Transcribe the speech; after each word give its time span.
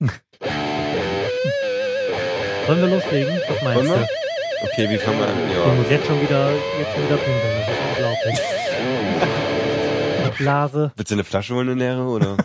Sollen 2.66 2.80
wir 2.80 2.88
loslegen? 2.88 3.40
Was 3.48 3.62
meinst 3.62 3.76
Wollen 3.88 4.00
wir? 4.00 4.06
du? 4.06 4.66
Okay, 4.72 4.88
wie 4.90 4.98
fangen 4.98 5.18
wir 5.20 5.26
an? 5.28 5.34
Ich 5.48 5.54
Ja. 5.56 5.66
muss 5.74 5.90
jetzt 5.90 6.06
schon 6.06 6.20
wieder, 6.22 6.50
jetzt 6.78 6.92
schon 6.94 7.04
wieder 7.04 7.16
pinkeln. 7.16 7.54
Das 7.60 7.68
ist 7.68 7.80
unglaublich. 7.90 8.38
Blase. 10.38 10.92
Willst 10.96 11.10
du 11.10 11.14
eine 11.14 11.24
Flasche 11.24 11.54
holen, 11.54 11.68
eine 11.68 11.78
leere, 11.78 12.02
oder? 12.04 12.36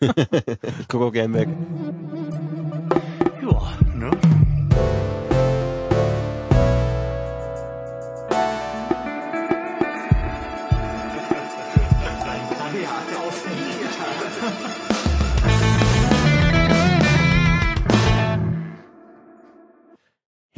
ich 0.00 0.88
gucke 0.88 1.04
auch 1.06 1.12
gern 1.12 1.34
weg. 1.34 1.48
Ja, 3.42 3.72
ne? 3.96 4.10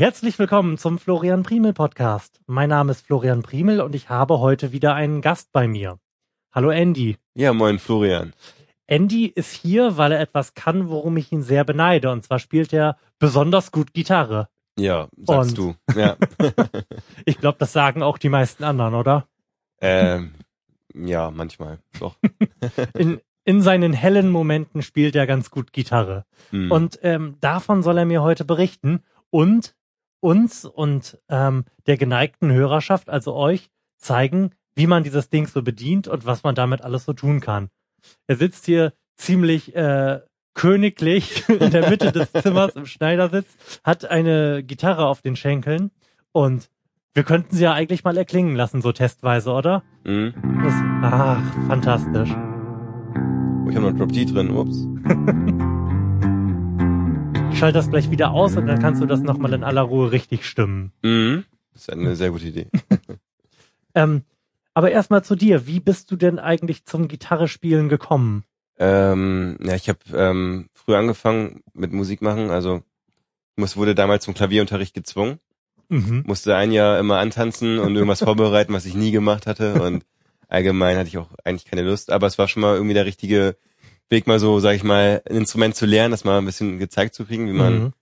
Herzlich 0.04 0.38
willkommen 0.38 0.76
zum 0.76 0.98
Florian 0.98 1.44
Primel 1.44 1.72
Podcast. 1.72 2.38
Mein 2.46 2.68
Name 2.68 2.92
ist 2.92 3.06
Florian 3.06 3.40
Primel 3.40 3.80
und 3.80 3.94
ich 3.94 4.10
habe 4.10 4.38
heute 4.38 4.70
wieder 4.70 4.94
einen 4.94 5.22
Gast 5.22 5.50
bei 5.50 5.66
mir. 5.66 5.98
Hallo 6.52 6.68
Andy. 6.68 7.16
Ja, 7.32 7.54
moin, 7.54 7.78
Florian. 7.78 8.34
Andy 8.86 9.24
ist 9.24 9.54
hier, 9.54 9.96
weil 9.96 10.12
er 10.12 10.20
etwas 10.20 10.52
kann, 10.52 10.90
worum 10.90 11.16
ich 11.16 11.32
ihn 11.32 11.42
sehr 11.42 11.64
beneide. 11.64 12.10
Und 12.10 12.22
zwar 12.22 12.38
spielt 12.38 12.74
er 12.74 12.98
besonders 13.18 13.72
gut 13.72 13.94
Gitarre. 13.94 14.50
Ja, 14.78 15.08
sagst 15.16 15.58
Und- 15.58 15.78
du. 15.94 15.98
Ja. 15.98 16.18
Ich 17.24 17.38
glaube, 17.38 17.56
das 17.58 17.72
sagen 17.72 18.02
auch 18.02 18.18
die 18.18 18.28
meisten 18.28 18.62
anderen, 18.62 18.92
oder? 18.92 19.26
ähm, 19.80 20.34
ja, 20.92 21.30
manchmal. 21.30 21.78
Doch. 21.98 22.16
In, 22.98 23.22
in 23.46 23.62
seinen 23.62 23.94
hellen 23.94 24.28
Momenten 24.28 24.82
spielt 24.82 25.16
er 25.16 25.26
ganz 25.26 25.50
gut 25.50 25.72
Gitarre. 25.72 26.26
Hm. 26.50 26.70
Und 26.70 26.98
ähm, 27.02 27.36
davon 27.40 27.82
soll 27.82 27.96
er 27.96 28.04
mir 28.04 28.20
heute 28.20 28.44
berichten 28.44 29.02
und 29.30 29.74
uns 30.24 30.64
und 30.64 31.18
ähm, 31.28 31.64
der 31.86 31.98
geneigten 31.98 32.50
Hörerschaft, 32.50 33.10
also 33.10 33.34
euch, 33.34 33.70
zeigen, 33.98 34.52
wie 34.74 34.86
man 34.86 35.04
dieses 35.04 35.28
Ding 35.28 35.46
so 35.46 35.62
bedient 35.62 36.08
und 36.08 36.24
was 36.24 36.42
man 36.42 36.54
damit 36.54 36.80
alles 36.80 37.04
so 37.04 37.12
tun 37.12 37.40
kann. 37.40 37.68
Er 38.26 38.36
sitzt 38.36 38.64
hier 38.64 38.94
ziemlich 39.16 39.76
äh, 39.76 40.20
königlich 40.54 41.46
in 41.48 41.70
der 41.70 41.90
Mitte 41.90 42.10
des 42.10 42.32
Zimmers 42.32 42.74
im 42.74 42.86
Schneidersitz, 42.86 43.54
hat 43.84 44.06
eine 44.06 44.64
Gitarre 44.64 45.06
auf 45.06 45.20
den 45.20 45.36
Schenkeln 45.36 45.90
und 46.32 46.70
wir 47.12 47.22
könnten 47.22 47.54
sie 47.54 47.64
ja 47.64 47.74
eigentlich 47.74 48.02
mal 48.02 48.16
erklingen 48.16 48.56
lassen, 48.56 48.80
so 48.80 48.92
testweise, 48.92 49.52
oder? 49.52 49.82
Hm. 50.04 50.32
Das, 50.64 50.74
ach, 51.02 51.66
fantastisch. 51.68 52.30
Oh, 52.30 53.68
ich 53.68 53.76
habe 53.76 53.90
noch 53.90 53.96
Drop 53.96 54.10
D 54.10 54.24
drin. 54.24 54.50
Ups. 54.50 54.88
Schalte 57.64 57.78
das 57.78 57.88
gleich 57.88 58.10
wieder 58.10 58.32
aus 58.32 58.58
und 58.58 58.66
dann 58.66 58.78
kannst 58.78 59.00
du 59.00 59.06
das 59.06 59.22
nochmal 59.22 59.54
in 59.54 59.64
aller 59.64 59.80
Ruhe 59.80 60.12
richtig 60.12 60.44
stimmen. 60.44 60.92
Mhm. 61.00 61.44
Das 61.72 61.80
ist 61.80 61.90
eine 61.90 62.14
sehr 62.14 62.30
gute 62.30 62.46
Idee. 62.46 62.66
Ähm, 63.96 64.22
aber 64.74 64.90
erstmal 64.90 65.22
zu 65.22 65.36
dir. 65.36 65.68
Wie 65.68 65.78
bist 65.78 66.10
du 66.10 66.16
denn 66.16 66.40
eigentlich 66.40 66.84
zum 66.84 67.06
Gitarrespielen 67.06 67.88
gekommen? 67.88 68.42
Ähm, 68.76 69.56
ja, 69.62 69.76
ich 69.76 69.88
habe 69.88 70.00
ähm, 70.12 70.68
früh 70.72 70.96
angefangen 70.96 71.62
mit 71.74 71.92
Musik 71.92 72.20
machen. 72.20 72.50
Also 72.50 72.82
muss, 73.54 73.76
wurde 73.76 73.94
damals 73.94 74.24
zum 74.24 74.34
Klavierunterricht 74.34 74.92
gezwungen. 74.92 75.38
Mhm. 75.88 76.24
Musste 76.26 76.56
ein 76.56 76.72
Jahr 76.72 76.98
immer 76.98 77.18
antanzen 77.18 77.78
und 77.78 77.94
irgendwas 77.94 78.18
vorbereiten, 78.24 78.72
was 78.72 78.84
ich 78.84 78.96
nie 78.96 79.12
gemacht 79.12 79.46
hatte. 79.46 79.80
Und 79.80 80.04
allgemein 80.48 80.96
hatte 80.98 81.08
ich 81.08 81.18
auch 81.18 81.30
eigentlich 81.44 81.70
keine 81.70 81.82
Lust. 81.82 82.10
Aber 82.10 82.26
es 82.26 82.36
war 82.36 82.48
schon 82.48 82.62
mal 82.62 82.74
irgendwie 82.74 82.94
der 82.94 83.06
richtige 83.06 83.56
Weg, 84.14 84.26
mal 84.26 84.38
so, 84.38 84.60
sag 84.60 84.74
ich 84.76 84.84
mal, 84.84 85.22
ein 85.28 85.36
Instrument 85.36 85.74
zu 85.74 85.86
lernen, 85.86 86.12
das 86.12 86.24
mal 86.24 86.38
ein 86.38 86.44
bisschen 86.46 86.78
gezeigt 86.78 87.14
zu 87.14 87.24
kriegen, 87.26 87.46
wie 87.48 87.52
man 87.52 87.78
Mhm. 87.84 87.92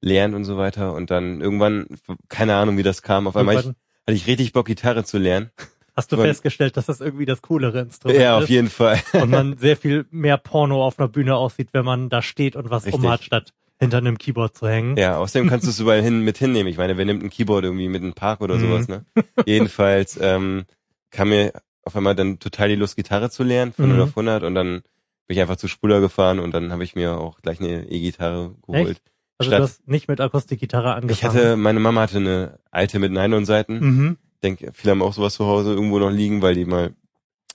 lernt 0.00 0.34
und 0.34 0.44
so 0.44 0.56
weiter. 0.56 0.92
Und 0.94 1.10
dann 1.10 1.40
irgendwann, 1.40 1.86
keine 2.28 2.54
Ahnung, 2.56 2.76
wie 2.76 2.82
das 2.82 3.02
kam. 3.02 3.26
Auf 3.26 3.36
einmal 3.36 3.56
ich, 3.56 3.66
hatte 3.66 3.74
ich 4.06 4.26
richtig 4.26 4.52
Bock, 4.52 4.66
Gitarre 4.66 5.04
zu 5.04 5.18
lernen. 5.18 5.50
Hast 5.96 6.12
du 6.12 6.16
irgendwann- 6.16 6.30
festgestellt, 6.34 6.76
dass 6.76 6.86
das 6.86 7.00
irgendwie 7.00 7.26
das 7.26 7.42
coolere 7.42 7.80
Instrument 7.80 8.20
Ja, 8.20 8.36
auf 8.36 8.44
ist? 8.44 8.48
jeden 8.50 8.68
Fall. 8.70 9.00
Und 9.12 9.30
man 9.30 9.58
sehr 9.58 9.76
viel 9.76 10.06
mehr 10.10 10.36
Porno 10.38 10.84
auf 10.86 10.98
einer 10.98 11.08
Bühne 11.08 11.34
aussieht, 11.36 11.70
wenn 11.72 11.84
man 11.84 12.08
da 12.08 12.22
steht 12.22 12.54
und 12.56 12.70
was 12.70 12.84
Richtig. 12.86 13.02
umhat, 13.02 13.24
statt 13.24 13.52
hinter 13.78 13.98
einem 13.98 14.16
Keyboard 14.18 14.56
zu 14.56 14.68
hängen. 14.68 14.96
Ja, 14.96 15.16
außerdem 15.18 15.48
kannst 15.48 15.66
du 15.66 15.70
es 15.70 15.80
überall 15.80 16.02
hin 16.02 16.20
mit 16.20 16.36
hinnehmen. 16.38 16.68
Ich 16.68 16.76
meine, 16.78 16.96
wer 16.96 17.04
nimmt 17.06 17.22
ein 17.24 17.30
Keyboard 17.30 17.64
irgendwie 17.64 17.88
mit 17.88 18.02
einem 18.02 18.12
Park 18.14 18.40
oder 18.42 18.56
Mhm. 18.56 18.60
sowas, 18.60 18.88
ne? 18.88 19.04
Jedenfalls 19.46 20.18
ähm, 20.20 20.64
kam 21.10 21.30
mir 21.30 21.52
auf 21.82 21.96
einmal 21.96 22.14
dann 22.14 22.38
total 22.38 22.68
die 22.68 22.74
Lust, 22.76 22.94
Gitarre 22.96 23.30
zu 23.30 23.42
lernen, 23.42 23.72
von 23.72 23.86
Mhm. 23.86 23.96
0 23.96 24.02
auf 24.02 24.16
100 24.16 24.42
und 24.44 24.54
dann 24.54 24.82
bin 25.30 25.36
ich 25.36 25.42
einfach 25.42 25.54
zu 25.58 25.68
Spuler 25.68 26.00
gefahren 26.00 26.40
und 26.40 26.50
dann 26.52 26.72
habe 26.72 26.82
ich 26.82 26.96
mir 26.96 27.16
auch 27.16 27.40
gleich 27.40 27.60
eine 27.60 27.88
E-Gitarre 27.88 28.56
geholt. 28.66 29.00
Also 29.38 29.48
Statt- 29.48 29.60
du 29.60 29.62
hast 29.62 29.86
nicht 29.86 30.08
mit 30.08 30.20
Akustikgitarre 30.20 30.92
angefangen. 30.92 31.12
Ich 31.12 31.22
hatte, 31.22 31.56
meine 31.56 31.78
Mama 31.78 32.00
hatte 32.00 32.16
eine 32.16 32.58
alte 32.72 32.98
mit 32.98 33.12
Nylon-Seiten. 33.12 33.78
Mhm. 33.78 34.18
Ich 34.34 34.40
denke, 34.40 34.72
viele 34.74 34.90
haben 34.90 35.02
auch 35.02 35.12
sowas 35.12 35.34
zu 35.34 35.46
Hause 35.46 35.72
irgendwo 35.72 36.00
noch 36.00 36.10
liegen, 36.10 36.42
weil 36.42 36.56
die 36.56 36.64
mal 36.64 36.96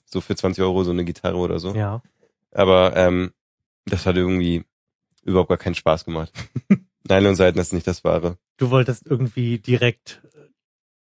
so 0.05 0.21
für 0.21 0.37
20 0.37 0.63
Euro 0.63 0.85
so 0.85 0.91
eine 0.91 1.03
Gitarre 1.03 1.35
oder 1.35 1.59
so. 1.59 1.75
Ja. 1.75 2.01
Aber 2.53 2.95
ähm, 2.95 3.33
das 3.83 4.05
hat 4.05 4.15
irgendwie 4.15 4.63
überhaupt 5.25 5.49
gar 5.49 5.57
keinen 5.57 5.75
Spaß 5.75 6.05
gemacht. 6.05 6.31
Nylon-Seiten 7.09 7.59
ist 7.59 7.73
nicht 7.73 7.87
das 7.87 8.05
Wahre. 8.05 8.37
Du 8.55 8.69
wolltest 8.69 9.05
irgendwie 9.05 9.59
direkt 9.59 10.21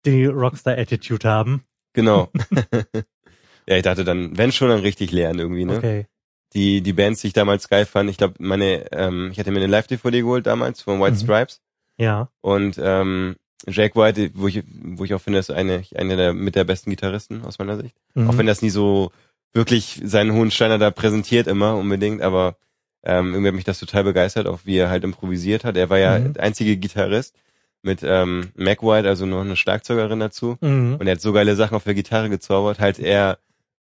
die 0.05 0.25
Rockstar-Attitude 0.25 1.27
haben. 1.27 1.63
Genau. 1.93 2.29
ja, 3.67 3.75
ich 3.75 3.81
dachte 3.81 4.03
dann, 4.03 4.37
wenn 4.37 4.51
schon, 4.51 4.69
dann 4.69 4.81
richtig 4.81 5.11
lernen 5.11 5.39
irgendwie, 5.39 5.65
ne? 5.65 5.77
Okay. 5.77 6.05
Die, 6.53 6.81
die 6.81 6.93
Bands, 6.93 7.21
die 7.21 7.27
ich 7.27 7.33
damals 7.33 7.69
geil 7.69 7.85
fand, 7.85 8.09
ich 8.09 8.17
glaube, 8.17 8.33
meine, 8.39 8.91
ähm, 8.91 9.29
ich 9.31 9.39
hatte 9.39 9.51
mir 9.51 9.57
eine 9.59 9.67
Live-DVD 9.67 10.21
geholt 10.21 10.47
damals 10.47 10.81
von 10.81 10.99
White 10.99 11.13
Mhm. 11.17 11.19
Stripes 11.19 11.61
Ja. 11.97 12.29
und 12.41 12.79
ähm, 12.81 13.35
Jake 13.67 13.95
White, 13.99 14.31
wo 14.33 14.47
ich, 14.47 14.63
wo 14.65 15.03
ich 15.03 15.13
auch 15.13 15.21
finde, 15.21 15.39
ist 15.39 15.51
eine, 15.51 15.83
einer 15.95 16.15
der 16.15 16.33
mit 16.33 16.55
der 16.55 16.63
besten 16.63 16.89
Gitarristen 16.89 17.43
aus 17.43 17.59
meiner 17.59 17.77
Sicht. 17.77 17.95
Mhm. 18.15 18.29
Auch 18.29 18.37
wenn 18.37 18.47
das 18.47 18.61
nie 18.61 18.69
so 18.71 19.11
wirklich 19.53 20.01
seinen 20.03 20.33
hohen 20.33 20.49
Steiner 20.49 20.77
da 20.77 20.91
präsentiert 20.91 21.45
immer 21.47 21.75
unbedingt, 21.75 22.21
aber 22.21 22.55
ähm, 23.03 23.33
irgendwie 23.33 23.49
hat 23.49 23.55
mich 23.55 23.63
das 23.65 23.79
total 23.79 24.03
begeistert, 24.05 24.47
auch 24.47 24.59
wie 24.63 24.77
er 24.77 24.89
halt 24.89 25.03
improvisiert 25.03 25.63
hat. 25.65 25.77
Er 25.77 25.89
war 25.89 25.99
ja 25.99 26.17
Mhm. 26.19 26.33
der 26.33 26.43
einzige 26.43 26.77
Gitarrist 26.77 27.35
mit 27.81 27.99
ähm, 28.03 28.49
Mac 28.55 28.81
White, 28.81 29.07
also 29.07 29.25
noch 29.25 29.41
eine 29.41 29.55
Schlagzeugerin 29.55 30.19
dazu. 30.19 30.57
Mhm. 30.61 30.95
Und 30.99 31.05
er 31.07 31.13
hat 31.13 31.21
so 31.21 31.31
geile 31.31 31.55
Sachen 31.55 31.75
auf 31.75 31.83
der 31.83 31.93
Gitarre 31.93 32.29
gezaubert. 32.29 32.79
Halt 32.79 32.97
er 32.99 33.37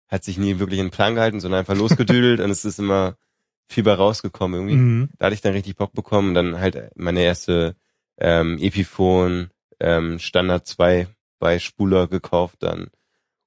hat 0.08 0.24
sich 0.24 0.38
nie 0.38 0.58
wirklich 0.58 0.78
in 0.78 0.86
den 0.86 0.92
Plan 0.92 1.14
gehalten, 1.14 1.40
sondern 1.40 1.60
einfach 1.60 1.76
losgedüdelt 1.76 2.40
und 2.40 2.50
es 2.50 2.64
ist 2.64 2.78
immer 2.78 3.16
viel 3.68 3.82
bei 3.82 3.94
rausgekommen 3.94 4.60
irgendwie. 4.60 4.76
Mhm. 4.76 5.08
Da 5.18 5.26
hatte 5.26 5.34
ich 5.34 5.40
dann 5.40 5.52
richtig 5.52 5.76
Bock 5.76 5.92
bekommen. 5.92 6.34
Dann 6.34 6.60
halt 6.60 6.92
meine 6.96 7.20
erste 7.22 7.74
ähm, 8.18 8.58
Epiphone 8.58 9.50
ähm, 9.80 10.18
Standard 10.18 10.66
2 10.66 11.08
bei 11.38 11.58
Spuler 11.58 12.06
gekauft, 12.06 12.56
dann 12.60 12.88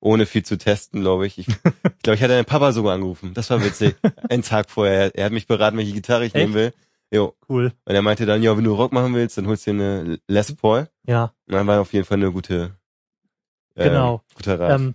ohne 0.02 0.26
viel 0.26 0.44
zu 0.44 0.58
testen, 0.58 1.02
glaube 1.02 1.26
ich. 1.28 1.38
Ich 1.38 1.48
ich 1.48 1.56
glaube, 2.04 2.16
ich 2.16 2.22
hatte 2.24 2.34
meinen 2.34 2.46
Papa 2.46 2.72
sogar 2.72 2.94
angerufen. 2.94 3.34
Das 3.34 3.50
war 3.50 3.64
witzig. 3.64 3.96
Einen 4.30 4.44
Tag 4.44 4.70
vorher. 4.70 5.16
Er 5.16 5.26
hat 5.26 5.32
mich 5.32 5.48
beraten, 5.48 5.78
welche 5.78 5.94
Gitarre 5.94 6.26
ich 6.26 6.36
Echt? 6.36 6.44
nehmen 6.44 6.54
will. 6.54 6.74
Jo. 7.12 7.36
Cool. 7.48 7.72
Und 7.86 7.96
er 7.96 8.02
meinte 8.02 8.26
dann, 8.26 8.44
ja, 8.44 8.56
wenn 8.56 8.64
du 8.64 8.76
Rock 8.76 8.94
machen 8.94 9.14
willst, 9.16 9.38
dann 9.38 9.48
holst 9.48 9.66
du 9.66 9.72
dir 9.74 9.80
eine 9.80 10.20
Les 10.28 10.56
Paul. 10.56 10.90
Ja. 11.08 11.34
Und 11.48 11.54
dann 11.54 11.66
war 11.66 11.82
auf 11.82 11.92
jeden 11.94 12.06
Fall 12.06 12.18
eine 12.18 12.32
gute, 12.32 12.76
äh, 13.76 13.86
Genau. 13.86 14.22
guter 14.36 14.60
Rat. 14.60 14.80
Ähm, 14.80 14.94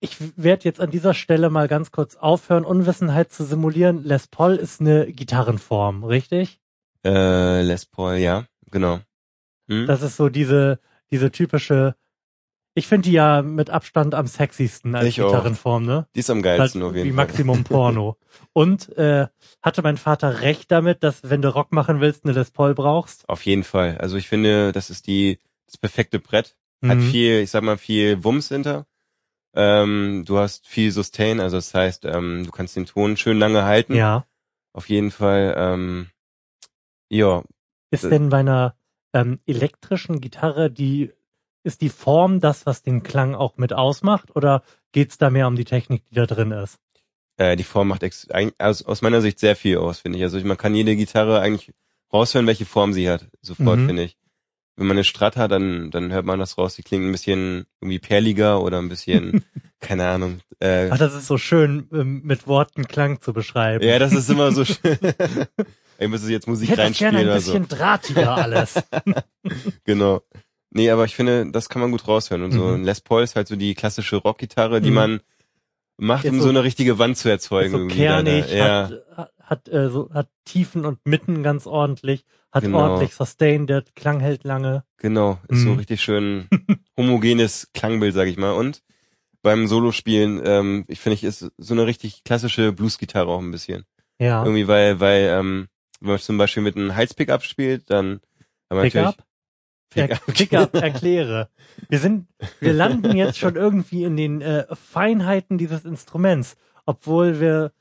ich 0.00 0.16
werde 0.36 0.64
jetzt 0.64 0.80
an 0.80 0.90
dieser 0.90 1.14
Stelle 1.14 1.50
mal 1.50 1.68
ganz 1.68 1.90
kurz 1.90 2.16
aufhören, 2.16 2.64
Unwissenheit 2.64 3.32
zu 3.32 3.44
simulieren. 3.44 4.04
Les 4.04 4.26
Paul 4.28 4.56
ist 4.56 4.80
eine 4.80 5.12
Gitarrenform, 5.12 6.04
richtig? 6.04 6.60
Äh, 7.04 7.62
Les 7.62 7.86
Paul, 7.86 8.14
ja, 8.16 8.44
genau. 8.70 9.00
Hm? 9.68 9.86
Das 9.86 10.02
ist 10.02 10.16
so 10.16 10.28
diese, 10.28 10.78
diese 11.10 11.30
typische, 11.30 11.94
ich 12.74 12.86
finde 12.86 13.08
die 13.08 13.12
ja 13.14 13.42
mit 13.42 13.70
Abstand 13.70 14.14
am 14.14 14.26
sexiesten 14.26 14.94
als 14.94 15.08
Ich 15.08 15.20
auch. 15.20 15.26
Gitarrenform, 15.30 15.84
ne? 15.84 16.06
Die 16.14 16.20
ist 16.20 16.30
am 16.30 16.36
Halt 16.38 16.44
geilsten 16.44 16.82
auf 16.82 16.94
jeden 16.94 17.06
wie 17.06 17.12
Fall. 17.12 17.26
Maximum 17.26 17.64
Porno. 17.64 18.16
Und 18.52 18.96
äh, 18.96 19.26
hatte 19.62 19.82
mein 19.82 19.96
Vater 19.96 20.42
recht 20.42 20.70
damit, 20.70 21.02
dass 21.02 21.28
wenn 21.28 21.42
du 21.42 21.48
Rock 21.52 21.72
machen 21.72 22.00
willst, 22.00 22.24
eine 22.24 22.34
Les 22.34 22.50
Paul 22.50 22.74
brauchst? 22.74 23.28
Auf 23.28 23.42
jeden 23.44 23.64
Fall. 23.64 23.98
Also 23.98 24.16
ich 24.16 24.28
finde, 24.28 24.72
das 24.72 24.90
ist 24.90 25.06
die 25.06 25.38
das 25.66 25.76
perfekte 25.76 26.18
Brett. 26.18 26.56
Hat 26.86 26.98
Mhm. 26.98 27.02
viel, 27.10 27.40
ich 27.40 27.50
sag 27.50 27.62
mal, 27.64 27.76
viel 27.76 28.22
Wumms 28.22 28.48
hinter. 28.48 28.86
Ähm, 29.60 30.22
du 30.24 30.38
hast 30.38 30.68
viel 30.68 30.92
Sustain, 30.92 31.40
also 31.40 31.56
das 31.56 31.74
heißt, 31.74 32.04
ähm, 32.04 32.44
du 32.44 32.52
kannst 32.52 32.76
den 32.76 32.86
Ton 32.86 33.16
schön 33.16 33.38
lange 33.40 33.64
halten. 33.64 33.94
Ja. 33.94 34.24
Auf 34.72 34.88
jeden 34.88 35.10
Fall. 35.10 35.54
Ähm, 35.58 36.06
ja, 37.10 37.42
Ist 37.90 38.04
Äh. 38.04 38.10
denn 38.10 38.28
bei 38.28 38.38
einer 38.38 38.76
ähm, 39.12 39.40
elektrischen 39.46 40.20
Gitarre 40.20 40.70
die 40.70 41.10
ist 41.64 41.80
die 41.80 41.88
Form 41.88 42.38
das, 42.40 42.66
was 42.66 42.82
den 42.82 43.02
Klang 43.02 43.34
auch 43.34 43.56
mit 43.56 43.72
ausmacht, 43.72 44.34
oder 44.36 44.62
geht's 44.92 45.18
da 45.18 45.28
mehr 45.28 45.48
um 45.48 45.56
die 45.56 45.64
Technik, 45.64 46.04
die 46.08 46.14
da 46.14 46.26
drin 46.26 46.52
ist? 46.52 46.78
äh, 47.38 47.56
die 47.56 47.64
Form 47.64 47.88
macht 47.88 48.02
ex 48.02 48.28
aus, 48.58 48.82
aus 48.84 49.00
meiner 49.02 49.20
Sicht 49.20 49.38
sehr 49.38 49.56
viel 49.56 49.78
aus, 49.78 50.00
finde 50.00 50.18
ich. 50.18 50.24
Also 50.24 50.38
man 50.44 50.56
kann 50.56 50.74
jede 50.74 50.94
Gitarre 50.96 51.40
eigentlich 51.40 51.72
raushören, 52.12 52.46
welche 52.46 52.64
Form 52.66 52.92
sie 52.92 53.08
hat. 53.08 53.26
Sofort, 53.42 53.78
Mhm. 53.80 53.86
finde 53.86 54.02
ich. 54.04 54.16
Wenn 54.78 54.86
man 54.86 54.96
eine 54.96 55.04
Strat 55.04 55.36
hat, 55.36 55.50
dann, 55.52 55.90
dann 55.90 56.12
hört 56.12 56.24
man 56.24 56.38
das 56.38 56.56
raus. 56.56 56.74
Die 56.76 56.82
klingt 56.82 57.04
ein 57.04 57.12
bisschen 57.12 57.66
irgendwie 57.80 57.98
perliger 57.98 58.62
oder 58.62 58.78
ein 58.78 58.88
bisschen, 58.88 59.44
keine 59.80 60.08
Ahnung. 60.08 60.40
Äh, 60.60 60.88
Ach, 60.90 60.98
das 60.98 61.14
ist 61.14 61.26
so 61.26 61.36
schön, 61.38 61.88
ähm, 61.92 62.22
mit 62.24 62.46
Worten 62.46 62.86
Klang 62.88 63.20
zu 63.20 63.32
beschreiben. 63.32 63.84
ja, 63.84 63.98
das 63.98 64.12
ist 64.12 64.30
immer 64.30 64.52
so 64.52 64.64
schön. 64.64 64.98
ich 65.98 66.08
müsste 66.08 66.30
jetzt 66.32 66.46
Musik 66.48 66.70
ich 66.70 66.76
hätte 66.76 66.88
das 66.88 66.98
gerne 66.98 67.18
reinspielen 67.18 67.18
ein 67.18 67.26
oder 67.26 67.40
so. 67.40 67.52
bisschen 67.52 67.68
drahtiger 67.68 68.36
alles. 68.36 68.74
Genau. 69.84 70.22
Nee, 70.70 70.90
aber 70.90 71.04
ich 71.06 71.16
finde, 71.16 71.50
das 71.50 71.68
kann 71.68 71.80
man 71.80 71.90
gut 71.90 72.06
raushören. 72.06 72.42
Und 72.42 72.52
so 72.52 72.62
Mhm. 72.64 72.74
ein 72.74 72.84
Les 72.84 73.00
Paul 73.00 73.22
ist 73.22 73.36
halt 73.36 73.48
so 73.48 73.56
die 73.56 73.74
klassische 73.74 74.16
Rockgitarre, 74.16 74.80
die 74.80 74.90
Mhm. 74.90 74.94
man 74.94 75.20
macht, 75.98 76.24
um 76.26 76.36
so- 76.38 76.44
so, 76.44 76.48
eine 76.48 76.62
richtige 76.64 76.98
Wand 76.98 77.16
zu 77.16 77.28
erzeugen. 77.28 77.70
so 77.70 77.86
kernig, 77.88 78.50
äh, 78.52 78.58
ja, 78.58 78.90
hat, 79.16 79.32
hat, 79.42 79.68
äh, 79.68 79.90
so, 79.90 80.10
hat 80.12 80.28
Tiefen 80.44 80.84
und 80.86 80.98
Mitten 81.04 81.42
ganz 81.42 81.66
ordentlich, 81.66 82.24
hat 82.52 82.64
Genau. 82.64 82.78
ordentlich 82.82 83.14
Sustain, 83.14 83.66
der 83.66 83.82
Klang 83.94 84.20
hält 84.20 84.44
lange. 84.44 84.84
genau. 84.96 85.38
Ist 85.48 85.62
so 85.62 85.70
Mhm. 85.70 85.78
richtig 85.78 86.00
schön 86.02 86.48
homogenes 86.96 87.68
Klangbild, 87.74 88.14
sag 88.14 88.28
ich 88.28 88.36
mal. 88.36 88.52
Und 88.52 88.82
beim 89.42 89.66
Solospielen, 89.68 90.40
ähm, 90.44 90.84
ich 90.88 91.00
finde, 91.00 91.14
ich 91.14 91.24
ist 91.24 91.50
so 91.58 91.74
eine 91.74 91.86
richtig 91.86 92.24
klassische 92.24 92.72
Bluesgitarre 92.72 93.28
auch 93.30 93.40
ein 93.40 93.50
bisschen. 93.50 93.84
Ja. 94.18 94.42
Irgendwie, 94.42 94.66
weil, 94.66 94.98
weil, 95.00 95.24
ähm, 95.30 95.68
wenn 96.00 96.10
man 96.10 96.18
zum 96.18 96.38
Beispiel 96.38 96.62
mit 96.62 96.76
einem 96.76 96.94
Hals-Pickup 96.94 97.42
spielt, 97.44 97.88
dann 97.90 98.20
haben 98.70 98.78
wir 98.78 98.82
Pickup? 98.82 99.04
natürlich 99.04 99.16
Pickup. 99.90 100.26
Pickup, 100.26 100.74
erkläre. 100.74 101.48
Wir 101.88 101.98
sind, 101.98 102.28
wir 102.60 102.72
landen 102.72 103.16
jetzt 103.16 103.38
schon 103.38 103.56
irgendwie 103.56 104.04
in 104.04 104.16
den 104.16 104.40
äh, 104.40 104.66
Feinheiten 104.74 105.58
dieses 105.58 105.84
Instruments, 105.84 106.56
obwohl 106.86 107.40
wir, 107.40 107.72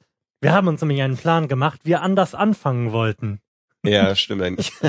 wir 0.41 0.53
haben 0.53 0.67
uns 0.67 0.81
nämlich 0.81 1.01
einen 1.01 1.17
Plan 1.17 1.47
gemacht, 1.47 1.81
wir 1.83 2.01
anders 2.01 2.35
anfangen 2.35 2.91
wollten. 2.91 3.39
Ja, 3.83 4.15
stimmt 4.15 4.41
eigentlich. 4.41 4.71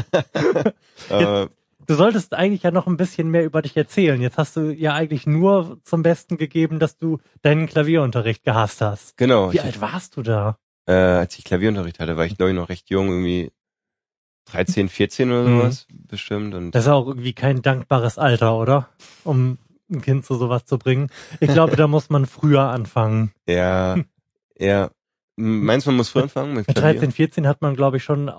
Du 1.86 1.94
solltest 1.94 2.34
eigentlich 2.34 2.64
ja 2.64 2.70
noch 2.70 2.86
ein 2.86 2.98
bisschen 2.98 3.30
mehr 3.30 3.46
über 3.46 3.62
dich 3.62 3.74
erzählen. 3.74 4.20
Jetzt 4.20 4.36
hast 4.36 4.56
du 4.56 4.72
ja 4.72 4.92
eigentlich 4.92 5.26
nur 5.26 5.80
zum 5.84 6.02
Besten 6.02 6.36
gegeben, 6.36 6.78
dass 6.78 6.98
du 6.98 7.18
deinen 7.40 7.66
Klavierunterricht 7.66 8.44
gehasst 8.44 8.82
hast. 8.82 9.16
genau. 9.16 9.54
Wie 9.54 9.60
alt 9.60 9.80
warst 9.80 10.18
du 10.18 10.22
da? 10.22 10.58
äh, 10.88 10.92
als 10.92 11.38
ich 11.38 11.44
Klavierunterricht 11.44 12.00
hatte, 12.00 12.16
war 12.16 12.24
ich 12.24 12.36
glaube 12.36 12.50
ich 12.50 12.56
noch 12.56 12.68
recht 12.68 12.90
jung, 12.90 13.08
irgendwie 13.08 13.52
13, 14.50 14.88
14 14.88 15.30
oder 15.30 15.42
Mhm. 15.48 15.58
sowas 15.58 15.86
bestimmt. 15.90 16.54
Und 16.54 16.70
Das 16.72 16.84
ist 16.84 16.90
auch 16.90 17.06
irgendwie 17.06 17.32
kein 17.32 17.62
dankbares 17.62 18.18
Alter, 18.18 18.56
oder? 18.56 18.88
Um 19.24 19.58
ein 19.90 20.02
Kind 20.02 20.24
zu 20.26 20.34
sowas 20.34 20.64
zu 20.66 20.78
bringen. 20.78 21.08
Ich 21.40 21.50
glaube, 21.52 21.76
da 21.76 21.86
muss 21.86 22.10
man 22.10 22.26
früher 22.26 22.62
anfangen. 22.62 23.32
ja, 23.48 23.96
ja. 24.58 24.90
Meinst 25.36 25.86
du, 25.86 25.90
man 25.90 25.98
muss 25.98 26.08
früh 26.10 26.22
anfangen 26.22 26.54
mit 26.54 26.66
Mit 26.66 26.76
Klavier? 26.76 26.94
13, 27.00 27.12
14 27.12 27.46
hat 27.46 27.62
man, 27.62 27.74
glaube 27.76 27.96
ich, 27.98 28.04
schon 28.04 28.30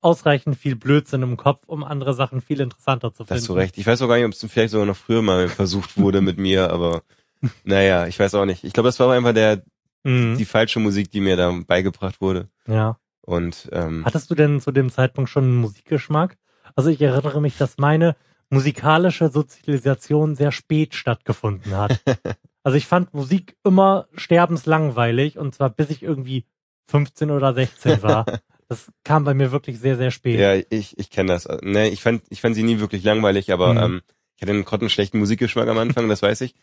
ausreichend 0.00 0.56
viel 0.56 0.74
Blödsinn 0.76 1.22
im 1.22 1.36
Kopf, 1.36 1.64
um 1.66 1.84
andere 1.84 2.14
Sachen 2.14 2.40
viel 2.40 2.60
interessanter 2.60 3.12
zu 3.12 3.24
finden. 3.24 3.40
hast 3.40 3.48
du 3.48 3.52
recht. 3.54 3.76
Ich 3.78 3.86
weiß 3.86 4.00
auch 4.02 4.08
gar 4.08 4.16
nicht, 4.16 4.24
ob 4.24 4.32
es 4.32 4.44
vielleicht 4.50 4.70
sogar 4.70 4.86
noch 4.86 4.96
früher 4.96 5.22
mal 5.22 5.48
versucht 5.48 5.96
wurde 5.98 6.20
mit 6.20 6.38
mir, 6.38 6.70
aber 6.70 7.02
naja, 7.64 8.06
ich 8.06 8.18
weiß 8.18 8.34
auch 8.36 8.44
nicht. 8.46 8.64
Ich 8.64 8.72
glaube, 8.72 8.88
das 8.88 8.98
war 9.00 9.12
einfach 9.12 9.34
der 9.34 9.62
Mhm. 10.04 10.36
die 10.38 10.44
falsche 10.44 10.78
Musik, 10.78 11.10
die 11.10 11.20
mir 11.20 11.36
da 11.36 11.50
beigebracht 11.66 12.20
wurde. 12.20 12.48
Ja. 12.68 12.96
Und 13.26 13.68
ähm, 13.72 14.04
Hattest 14.04 14.30
du 14.30 14.34
denn 14.34 14.60
zu 14.60 14.72
dem 14.72 14.90
Zeitpunkt 14.90 15.28
schon 15.28 15.44
einen 15.44 15.56
Musikgeschmack? 15.56 16.38
Also 16.74 16.88
ich 16.90 17.00
erinnere 17.02 17.40
mich, 17.42 17.56
dass 17.58 17.76
meine 17.76 18.16
musikalische 18.50 19.28
Sozialisation 19.28 20.34
sehr 20.36 20.52
spät 20.52 20.94
stattgefunden 20.94 21.76
hat. 21.76 22.00
also 22.62 22.78
ich 22.78 22.86
fand 22.86 23.12
Musik 23.12 23.56
immer 23.64 24.06
sterbenslangweilig 24.14 25.38
und 25.38 25.54
zwar 25.54 25.70
bis 25.70 25.90
ich 25.90 26.02
irgendwie 26.02 26.46
15 26.88 27.30
oder 27.30 27.52
16 27.54 28.02
war. 28.02 28.26
Das 28.68 28.90
kam 29.04 29.22
bei 29.22 29.32
mir 29.32 29.52
wirklich 29.52 29.78
sehr, 29.78 29.96
sehr 29.96 30.10
spät. 30.10 30.40
ja, 30.40 30.54
ich 30.70 30.98
ich 30.98 31.08
kenne 31.10 31.28
das. 31.32 31.46
Ne, 31.62 31.88
ich 31.88 32.02
fand 32.02 32.24
ich 32.30 32.40
fand 32.40 32.56
sie 32.56 32.64
nie 32.64 32.80
wirklich 32.80 33.04
langweilig, 33.04 33.52
aber 33.52 33.74
Mhm. 33.74 33.78
ähm, 33.78 34.00
ich 34.34 34.42
hatte 34.42 34.50
einen 34.50 34.64
grottenschlechten 34.64 35.20
Musikgeschmack 35.20 35.68
am 35.68 35.78
Anfang, 35.78 36.08
das 36.08 36.20
weiß 36.20 36.40
ich. 36.40 36.56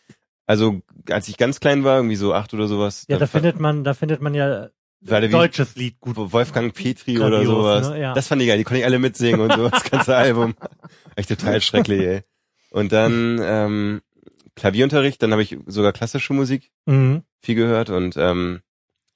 Also 0.46 0.82
als 1.08 1.28
ich 1.28 1.38
ganz 1.38 1.60
klein 1.60 1.82
war, 1.82 1.96
irgendwie 1.96 2.16
so 2.16 2.34
acht 2.34 2.52
oder 2.52 2.68
sowas, 2.68 3.06
Ja, 3.08 3.16
da 3.16 3.26
findet 3.26 3.58
man, 3.58 3.84
da 3.84 3.94
findet 3.94 4.20
man 4.20 4.34
ja 4.34 4.68
Wie- 5.06 5.28
deutsches 5.28 5.76
Lied 5.76 6.00
gut. 6.00 6.16
Wolfgang 6.16 6.72
Petri 6.74 7.18
oder 7.18 7.30
Grandios, 7.30 7.54
sowas. 7.54 7.90
ne? 7.90 8.00
Ja. 8.00 8.14
Das 8.14 8.28
fand 8.28 8.40
ich 8.42 8.48
geil, 8.48 8.58
die 8.58 8.64
konnte 8.64 8.80
ich 8.80 8.84
alle 8.86 8.98
mitsingen 8.98 9.40
und 9.40 9.52
so, 9.52 9.68
das 9.68 9.84
ganze 9.84 10.16
Album. 10.16 10.54
Echt 11.16 11.28
total 11.28 11.60
schrecklich, 11.60 12.00
ey. 12.00 12.20
Und 12.70 12.92
dann 12.92 13.38
ähm, 13.42 14.00
Klavierunterricht, 14.56 15.22
dann 15.22 15.32
habe 15.32 15.42
ich 15.42 15.56
sogar 15.66 15.92
klassische 15.92 16.32
Musik 16.32 16.70
Mhm. 16.86 17.22
viel 17.40 17.54
gehört 17.54 17.90
und 17.90 18.16
ähm, 18.16 18.60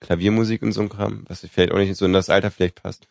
Klaviermusik 0.01 0.63
und 0.63 0.73
so 0.73 0.81
ein 0.83 0.89
Kram, 0.89 1.25
was 1.29 1.41
vielleicht 1.51 1.73
auch 1.73 1.79
nicht 1.79 1.97
so 1.97 2.05
in 2.05 2.13
das 2.13 2.31
Alter 2.31 2.51
vielleicht 2.51 2.83
passt. 2.83 3.09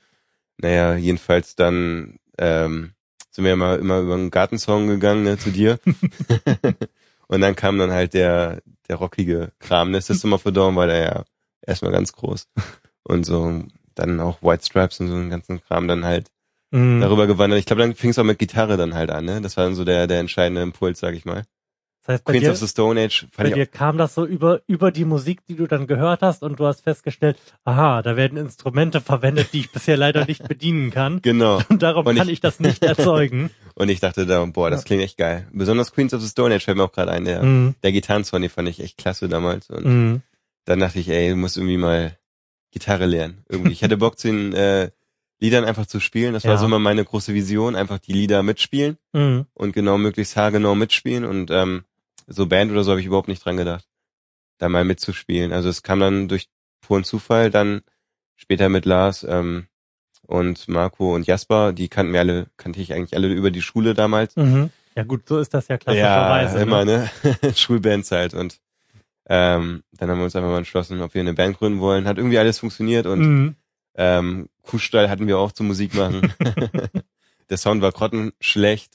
Naja, 0.57 0.95
jedenfalls 0.95 1.55
dann 1.55 2.17
ähm, 2.37 2.93
sind 3.31 3.43
wir 3.45 3.53
immer, 3.53 3.77
immer 3.77 3.99
über 3.99 4.13
einen 4.15 4.31
Gartensong 4.31 4.87
gegangen, 4.87 5.23
ne, 5.23 5.37
zu 5.37 5.51
dir. 5.51 5.79
und 7.27 7.41
dann 7.41 7.55
kam 7.55 7.77
dann 7.77 7.91
halt 7.91 8.13
der, 8.13 8.61
der 8.87 8.95
rockige 8.97 9.51
Kram, 9.59 9.91
ne, 9.91 10.01
System 10.01 10.33
of 10.33 10.45
a 10.47 10.51
Down 10.51 10.75
war 10.75 10.87
der 10.87 10.97
ja 11.03 11.23
erstmal 11.61 11.91
ganz 11.91 12.13
groß. 12.13 12.47
Und 13.03 13.25
so, 13.25 13.63
dann 13.95 14.19
auch 14.19 14.41
White 14.41 14.65
Stripes 14.65 14.99
und 14.99 15.07
so 15.07 15.15
einen 15.15 15.29
ganzen 15.29 15.61
Kram 15.63 15.87
dann 15.87 16.03
halt 16.05 16.27
Mhm. 16.71 16.99
darüber 16.99 17.25
gewandert. 17.27 17.59
Ich 17.59 17.65
glaube, 17.65 17.81
dann 17.81 17.95
fing 17.95 18.09
es 18.09 18.19
auch 18.19 18.25
mit 18.25 18.39
Gitarre 18.39 18.75
dann 18.75 18.93
halt 18.93 19.09
an, 19.09 19.23
ne? 19.23 19.39
Das 19.39 19.55
war 19.55 19.63
dann 19.63 19.75
so 19.75 19.85
der, 19.85 20.05
der 20.07 20.19
entscheidende 20.19 20.61
Impuls, 20.61 20.99
sag 20.99 21.15
ich 21.15 21.23
mal. 21.23 21.43
Das 22.05 22.15
heißt, 22.15 22.25
bei 22.25 22.33
Queens 22.33 22.43
dir, 22.43 22.51
of 22.51 22.57
the 22.57 22.67
Stone 22.67 23.01
Age 23.01 23.27
bei 23.37 23.49
dir 23.49 23.65
kam 23.65 23.97
das 23.97 24.13
so 24.15 24.25
über, 24.25 24.61
über 24.67 24.91
die 24.91 25.05
Musik, 25.05 25.45
die 25.45 25.55
du 25.55 25.65
dann 25.67 25.87
gehört 25.87 26.21
hast 26.21 26.43
und 26.43 26.59
du 26.59 26.65
hast 26.65 26.81
festgestellt, 26.81 27.37
aha, 27.63 28.01
da 28.01 28.17
werden 28.17 28.37
Instrumente 28.37 28.99
verwendet, 28.99 29.53
die 29.53 29.61
ich 29.61 29.71
bisher 29.71 29.95
leider 29.95 30.25
nicht 30.25 30.45
bedienen 30.49 30.91
kann. 30.91 31.21
Genau. 31.21 31.61
Und 31.69 31.81
darum 31.83 32.05
Und 32.05 32.17
kann 32.17 32.27
ich- 32.27 32.33
ich 32.33 32.39
das 32.41 32.59
nicht 32.59 32.83
erzeugen. 32.83 33.49
Und 33.75 33.87
ich 33.87 34.01
dachte 34.01 34.25
da, 34.25 34.43
boah, 34.45 34.69
das 34.69 34.83
klingt 34.83 35.03
echt 35.03 35.17
geil. 35.17 35.47
Besonders 35.53 35.93
Queens 35.93 36.13
of 36.13 36.21
the 36.21 36.27
Stone 36.27 36.53
Age 36.53 36.63
fällt 36.65 36.75
mir 36.77 36.83
auch 36.83 36.91
gerade 36.91 37.11
ein. 37.11 37.23
Der, 37.23 37.43
Mhm. 37.43 37.75
der 37.81 37.93
Gitarrensong, 37.93 38.41
den 38.41 38.49
fand 38.49 38.67
ich 38.67 38.81
echt 38.81 38.97
klasse 38.97 39.29
damals. 39.29 39.69
Und 39.69 39.85
Mhm. 39.85 40.21
Dann 40.67 40.79
dachte 40.79 40.99
ich, 40.99 41.09
ey, 41.09 41.29
du 41.29 41.35
musst 41.35 41.57
irgendwie 41.57 41.77
mal 41.77 42.17
Gitarre 42.71 43.05
lernen. 43.05 43.43
Irgendwie. 43.49 43.71
Ich 43.71 43.83
hatte 43.83 43.97
Bock 43.97 44.19
zu 44.19 44.27
den 44.27 44.53
äh, 44.53 44.91
Liedern 45.39 45.63
einfach 45.65 45.85
zu 45.85 45.99
spielen. 45.99 46.33
Das 46.33 46.43
Ja. 46.43 46.51
war 46.51 46.57
so 46.57 46.65
immer 46.65 46.79
meine 46.79 47.03
große 47.05 47.33
Vision, 47.33 47.75
einfach 47.75 47.99
die 47.99 48.13
Lieder 48.13 48.43
mitspielen 48.43 48.97
Mhm. 49.13 49.45
und 49.53 49.71
genau 49.73 49.97
möglichst 49.97 50.35
haargenau 50.35 50.75
mitspielen. 50.75 51.25
Und 51.25 51.49
ähm, 51.51 51.85
so 52.27 52.45
Band 52.47 52.71
oder 52.71 52.83
so 52.83 52.91
habe 52.91 52.99
ich 52.99 53.07
überhaupt 53.07 53.29
nicht 53.29 53.43
dran 53.45 53.57
gedacht, 53.57 53.85
da 54.57 54.67
mal 54.69 54.83
mitzuspielen. 54.83 55.53
Also 55.53 55.69
es 55.69 55.83
kam 55.83 55.99
dann 55.99 56.27
durch 56.27 56.49
puren 56.81 57.03
Zufall, 57.05 57.49
dann 57.49 57.81
später 58.35 58.67
mit 58.69 58.85
Lars 58.85 59.25
ähm, 59.27 59.67
und 60.25 60.67
Marco 60.67 61.15
und 61.15 61.25
Jasper, 61.27 61.71
die 61.71 61.87
kannten 61.87 62.11
wir 62.13 62.19
alle, 62.19 62.47
kannte 62.57 62.81
ich 62.81 62.93
eigentlich 62.93 63.15
alle 63.15 63.29
über 63.29 63.51
die 63.51 63.61
Schule 63.61 63.93
damals. 63.93 64.35
Mhm. 64.35 64.69
Ja 64.95 65.03
gut, 65.03 65.27
so 65.29 65.39
ist 65.39 65.53
das 65.53 65.67
ja 65.69 65.77
klassischerweise. 65.77 66.57
Ja, 66.57 66.63
immer, 66.63 66.83
ne? 66.83 67.09
ne? 67.41 67.53
Schulbands 67.55 68.11
halt. 68.11 68.33
Und 68.33 68.59
ähm, 69.29 69.83
dann 69.93 70.09
haben 70.09 70.17
wir 70.19 70.25
uns 70.25 70.35
einfach 70.35 70.49
mal 70.49 70.57
entschlossen, 70.59 71.01
ob 71.01 71.13
wir 71.13 71.21
eine 71.21 71.33
Band 71.33 71.57
gründen 71.57 71.79
wollen. 71.79 72.05
Hat 72.07 72.17
irgendwie 72.17 72.37
alles 72.37 72.59
funktioniert 72.59 73.05
und 73.05 73.19
Mhm. 73.19 73.55
ähm, 73.95 74.49
Kuhstall 74.63 75.09
hatten 75.09 75.27
wir 75.27 75.37
auch 75.37 75.51
zum 75.51 75.67
Musik 75.67 75.93
machen. 75.93 76.33
Der 77.49 77.57
Sound 77.57 77.81
war 77.81 77.91
grottenschlecht. 77.91 78.93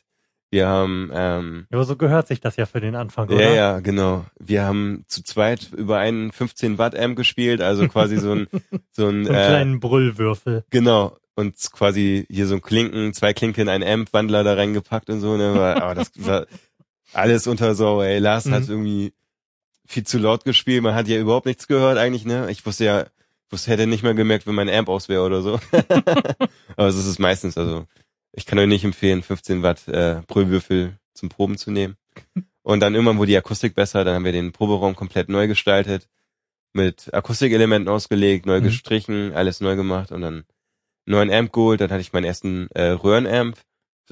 Wir 0.51 0.67
haben 0.69 1.11
ähm, 1.15 1.67
Ja, 1.71 1.79
aber 1.79 1.85
so 1.87 1.97
gehört 1.97 2.29
sich 2.29 2.41
das 2.41 2.57
ja 2.57 2.67
für 2.67 2.81
den 2.81 2.95
Anfang, 2.95 3.31
ja, 3.31 3.37
oder? 3.37 3.55
ja, 3.55 3.81
genau. 3.81 4.27
Wir 4.39 4.65
haben 4.65 5.05
zu 5.09 5.23
zweit 5.23 5.71
über 5.75 5.97
einen 5.99 6.31
15 6.31 6.77
Watt 6.77 6.95
Amp 6.95 7.17
gespielt, 7.17 7.63
also 7.63 7.89
quasi 7.89 8.19
so 8.19 8.33
ein 8.33 8.49
so 8.91 9.09
ein 9.09 9.25
So 9.25 9.31
einen 9.33 9.41
äh, 9.41 9.47
kleinen 9.47 9.81
Brüllwürfel. 9.81 10.65
Genau. 10.69 11.17
Und 11.35 11.57
quasi 11.73 12.27
hier 12.29 12.47
so 12.47 12.57
ein 12.57 12.61
Klinken, 12.61 13.15
zwei 13.15 13.33
Klinken 13.33 13.63
in 13.63 13.69
einen 13.71 13.83
Amp-Wandler 14.01 14.45
da 14.45 14.53
reingepackt 14.53 15.09
und 15.09 15.21
so, 15.21 15.39
ne? 15.39 15.55
War, 15.55 15.81
aber 15.81 15.95
das 15.95 16.11
war 16.17 16.45
alles 17.15 17.47
unter 17.47 17.75
so, 17.75 18.03
ey. 18.03 18.19
Lars 18.19 18.45
Mhm. 18.45 18.53
hat 18.53 18.69
irgendwie 18.69 19.15
viel 19.93 20.05
zu 20.05 20.19
laut 20.19 20.45
gespielt, 20.45 20.83
man 20.83 20.95
hat 20.95 21.09
ja 21.09 21.19
überhaupt 21.19 21.47
nichts 21.47 21.69
gehört 21.69 21.99
eigentlich, 21.99 22.25
ne? 22.25 22.51
Ich 22.51 22.65
wusste 22.67 22.85
ja, 22.85 23.07
wusste, 23.51 23.71
hätte 23.71 23.87
nicht 23.87 24.03
mehr 24.03 24.15
gemerkt, 24.15 24.47
wenn 24.47 24.55
mein 24.55 24.71
Amp 24.71 24.89
aus 24.89 25.09
wäre 25.09 25.23
oder 25.23 25.43
so. 25.43 25.61
aber 26.77 26.89
es 26.89 26.97
ist 26.97 27.07
es 27.07 27.19
meistens, 27.19 27.57
also 27.59 27.87
ich 28.33 28.47
kann 28.47 28.59
euch 28.59 28.67
nicht 28.69 28.85
empfehlen, 28.85 29.23
15 29.23 29.63
Watt 29.63 29.87
äh, 29.89 30.23
Brüllwürfel 30.27 30.97
zum 31.15 31.29
Proben 31.29 31.59
zu 31.59 31.71
nehmen. 31.71 31.97
Und 32.63 32.81
dann 32.81 32.95
irgendwann 32.95 33.19
wurde 33.19 33.31
die 33.33 33.37
Akustik 33.37 33.75
besser, 33.75 34.05
dann 34.05 34.15
haben 34.15 34.25
wir 34.25 34.33
den 34.33 34.53
Proberaum 34.53 34.95
komplett 34.97 35.29
neu 35.29 35.47
gestaltet, 35.49 36.09
mit 36.73 37.13
Akustikelementen 37.13 37.89
ausgelegt, 37.93 38.47
neu 38.47 38.61
Mhm. 38.61 38.65
gestrichen, 38.65 39.33
alles 39.35 39.61
neu 39.61 39.77
gemacht 39.77 40.13
und 40.13 40.23
dann 40.23 40.45
neuen 41.05 41.31
Amp 41.33 41.53
geholt, 41.53 41.81
dann 41.81 41.91
hatte 41.91 42.01
ich 42.01 42.13
meinen 42.13 42.25
ersten 42.25 42.69
äh, 42.75 42.91
Röhrenamp. 42.91 43.59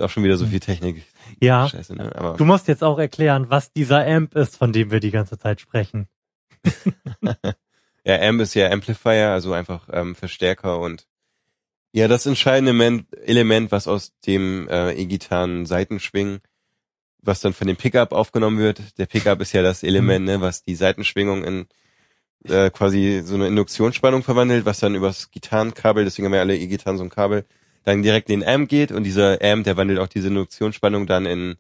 Ist 0.01 0.07
auch 0.07 0.11
schon 0.11 0.25
wieder 0.25 0.39
so 0.39 0.47
viel 0.47 0.61
Technik. 0.61 1.03
Ja. 1.41 1.69
Scheiße, 1.69 1.95
ne? 1.95 2.11
Aber 2.17 2.35
Du 2.39 2.47
musst 2.47 2.69
jetzt 2.69 2.83
auch 2.83 2.99
erklären, 2.99 3.51
was 3.51 3.71
dieser 3.71 4.07
Amp 4.07 4.35
ist, 4.35 4.57
von 4.57 4.73
dem 4.73 4.91
wir 4.91 4.99
die 4.99 5.11
ganze 5.11 5.37
Zeit 5.37 5.61
sprechen. 5.61 6.09
ja, 8.05 8.21
Amp 8.23 8.41
ist 8.41 8.55
ja 8.55 8.71
Amplifier, 8.71 9.29
also 9.29 9.53
einfach 9.53 9.91
ähm, 9.93 10.15
Verstärker 10.15 10.81
und 10.81 11.07
ja, 11.93 12.09
das 12.09 12.25
entscheidende 12.25 12.73
Men 12.73 13.07
Element, 13.27 13.73
was 13.73 13.89
aus 13.89 14.13
dem 14.27 14.69
äh, 14.69 14.93
E-Gitarren 14.93 15.67
Seitenschwingen, 15.67 16.41
was 17.21 17.41
dann 17.41 17.53
von 17.53 17.67
dem 17.67 17.77
Pickup 17.77 18.13
aufgenommen 18.13 18.59
wird. 18.59 18.97
Der 18.97 19.05
Pickup 19.05 19.43
ist 19.43 19.53
ja 19.53 19.61
das 19.61 19.83
Element, 19.83 20.25
ne, 20.25 20.41
was 20.41 20.63
die 20.63 20.77
Seitenschwingung 20.77 21.45
in 21.45 21.67
äh, 22.45 22.71
quasi 22.71 23.21
so 23.23 23.35
eine 23.35 23.49
Induktionsspannung 23.49 24.23
verwandelt, 24.23 24.65
was 24.65 24.81
dann 24.81 24.95
übers 24.95 25.31
Gitarrenkabel, 25.31 26.05
deswegen 26.05 26.25
haben 26.25 26.33
wir 26.33 26.41
alle 26.41 26.57
E-Gitarren 26.57 26.97
so 26.97 27.05
ein 27.05 27.11
Kabel, 27.11 27.45
dann 27.85 28.03
direkt 28.03 28.29
in 28.31 28.41
den 28.41 28.49
Amp 28.49 28.69
geht 28.69 28.93
und 28.93 29.05
dieser 29.05 29.41
Amp, 29.43 29.65
der 29.65 29.77
wandelt 29.77 29.99
auch 29.99 30.09
diese 30.09 30.29
Induktionsspannung 30.29 31.07
dann 31.07 31.27
in 31.27 31.57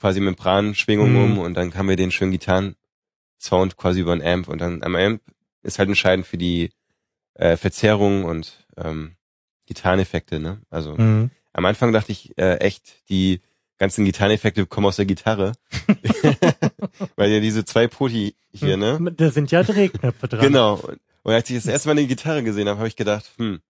quasi 0.00 0.20
Membranschwingung 0.20 1.10
Mhm. 1.12 1.16
um 1.16 1.38
und 1.38 1.54
dann 1.54 1.74
haben 1.74 1.88
wir 1.88 1.96
den 1.96 2.10
schönen 2.10 2.32
Gitarren-Sound 2.32 3.76
quasi 3.76 4.00
über 4.00 4.16
den 4.16 4.26
Amp 4.26 4.48
und 4.48 4.60
dann 4.60 4.82
am 4.82 4.96
Amp 4.96 5.22
ist 5.62 5.78
halt 5.78 5.88
entscheidend 5.88 6.26
für 6.26 6.38
die 6.38 6.70
äh, 7.34 7.56
Verzerrung 7.56 8.24
und 8.24 8.66
ähm, 8.76 9.12
Gitarreneffekte, 9.66 10.40
ne? 10.40 10.60
Also 10.70 10.94
Mhm. 10.96 11.30
am 11.52 11.64
Anfang 11.64 11.92
dachte 11.92 12.10
ich 12.12 12.36
äh, 12.36 12.56
echt, 12.56 13.08
die 13.08 13.40
ganzen 13.78 14.04
Gitarreneffekte 14.04 14.66
kommen 14.66 14.86
aus 14.86 14.96
der 14.96 15.06
Gitarre. 15.06 15.52
Weil 17.16 17.30
ja 17.30 17.40
diese 17.40 17.64
zwei 17.64 17.86
Poti 17.88 18.34
hier, 18.52 18.76
ne? 18.76 18.98
Da 19.16 19.30
sind 19.30 19.50
ja 19.50 19.62
Drehknöpfe 19.62 20.28
dran. 20.28 20.40
Genau. 20.40 20.74
Und, 20.76 20.98
und 21.22 21.32
als 21.32 21.48
ich 21.50 21.56
das 21.56 21.66
erste 21.66 21.88
Mal 21.88 21.92
eine 21.92 22.06
Gitarre 22.06 22.42
gesehen 22.42 22.68
habe, 22.68 22.78
habe 22.78 22.88
ich 22.88 22.96
gedacht, 22.96 23.30
hm, 23.38 23.60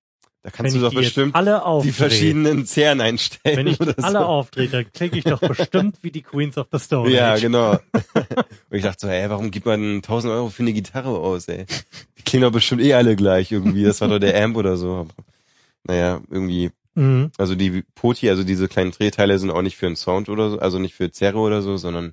da 0.44 0.50
kannst 0.50 0.75
Wenn 0.75 0.80
du 0.80 0.87
doch 0.88 0.94
bestimmt 0.94 1.34
alle 1.37 1.64
aufdrehe, 1.64 1.92
die 1.92 1.96
verschiedenen 1.96 2.66
Zähren 2.66 3.00
einstellen. 3.00 3.56
wenn 3.58 3.66
ich 3.68 3.80
alle 3.80 4.18
so. 4.18 4.25
aufdrehe, 4.25 4.68
dann 4.68 4.90
klinge 4.92 5.16
ich 5.18 5.25
doch 5.25 5.40
bestimmt 5.49 5.99
wie 6.02 6.11
die 6.11 6.22
Queens 6.22 6.58
of 6.58 6.66
the 6.72 6.78
Stone 6.80 7.11
Ja, 7.11 7.37
genau. 7.37 7.72
und 7.92 8.37
ich 8.70 8.82
dachte 8.82 9.06
so, 9.06 9.08
ey, 9.08 9.30
warum 9.30 9.50
gibt 9.52 9.66
man 9.66 9.96
1000 9.96 10.32
Euro 10.32 10.49
für 10.49 10.62
eine 10.62 10.72
Gitarre 10.72 11.11
aus, 11.11 11.46
ey? 11.49 11.64
Die 12.18 12.22
klingen 12.22 12.42
doch 12.42 12.50
bestimmt 12.52 12.82
eh 12.82 12.94
alle 12.94 13.14
gleich 13.14 13.52
irgendwie. 13.52 13.84
Das 13.84 14.00
war 14.00 14.08
doch 14.08 14.18
der 14.18 14.42
Amp 14.42 14.56
oder 14.56 14.76
so. 14.76 14.92
Aber, 14.96 15.14
naja, 15.84 16.20
irgendwie, 16.30 16.70
Mhm. 16.94 17.30
also 17.38 17.54
die 17.54 17.84
Poti, 17.94 18.28
also 18.28 18.44
diese 18.44 18.68
kleinen 18.68 18.90
Drehteile 18.90 19.38
sind 19.38 19.50
auch 19.50 19.62
nicht 19.62 19.76
für 19.78 19.87
einen 19.87 19.96
Sound 19.96 20.28
oder 20.28 20.50
so, 20.50 20.58
also 20.58 20.78
nicht 20.78 20.94
für 20.94 21.11
Zerre 21.11 21.38
oder 21.38 21.62
so, 21.62 21.78
sondern 21.78 22.12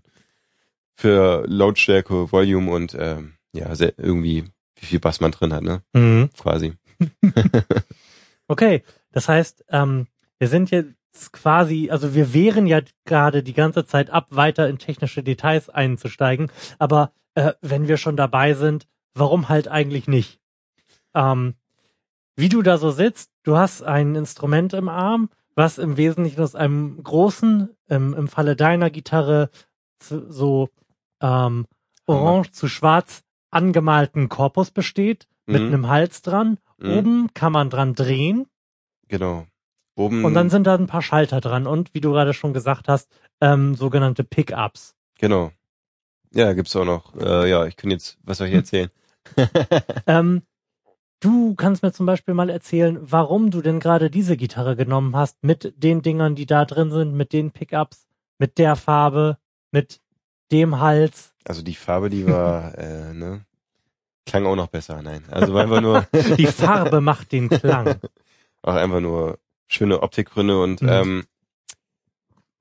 für 0.95 1.43
Lautstärke, 1.47 2.31
Volume 2.31 2.71
und 2.71 2.95
ähm, 2.97 3.33
ja, 3.53 3.73
irgendwie, 3.97 4.45
wie 4.75 4.85
viel 4.85 4.99
Bass 4.99 5.19
man 5.19 5.31
drin 5.31 5.51
hat, 5.53 5.63
ne? 5.63 5.81
Mhm. 5.93 6.29
Quasi. 6.37 6.73
Okay, 8.49 8.83
das 9.11 9.29
heißt, 9.29 9.63
ähm, 9.69 10.07
wir 10.39 10.47
sind 10.47 10.71
jetzt 10.71 11.31
quasi, 11.31 11.89
also 11.91 12.13
wir 12.15 12.33
wehren 12.33 12.65
ja 12.67 12.81
gerade 13.05 13.43
die 13.43 13.53
ganze 13.53 13.85
Zeit 13.85 14.09
ab, 14.09 14.27
weiter 14.31 14.67
in 14.67 14.79
technische 14.79 15.23
Details 15.23 15.69
einzusteigen, 15.69 16.51
aber 16.79 17.11
äh, 17.35 17.53
wenn 17.61 17.87
wir 17.87 17.97
schon 17.97 18.17
dabei 18.17 18.55
sind, 18.55 18.87
warum 19.13 19.49
halt 19.49 19.67
eigentlich 19.67 20.07
nicht? 20.07 20.39
Ähm, 21.13 21.53
wie 22.35 22.49
du 22.49 22.61
da 22.63 22.77
so 22.77 22.89
sitzt, 22.89 23.31
du 23.43 23.55
hast 23.57 23.83
ein 23.83 24.15
Instrument 24.15 24.73
im 24.73 24.89
Arm, 24.89 25.29
was 25.55 25.77
im 25.77 25.95
Wesentlichen 25.97 26.41
aus 26.41 26.55
einem 26.55 27.03
großen, 27.03 27.69
im, 27.87 28.13
im 28.13 28.27
Falle 28.27 28.55
deiner 28.55 28.89
Gitarre, 28.89 29.49
zu- 29.99 30.31
so 30.31 30.69
ähm, 31.21 31.65
orange 32.07 32.51
zu 32.51 32.67
schwarz 32.67 33.23
angemalten 33.51 34.27
Korpus 34.29 34.71
besteht, 34.71 35.27
mit 35.45 35.61
Mhm. 35.63 35.67
einem 35.67 35.87
Hals 35.89 36.21
dran. 36.21 36.57
Mhm. 36.79 36.97
Oben 36.97 37.29
kann 37.33 37.51
man 37.51 37.69
dran 37.69 37.93
drehen 37.95 38.47
Genau. 39.07 39.45
Oben. 39.95 40.23
und 40.23 40.33
dann 40.33 40.49
sind 40.49 40.65
da 40.65 40.75
ein 40.75 40.87
paar 40.87 41.01
Schalter 41.01 41.41
dran 41.41 41.67
und 41.67 41.93
wie 41.93 41.99
du 42.01 42.11
gerade 42.11 42.33
schon 42.33 42.53
gesagt 42.53 42.87
hast, 42.87 43.09
ähm, 43.41 43.75
sogenannte 43.75 44.23
Pickups. 44.23 44.95
Genau. 45.19 45.51
Ja, 46.33 46.53
gibt's 46.53 46.75
auch 46.75 46.85
noch. 46.85 47.15
Äh, 47.15 47.49
ja, 47.49 47.65
ich 47.65 47.75
kann 47.75 47.91
jetzt, 47.91 48.17
was 48.23 48.37
soll 48.37 48.47
ich 48.47 48.53
erzählen? 48.53 48.89
Ähm, 50.07 50.43
du 51.19 51.53
kannst 51.55 51.83
mir 51.83 51.91
zum 51.91 52.05
Beispiel 52.05 52.33
mal 52.33 52.49
erzählen, 52.49 52.97
warum 53.01 53.51
du 53.51 53.61
denn 53.61 53.79
gerade 53.79 54.09
diese 54.09 54.37
Gitarre 54.37 54.75
genommen 54.75 55.15
hast, 55.15 55.43
mit 55.43 55.73
den 55.75 56.01
Dingern, 56.01 56.35
die 56.35 56.45
da 56.45 56.65
drin 56.65 56.91
sind, 56.91 57.13
mit 57.13 57.33
den 57.33 57.51
Pickups, 57.51 58.07
mit 58.39 58.57
der 58.57 58.75
Farbe, 58.75 59.37
mit 59.71 59.99
dem 60.51 60.79
Hals. 60.79 61.33
Also 61.45 61.61
die 61.61 61.75
Farbe, 61.75 62.09
die 62.09 62.25
war, 62.25 62.75
äh, 62.77 63.13
ne, 63.13 63.45
klang 64.29 64.45
auch 64.45 64.55
noch 64.55 64.67
besser. 64.67 65.01
Nein, 65.01 65.23
also 65.31 65.55
einfach 65.57 65.81
nur, 65.81 66.07
Die 66.37 66.45
Farbe 66.47 67.01
macht 67.01 67.31
den 67.31 67.49
Klang. 67.49 67.99
auch 68.61 68.75
einfach 68.75 68.99
nur 68.99 69.39
schöne 69.67 70.01
Optikgründe 70.01 70.61
und 70.61 70.81
Mhm. 70.81 70.89
ähm, 70.89 71.23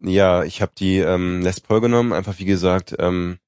ja, 0.00 0.44
ich 0.44 0.62
habe 0.62 0.72
die 0.78 0.98
ähm, 0.98 1.40
Les 1.42 1.60
Paul 1.60 1.80
genommen. 1.80 2.12
Einfach 2.12 2.38
wie 2.38 2.44
gesagt, 2.44 2.94
ähm, 2.98 3.38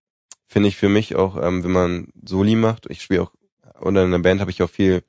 finde 0.48 0.68
ich 0.68 0.76
für 0.76 0.88
mich 0.88 1.14
auch, 1.14 1.36
ähm, 1.40 1.62
wenn 1.62 1.70
man 1.70 2.08
Soli 2.24 2.56
macht. 2.56 2.86
Ich 2.90 3.02
spiele 3.02 3.22
auch 3.22 3.32
oder 3.80 4.04
in 4.04 4.10
der 4.10 4.18
Band 4.18 4.40
habe 4.40 4.50
ich 4.50 4.62
auch 4.62 4.68
viel 4.70 5.02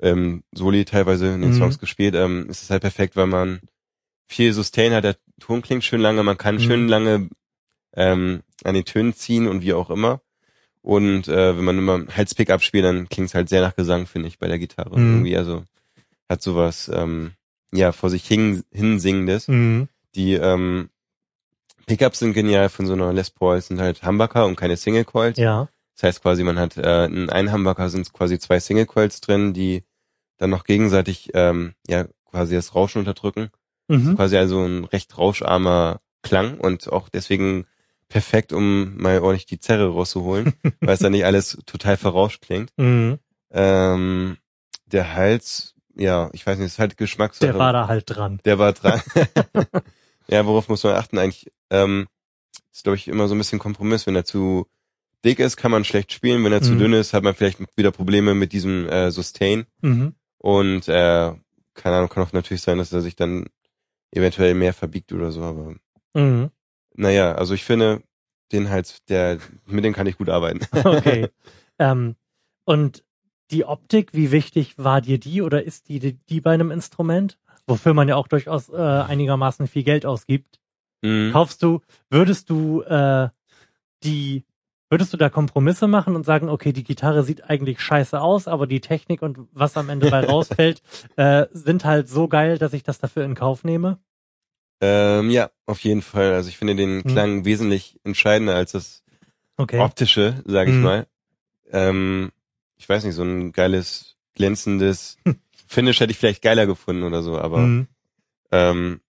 ähm, 0.00 0.42
Soli 0.52 0.84
teilweise 0.84 1.28
in 1.32 1.42
den 1.42 1.50
Mhm. 1.52 1.54
Songs 1.58 1.78
gespielt. 1.78 2.14
Ähm, 2.14 2.48
ist 2.50 2.62
es 2.62 2.70
halt 2.70 2.82
perfekt, 2.82 3.14
weil 3.16 3.26
man 3.28 3.60
viel 4.26 4.52
Sustain 4.52 4.92
hat. 4.92 5.04
Der 5.04 5.16
Ton 5.40 5.62
klingt 5.62 5.84
schön 5.84 6.00
lange, 6.00 6.22
man 6.22 6.36
kann 6.38 6.56
Mhm. 6.56 6.60
schön 6.60 6.88
lange 6.88 7.28
ähm, 7.94 8.42
an 8.64 8.74
den 8.74 8.84
Tönen 8.84 9.14
ziehen 9.14 9.46
und 9.46 9.62
wie 9.62 9.74
auch 9.74 9.90
immer. 9.90 10.20
Und 10.84 11.28
äh, 11.28 11.56
wenn 11.56 11.64
man 11.64 11.78
immer 11.78 12.04
Halspick 12.14 12.50
abspielt, 12.50 12.84
dann 12.84 13.08
klingt 13.08 13.28
es 13.28 13.34
halt 13.34 13.48
sehr 13.48 13.62
nach 13.62 13.74
Gesang, 13.74 14.06
finde 14.06 14.28
ich, 14.28 14.38
bei 14.38 14.48
der 14.48 14.58
Gitarre. 14.58 15.00
Mhm. 15.00 15.14
Irgendwie, 15.14 15.36
also 15.38 15.64
hat 16.28 16.42
sowas, 16.42 16.90
ähm, 16.92 17.32
ja, 17.72 17.92
vor 17.92 18.10
sich 18.10 18.26
hin, 18.26 18.64
hinsingendes. 18.70 19.48
Mhm. 19.48 19.88
Die 20.14 20.34
ähm, 20.34 20.90
Pickups 21.86 22.18
sind 22.18 22.34
genial 22.34 22.68
von 22.68 22.86
so 22.86 22.92
einer 22.92 23.14
Les 23.14 23.30
Paul, 23.30 23.62
sind 23.62 23.80
halt 23.80 24.04
Humbucker 24.04 24.44
und 24.44 24.56
keine 24.56 24.76
Single 24.76 25.06
Coils. 25.06 25.38
Ja. 25.38 25.68
Das 25.94 26.02
heißt 26.02 26.22
quasi, 26.22 26.44
man 26.44 26.58
hat 26.58 26.76
äh, 26.76 27.06
in 27.06 27.30
einem 27.30 27.50
Humbucker 27.50 27.88
sind 27.88 28.12
quasi 28.12 28.38
zwei 28.38 28.60
Single 28.60 28.84
Coils 28.84 29.22
drin, 29.22 29.54
die 29.54 29.84
dann 30.36 30.50
noch 30.50 30.64
gegenseitig 30.64 31.30
ähm, 31.32 31.72
ja 31.88 32.04
quasi 32.30 32.56
das 32.56 32.74
Rauschen 32.74 32.98
unterdrücken. 32.98 33.48
Mhm. 33.88 34.16
Quasi 34.16 34.36
also 34.36 34.62
ein 34.62 34.84
recht 34.84 35.16
rauscharmer 35.16 36.02
Klang 36.20 36.60
und 36.60 36.92
auch 36.92 37.08
deswegen 37.08 37.64
perfekt, 38.08 38.52
um 38.52 38.96
mal 38.96 39.20
ordentlich 39.20 39.46
die 39.46 39.58
Zerre 39.58 39.88
rauszuholen, 39.88 40.52
weil 40.80 40.94
es 40.94 41.00
dann 41.00 41.12
nicht 41.12 41.24
alles 41.24 41.58
total 41.66 41.96
verrauscht 41.96 42.42
klingt. 42.42 42.70
Mhm. 42.76 43.18
Ähm, 43.50 44.36
der 44.86 45.14
Hals, 45.14 45.74
ja, 45.96 46.30
ich 46.32 46.46
weiß 46.46 46.58
nicht, 46.58 46.66
ist 46.66 46.78
halt 46.78 46.96
Geschmackssache. 46.96 47.52
Der 47.52 47.58
war 47.58 47.72
da 47.72 47.88
halt 47.88 48.04
dran. 48.06 48.40
Der 48.44 48.58
war 48.58 48.72
dran. 48.72 49.00
ja, 50.28 50.44
worauf 50.46 50.68
muss 50.68 50.84
man 50.84 50.94
achten 50.94 51.18
eigentlich? 51.18 51.50
Ähm, 51.70 52.06
ist, 52.72 52.84
glaube 52.84 52.96
ich, 52.96 53.08
immer 53.08 53.28
so 53.28 53.34
ein 53.34 53.38
bisschen 53.38 53.58
Kompromiss. 53.58 54.06
Wenn 54.06 54.16
er 54.16 54.24
zu 54.24 54.66
dick 55.24 55.38
ist, 55.38 55.56
kann 55.56 55.70
man 55.70 55.84
schlecht 55.84 56.12
spielen. 56.12 56.44
Wenn 56.44 56.52
er 56.52 56.62
zu 56.62 56.72
Mhm. 56.74 56.78
dünn 56.78 56.92
ist, 56.92 57.12
hat 57.12 57.22
man 57.22 57.34
vielleicht 57.34 57.58
wieder 57.76 57.92
Probleme 57.92 58.34
mit 58.34 58.52
diesem 58.52 58.88
äh, 58.88 59.10
Sustain. 59.10 59.66
Mhm. 59.80 60.14
Und 60.38 60.88
äh, 60.88 61.32
keine 61.74 61.96
Ahnung, 61.96 62.08
kann 62.08 62.22
auch 62.24 62.32
natürlich 62.32 62.62
sein, 62.62 62.78
dass 62.78 62.92
er 62.92 63.00
sich 63.00 63.16
dann 63.16 63.46
eventuell 64.10 64.54
mehr 64.54 64.72
verbiegt 64.74 65.12
oder 65.12 65.32
so. 65.32 65.42
Aber 65.42 65.74
Mhm. 66.14 66.50
Naja, 66.96 67.34
also 67.34 67.54
ich 67.54 67.64
finde, 67.64 68.02
den 68.52 68.70
Hals, 68.70 69.04
der, 69.08 69.38
mit 69.66 69.84
dem 69.84 69.92
kann 69.92 70.06
ich 70.06 70.16
gut 70.18 70.28
arbeiten. 70.28 70.60
Okay. 70.84 71.28
ähm, 71.78 72.16
und 72.64 73.04
die 73.50 73.64
Optik, 73.64 74.14
wie 74.14 74.30
wichtig 74.30 74.78
war 74.78 75.00
dir 75.00 75.18
die 75.18 75.42
oder 75.42 75.62
ist 75.62 75.88
die 75.88 75.98
die, 75.98 76.14
die 76.28 76.40
bei 76.40 76.52
einem 76.52 76.70
Instrument? 76.70 77.38
Wofür 77.66 77.94
man 77.94 78.08
ja 78.08 78.16
auch 78.16 78.28
durchaus 78.28 78.68
äh, 78.68 78.76
einigermaßen 78.76 79.66
viel 79.68 79.84
Geld 79.84 80.04
ausgibt. 80.04 80.60
Mhm. 81.02 81.32
Kaufst 81.32 81.62
du, 81.62 81.80
würdest 82.10 82.50
du 82.50 82.82
äh, 82.82 83.28
die, 84.02 84.44
würdest 84.90 85.12
du 85.12 85.16
da 85.16 85.30
Kompromisse 85.30 85.86
machen 85.86 86.14
und 86.14 86.24
sagen, 86.24 86.48
okay, 86.48 86.72
die 86.72 86.84
Gitarre 86.84 87.22
sieht 87.22 87.48
eigentlich 87.48 87.80
scheiße 87.80 88.20
aus, 88.20 88.48
aber 88.48 88.66
die 88.66 88.80
Technik 88.80 89.22
und 89.22 89.38
was 89.52 89.76
am 89.76 89.88
Ende 89.88 90.10
bei 90.10 90.20
rausfällt, 90.26 90.82
äh, 91.16 91.46
sind 91.52 91.84
halt 91.84 92.08
so 92.08 92.28
geil, 92.28 92.58
dass 92.58 92.72
ich 92.72 92.82
das 92.82 92.98
dafür 92.98 93.24
in 93.24 93.34
Kauf 93.34 93.64
nehme? 93.64 93.98
Ähm, 94.80 95.30
ja, 95.30 95.50
auf 95.66 95.80
jeden 95.80 96.02
Fall. 96.02 96.32
Also 96.34 96.48
ich 96.48 96.56
finde 96.58 96.74
den 96.76 96.96
Mhm. 96.98 97.02
Klang 97.04 97.44
wesentlich 97.44 97.98
entscheidender 98.04 98.54
als 98.56 98.72
das 98.72 99.02
Okay. 99.56 99.80
optische, 99.80 100.42
sage 100.46 100.70
ich 100.70 100.76
Mhm. 100.76 100.82
mal. 100.82 101.06
Ähm, 101.70 102.32
ich 102.76 102.88
weiß 102.88 103.04
nicht, 103.04 103.14
so 103.14 103.22
ein 103.22 103.52
geiles, 103.52 104.16
glänzendes 104.34 105.16
Finish 105.66 106.00
hätte 106.00 106.10
ich 106.10 106.18
vielleicht 106.18 106.42
geiler 106.42 106.66
gefunden 106.66 107.02
oder 107.04 107.22
so, 107.22 107.38
aber 107.38 107.58
Mhm. 107.66 107.86
ähm, 108.52 109.00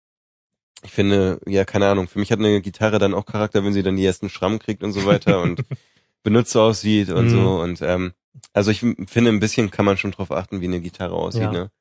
ich 0.83 0.91
finde, 0.91 1.39
ja, 1.47 1.65
keine 1.65 1.87
Ahnung, 1.87 2.07
für 2.07 2.19
mich 2.19 2.31
hat 2.31 2.39
eine 2.39 2.61
Gitarre 2.61 2.99
dann 2.99 3.13
auch 3.15 3.25
Charakter, 3.25 3.63
wenn 3.63 3.73
sie 3.73 3.81
dann 3.83 3.95
die 3.97 4.05
ersten 4.05 4.29
Schrammen 4.29 4.59
kriegt 4.59 4.83
und 4.83 4.91
so 4.93 5.05
weiter 5.05 5.41
und 5.41 5.59
benutzt 6.23 6.55
aussieht 6.55 7.09
und 7.09 7.25
Mhm. 7.25 7.29
so 7.29 7.59
und 7.61 7.81
ähm, 7.81 8.13
also 8.53 8.69
ich 8.71 8.79
finde, 8.79 9.31
ein 9.31 9.39
bisschen 9.39 9.71
kann 9.71 9.85
man 9.85 9.97
schon 9.97 10.11
drauf 10.11 10.31
achten, 10.31 10.61
wie 10.61 10.65
eine 10.65 10.79
Gitarre 10.81 11.15
aussieht, 11.15 11.41
Ja. 11.41 11.51
ne? 11.51 11.71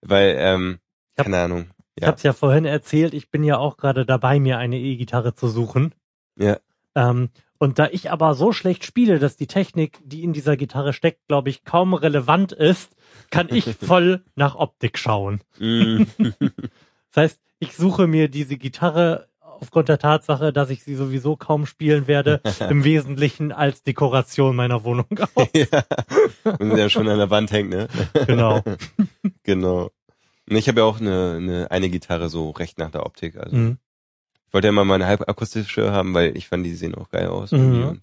Weil, 0.00 0.36
ähm, 0.38 0.78
keine 1.16 1.38
Ahnung. 1.40 1.70
Ich 1.98 2.02
Ja. 2.02 2.08
habe 2.08 2.16
es 2.16 2.22
ja 2.22 2.32
vorhin 2.32 2.64
erzählt, 2.64 3.12
ich 3.12 3.28
bin 3.28 3.42
ja 3.42 3.58
auch 3.58 3.76
gerade 3.76 4.06
dabei, 4.06 4.38
mir 4.38 4.56
eine 4.58 4.78
E-Gitarre 4.78 5.34
zu 5.34 5.48
suchen. 5.48 5.92
Ja. 6.38 6.58
Ähm, 6.94 7.30
und 7.58 7.80
da 7.80 7.88
ich 7.90 8.12
aber 8.12 8.34
so 8.34 8.52
schlecht 8.52 8.84
spiele, 8.84 9.18
dass 9.18 9.36
die 9.36 9.48
Technik, 9.48 9.98
die 10.04 10.22
in 10.22 10.32
dieser 10.32 10.56
Gitarre 10.56 10.92
steckt, 10.92 11.26
glaube 11.26 11.50
ich, 11.50 11.64
kaum 11.64 11.94
relevant 11.94 12.52
ist, 12.52 12.94
kann 13.30 13.48
ich 13.50 13.64
voll 13.82 14.22
nach 14.36 14.54
Optik 14.54 14.96
schauen. 14.96 15.40
Mm. 15.58 16.02
Das 17.14 17.22
heißt, 17.24 17.40
ich 17.58 17.74
suche 17.74 18.06
mir 18.06 18.28
diese 18.28 18.58
Gitarre 18.58 19.26
aufgrund 19.40 19.88
der 19.88 19.98
Tatsache, 19.98 20.52
dass 20.52 20.70
ich 20.70 20.84
sie 20.84 20.94
sowieso 20.94 21.36
kaum 21.36 21.66
spielen 21.66 22.06
werde, 22.06 22.40
im 22.70 22.84
Wesentlichen 22.84 23.50
als 23.50 23.82
Dekoration 23.82 24.54
meiner 24.54 24.84
Wohnung 24.84 25.06
aus. 25.34 25.48
ja. 25.54 25.82
Und 26.60 26.76
der 26.76 26.90
schon 26.90 27.08
an 27.08 27.18
der 27.18 27.30
Wand 27.30 27.50
hängt, 27.50 27.70
ne? 27.70 27.88
Genau. 28.26 28.62
Genau. 29.42 29.90
Ich 30.50 30.68
habe 30.68 30.80
ja 30.80 30.84
auch 30.86 31.00
eine, 31.00 31.34
eine, 31.36 31.70
eine 31.70 31.88
Gitarre 31.90 32.28
so 32.28 32.50
recht 32.50 32.78
nach 32.78 32.90
der 32.90 33.04
Optik. 33.06 33.36
Also 33.36 33.56
Mhm. 33.56 33.78
ich 34.46 34.52
wollte 34.54 34.66
ja 34.68 34.70
immer 34.70 34.84
mal 34.84 34.94
eine 34.96 35.06
halbakustische 35.06 35.92
haben, 35.92 36.14
weil 36.14 36.36
ich 36.36 36.48
fand, 36.48 36.64
die 36.64 36.74
sehen 36.74 36.94
auch 36.94 37.10
geil 37.10 37.26
aus. 37.28 37.52
Mhm. 37.52 38.00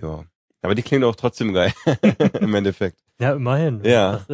ja. 0.00 0.24
Aber 0.62 0.74
die 0.74 0.82
klingt 0.82 1.04
auch 1.04 1.16
trotzdem 1.16 1.52
geil. 1.54 1.72
Im 2.40 2.54
Endeffekt. 2.54 2.98
Ja, 3.20 3.32
immerhin. 3.34 3.80
Ja. 3.84 4.24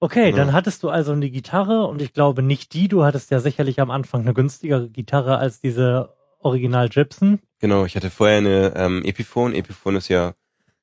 Okay, 0.00 0.26
Genau. 0.26 0.36
dann 0.36 0.52
hattest 0.52 0.82
du 0.82 0.90
also 0.90 1.12
eine 1.12 1.30
Gitarre 1.30 1.86
und 1.86 2.02
ich 2.02 2.12
glaube 2.12 2.42
nicht 2.42 2.74
die, 2.74 2.88
du 2.88 3.04
hattest 3.04 3.30
ja 3.30 3.40
sicherlich 3.40 3.80
am 3.80 3.90
Anfang 3.90 4.20
eine 4.22 4.34
günstigere 4.34 4.88
Gitarre 4.88 5.38
als 5.38 5.60
diese 5.60 6.14
Original 6.40 6.88
Gibson. 6.90 7.40
Genau, 7.58 7.86
ich 7.86 7.96
hatte 7.96 8.10
vorher 8.10 8.38
eine 8.38 8.74
ähm, 8.76 9.02
Epiphone. 9.04 9.54
Epiphone 9.54 9.96
ist 9.96 10.08
ja 10.08 10.34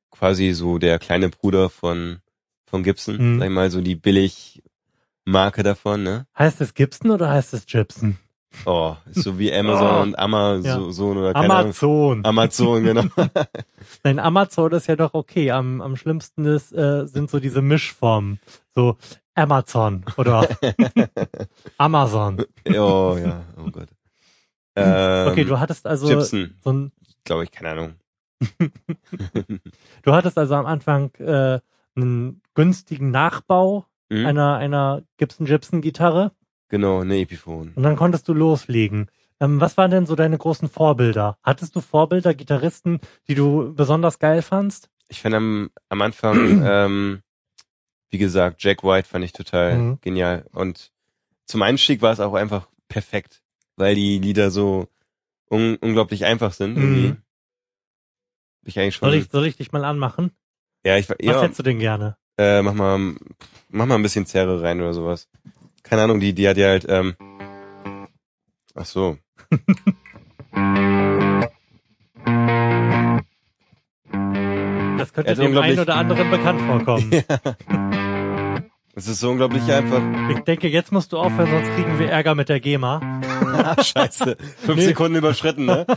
quasi 0.09 0.53
so 0.53 0.79
der 0.79 0.97
kleine 0.97 1.29
Bruder 1.29 1.69
von, 1.69 2.19
von 2.65 2.81
Gibson. 2.83 3.17
Mhm. 3.35 3.39
Sag 3.39 3.47
ich 3.47 3.53
mal, 3.53 3.69
so 3.69 3.81
die 3.81 3.95
billig 3.95 4.63
Marke 5.25 5.63
davon, 5.63 6.03
ne? 6.03 6.25
Heißt 6.37 6.61
es 6.61 6.73
Gibson 6.73 7.11
oder 7.11 7.29
heißt 7.29 7.53
es 7.53 7.65
Gibson? 7.65 8.17
Oh, 8.65 8.95
so 9.11 9.39
wie 9.39 9.53
Amazon 9.53 9.87
Oh. 9.97 10.01
und 10.01 10.19
Amazon 10.19 11.17
oder 11.17 11.33
keine 11.33 11.45
Ahnung. 11.53 11.61
Amazon. 11.67 12.25
Amazon, 12.25 12.83
genau. 12.83 13.03
Nein, 14.03 14.19
Amazon 14.19 14.71
ist 14.73 14.87
ja 14.87 14.95
doch 14.95 15.13
okay. 15.13 15.51
Am, 15.51 15.81
am 15.81 15.95
schlimmsten 15.95 16.45
ist, 16.45 16.73
äh, 16.73 17.05
sind 17.07 17.29
so 17.29 17.39
diese 17.39 17.61
Mischformen. 17.61 18.39
So 18.75 18.97
Amazon 19.35 20.03
oder 20.17 20.47
Amazon. 21.77 22.43
oh 22.67 23.17
ja, 23.21 23.45
oh 23.57 23.71
Gott. 23.71 23.87
Ähm, 24.75 25.27
Okay, 25.29 25.45
du 25.45 25.59
hattest 25.59 25.85
also 25.87 26.07
Gibson, 26.07 26.55
so 26.61 26.71
ein, 26.73 26.91
glaube 27.23 27.43
ich, 27.45 27.51
keine 27.51 27.69
Ahnung. 27.71 27.93
du 30.03 30.11
hattest 30.13 30.37
also 30.37 30.55
am 30.55 30.65
Anfang 30.65 31.13
äh, 31.15 31.59
einen 31.95 32.41
günstigen 32.53 33.11
Nachbau 33.11 33.85
Mhm. 34.11 34.25
einer 34.25 34.57
einer 34.57 35.03
Gibson 35.17 35.45
Gibson 35.45 35.81
Gitarre 35.81 36.31
Genau, 36.67 36.99
eine 37.01 37.17
Epiphone. 37.19 37.73
und 37.75 37.83
dann 37.83 37.95
konntest 37.95 38.27
du 38.27 38.33
loslegen. 38.33 39.09
Ähm, 39.39 39.59
was 39.61 39.77
waren 39.77 39.89
denn 39.91 40.05
so 40.05 40.15
deine 40.15 40.37
großen 40.37 40.69
Vorbilder? 40.69 41.37
Hattest 41.43 41.75
du 41.75 41.81
Vorbilder, 41.81 42.33
Gitarristen, 42.33 42.99
die 43.27 43.35
du 43.35 43.73
besonders 43.73 44.19
geil 44.19 44.41
fandst? 44.41 44.89
Ich 45.07 45.21
fand 45.21 45.33
am, 45.35 45.69
am 45.89 46.01
Anfang, 46.01 46.35
ähm, 46.63 47.21
wie 48.09 48.17
gesagt, 48.17 48.61
Jack 48.63 48.83
White 48.83 49.07
fand 49.07 49.23
ich 49.25 49.31
total 49.33 49.77
Mhm. 49.77 49.97
genial. 50.01 50.45
Und 50.51 50.91
zum 51.45 51.61
Einstieg 51.61 52.01
war 52.01 52.11
es 52.11 52.19
auch 52.19 52.33
einfach 52.33 52.67
perfekt, 52.89 53.41
weil 53.77 53.95
die 53.95 54.19
Lieder 54.19 54.51
so 54.51 54.87
un 55.49 55.77
unglaublich 55.77 56.25
einfach 56.25 56.53
sind. 56.53 56.75
Mhm. 56.77 57.17
Ich 58.63 58.77
eigentlich 58.77 58.95
schon. 58.95 59.09
Soll 59.09 59.17
ich, 59.17 59.29
soll 59.29 59.45
ich 59.45 59.55
dich 59.57 59.71
mal 59.71 59.83
anmachen? 59.85 60.31
ja, 60.85 60.97
ich 60.97 61.09
Was 61.09 61.17
ja, 61.21 61.41
hättest 61.41 61.59
du 61.59 61.63
denn 61.63 61.79
gerne? 61.79 62.17
Äh, 62.41 62.61
mach 62.63 62.73
mal, 62.73 63.15
mach 63.69 63.85
mal 63.85 63.95
ein 63.95 64.01
bisschen 64.03 64.25
Zerre 64.25 64.61
rein 64.61 64.79
oder 64.81 64.93
sowas. 64.93 65.27
Keine 65.83 66.03
Ahnung, 66.03 66.19
die, 66.19 66.33
die 66.33 66.47
hat 66.47 66.57
ja 66.57 66.67
halt, 66.69 66.85
ähm, 66.89 67.15
ach 68.75 68.85
so. 68.85 69.17
Das 74.97 75.13
könnte 75.13 75.35
dem 75.35 75.57
einen 75.57 75.79
oder 75.79 75.95
anderen 75.95 76.29
bekannt 76.29 76.61
vorkommen. 76.61 77.11
Es 78.93 79.07
ist 79.07 79.21
so 79.21 79.29
unglaublich 79.31 79.63
einfach. 79.71 80.01
Ich 80.31 80.41
denke, 80.41 80.67
jetzt 80.67 80.91
musst 80.91 81.13
du 81.13 81.17
aufhören, 81.17 81.49
sonst 81.49 81.73
kriegen 81.75 81.97
wir 81.97 82.09
Ärger 82.09 82.35
mit 82.35 82.49
der 82.49 82.59
GEMA. 82.59 82.99
Scheiße. 83.81 84.35
Fünf 84.57 84.77
Nee. 84.77 84.85
Sekunden 84.87 85.15
überschritten, 85.15 85.63
ne? 85.65 85.87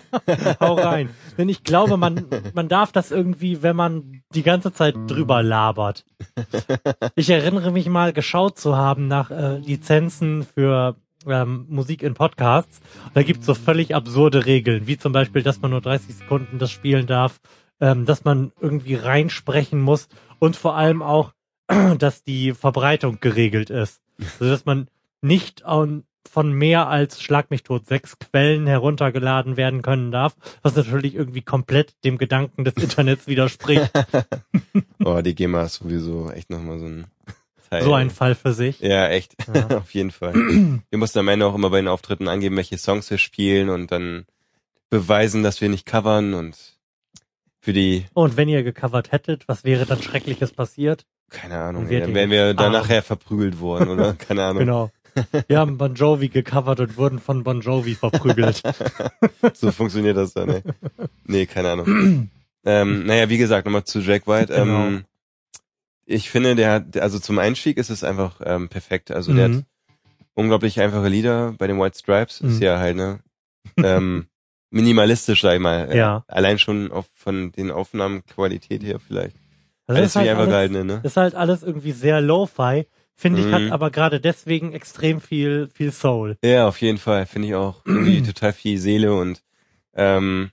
Hau 0.61 0.75
rein. 0.75 1.11
Denn 1.38 1.49
ich 1.49 1.64
glaube, 1.64 1.97
man, 1.97 2.26
man 2.55 2.69
darf 2.69 2.93
das 2.93 3.11
irgendwie, 3.11 3.62
wenn 3.62 3.76
man 3.76 4.23
die 4.35 4.43
ganze 4.43 4.73
Zeit 4.73 4.95
drüber 5.07 5.43
labert. 5.43 6.05
Ich 7.17 7.31
erinnere 7.31 7.73
mich 7.73 7.88
mal 7.88 8.12
geschaut 8.12 8.59
zu 8.59 8.76
haben 8.76 9.09
nach 9.09 9.31
äh, 9.31 9.59
Lizenzen 9.59 10.45
für 10.45 10.97
ähm, 11.26 11.67
Musik 11.69 12.03
in 12.03 12.14
Podcasts. 12.14 12.81
Da 13.14 13.23
gibt's 13.23 13.47
so 13.47 13.55
völlig 13.55 13.95
absurde 13.95 14.47
Regeln, 14.47 14.87
wie 14.87 14.99
zum 14.99 15.12
Beispiel, 15.12 15.43
dass 15.43 15.61
man 15.61 15.71
nur 15.71 15.81
30 15.81 16.14
Sekunden 16.14 16.59
das 16.59 16.71
spielen 16.71 17.07
darf, 17.07 17.41
ähm, 17.81 18.07
dass 18.07 18.25
man 18.25 18.53
irgendwie 18.61 18.95
reinsprechen 18.95 19.81
muss 19.81 20.09
und 20.38 20.57
vor 20.57 20.76
allem 20.76 21.03
auch, 21.03 21.33
dass 21.99 22.23
die 22.23 22.53
Verbreitung 22.53 23.19
geregelt 23.21 23.71
ist. 23.71 24.00
Also 24.38 24.53
dass 24.53 24.64
man 24.64 24.88
nicht 25.23 25.64
an, 25.64 26.05
von 26.28 26.52
mehr 26.52 26.88
als 26.88 27.21
Schlag 27.23 27.50
mich 27.50 27.62
tot 27.62 27.87
sechs 27.87 28.19
Quellen 28.19 28.66
heruntergeladen 28.66 29.57
werden 29.57 29.83
können 29.83 30.11
darf, 30.11 30.35
was 30.62 30.75
natürlich 30.75 31.14
irgendwie 31.14 31.43
komplett 31.43 31.95
dem 32.04 32.19
Gedanken 32.19 32.64
des 32.64 32.75
Internets 32.75 33.26
widerspricht. 33.26 33.90
Oh, 35.04 35.21
die 35.21 35.35
GEMA 35.35 35.64
ist 35.64 35.75
sowieso 35.75 36.31
echt 36.31 36.49
nochmal 36.49 36.78
so 36.78 36.87
ein 36.87 37.07
Teil. 37.69 37.83
so 37.83 37.93
ein 37.93 38.09
Fall 38.09 38.35
für 38.35 38.54
sich. 38.54 38.81
Ja, 38.81 39.09
echt. 39.09 39.35
Ja. 39.52 39.66
Auf 39.78 39.93
jeden 39.93 40.11
Fall. 40.11 40.33
Wir 40.35 40.99
mussten 40.99 41.19
am 41.19 41.28
Ende 41.28 41.45
auch 41.47 41.54
immer 41.54 41.69
bei 41.69 41.76
den 41.76 41.89
Auftritten 41.89 42.26
angeben, 42.26 42.56
welche 42.56 42.78
Songs 42.78 43.10
wir 43.10 43.19
spielen 43.19 43.69
und 43.69 43.93
dann 43.93 44.25
beweisen, 44.89 45.43
dass 45.43 45.60
wir 45.60 45.69
nicht 45.69 45.84
covern 45.84 46.32
und 46.32 46.56
für 47.60 47.75
die, 47.75 48.06
Und 48.15 48.37
wenn 48.39 48.49
ihr 48.49 48.63
gecovert 48.63 49.13
hättet, 49.13 49.47
was 49.47 49.65
wäre 49.65 49.84
dann 49.84 50.00
Schreckliches 50.02 50.52
passiert? 50.52 51.04
keine 51.30 51.58
Ahnung, 51.58 51.89
dann 51.89 52.15
wären 52.15 52.30
wir 52.30 52.54
da 52.54 52.65
Arm. 52.65 52.73
nachher 52.73 53.02
verprügelt 53.02 53.58
worden, 53.60 53.89
oder? 53.89 54.13
Keine 54.19 54.45
Ahnung. 54.45 54.60
Genau. 54.60 54.91
Wir 55.49 55.59
haben 55.59 55.79
Bon 55.79 55.95
Jovi 55.95 56.29
gecovert 56.29 56.81
und 56.81 56.97
wurden 56.97 57.19
von 57.19 57.45
Bon 57.45 57.61
Jovi 57.61 57.95
verprügelt. 57.95 58.63
So 59.55 59.71
funktioniert 59.73 60.17
das 60.17 60.33
dann, 60.35 60.49
ey. 60.50 60.63
Nee, 61.25 61.47
keine 61.47 61.71
Ahnung. 61.73 62.31
ähm, 62.65 63.07
naja, 63.07 63.29
wie 63.29 63.39
gesagt, 63.39 63.67
nochmal 63.67 63.85
zu 63.85 64.00
Jack 64.00 64.27
White. 64.27 64.53
Genau. 64.53 64.87
Ähm, 64.87 65.05
ich 66.07 66.31
finde, 66.31 66.55
der 66.55 66.71
hat, 66.73 66.97
also 66.99 67.19
zum 67.19 67.39
Einstieg 67.39 67.77
ist 67.77 67.91
es 67.91 68.05
einfach 68.05 68.41
ähm, 68.45 68.69
perfekt. 68.69 69.11
Also 69.11 69.33
der 69.35 69.49
Mhm. 69.49 69.57
hat 69.59 69.65
unglaublich 70.35 70.81
einfache 70.81 71.09
Lieder 71.09 71.53
bei 71.59 71.67
den 71.67 71.79
White 71.81 71.99
Stripes. 71.99 72.41
Ist 72.41 72.57
Mhm. 72.59 72.63
ja 72.63 72.79
halt, 72.79 72.97
ne? 72.97 73.21
Ähm, 73.79 74.27
minimalistisch, 74.71 75.43
sag 75.43 75.55
ich 75.55 75.61
mal. 75.61 75.91
Äh, 75.91 75.97
Ja. 75.99 76.25
Allein 76.27 76.59
schon 76.59 76.91
auf, 76.91 77.07
von 77.15 77.53
den 77.53 77.71
Aufnahmenqualität 77.71 78.83
her 78.83 78.99
vielleicht. 78.99 79.37
Das 79.87 79.97
Alles 79.97 80.09
ist 80.11 80.17
halt 80.17 80.29
alles, 80.31 80.49
gehalten, 80.49 80.87
ne? 80.87 81.00
ist 81.03 81.17
halt 81.17 81.35
alles 81.35 81.63
irgendwie 81.63 81.93
sehr 81.93 82.21
lo-fi. 82.21 82.87
Finde 83.17 83.41
ich, 83.41 83.47
Mhm. 83.47 83.53
hat 83.53 83.73
aber 83.73 83.91
gerade 83.91 84.21
deswegen 84.21 84.73
extrem 84.73 85.21
viel, 85.21 85.69
viel 85.73 85.93
Soul. 85.93 86.37
Ja, 86.45 86.67
auf 86.67 86.81
jeden 86.81 86.99
Fall. 86.99 87.27
Finde 87.27 87.49
ich 87.49 87.55
auch 87.55 87.83
irgendwie 87.85 88.23
total 88.27 88.53
viel 88.53 88.79
Seele 88.79 89.15
und 89.15 89.43
ähm, 89.95 90.50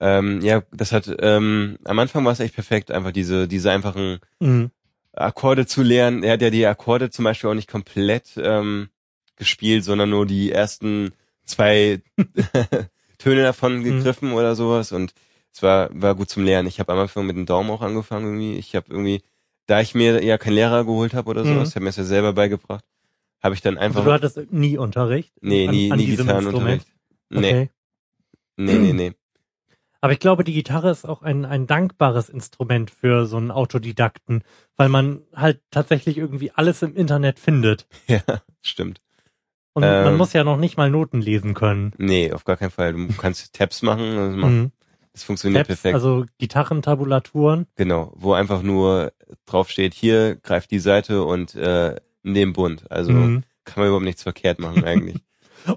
ähm, 0.00 0.40
ja, 0.40 0.62
das 0.72 0.90
hat 0.92 1.08
ähm, 1.20 1.78
am 1.84 1.98
Anfang 1.98 2.24
war 2.24 2.32
es 2.32 2.40
echt 2.40 2.54
perfekt, 2.54 2.90
einfach 2.90 3.12
diese, 3.12 3.46
diese 3.48 3.70
einfachen 3.70 4.18
Mhm. 4.40 4.70
Akkorde 5.12 5.66
zu 5.66 5.82
lernen. 5.82 6.24
Er 6.24 6.32
hat 6.32 6.42
ja 6.42 6.50
die 6.50 6.66
Akkorde 6.66 7.10
zum 7.10 7.24
Beispiel 7.24 7.48
auch 7.50 7.54
nicht 7.54 7.70
komplett 7.70 8.32
ähm, 8.38 8.88
gespielt, 9.36 9.84
sondern 9.84 10.10
nur 10.10 10.26
die 10.26 10.50
ersten 10.50 11.12
zwei 11.44 12.02
Töne 13.18 13.42
davon 13.42 13.78
Mhm. 13.80 13.84
gegriffen 13.84 14.32
oder 14.32 14.56
sowas 14.56 14.90
und 14.90 15.14
es 15.54 15.62
war, 15.62 15.90
war 15.92 16.14
gut 16.14 16.30
zum 16.30 16.44
Lernen. 16.44 16.66
Ich 16.66 16.80
habe 16.80 16.92
am 16.92 16.98
Anfang 16.98 17.26
mit 17.26 17.36
dem 17.36 17.46
Daumen 17.46 17.70
auch 17.70 17.82
angefangen 17.82 18.24
irgendwie. 18.26 18.58
Ich 18.58 18.74
habe 18.74 18.86
irgendwie, 18.90 19.22
da 19.66 19.80
ich 19.80 19.94
mir 19.94 20.22
ja 20.24 20.38
keinen 20.38 20.54
Lehrer 20.54 20.84
geholt 20.84 21.14
habe 21.14 21.30
oder 21.30 21.44
Mhm. 21.44 21.48
sowas, 21.50 21.74
habe 21.74 21.84
mir 21.84 21.88
das 21.90 21.96
ja 21.96 22.04
selber 22.04 22.32
beigebracht, 22.32 22.84
habe 23.42 23.54
ich 23.54 23.60
dann 23.60 23.78
einfach 23.78 24.00
Also 24.00 24.08
du 24.08 24.14
hattest 24.14 24.52
nie 24.52 24.78
Unterricht? 24.78 25.32
nee, 25.40 25.68
an, 25.68 25.74
nie, 25.74 25.90
an 25.92 25.98
nie 25.98 26.06
Gitarrenunterricht. 26.06 26.86
Nee, 27.30 27.38
Okay. 27.38 27.70
nee, 28.56 28.78
nee, 28.78 28.92
nee. 28.92 29.12
Aber 30.00 30.12
ich 30.12 30.18
glaube, 30.18 30.42
die 30.42 30.52
Gitarre 30.52 30.90
ist 30.90 31.04
auch 31.04 31.22
ein, 31.22 31.44
ein 31.44 31.68
dankbares 31.68 32.28
Instrument 32.28 32.90
für 32.90 33.24
so 33.26 33.36
einen 33.36 33.52
Autodidakten, 33.52 34.42
weil 34.76 34.88
man 34.88 35.22
halt 35.32 35.60
tatsächlich 35.70 36.18
irgendwie 36.18 36.50
alles 36.50 36.82
im 36.82 36.94
Internet 36.96 37.38
findet. 37.38 37.86
Ja, 38.08 38.20
stimmt. 38.62 39.00
Und 39.74 39.82
man 39.84 40.12
Ähm. 40.12 40.16
muss 40.18 40.32
ja 40.32 40.42
noch 40.44 40.58
nicht 40.58 40.76
mal 40.76 40.90
Noten 40.90 41.20
lesen 41.22 41.54
können. 41.54 41.92
Nee, 41.98 42.32
auf 42.32 42.44
gar 42.44 42.56
keinen 42.56 42.72
Fall. 42.72 42.92
Du 42.92 43.08
kannst 43.16 43.54
Tabs 43.54 43.80
machen, 43.82 44.36
macht, 44.38 44.50
Mhm. 44.52 44.72
Das 45.12 45.22
funktioniert 45.24 45.66
Tabs, 45.66 45.80
perfekt. 45.80 45.94
also 45.94 46.24
Gitarrentabulaturen. 46.38 47.66
Genau, 47.76 48.12
wo 48.16 48.32
einfach 48.32 48.62
nur 48.62 49.12
drauf 49.46 49.68
steht, 49.70 49.94
hier 49.94 50.36
greift 50.36 50.70
die 50.70 50.78
Seite 50.78 51.24
und 51.24 51.54
äh, 51.54 51.96
in 52.22 52.34
dem 52.34 52.52
Bund. 52.52 52.90
Also 52.90 53.12
Mhm. 53.12 53.44
kann 53.64 53.80
man 53.80 53.86
überhaupt 53.88 54.04
nichts 54.04 54.22
verkehrt 54.22 54.58
machen 54.58 54.84
eigentlich. 54.84 55.16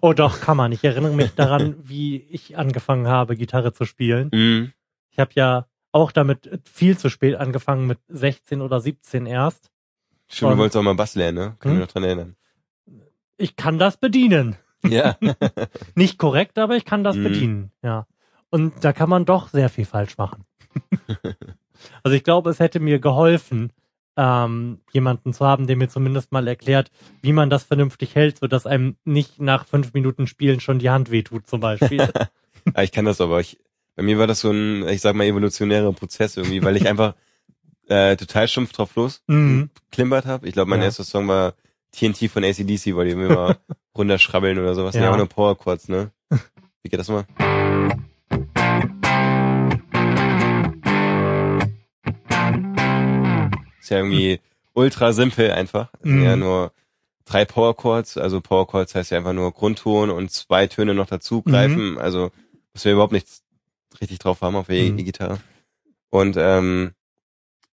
Oh 0.01 0.13
doch, 0.13 0.41
kann 0.41 0.57
man. 0.57 0.71
Ich 0.71 0.83
erinnere 0.83 1.13
mich 1.13 1.35
daran, 1.35 1.75
wie 1.87 2.15
ich 2.17 2.57
angefangen 2.57 3.07
habe, 3.07 3.35
Gitarre 3.37 3.71
zu 3.71 3.85
spielen. 3.85 4.29
mhm. 4.33 4.73
Ich 5.11 5.19
habe 5.19 5.29
ja 5.35 5.67
auch 5.91 6.11
damit 6.11 6.59
viel 6.65 6.97
zu 6.97 7.07
spät 7.09 7.35
angefangen, 7.35 7.85
mit 7.85 7.99
16 8.07 8.61
oder 8.61 8.81
17 8.81 9.27
erst. 9.27 9.69
Stimmt, 10.27 10.53
du 10.53 10.57
wolltest 10.57 10.77
auch 10.77 10.81
mal 10.81 10.95
Bass 10.95 11.13
lernen, 11.13 11.37
ne? 11.37 11.55
Kann 11.59 11.71
Hm? 11.73 11.77
mich 11.77 11.87
noch 11.87 11.93
dran 11.93 12.03
erinnern. 12.03 12.35
Ich 13.37 13.55
kann 13.55 13.77
das 13.77 13.97
bedienen. 13.97 14.55
Ja. 14.83 15.17
Nicht 15.95 16.17
korrekt, 16.17 16.57
aber 16.57 16.75
ich 16.77 16.85
kann 16.85 17.03
das 17.03 17.15
Mhm. 17.17 17.23
bedienen, 17.23 17.71
ja. 17.83 18.07
Und 18.55 18.85
da 18.85 18.93
kann 18.93 19.09
man 19.09 19.25
doch 19.25 19.49
sehr 19.49 19.67
viel 19.67 19.83
falsch 19.83 20.17
machen. 20.17 20.45
also 22.03 22.15
ich 22.15 22.23
glaube, 22.23 22.49
es 22.49 22.59
hätte 22.59 22.79
mir 22.79 22.99
geholfen, 22.99 23.73
ähm, 24.15 24.79
jemanden 24.93 25.33
zu 25.33 25.45
haben, 25.45 25.67
der 25.67 25.75
mir 25.75 25.89
zumindest 25.89 26.31
mal 26.31 26.47
erklärt, 26.47 26.89
wie 27.21 27.33
man 27.33 27.49
das 27.49 27.65
vernünftig 27.65 28.15
hält, 28.15 28.39
so 28.39 28.47
dass 28.47 28.65
einem 28.65 28.95
nicht 29.03 29.41
nach 29.41 29.65
fünf 29.65 29.93
Minuten 29.93 30.25
Spielen 30.25 30.61
schon 30.61 30.79
die 30.79 30.89
Hand 30.89 31.11
wehtut, 31.11 31.47
zum 31.47 31.59
Beispiel. 31.59 32.07
Ah, 32.73 32.81
ich 32.81 32.91
kann 32.91 33.05
das 33.05 33.21
aber. 33.21 33.41
Ich, 33.41 33.59
bei 33.95 34.01
mir 34.01 34.17
war 34.17 34.25
das 34.25 34.39
so 34.39 34.49
ein, 34.49 34.87
ich 34.87 34.99
sag 34.99 35.13
mal, 35.15 35.25
evolutionärer 35.25 35.93
Prozess 35.93 36.35
irgendwie, 36.35 36.63
weil 36.63 36.75
ich 36.75 36.87
einfach 36.87 37.13
äh, 37.87 38.15
total 38.15 38.47
stumpf 38.47 38.71
drauf 38.71 38.95
los 38.95 39.21
mhm. 39.27 39.69
klimpert 39.91 40.25
habe. 40.25 40.47
Ich 40.47 40.53
glaube, 40.53 40.71
mein 40.71 40.79
Ja. 40.79 40.85
erster 40.85 41.03
Song 41.03 41.27
war 41.27 41.53
TNT 41.91 42.27
von 42.27 42.43
ACDC, 42.43 42.95
weil 42.95 43.09
die 43.09 43.15
mir 43.15 43.29
mal 43.29 43.57
runterschrabbeln 43.95 44.57
oder 44.57 44.73
sowas. 44.73 44.95
Ja. 44.95 45.03
Ja, 45.03 45.11
auch 45.11 45.17
nur 45.17 45.29
Power 45.29 45.55
Chords, 45.55 45.89
ne? 45.89 46.09
Wie 46.81 46.89
geht 46.89 46.99
das 46.99 47.09
mal? 47.09 47.25
Ist 53.85 53.91
ja 53.91 53.97
irgendwie 53.99 54.39
ultra 54.73 55.13
simpel 55.13 55.51
einfach. 55.51 55.89
Sind 56.01 56.15
Mhm. 56.17 56.23
Ja, 56.23 56.35
nur 56.35 56.71
drei 57.25 57.45
Power 57.45 57.75
Chords. 57.75 58.17
Also 58.17 58.41
Power 58.41 58.65
Chords 58.65 58.95
heißt 58.95 59.11
ja 59.11 59.19
einfach 59.19 59.33
nur 59.33 59.51
Grundton 59.51 60.09
und 60.09 60.31
zwei 60.31 60.65
Töne 60.65 60.95
noch 60.95 61.05
dazu 61.05 61.43
greifen. 61.43 61.99
Also, 61.99 62.31
dass 62.73 62.83
wir 62.83 62.93
überhaupt 62.93 63.13
nichts 63.13 63.43
richtig 64.01 64.17
drauf 64.17 64.41
haben 64.41 64.55
auf 64.55 64.65
der 64.67 64.91
Mhm. 64.91 64.97
E-Gitarre. 64.97 65.37
Und, 66.09 66.35
ähm, 66.35 66.93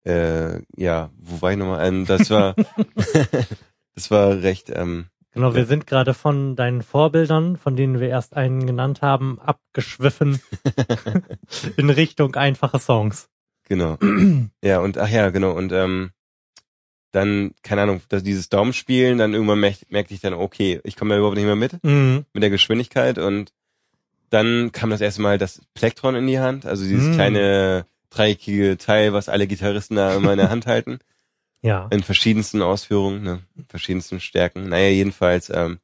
äh, 0.03 0.59
ja, 0.75 1.11
wo 1.15 1.43
war 1.43 1.51
ich 1.51 1.57
nochmal? 1.57 1.85
Ähm, 1.87 2.07
das 2.07 2.31
war, 2.31 2.55
das 3.93 4.09
war 4.09 4.41
recht, 4.41 4.71
ähm, 4.73 5.05
Genau, 5.35 5.53
wir 5.53 5.61
Ja. 5.61 5.67
sind 5.67 5.85
gerade 5.85 6.15
von 6.15 6.55
deinen 6.55 6.81
Vorbildern, 6.81 7.55
von 7.55 7.75
denen 7.75 7.99
wir 7.99 8.09
erst 8.09 8.35
einen 8.35 8.65
genannt 8.65 9.03
haben, 9.03 9.39
abgeschwiffen 9.39 10.41
in 11.77 11.91
Richtung 11.91 12.33
einfache 12.35 12.79
Songs. 12.79 13.29
Genau. 13.69 13.97
ja, 14.63 14.79
und 14.79 14.97
ach 14.97 15.09
ja, 15.09 15.29
genau. 15.29 15.51
Und 15.53 15.71
ähm, 15.71 16.11
dann, 17.11 17.51
keine 17.63 17.83
Ahnung, 17.83 18.01
dass 18.09 18.21
dieses 18.23 18.49
Daumenspielen, 18.49 19.17
dann 19.17 19.33
irgendwann 19.33 19.59
merk, 19.59 19.77
merkte 19.89 20.13
ich 20.13 20.19
dann, 20.21 20.33
okay, 20.33 20.79
ich 20.83 20.95
komme 20.95 21.11
da 21.11 21.17
überhaupt 21.17 21.37
nicht 21.37 21.45
mehr 21.45 21.55
mit, 21.55 21.83
Mhm. 21.83 22.25
mit 22.33 22.43
der 22.43 22.49
Geschwindigkeit. 22.49 23.17
Und 23.17 23.51
dann 24.29 24.71
kam 24.71 24.89
das 24.91 25.01
erste 25.01 25.21
Mal 25.21 25.37
das 25.39 25.61
Plektron 25.73 26.15
in 26.15 26.27
die 26.27 26.39
Hand, 26.39 26.65
also 26.67 26.83
dieses 26.83 27.07
Mm. 27.09 27.13
kleine 27.13 27.85
dreieckige 28.11 28.77
Teil, 28.77 29.13
was 29.13 29.27
alle 29.29 29.47
Gitarristen 29.47 29.95
da 29.95 30.15
immer 30.15 30.33
in 30.33 30.37
der 30.39 30.49
Hand 30.49 30.67
halten. 30.67 30.99
Ja. 31.61 31.87
In 31.91 32.03
verschiedensten 32.03 32.61
Ausführungen, 32.61 33.21
ne, 33.21 33.41
verschiedensten 33.67 34.21
Stärken. 34.21 34.69
Naja, 34.69 34.87
jedenfalls 34.91 35.49
ähm, 35.49 35.79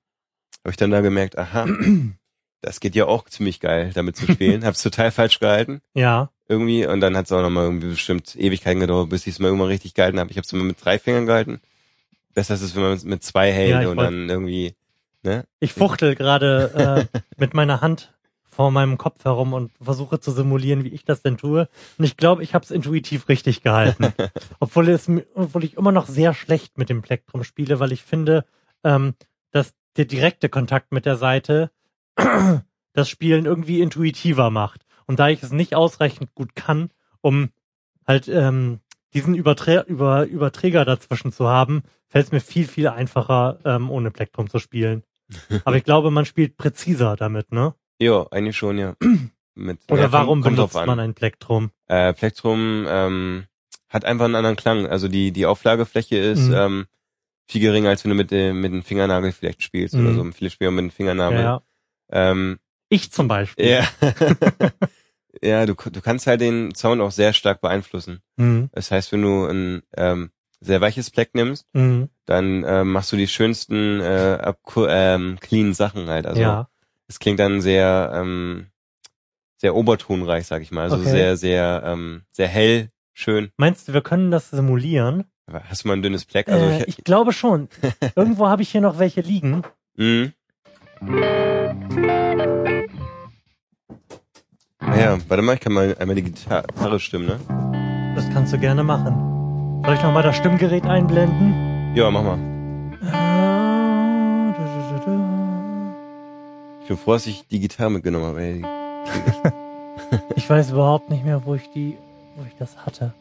habe 0.64 0.70
ich 0.70 0.78
dann 0.78 0.90
da 0.90 1.02
gemerkt, 1.02 1.38
aha, 1.38 1.68
das 2.62 2.80
geht 2.80 2.96
ja 2.96 3.08
auch 3.08 3.26
ziemlich 3.28 3.60
geil, 3.60 3.92
damit 3.94 4.16
zu 4.16 4.26
spielen. 4.26 4.64
Hab's 4.66 4.82
total 4.82 5.12
falsch 5.12 5.38
gehalten 5.40 5.82
Ja. 5.94 6.30
Irgendwie 6.48 6.86
und 6.86 7.02
dann 7.02 7.18
hat 7.18 7.26
es 7.26 7.32
auch 7.32 7.42
nochmal 7.42 7.66
irgendwie 7.66 7.88
bestimmt 7.90 8.36
Ewigkeiten 8.36 8.80
gedauert, 8.80 9.10
bis 9.10 9.26
ich 9.28 9.34
es 9.34 9.40
mal 9.40 9.48
irgendwann 9.48 9.70
richtig 9.70 9.94
gehalten 9.94 10.20
habe. 10.20 10.32
Ich 10.32 10.38
habe 10.38 10.46
es 10.46 10.54
immer 10.54 10.64
mit 10.64 10.84
drei 10.84 11.00
Fingern 11.00 11.26
gehalten. 11.26 11.60
Besser 12.34 12.54
ist 12.56 12.62
es, 12.62 12.76
wenn 12.76 12.84
man 12.84 12.94
es 12.94 13.04
mit 13.04 13.24
zwei 13.24 13.52
hält 13.52 13.84
Ja, 13.84 13.90
und 13.90 13.98
wollt- 13.98 14.08
dann 14.08 14.30
irgendwie, 14.30 14.76
ne? 15.24 15.46
Ich 15.60 15.74
fuchtel 15.74 16.16
gerade 16.16 17.08
äh, 17.12 17.20
mit 17.38 17.54
meiner 17.54 17.82
Hand 17.82 18.12
vor 18.44 18.72
meinem 18.72 18.98
Kopf 18.98 19.26
herum 19.26 19.52
und 19.54 19.72
versuche 19.82 20.20
zu 20.22 20.32
simulieren, 20.32 20.84
wie 20.86 20.90
ich 20.90 21.04
das 21.04 21.22
denn 21.22 21.36
tue. 21.38 21.68
Und 21.98 22.06
ich 22.06 22.16
glaube, 22.16 22.42
ich 22.42 22.54
habe 22.54 22.64
es 22.64 22.72
intuitiv 22.72 23.28
richtig 23.28 23.62
gehalten. 23.64 24.14
obwohl, 24.60 24.88
es, 24.90 25.10
obwohl 25.34 25.64
ich 25.66 25.76
immer 25.76 25.92
noch 25.92 26.08
sehr 26.08 26.34
schlecht 26.34 26.78
mit 26.78 26.90
dem 26.90 27.02
Plektrum 27.02 27.44
spiele, 27.44 27.80
weil 27.82 27.92
ich 27.92 28.02
finde, 28.04 28.46
ähm, 28.86 29.14
dass 29.52 29.74
der 29.98 30.06
direkte 30.06 30.48
Kontakt 30.48 30.92
mit 30.94 31.06
der 31.06 31.18
Seite 31.18 31.70
das 32.94 33.10
Spielen 33.10 33.46
irgendwie 33.46 33.82
intuitiver 33.82 34.50
macht. 34.52 34.85
Und 35.08 35.20
da 35.20 35.30
ich 35.30 35.44
es 35.44 35.52
nicht 35.52 35.76
ausreichend 35.76 36.34
gut 36.36 36.56
kann, 36.56 36.90
um 37.22 37.50
halt 38.08 38.28
ähm, 38.28 38.80
diesen 39.14 39.36
Überträ 39.36 39.84
über 39.88 40.26
Überträger 40.26 40.84
dazwischen 40.86 41.32
zu 41.32 41.48
haben, 41.48 41.84
fällt 42.08 42.26
es 42.28 42.32
mir 42.32 42.42
viel, 42.42 42.68
viel 42.68 42.88
einfacher, 42.88 43.60
ähm, 43.66 43.90
ohne 43.90 44.12
Plektrum 44.12 44.50
zu 44.50 44.60
spielen. 44.60 45.04
Aber 45.66 45.78
ich 45.78 45.84
glaube, 45.84 46.12
man 46.12 46.26
spielt 46.26 46.58
präziser 46.58 47.16
damit, 47.16 47.52
ne? 47.52 47.74
Ja, 48.00 48.28
eigentlich 48.32 48.58
schon, 48.58 48.78
ja. 48.78 48.96
Mit, 49.56 49.80
Oder 49.90 50.04
ja, 50.04 50.12
warum 50.12 50.42
benutzt 50.42 50.76
man 50.76 51.00
ein 51.00 51.14
Plektrum? 51.14 51.72
Äh, 51.88 52.14
Plektrum 52.14 52.86
ähm, 52.90 53.46
hat 53.88 54.04
einfach 54.04 54.26
einen 54.26 54.36
anderen 54.36 54.58
Klang. 54.58 54.86
Also 54.86 55.08
die 55.08 55.32
die 55.32 55.46
Auflagefläche 55.46 56.18
ist 56.18 56.50
Mhm. 56.50 56.54
ähm, 56.56 56.86
viel 57.46 57.62
geringer, 57.62 57.90
als 57.90 58.04
wenn 58.04 58.10
du 58.10 58.16
mit 58.16 58.32
dem 58.32 58.60
mit 58.60 58.74
dem 58.74 58.84
Fingernagel 58.84 59.32
vielleicht 59.32 59.64
spielst 59.64 59.96
oder 59.96 60.10
Mhm. 60.10 60.14
so. 60.16 60.32
Viele 60.32 60.50
spielen 60.50 60.76
mit 60.76 60.84
dem 60.84 60.90
Ja, 60.90 60.94
Fingernagel. 60.96 61.42
ja. 61.42 61.62
Ähm, 62.12 62.60
Ich 62.90 63.12
zum 63.12 63.28
Beispiel. 63.28 63.68
ja. 63.68 63.88
ja, 65.42 65.66
du 65.66 65.74
du 65.74 66.02
kannst 66.02 66.28
halt 66.28 66.42
den 66.42 66.74
Sound 66.76 67.02
auch 67.02 67.12
sehr 67.12 67.34
stark 67.34 67.62
beeinflussen. 67.62 68.22
Mhm. 68.38 68.70
Das 68.74 68.92
heißt, 68.92 69.12
wenn 69.12 69.22
du 69.22 69.46
ein 69.46 69.82
ähm, 69.98 70.32
sehr 70.60 70.82
weiches 70.82 71.12
Pleck 71.12 71.36
nimmst, 71.36 71.66
Mhm. 71.74 72.10
dann 72.26 72.64
ähm, 72.66 72.92
machst 72.92 73.12
du 73.12 73.18
die 73.18 73.28
schönsten 73.28 74.00
äh, 74.02 74.54
ähm, 74.88 75.38
clean 75.40 75.74
Sachen 75.74 76.08
halt. 76.08 76.26
Also 76.26 76.42
ja. 76.42 76.70
es 77.08 77.20
klingt 77.20 77.40
dann 77.40 77.62
sehr 77.62 78.12
ähm, 78.16 78.68
sehr 79.58 79.76
obertonreich, 79.76 80.46
sag 80.46 80.62
ich 80.62 80.72
mal. 80.72 80.84
Also 80.84 80.98
Okay. 80.98 81.10
sehr 81.10 81.38
sehr 81.38 81.84
ähm, 81.86 82.24
sehr 82.32 82.48
hell, 82.48 82.90
schön. 83.14 83.52
Meinst 83.58 83.88
du, 83.88 83.94
wir 83.94 84.02
können 84.02 84.32
das 84.32 84.50
simulieren? 84.52 85.26
Hast 85.52 85.84
du 85.84 85.88
mal 85.90 85.96
ein 85.96 86.02
dünnes 86.02 86.26
Pleck? 86.26 86.48
Also 86.50 86.66
äh, 86.66 86.84
ich 86.88 86.98
glaube 87.04 87.32
schon. 87.32 87.70
Irgendwo 88.16 88.48
habe 88.48 88.62
ich 88.64 88.70
hier 88.70 88.82
noch 88.82 88.98
welche 89.00 89.22
liegen. 89.22 89.64
Mhm. 89.96 90.34
Ah 94.88 94.98
Ja, 94.98 95.18
warte 95.28 95.42
mal, 95.42 95.54
ich 95.56 95.60
kann 95.60 95.74
mal 95.74 95.96
einmal 96.00 96.16
die 96.16 96.24
Gitarre 96.24 97.00
stimmen, 97.00 97.26
ne? 97.28 97.40
Das 98.16 98.30
kannst 98.32 98.54
du 98.54 98.58
gerne 98.60 98.84
machen. 98.84 99.82
Soll 99.84 99.96
ich 99.96 100.04
noch 100.04 100.14
mal 100.14 100.24
das 100.24 100.36
Stimmgerät 100.38 100.86
einblenden? 100.86 101.96
Ja, 101.96 102.10
mach 102.12 102.24
mal. 102.24 102.40
Ich 106.82 106.88
bin 106.88 106.98
froh, 106.98 107.14
dass 107.14 107.26
ich 107.26 107.48
die 107.48 107.60
Gitarre 107.60 107.90
mitgenommen 107.92 108.26
habe. 108.26 108.42
Ey. 108.42 108.62
Ich 110.36 110.50
weiß 110.50 110.72
überhaupt 110.72 111.10
nicht 111.10 111.26
mehr, 111.26 111.44
wo 111.46 111.56
ich 111.56 111.68
die, 111.72 111.98
wo 112.36 112.44
ich 112.46 112.56
das 112.58 112.78
hatte. 112.86 113.14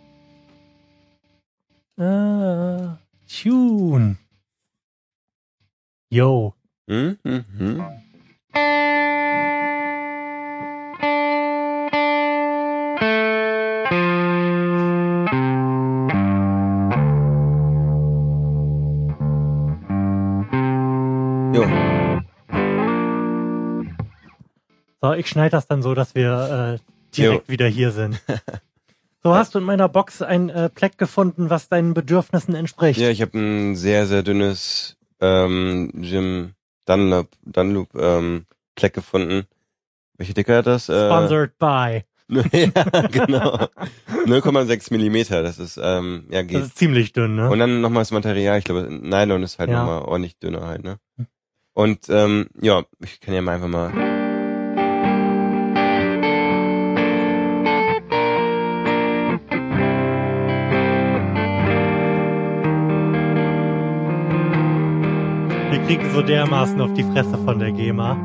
Ah, 1.96 2.98
Tune. 3.26 4.16
Yo. 6.10 6.52
Hm? 6.88 7.16
Hm? 7.24 7.84
So, 25.04 25.12
ich 25.12 25.28
schneide 25.28 25.50
das 25.50 25.66
dann 25.66 25.82
so, 25.82 25.92
dass 25.92 26.14
wir 26.14 26.78
äh, 26.80 27.14
direkt 27.14 27.50
wieder 27.50 27.66
hier 27.68 27.90
sind. 27.90 28.20
So 29.26 29.34
hast 29.34 29.54
du 29.54 29.58
in 29.58 29.64
meiner 29.64 29.88
Box 29.88 30.20
ein 30.20 30.50
äh, 30.50 30.68
Pleck 30.68 30.98
gefunden, 30.98 31.48
was 31.48 31.70
deinen 31.70 31.94
Bedürfnissen 31.94 32.54
entspricht. 32.54 33.00
Ja, 33.00 33.08
ich 33.08 33.22
habe 33.22 33.38
ein 33.38 33.74
sehr, 33.74 34.06
sehr 34.06 34.22
dünnes 34.22 34.98
ähm, 35.18 35.90
Jim 35.94 36.52
Dunlop, 36.84 37.28
Dunlop 37.42 37.88
ähm, 37.94 38.44
Pleck 38.74 38.92
gefunden. 38.92 39.46
Welche 40.18 40.34
Dicke 40.34 40.54
hat 40.54 40.66
das? 40.66 40.90
Äh, 40.90 41.06
Sponsored 41.08 41.58
by. 41.58 42.04
ja, 42.28 43.06
genau. 43.10 43.66
0,6 44.26 44.92
Millimeter, 44.92 45.42
das 45.42 45.58
ist, 45.58 45.80
ähm, 45.82 46.26
ja, 46.30 46.42
Das 46.42 46.48
geht. 46.50 46.60
ist 46.64 46.76
ziemlich 46.76 47.14
dünn, 47.14 47.34
ne? 47.36 47.48
Und 47.48 47.58
dann 47.60 47.80
nochmal 47.80 48.02
das 48.02 48.10
Material, 48.10 48.58
ich 48.58 48.64
glaube, 48.66 48.88
Nylon 48.90 49.42
ist 49.42 49.58
halt 49.58 49.70
Ja. 49.70 49.78
nochmal 49.78 50.02
ordentlich 50.02 50.38
dünner 50.38 50.66
halt, 50.66 50.84
ne? 50.84 50.98
Und, 51.72 52.10
ähm, 52.10 52.48
ja, 52.60 52.84
ich 53.02 53.20
kann 53.22 53.32
ja 53.32 53.40
mal 53.40 53.54
einfach 53.54 53.68
mal. 53.68 54.13
Kriegen 65.86 66.10
so 66.12 66.22
dermaßen 66.22 66.80
auf 66.80 66.92
die 66.94 67.02
Fresse 67.02 67.36
von 67.44 67.58
der 67.58 67.72
GEMA. 67.72 68.16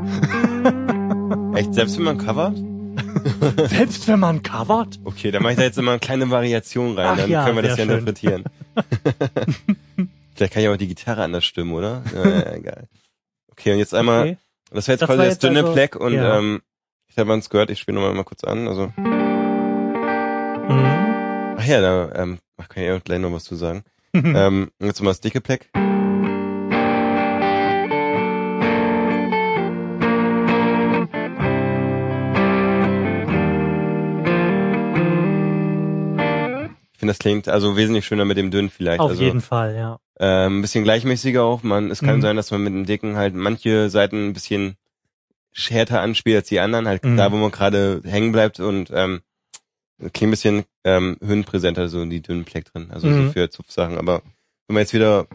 Echt, 1.56 1.74
selbst 1.74 1.98
wenn 1.98 2.04
man 2.06 2.18
covert? 2.18 2.58
Selbst 3.70 4.08
wenn 4.08 4.20
man 4.20 4.44
covert? 4.44 5.00
Okay, 5.06 5.32
dann 5.32 5.42
mache 5.44 5.54
ich 5.54 5.58
da 5.58 5.64
jetzt 5.64 5.78
immer 5.78 5.92
eine 5.92 6.00
kleine 6.00 6.30
Variation 6.30 6.98
rein, 6.98 7.08
Ach 7.12 7.18
dann 7.18 7.30
ja, 7.30 7.46
können 7.46 7.56
wir 7.58 7.64
das 7.64 7.78
ja 7.78 7.86
schön. 7.86 7.94
interpretieren. 7.94 8.44
Vielleicht 10.36 10.54
kann 10.54 10.64
ich 10.64 10.70
auch 10.70 10.78
die 10.78 10.88
Gitarre 10.88 11.24
anders 11.24 11.46
stimmen, 11.46 11.74
oder? 11.74 12.04
Ja, 12.14 12.30
ja, 12.30 12.54
egal. 12.54 12.88
Okay, 13.52 13.74
und 13.74 13.80
jetzt 13.80 13.94
einmal, 13.94 14.22
Okay. 14.22 14.38
das 14.72 14.88
war 14.88 14.94
jetzt 14.94 15.02
Das 15.02 15.08
quasi 15.08 15.18
war 15.20 15.26
das 15.26 15.34
jetzt 15.36 15.44
dünne 15.44 15.64
also- 15.66 16.00
und 16.00 16.14
ja. 16.14 16.38
ähm, 16.40 16.62
ich 17.08 17.18
habe 17.18 17.34
es 17.38 17.50
gehört, 17.50 17.70
ich 17.72 17.80
spiele 17.80 17.96
nochmal 17.96 18.14
mal 18.14 18.24
kurz 18.24 18.44
an. 18.44 18.68
Also, 18.68 18.92
Mhm. 18.98 19.16
ach 21.58 21.66
ja, 21.66 21.82
da 21.82 22.12
ähm, 22.16 22.40
ach, 22.58 22.70
kann 22.70 22.84
ich 22.84 22.92
auch 22.92 23.04
gleich 23.04 23.20
noch 23.20 23.32
was 23.34 23.44
zu 23.44 23.56
sagen. 23.56 23.84
ähm, 24.14 24.72
jetzt 24.80 25.02
mal 25.02 25.12
das 25.12 25.22
dicke 25.22 25.42
Pleck. 25.42 25.70
Finde, 37.10 37.14
das 37.14 37.20
klingt 37.20 37.48
also 37.50 37.76
wesentlich 37.78 38.06
schöner 38.06 38.26
mit 38.26 38.38
dem 38.38 38.52
dünnen 38.52 38.70
vielleicht. 38.70 39.00
Auf 39.00 39.10
also, 39.12 39.24
jeden 39.24 39.42
Fall, 39.42 39.76
ja. 39.76 40.00
äh, 40.20 40.48
ein 40.48 40.62
bisschen 40.62 40.84
gleichmäßiger 40.84 41.44
auch. 41.44 41.64
Man, 41.64 41.92
es 41.92 42.02
kann 42.02 42.18
Mhm. 42.18 42.22
sein, 42.22 42.36
dass 42.36 42.52
man 42.52 42.64
mit 42.64 42.74
dem 42.74 42.86
dicken 42.86 43.16
halt 43.16 43.34
manche 43.36 43.90
Seiten 43.90 44.28
ein 44.30 44.34
bisschen 44.34 44.76
härter 45.70 46.02
anspielt 46.02 46.38
als 46.38 46.48
die 46.48 46.60
anderen, 46.60 46.88
halt 46.88 47.04
Mhm. 47.04 47.18
da, 47.18 47.32
wo 47.32 47.38
man 47.38 47.52
gerade 47.52 48.02
hängen 48.06 48.32
bleibt 48.32 48.60
und 48.60 48.92
ähm, 48.94 49.22
klingt 50.14 50.30
ein 50.30 50.32
bisschen 50.32 50.64
ähm, 50.86 51.18
höhenpräsenter, 51.22 51.90
so 51.90 52.06
die 52.06 52.22
dünnen 52.22 52.46
Pleck 52.46 52.66
drin, 52.72 52.90
also 52.92 53.08
Mhm. 53.08 53.26
so 53.28 53.32
für 53.34 53.50
Zupfsachen. 53.50 53.98
Aber 53.98 54.22
wenn 54.68 54.74
man 54.76 54.82
jetzt 54.82 54.94
wieder 54.94 55.28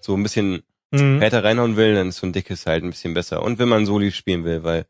so 0.00 0.14
ein 0.14 0.22
bisschen 0.22 0.62
Mhm. 0.90 1.20
härter 1.20 1.44
reinhauen 1.44 1.76
will, 1.76 1.94
dann 1.94 2.08
ist 2.08 2.16
so 2.18 2.26
ein 2.26 2.32
dickes 2.32 2.66
halt 2.66 2.82
ein 2.82 2.90
bisschen 2.90 3.12
besser. 3.14 3.42
Und 3.42 3.58
wenn 3.58 3.68
man 3.68 3.84
Soli 3.86 4.10
spielen 4.10 4.44
will, 4.44 4.62
weil 4.64 4.86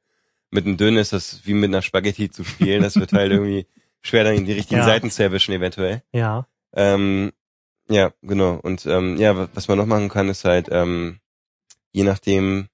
mit 0.51 0.65
einem 0.67 0.77
dünnen 0.77 0.97
ist 0.99 1.13
das 1.13 1.41
wie 1.45 1.55
mit 1.55 1.69
einer 1.71 1.83
Spaghetti 1.83 2.31
zu 2.31 2.45
spielen, 2.45 2.83
das 2.83 2.97
wird 2.97 3.13
halt 3.13 3.31
irgendwie 3.33 3.67
schwer 4.03 4.25
dann 4.25 4.45
die 4.45 4.53
richtigen 4.53 4.81
Ja. 4.81 4.87
Seiten 4.87 5.11
zu 5.11 5.23
erwischen 5.23 5.53
eventuell. 5.53 6.03
Ja. 6.13 6.47
Ähm, 6.75 7.33
ja, 7.91 8.13
genau. 8.23 8.59
Und 8.63 8.87
ähm, 8.87 9.17
ja, 9.17 9.37
wa- 9.37 9.49
was 9.55 9.69
man 9.69 9.79
noch 9.79 9.87
machen 9.87 10.09
kann, 10.09 10.29
ist 10.29 10.45
halt, 10.45 10.69
ähm, 10.71 11.19
je 11.93 12.05
nachdem, 12.05 12.69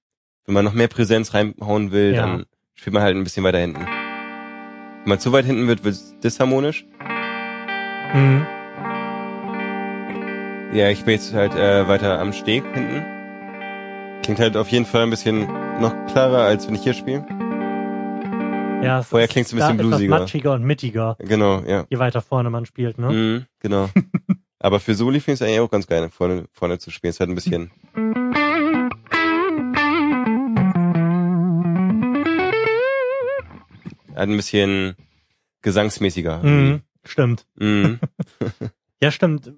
wenn 0.45 0.53
man 0.53 0.65
noch 0.65 0.73
mehr 0.73 0.87
Präsenz 0.87 1.33
reinhauen 1.33 1.91
will, 1.91 2.13
Ja. 2.13 2.25
dann 2.25 2.45
spielt 2.75 2.93
man 2.93 3.03
halt 3.03 3.15
ein 3.15 3.23
bisschen 3.23 3.43
weiter 3.43 3.59
hinten. 3.59 3.79
Wenn 3.85 5.09
man 5.09 5.19
zu 5.19 5.31
weit 5.31 5.45
hinten 5.45 5.67
wird, 5.67 5.83
wird 5.83 5.95
es 5.95 6.19
disharmonisch. 6.19 6.85
Mhm. 8.13 8.45
Ja, 10.73 10.89
ich 10.89 11.03
bin 11.05 11.13
jetzt 11.13 11.33
halt 11.33 11.55
äh, 11.55 11.87
weiter 11.87 12.19
am 12.19 12.33
Steg 12.33 12.63
hinten. 12.73 13.05
Klingt 14.23 14.39
halt 14.39 14.57
auf 14.57 14.67
jeden 14.69 14.85
Fall 14.85 15.03
ein 15.03 15.09
bisschen 15.09 15.47
noch 15.79 15.95
klarer, 16.07 16.39
als 16.43 16.67
wenn 16.67 16.75
ich 16.75 16.83
hier 16.83 16.93
spiele. 16.93 17.25
Ja, 18.85 18.99
es 18.99 19.07
Vorher 19.07 19.25
ist 19.27 19.31
klingt's 19.31 19.51
ein 19.53 19.57
bisschen 19.57 19.77
bluesiger. 19.77 20.19
matschiger 20.19 20.53
und 20.53 20.63
mittiger, 20.63 21.15
Genau, 21.19 21.61
ja. 21.61 21.85
je 21.89 21.97
weiter 21.99 22.21
vorne 22.21 22.49
man 22.49 22.65
spielt, 22.65 22.97
ne? 22.97 23.09
Mhm, 23.11 23.45
genau. 23.59 23.89
Aber 24.59 24.79
für 24.79 24.95
Soli 24.95 25.19
finde 25.19 25.35
ich 25.35 25.41
es 25.41 25.47
eigentlich 25.47 25.59
auch 25.59 25.69
ganz 25.69 25.87
geil, 25.87 26.09
vorne, 26.09 26.45
vorne 26.51 26.79
zu 26.79 26.89
spielen. 26.91 27.11
Es 27.11 27.19
hat 27.19 27.29
ein 27.29 27.35
bisschen. 27.35 27.71
Hat 34.15 34.29
ein 34.29 34.37
bisschen 34.37 34.95
gesangsmäßiger. 35.61 36.41
Mhm. 36.43 36.81
Stimmt. 37.03 37.45
Mhm. 37.55 37.99
Ja, 39.03 39.11
stimmt. 39.11 39.51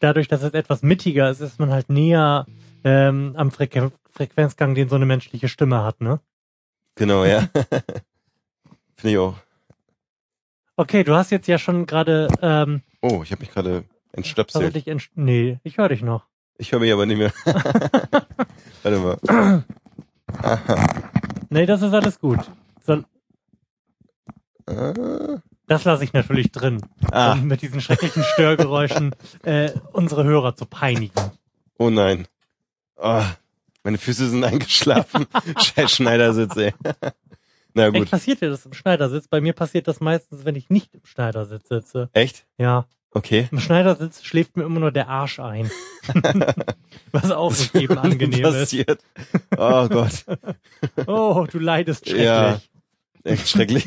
Dadurch, 0.00 0.26
dass 0.26 0.42
es 0.42 0.52
etwas 0.52 0.82
mittiger 0.82 1.30
ist, 1.30 1.40
ist 1.40 1.60
man 1.60 1.70
halt 1.70 1.88
näher 1.90 2.44
ähm, 2.82 3.32
am 3.36 3.52
Frequ 3.52 3.92
Frequenzgang, 4.10 4.74
den 4.74 4.88
so 4.88 4.96
eine 4.96 5.06
menschliche 5.06 5.48
Stimme 5.48 5.84
hat, 5.84 6.00
ne? 6.00 6.18
Genau, 6.96 7.24
ja. 7.24 7.48
Finde 9.04 9.16
ich 9.16 9.18
auch. 9.18 9.34
Okay, 10.76 11.04
du 11.04 11.14
hast 11.14 11.30
jetzt 11.30 11.46
ja 11.46 11.58
schon 11.58 11.84
gerade 11.84 12.26
ähm, 12.40 12.80
Oh, 13.02 13.20
ich 13.22 13.32
habe 13.32 13.40
mich 13.42 13.50
gerade 13.50 13.84
entstöpselt. 14.12 14.74
dich 14.74 14.86
entsch- 14.88 15.10
Nee, 15.14 15.58
ich 15.62 15.76
höre 15.76 15.90
dich 15.90 16.00
noch. 16.00 16.24
Ich 16.56 16.72
höre 16.72 16.80
mich 16.80 16.90
aber 16.90 17.04
nicht 17.04 17.18
mehr. 17.18 17.30
Warte 18.82 18.98
mal. 18.98 19.64
Nee, 21.50 21.66
das 21.66 21.82
ist 21.82 21.92
alles 21.92 22.18
gut. 22.18 22.38
So, 22.86 23.04
Ah. 24.66 25.42
das 25.66 25.84
lasse 25.84 26.04
ich 26.04 26.14
natürlich 26.14 26.50
drin, 26.50 26.80
Ah, 27.12 27.32
um 27.32 27.44
mit 27.46 27.60
diesen 27.60 27.82
schrecklichen 27.82 28.22
Störgeräuschen 28.24 29.14
äh, 29.42 29.70
unsere 29.92 30.24
Hörer 30.24 30.56
zu 30.56 30.64
peinigen. 30.64 31.12
oh 31.78 31.90
nein. 31.90 32.26
Oh, 32.96 33.22
meine 33.82 33.98
Füße 33.98 34.30
sind 34.30 34.42
eingeschlafen. 34.44 35.26
Scheiß 35.62 35.92
Schneidersitz, 35.92 36.56
ey. 36.56 36.72
Na 37.74 37.86
Echt 37.88 37.94
gut. 37.96 38.10
passiert 38.10 38.40
dir 38.40 38.50
das 38.50 38.64
im 38.66 38.72
Schneidersitz? 38.72 39.26
Bei 39.28 39.40
mir 39.40 39.52
passiert 39.52 39.88
das 39.88 40.00
meistens, 40.00 40.44
wenn 40.44 40.54
ich 40.54 40.70
nicht 40.70 40.94
im 40.94 41.04
Schneidersitz 41.04 41.68
sitze. 41.68 42.08
Echt? 42.12 42.46
Ja, 42.56 42.86
Okay. 43.16 43.48
im 43.52 43.60
Schneidersitz 43.60 44.24
schläft 44.24 44.56
mir 44.56 44.64
immer 44.64 44.80
nur 44.80 44.90
der 44.90 45.08
Arsch 45.08 45.38
ein. 45.38 45.70
Was 47.12 47.30
auch 47.30 47.50
nicht 47.50 47.74
eben 47.76 47.96
angenehm 47.98 48.44
ist. 48.44 48.52
passiert. 48.52 49.02
Oh 49.56 49.88
Gott. 49.88 50.24
Oh, 51.06 51.46
du 51.50 51.58
leidest 51.60 52.06
schrecklich. 52.08 52.24
Ja. 52.26 52.60
Echt 53.22 53.48
schrecklich. 53.48 53.86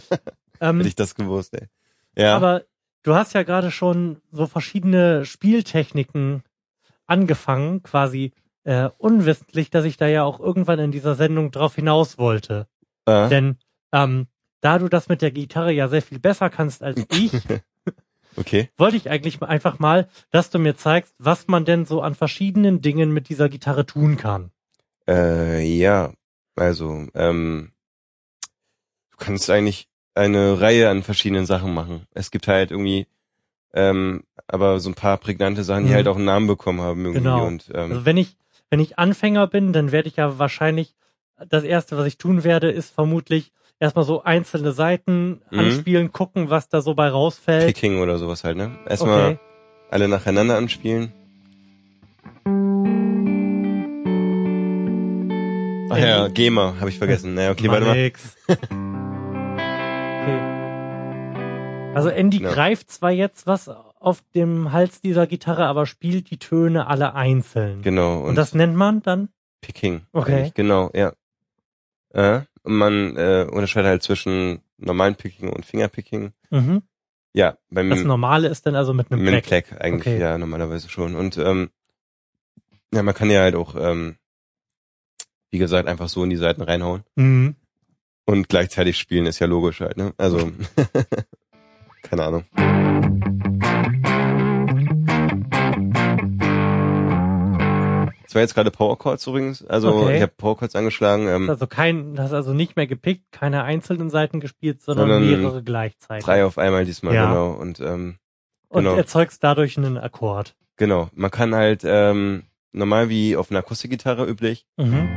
ähm, 0.60 0.76
Hätte 0.78 0.88
ich 0.88 0.94
das 0.94 1.14
gewusst, 1.16 1.54
ey. 1.54 1.66
Ja. 2.16 2.36
Aber 2.36 2.62
du 3.02 3.14
hast 3.14 3.32
ja 3.34 3.42
gerade 3.42 3.70
schon 3.72 4.18
so 4.30 4.46
verschiedene 4.46 5.24
Spieltechniken 5.24 6.42
angefangen, 7.06 7.82
quasi 7.82 8.32
äh, 8.64 8.88
unwissentlich, 8.98 9.70
dass 9.70 9.84
ich 9.84 9.96
da 9.96 10.06
ja 10.06 10.22
auch 10.22 10.38
irgendwann 10.38 10.78
in 10.78 10.92
dieser 10.92 11.14
Sendung 11.16 11.50
drauf 11.50 11.74
hinaus 11.74 12.18
wollte. 12.18 12.66
Äh, 13.06 13.28
Denn 13.28 13.58
ähm, 13.92 14.26
da 14.60 14.78
du 14.78 14.88
das 14.88 15.08
mit 15.08 15.22
der 15.22 15.30
Gitarre 15.30 15.72
ja 15.72 15.88
sehr 15.88 16.02
viel 16.02 16.18
besser 16.18 16.50
kannst 16.50 16.82
als 16.82 17.06
ich, 17.12 17.32
okay. 18.36 18.68
wollte 18.76 18.96
ich 18.96 19.08
eigentlich 19.10 19.40
einfach 19.42 19.78
mal, 19.78 20.08
dass 20.30 20.50
du 20.50 20.58
mir 20.58 20.76
zeigst, 20.76 21.14
was 21.18 21.48
man 21.48 21.64
denn 21.64 21.86
so 21.86 22.02
an 22.02 22.14
verschiedenen 22.14 22.80
Dingen 22.82 23.12
mit 23.12 23.28
dieser 23.28 23.48
Gitarre 23.48 23.86
tun 23.86 24.16
kann. 24.16 24.50
Äh, 25.08 25.62
ja. 25.64 26.12
Also, 26.56 27.06
ähm, 27.14 27.72
du 29.12 29.16
kannst 29.18 29.48
eigentlich 29.50 29.88
eine 30.14 30.60
Reihe 30.60 30.90
an 30.90 31.02
verschiedenen 31.02 31.46
Sachen 31.46 31.72
machen. 31.72 32.06
Es 32.12 32.30
gibt 32.30 32.48
halt 32.48 32.70
irgendwie, 32.70 33.06
ähm, 33.72 34.24
aber 34.46 34.80
so 34.80 34.90
ein 34.90 34.94
paar 34.94 35.16
prägnante 35.18 35.64
Sachen, 35.64 35.84
die 35.84 35.90
Mhm. 35.90 35.94
halt 35.94 36.08
auch 36.08 36.16
einen 36.16 36.24
Namen 36.24 36.46
bekommen 36.46 36.80
haben 36.80 37.00
irgendwie. 37.04 37.22
Genau. 37.22 37.46
Und, 37.46 37.70
ähm, 37.72 37.92
Also 37.92 38.04
wenn 38.04 38.16
ich, 38.16 38.36
wenn 38.68 38.80
ich 38.80 38.98
Anfänger 38.98 39.46
bin, 39.46 39.72
dann 39.72 39.90
werde 39.92 40.08
ich 40.08 40.16
ja 40.16 40.38
wahrscheinlich, 40.38 40.94
das 41.48 41.64
erste, 41.64 41.96
was 41.96 42.06
ich 42.06 42.18
tun 42.18 42.44
werde, 42.44 42.70
ist 42.70 42.94
vermutlich 42.94 43.52
erstmal 43.78 44.04
so 44.04 44.22
einzelne 44.22 44.72
Seiten 44.72 45.40
Mhm. 45.50 45.58
anspielen, 45.58 46.12
gucken, 46.12 46.50
was 46.50 46.68
da 46.68 46.80
so 46.82 46.94
bei 46.94 47.08
rausfällt. 47.08 47.66
Picking 47.66 48.00
oder 48.00 48.18
sowas 48.18 48.44
halt, 48.44 48.56
ne? 48.56 48.70
Erstmal 48.88 49.32
Okay. 49.32 49.38
alle 49.90 50.08
nacheinander 50.08 50.56
anspielen. 50.56 51.12
Ach 55.92 55.98
ja, 55.98 56.28
GEMA, 56.28 56.74
habe 56.78 56.88
ich 56.88 56.98
vergessen. 56.98 57.34
Naja, 57.34 57.50
okay, 57.50 57.68
warte 57.68 57.86
mal. 57.86 57.96
nix. 57.96 58.36
okay. 58.48 58.60
Also 61.96 62.08
Andy 62.10 62.40
Ja. 62.42 62.52
greift 62.52 62.90
zwar 62.92 63.10
jetzt 63.10 63.48
was 63.48 63.68
auf 63.68 64.22
dem 64.34 64.70
Hals 64.72 65.00
dieser 65.00 65.26
Gitarre, 65.26 65.66
aber 65.66 65.86
spielt 65.86 66.30
die 66.30 66.38
Töne 66.38 66.86
alle 66.86 67.14
einzeln. 67.14 67.82
Genau. 67.82 68.20
Und, 68.20 68.36
das 68.36 68.54
nennt 68.54 68.76
man 68.76 69.02
dann? 69.02 69.30
Picking. 69.62 70.02
Okay. 70.12 70.32
eigentlich, 70.36 70.54
Genau, 70.54 70.90
ja. 70.94 71.12
Äh, 72.12 72.40
und 72.62 72.74
man 72.76 73.16
äh, 73.16 73.46
unterscheidet 73.50 73.88
halt 73.88 74.02
zwischen 74.02 74.60
normalen 74.76 75.14
Picking 75.14 75.50
und 75.52 75.64
Fingerpicking. 75.64 76.32
Mhm. 76.50 76.82
Ja, 77.32 77.56
beim 77.70 77.90
Das 77.90 78.02
Normale 78.02 78.48
ist 78.48 78.66
dann 78.66 78.74
also 78.74 78.92
mit 78.92 79.10
einem 79.12 79.22
mit 79.22 79.44
Pleck. 79.44 79.68
Pleck 79.68 79.80
eigentlich 79.80 80.14
Okay. 80.14 80.20
ja 80.20 80.36
normalerweise 80.36 80.88
schon. 80.88 81.14
Und 81.14 81.38
ähm, 81.38 81.70
ja, 82.92 83.02
man 83.02 83.14
kann 83.14 83.30
ja 83.30 83.40
halt 83.42 83.54
auch, 83.54 83.76
ähm, 83.76 84.16
wie 85.50 85.58
gesagt, 85.58 85.88
einfach 85.88 86.08
so 86.08 86.24
in 86.24 86.30
die 86.30 86.36
Seiten 86.36 86.62
reinhauen 86.62 87.04
Mhm. 87.14 87.54
und 88.26 88.48
gleichzeitig 88.48 88.98
spielen 88.98 89.26
ist 89.26 89.38
ja 89.38 89.46
logisch 89.46 89.80
halt, 89.80 89.96
ne? 89.96 90.12
Also 90.16 90.50
keine 92.02 92.24
Ahnung. 92.24 93.59
Das 98.30 98.36
war 98.36 98.42
jetzt 98.42 98.54
gerade 98.54 98.70
Power 98.70 98.96
Chords 98.96 99.26
übrigens. 99.26 99.66
Also 99.66 99.88
Okay. 99.92 100.14
ich 100.18 100.22
habe 100.22 100.30
Power 100.36 100.56
Chords 100.56 100.76
angeschlagen. 100.76 101.26
Ähm, 101.26 101.50
also 101.50 101.66
kein, 101.66 102.14
hast 102.16 102.32
also 102.32 102.52
nicht 102.52 102.76
mehr 102.76 102.86
gepickt, 102.86 103.24
keine 103.32 103.64
einzelnen 103.64 104.08
Seiten 104.08 104.38
gespielt, 104.38 104.82
sondern 104.82 105.08
Sondern 105.10 105.28
mehrere 105.40 105.64
gleichzeitig. 105.64 106.24
drei 106.24 106.44
auf 106.44 106.56
einmal 106.56 106.84
diesmal, 106.84 107.12
Ja. 107.12 107.26
genau. 107.26 107.50
Und 107.50 107.80
ähm, 107.80 108.18
und 108.68 108.84
genau. 108.84 108.94
erzeugst 108.94 109.42
dadurch 109.42 109.76
einen 109.78 109.98
Akkord. 109.98 110.54
genau, 110.76 111.08
man 111.12 111.32
kann 111.32 111.56
halt 111.56 111.80
ähm, 111.84 112.44
normal 112.70 113.08
wie 113.08 113.34
auf 113.36 113.50
einer 113.50 113.58
Akustikgitarre 113.58 114.24
üblich, 114.28 114.64
Mhm. 114.76 115.08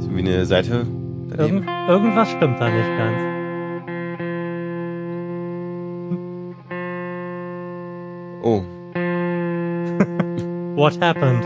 so 0.00 0.14
wie 0.14 0.20
eine 0.20 0.46
Seite. 0.46 0.86
Irgend, 1.36 1.66
irgendwas 1.88 2.30
stimmt 2.30 2.60
da 2.60 2.68
nicht 2.70 2.98
ganz. 2.98 3.37
Oh, 8.42 8.62
What 10.76 11.00
happened? 11.00 11.44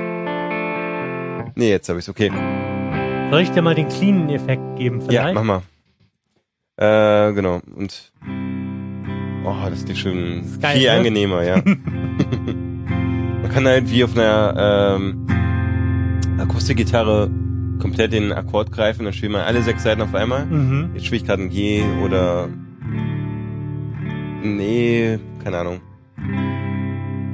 nee, 1.57 1.71
jetzt 1.71 1.89
habe 1.89 1.99
ich's. 1.99 2.09
Okay. 2.09 2.31
Soll 3.31 3.41
ich 3.41 3.51
dir 3.51 3.63
mal 3.63 3.75
den 3.75 3.89
cleanen 3.89 4.29
Effekt 4.29 4.77
geben 4.77 5.01
vielleicht? 5.01 5.29
Ja, 5.29 5.33
mach 5.33 5.43
mal. 5.43 5.63
Äh, 6.77 7.33
genau. 7.33 7.61
Und 7.75 8.13
oh, 9.45 9.55
das 9.71 9.83
ist 9.85 9.99
schon 9.99 10.43
geil, 10.61 10.77
viel 10.77 10.87
ne? 10.89 10.93
angenehmer, 10.93 11.43
ja. 11.43 11.57
Man 11.65 13.49
kann 13.51 13.67
halt 13.67 13.91
wie 13.91 14.05
auf 14.05 14.15
einer 14.17 14.97
ähm, 14.97 15.27
Akustikgitarre 16.39 17.31
komplett 17.81 18.13
den 18.13 18.33
Akkord 18.33 18.71
greifen, 18.71 19.05
dann 19.05 19.13
spielt 19.13 19.33
man 19.33 19.41
alle 19.43 19.63
sechs 19.63 19.83
Seiten 19.83 20.03
auf 20.03 20.15
einmal. 20.15 20.47
Mhm. 20.47 20.91
Jetzt 20.95 21.07
spiele 21.07 21.23
ich 21.23 21.27
gerade 21.27 21.43
ein 21.43 21.49
G 21.49 21.83
oder 22.05 22.49
Nee, 24.45 25.19
keine 25.43 25.59
Ahnung. 25.59 25.81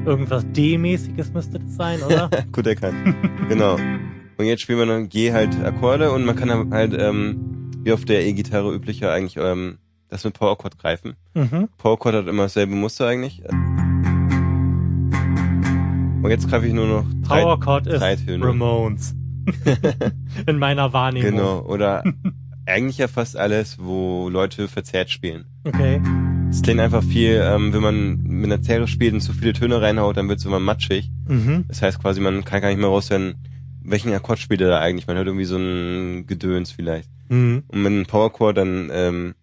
Irgendwas 0.04 0.44
D-mäßiges 0.52 1.32
müsste 1.32 1.58
das 1.58 1.76
sein, 1.76 2.00
oder? 2.02 2.30
Gut 2.52 2.66
erkannt. 2.66 2.96
genau. 3.48 3.76
Und 4.38 4.44
jetzt 4.46 4.62
spielen 4.62 4.78
wir 4.78 4.86
dann 4.86 5.08
G 5.08 5.32
halt 5.32 5.54
Akkorde 5.64 6.12
und 6.12 6.24
man 6.24 6.36
kann 6.36 6.70
halt 6.72 6.94
ähm, 6.98 7.70
wie 7.82 7.92
auf 7.92 8.04
der 8.04 8.26
E-Gitarre 8.26 8.72
üblicher 8.74 9.12
eigentlich 9.12 9.36
ähm, 9.36 9.78
das 10.08 10.24
mit 10.24 10.34
Power 10.34 10.56
Chord 10.56 10.78
greifen. 10.78 11.14
mhm. 11.34 11.68
Power 11.76 11.98
Chord 11.98 12.14
hat 12.14 12.26
immer 12.28 12.44
dasselbe 12.44 12.74
Muster 12.74 13.06
eigentlich. 13.06 13.42
Und 16.22 16.30
jetzt 16.30 16.48
greife 16.48 16.66
ich 16.66 16.72
nur 16.72 16.86
noch 16.86 17.04
drei, 17.22 17.42
Power 17.42 17.60
Chord 17.60 17.86
ist 17.86 18.00
drei 18.00 18.16
Töne. 18.16 18.44
Ramones. 18.44 19.14
In 20.46 20.58
meiner 20.58 20.92
Wahrnehmung. 20.92 21.30
Genau. 21.30 21.60
Oder 21.60 22.04
eigentlich 22.66 22.98
ja 22.98 23.08
fast 23.08 23.36
alles, 23.36 23.78
wo 23.80 24.28
Leute 24.28 24.68
verzerrt 24.68 25.10
spielen. 25.10 25.46
Okay. 25.64 26.00
Es 26.50 26.62
klingt 26.62 26.80
einfach 26.80 27.02
viel, 27.02 27.40
ähm, 27.44 27.72
wenn 27.72 27.82
man 27.82 28.16
mit 28.22 28.46
einer 28.50 28.62
Zerre 28.62 28.88
spielt 28.88 29.14
und 29.14 29.20
zu 29.20 29.32
viele 29.32 29.52
Töne 29.52 29.80
reinhaut, 29.80 30.16
dann 30.16 30.28
wird 30.28 30.38
es 30.40 30.44
immer 30.44 30.58
matschig. 30.58 31.10
Mhm. 31.26 31.64
Das 31.68 31.82
heißt 31.82 32.00
quasi, 32.00 32.20
man 32.20 32.44
kann 32.44 32.60
gar 32.60 32.68
nicht 32.68 32.78
mehr 32.78 32.88
raushören, 32.88 33.34
welchen 33.82 34.12
Akkord 34.12 34.38
spielt 34.38 34.60
er 34.60 34.68
da 34.68 34.80
eigentlich? 34.80 35.06
Man 35.06 35.16
hört 35.16 35.26
irgendwie 35.26 35.44
so 35.44 35.56
ein 35.56 36.26
Gedöns 36.26 36.72
vielleicht. 36.72 37.10
Mhm. 37.28 37.62
Und 37.68 37.82
mit 37.82 37.92
einem 37.92 38.06
Powerchord 38.06 38.56
dann 38.58 38.90
ähm, 38.92 39.34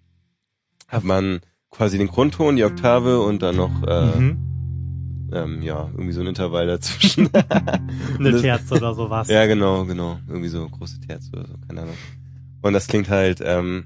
hat 0.88 1.04
man 1.04 1.40
quasi 1.72 1.98
den 1.98 2.08
Grundton, 2.08 2.56
die 2.56 2.64
Oktave 2.64 3.20
und 3.22 3.42
dann 3.42 3.56
noch 3.56 3.84
äh, 3.88 4.20
Mhm. 4.20 5.30
ähm, 5.32 5.62
ja 5.62 5.90
irgendwie 5.94 6.12
so 6.14 6.22
ein 6.22 6.28
Intervall 6.28 6.68
dazwischen. 6.68 7.30
Eine 8.20 8.32
das- 8.32 8.42
Terz 8.42 8.72
oder 8.72 8.94
sowas. 8.94 9.28
ja, 9.30 9.46
genau, 9.46 9.86
genau, 9.86 10.20
irgendwie 10.28 10.50
so 10.50 10.68
große 10.68 11.00
Terz 11.02 11.30
oder 11.34 11.46
so, 11.48 11.54
keine 11.68 11.82
Ahnung. 11.84 11.96
Und 12.62 12.74
das 12.74 12.88
klingt 12.88 13.10
halt 13.10 13.42
ähm, 13.44 13.84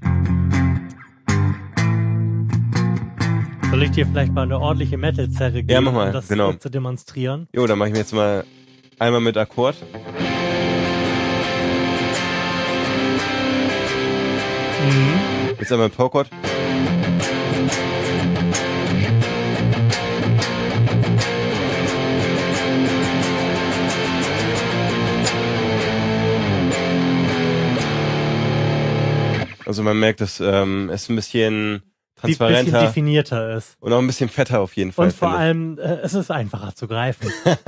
Soll 3.70 3.84
ich 3.84 3.92
dir 3.92 4.04
vielleicht 4.04 4.32
mal 4.32 4.42
eine 4.42 4.58
ordentliche 4.58 4.98
Metal-Zerre 4.98 5.62
geben, 5.62 5.84
mach 5.84 5.92
mal, 5.92 6.08
um 6.08 6.12
das 6.12 6.26
genau. 6.26 6.52
zu 6.54 6.68
demonstrieren? 6.68 7.46
Jo, 7.54 7.68
dann 7.68 7.78
mache 7.78 7.90
ich 7.90 7.92
mir 7.92 8.00
jetzt 8.00 8.12
mal 8.12 8.44
einmal 8.98 9.20
mit 9.20 9.36
Akkord. 9.36 9.76
Mhm. 14.84 15.20
Jetzt 15.56 15.70
einmal 15.70 15.86
mit 15.86 15.96
Powerchord. 15.96 16.28
Also 29.64 29.84
man 29.84 30.00
merkt, 30.00 30.20
dass 30.20 30.40
ähm, 30.40 30.90
es 30.92 31.08
ein 31.08 31.14
bisschen 31.14 31.82
Die 32.22 32.26
bisschen 32.28 32.38
transparenter 32.46 32.80
definierter 32.86 33.56
ist. 33.56 33.76
und 33.80 33.92
auch 33.92 33.98
ein 33.98 34.06
bisschen 34.06 34.28
fetter 34.28 34.60
auf 34.60 34.74
jeden 34.76 34.92
Fall. 34.92 35.06
Und 35.06 35.14
vor 35.14 35.30
allem, 35.30 35.78
äh, 35.78 35.98
es 36.02 36.14
ist 36.14 36.30
einfacher 36.30 36.74
zu 36.74 36.86
greifen. 36.88 37.30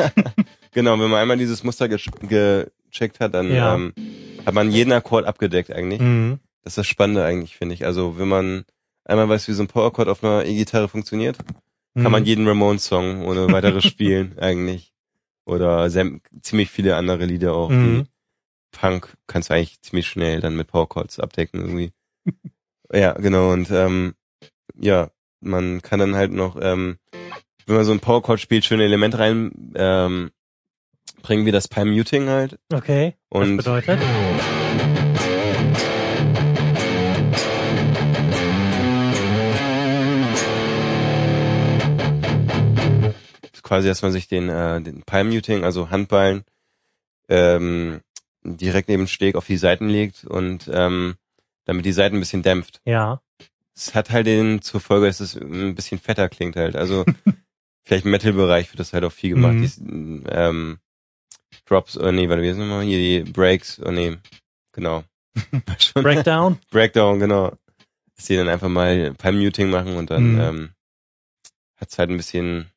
Genau, 0.74 0.92
wenn 0.92 1.10
man 1.10 1.20
einmal 1.20 1.36
dieses 1.36 1.64
Muster 1.64 1.86
gecheckt 1.86 3.20
hat, 3.20 3.34
dann 3.34 3.52
Ja. 3.52 3.74
ähm, 3.74 3.92
hat 4.46 4.54
man 4.54 4.70
jeden 4.70 4.90
Akkord 4.92 5.26
abgedeckt 5.26 5.70
eigentlich. 5.70 6.00
Mhm. 6.00 6.38
Das 6.64 6.72
ist 6.72 6.78
das 6.78 6.86
Spannende 6.86 7.24
eigentlich, 7.24 7.56
finde 7.56 7.74
ich. 7.74 7.84
Also 7.84 8.18
wenn 8.18 8.28
man 8.28 8.64
einmal 9.04 9.28
weiß, 9.28 9.48
wie 9.48 9.52
so 9.52 9.62
ein 9.62 9.66
Power-Chord 9.68 10.08
auf 10.08 10.24
einer 10.24 10.46
E-Gitarre 10.46 10.88
funktioniert, 10.88 11.36
kann 11.94 12.10
man 12.10 12.22
Mhm. 12.22 12.26
jeden 12.26 12.48
Ramones-Song 12.48 13.26
ohne 13.26 13.52
weiteres 13.52 13.84
spielen 13.84 14.38
eigentlich. 14.38 14.94
Oder 15.44 15.90
sehr, 15.90 16.10
ziemlich 16.40 16.70
viele 16.70 16.96
andere 16.96 17.26
Lieder 17.26 17.52
auch. 17.52 17.68
Mhm. 17.68 18.06
Punk 18.70 19.14
kannst 19.26 19.50
du 19.50 19.54
eigentlich 19.54 19.78
ziemlich 19.82 20.06
schnell 20.06 20.40
dann 20.40 20.56
mit 20.56 20.68
Power-Chords 20.68 21.20
abdecken 21.20 21.60
irgendwie. 21.60 21.92
ja, 22.94 23.12
genau. 23.12 23.52
Und 23.52 23.70
ähm, 23.70 24.14
ja, 24.83 25.11
man 25.40 25.81
kann 25.81 26.01
dann 26.01 26.14
halt 26.14 26.33
noch, 26.33 26.57
ähm, 26.61 26.99
wenn 27.66 27.77
man 27.77 27.85
so 27.85 27.92
ein 27.92 28.01
Power-Chord 28.01 28.40
spielt, 28.40 28.64
schöne 28.64 28.85
Elemente 28.85 29.18
rein 29.18 29.73
ähm, 29.77 30.31
bringen, 31.23 31.47
wie 31.47 31.53
das 31.53 31.68
Palm-Muting 31.68 32.29
halt. 32.29 32.59
Okay. 32.73 33.14
Und 33.29 33.59
was 33.59 33.64
bedeutet? 33.64 34.01
quasi, 43.62 43.88
dass 43.88 44.03
man 44.03 44.12
sich 44.12 44.29
den, 44.29 44.51
äh, 44.51 44.83
den 44.83 45.03
Palm-Muting, 45.03 45.64
also 45.64 45.88
Handballen, 45.88 46.45
ähm, 47.31 48.01
direkt 48.45 48.88
neben 48.88 49.05
den 49.05 49.09
Steg 49.09 49.35
auf 49.35 49.47
die 49.47 49.57
Seiten 49.57 49.88
legt 49.88 50.25
und 50.25 50.68
ähm, 50.71 51.14
damit 51.64 51.87
die 51.87 51.92
Seiten 51.92 52.16
ein 52.16 52.21
bisschen 52.21 52.42
dämpft. 52.42 52.83
Ja. 52.85 53.23
Es 53.74 53.94
hat 53.94 54.11
halt 54.11 54.26
den 54.26 54.61
zur 54.62 54.80
Folge, 54.80 55.06
dass 55.06 55.20
es 55.20 55.35
ein 55.37 55.74
bisschen 55.74 55.98
fetter 55.98 56.28
klingt 56.28 56.56
halt. 56.56 56.76
Also 56.76 57.04
vielleicht 57.85 58.04
im 58.04 58.11
Metal-Bereich 58.11 58.70
wird 58.70 58.80
das 58.80 58.92
halt 58.92 59.04
auch 59.04 59.12
viel 59.12 59.30
gemacht. 59.30 59.54
Mhm. 59.80 60.24
Die, 60.24 60.30
ähm, 60.30 60.78
Drops, 61.66 61.96
oh 61.98 62.11
nee, 62.12 62.28
warte, 62.28 62.42
wie 62.42 62.48
ist 62.48 62.56
nochmal? 62.56 62.85
Hier 62.85 62.98
die 63.24 63.30
Breaks, 63.30 63.80
oh 63.85 63.90
nee, 63.90 64.16
genau. 64.72 65.04
Schon- 65.78 66.02
Breakdown? 66.02 66.58
Breakdown, 66.70 67.18
genau. 67.18 67.52
Dass 68.16 68.26
die 68.26 68.37
dann 68.37 68.48
einfach 68.48 68.68
mal 68.68 69.14
Palm-Muting 69.14 69.70
machen 69.70 69.96
und 69.96 70.11
dann 70.11 70.32
Mhm. 70.35 70.40
ähm, 70.40 70.70
hat's 71.76 71.98
halt 71.98 72.11
ein 72.11 72.16
bisschen, 72.18 72.70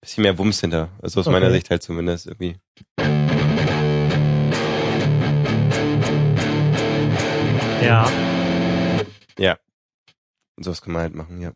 bisschen 0.00 0.22
mehr 0.22 0.36
Wumms 0.38 0.60
hinter. 0.60 0.90
Also 1.00 1.20
aus 1.20 1.26
Okay. 1.28 1.34
meiner 1.38 1.50
Sicht 1.52 1.70
halt 1.70 1.82
zumindest 1.82 2.26
irgendwie. 2.26 2.56
Ja. 9.38 9.58
Und 10.58 10.64
sowas 10.64 10.82
kann 10.82 10.92
man 10.92 11.02
halt 11.02 11.14
machen, 11.14 11.40
ja. 11.40 11.52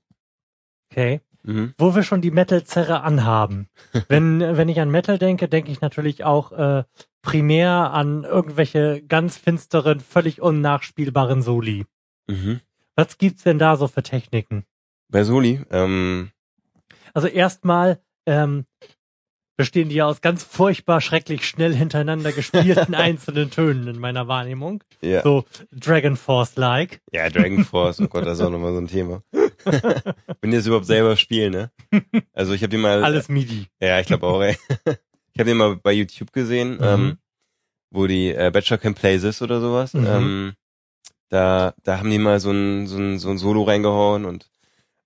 Okay. 0.93 1.21
Mhm. 1.43 1.75
Wo 1.77 1.97
wir 1.97 2.05
schon 2.05 2.21
die 2.21 2.31
Metal-Zerre 2.31 3.03
anhaben. 3.03 3.67
wenn, 4.09 4.39
wenn 4.41 4.69
ich 4.69 4.79
an 4.79 4.93
Metal 4.93 5.19
denke, 5.19 5.49
denke 5.49 5.73
ich 5.73 5.81
natürlich 5.81 6.23
auch 6.23 6.53
äh, 6.53 6.85
primär 7.21 7.93
an 7.93 8.23
irgendwelche 8.23 9.03
ganz 9.03 9.37
finsteren, 9.39 9.99
völlig 9.99 10.41
unnachspielbaren 10.41 11.43
Soli. 11.43 11.85
Mhm. 12.29 12.61
Was 12.95 13.19
gibt's 13.19 13.43
denn 13.43 13.59
da 13.59 13.77
so 13.77 13.89
für 13.89 14.05
Techniken? 14.05 14.67
Bei 15.09 15.25
Soli, 15.25 15.61
ähm, 15.71 16.31
Also 17.13 17.27
erstmal 17.27 18.01
ähm, 18.25 18.67
bestehen 19.63 19.89
die 19.89 19.95
ja 19.95 20.07
aus 20.07 20.21
ganz 20.21 20.43
furchtbar 20.43 21.01
schrecklich 21.01 21.47
schnell 21.47 21.73
hintereinander 21.75 22.33
gespielten 22.33 22.95
einzelnen 22.97 23.51
Tönen 23.51 23.87
in 23.87 23.99
meiner 24.01 24.27
Wahrnehmung. 24.27 24.83
ja. 25.01 25.23
So 25.23 25.45
Dragon 25.71 26.17
Force-like. 26.17 27.01
Ja, 27.13 27.31
Dragon 27.31 27.65
Force, 27.65 28.01
oh 28.01 28.09
Gott, 28.09 28.27
das 28.27 28.39
ist 28.39 28.45
auch 28.45 28.51
nochmal 28.51 28.73
so 28.73 28.79
ein 28.81 28.89
Thema. 28.89 29.23
Wenn 30.41 30.51
die 30.51 30.57
das 30.57 30.67
überhaupt 30.67 30.87
selber 30.87 31.17
spielen, 31.17 31.53
ne? 31.53 31.71
Also 32.33 32.53
ich 32.55 32.63
habe 32.63 32.71
die 32.71 32.77
mal. 32.77 33.05
Alles 33.05 33.29
MIDI. 33.29 33.67
Ja, 33.81 34.01
ich 34.01 34.07
glaube 34.09 34.27
auch, 34.27 34.43
ey. 34.43 34.57
Ich 35.35 35.39
habe 35.41 35.49
den 35.49 35.57
mal 35.57 35.77
bei 35.77 35.93
YouTube 35.93 36.31
gesehen, 36.33 36.73
Mhm. 36.77 36.83
ähm, 36.83 37.19
wo 37.91 38.07
die 38.07 38.29
äh, 38.35 38.51
Bachelor 38.53 38.77
Can 38.79 38.93
Play 38.95 39.19
This 39.19 39.41
oder 39.41 39.61
sowas. 39.63 39.95
Mhm. 39.95 40.07
Ähm, 40.07 40.53
da, 41.31 41.73
da 41.85 41.99
haben 41.99 42.11
die 42.11 42.19
mal 42.19 42.39
so 42.39 42.51
ein, 42.51 42.87
so 42.87 42.99
ein, 42.99 43.19
so 43.19 43.31
ein 43.31 43.39
Solo 43.39 43.63
reingehauen 43.63 44.27
und 44.27 44.51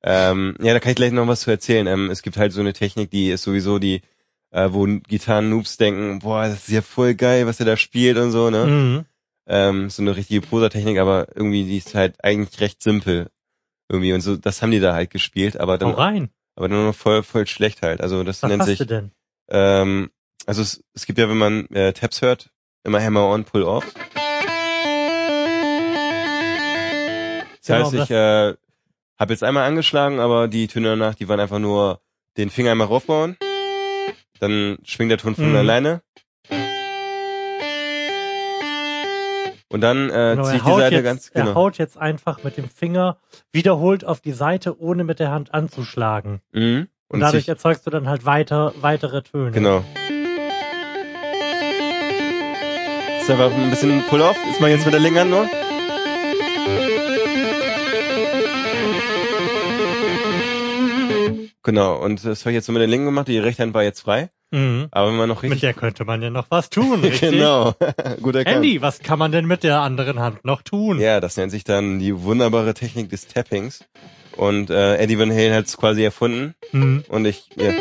ähm, 0.02 0.56
ja, 0.60 0.72
da 0.72 0.80
kann 0.80 0.90
ich 0.90 0.96
gleich 0.96 1.12
noch 1.12 1.28
was 1.28 1.42
zu 1.42 1.50
erzählen. 1.52 1.86
Ähm, 1.86 2.10
es 2.10 2.22
gibt 2.22 2.36
halt 2.38 2.52
so 2.52 2.60
eine 2.60 2.72
Technik, 2.72 3.10
die 3.12 3.30
ist 3.30 3.42
sowieso 3.44 3.78
die, 3.78 4.00
äh, 4.50 4.68
wo 4.72 4.86
Gitarren-Noobs 4.86 5.76
denken, 5.76 6.18
boah, 6.20 6.44
das 6.44 6.68
ist 6.68 6.74
ja 6.74 6.82
voll 6.82 7.14
geil, 7.14 7.46
was 7.46 7.60
er 7.60 7.66
da 7.66 7.76
spielt 7.76 8.16
und 8.18 8.30
so, 8.30 8.50
ne? 8.50 8.66
Mhm. 8.66 9.04
ähm, 9.48 9.90
so 9.90 10.02
eine 10.02 10.16
richtige 10.16 10.40
Prosa-Technik, 10.40 10.98
aber 10.98 11.28
irgendwie 11.34 11.64
die 11.64 11.78
ist 11.78 11.94
halt 11.94 12.22
eigentlich 12.24 12.60
recht 12.60 12.82
simpel. 12.82 13.28
Irgendwie 13.88 14.12
und 14.12 14.20
so, 14.20 14.36
das 14.36 14.62
haben 14.62 14.70
die 14.72 14.80
da 14.80 14.94
halt 14.94 15.10
gespielt, 15.10 15.58
aber 15.60 15.74
Hau 15.74 15.78
dann, 15.78 15.90
rein. 15.94 16.30
aber 16.56 16.68
dann 16.68 16.86
noch 16.86 16.94
voll, 16.94 17.22
voll 17.22 17.46
schlecht 17.46 17.82
halt. 17.82 18.00
Also 18.00 18.24
das 18.24 18.42
Was 18.42 18.48
nennt 18.48 18.62
hast 18.62 18.68
sich, 18.68 18.78
du 18.78 18.86
denn? 18.86 19.10
ähm, 19.48 20.10
also 20.46 20.62
es, 20.62 20.82
es 20.94 21.06
gibt 21.06 21.18
ja, 21.18 21.28
wenn 21.28 21.38
man 21.38 21.66
äh, 21.68 21.92
Tabs 21.92 22.20
hört, 22.22 22.50
immer 22.84 23.00
Hammer 23.02 23.26
on, 23.28 23.44
Pull 23.44 23.62
off. 23.62 23.84
Das 27.58 27.66
Genau, 27.66 27.84
heißt, 27.84 27.94
ich 27.94 28.10
äh, 28.10 28.54
habe 29.18 29.32
jetzt 29.32 29.42
einmal 29.42 29.64
angeschlagen, 29.66 30.20
aber 30.20 30.46
die 30.48 30.68
Töne 30.68 30.90
danach, 30.90 31.14
die 31.14 31.28
waren 31.28 31.40
einfach 31.40 31.58
nur 31.58 32.00
den 32.36 32.50
Finger 32.50 32.70
einmal 32.72 32.86
raufbauen, 32.86 33.36
dann 34.40 34.78
schwingt 34.84 35.10
der 35.10 35.18
Ton 35.18 35.34
von 35.34 35.50
Mhm. 35.50 35.56
alleine. 35.56 36.00
Und 39.68 39.80
dann 39.80 40.08
äh, 40.10 40.36
Genau, 40.36 40.44
ziehe 40.44 40.52
er, 40.52 40.56
ich 40.56 40.62
die 40.62 40.70
Seite 40.80 40.94
jetzt, 40.94 41.04
ganz 41.04 41.30
er 41.34 41.42
genau. 41.42 41.54
haut 41.56 41.78
jetzt 41.78 41.98
einfach 41.98 42.42
mit 42.44 42.56
dem 42.56 42.68
Finger 42.70 43.18
wiederholt 43.52 44.04
auf 44.04 44.20
die 44.20 44.32
Seite, 44.32 44.80
ohne 44.80 45.02
mit 45.04 45.18
der 45.18 45.30
Hand 45.32 45.52
anzuschlagen. 45.54 46.40
Mhm. 46.52 46.86
Und, 47.08 47.14
Und 47.16 47.20
dadurch 47.20 47.48
erzeugst 47.48 47.86
du 47.86 47.90
dann 47.90 48.08
halt 48.08 48.24
weiter, 48.24 48.72
weitere 48.80 49.22
Töne. 49.22 49.50
Genau. 49.50 49.84
Ist 53.20 53.30
einfach 53.30 53.52
ein 53.52 53.70
bisschen 53.70 54.02
Pull-Off. 54.08 54.36
Ist 54.50 54.60
mal 54.60 54.70
jetzt 54.70 54.84
mit 54.84 54.94
der 54.94 55.00
linken 55.00 55.20
Hand 55.20 55.30
nur. 55.30 55.48
Genau, 61.66 61.96
und 61.96 62.24
das 62.24 62.42
habe 62.42 62.52
ich 62.52 62.54
jetzt 62.54 62.66
so 62.66 62.72
mit 62.72 62.78
der 62.78 62.86
linken 62.86 63.06
gemacht, 63.06 63.26
die 63.26 63.38
rechte 63.38 63.64
Hand 63.64 63.74
war 63.74 63.82
jetzt 63.82 64.02
frei. 64.02 64.30
Mhm. 64.52 64.86
Aber 64.92 65.08
wenn 65.08 65.16
man 65.16 65.28
noch 65.28 65.42
Mit 65.42 65.50
richtig... 65.50 65.62
der 65.62 65.74
könnte 65.74 66.04
man 66.04 66.22
ja 66.22 66.30
noch 66.30 66.46
was 66.48 66.70
tun, 66.70 67.00
richtig? 67.02 67.32
genau, 67.32 67.74
gut 68.22 68.36
erkannt. 68.36 68.58
Andy, 68.58 68.80
was 68.82 69.00
kann 69.00 69.18
man 69.18 69.32
denn 69.32 69.46
mit 69.46 69.64
der 69.64 69.80
anderen 69.80 70.20
Hand 70.20 70.44
noch 70.44 70.62
tun? 70.62 71.00
Ja, 71.00 71.18
das 71.18 71.36
nennt 71.36 71.50
sich 71.50 71.64
dann 71.64 71.98
die 71.98 72.22
wunderbare 72.22 72.72
Technik 72.72 73.10
des 73.10 73.26
Tappings. 73.26 73.84
Und 74.36 74.70
äh, 74.70 74.98
Eddie 74.98 75.18
Van 75.18 75.32
Halen 75.32 75.54
hat 75.54 75.66
es 75.66 75.76
quasi 75.76 76.04
erfunden. 76.04 76.54
Mhm. 76.70 77.04
Und 77.08 77.24
ich... 77.24 77.48
Ja. 77.56 77.72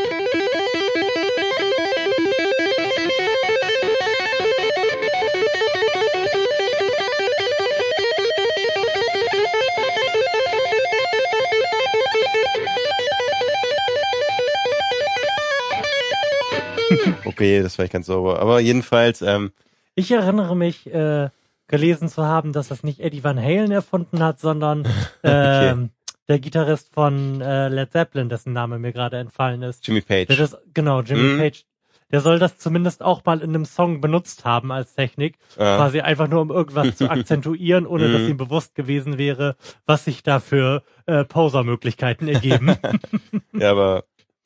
Okay, 17.36 17.62
das 17.62 17.78
war 17.78 17.84
nicht 17.84 17.92
ganz 17.92 18.06
sauber. 18.08 18.40
Aber 18.40 18.60
jedenfalls, 18.60 19.22
ähm, 19.22 19.52
Ich 19.96 20.12
erinnere 20.12 20.56
mich, 20.56 20.88
äh, 20.94 21.30
gelesen 21.68 22.08
zu 22.10 22.26
haben, 22.26 22.54
dass 22.54 22.68
das 22.70 22.84
nicht 22.84 23.00
Eddie 23.00 23.24
Van 23.24 23.42
Halen 23.42 23.72
erfunden 23.72 24.22
hat, 24.24 24.40
sondern 24.40 24.88
ähm, 25.24 25.90
der 26.28 26.40
Gitarrist 26.40 26.94
von 26.94 27.42
äh, 27.42 27.68
Led 27.70 27.92
Zeppelin, 27.92 28.30
dessen 28.30 28.54
Name 28.54 28.80
mir 28.80 28.94
gerade 28.94 29.18
entfallen 29.18 29.62
ist. 29.64 29.86
Jimmy 29.88 30.02
Page. 30.02 30.28
Der 30.28 30.38
das, 30.38 30.58
genau, 30.74 31.02
Jimmy 31.02 31.34
Mhm. 31.34 31.38
Page, 31.40 31.66
der 32.12 32.22
soll 32.22 32.38
das 32.40 32.58
zumindest 32.60 33.02
auch 33.04 33.26
mal 33.26 33.42
in 33.42 33.50
einem 33.50 33.66
Song 33.66 34.00
benutzt 34.00 34.46
haben 34.46 34.72
als 34.72 34.94
Technik. 34.94 35.38
Ah. 35.58 35.76
Quasi 35.78 36.02
einfach 36.02 36.28
nur, 36.28 36.42
um 36.42 36.52
irgendwas 36.52 36.96
zu 36.96 37.10
akzentuieren, 37.10 37.86
ohne 37.88 38.12
dass 38.12 38.22
Mhm. 38.22 38.30
ihm 38.30 38.38
bewusst 38.38 38.76
gewesen 38.76 39.18
wäre, 39.18 39.56
was 39.88 40.06
sich 40.06 40.22
da 40.24 40.40
für 40.40 40.84
äh, 41.08 41.24
Poser-Möglichkeiten 41.26 42.28
ergeben. 42.28 42.76
Ja, 43.54 43.72
aber 43.72 44.04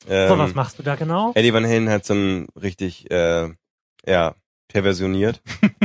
ähm, 0.08 0.28
so, 0.28 0.38
was 0.38 0.54
machst 0.54 0.78
du 0.78 0.82
da 0.82 0.96
genau? 0.96 1.32
Eddie 1.34 1.52
Van 1.52 1.64
Halen 1.66 1.88
hat 1.90 2.04
so 2.04 2.14
ein 2.14 2.48
richtig, 2.60 3.10
äh, 3.10 3.48
ja, 4.06 4.34
perversioniert. 4.68 5.42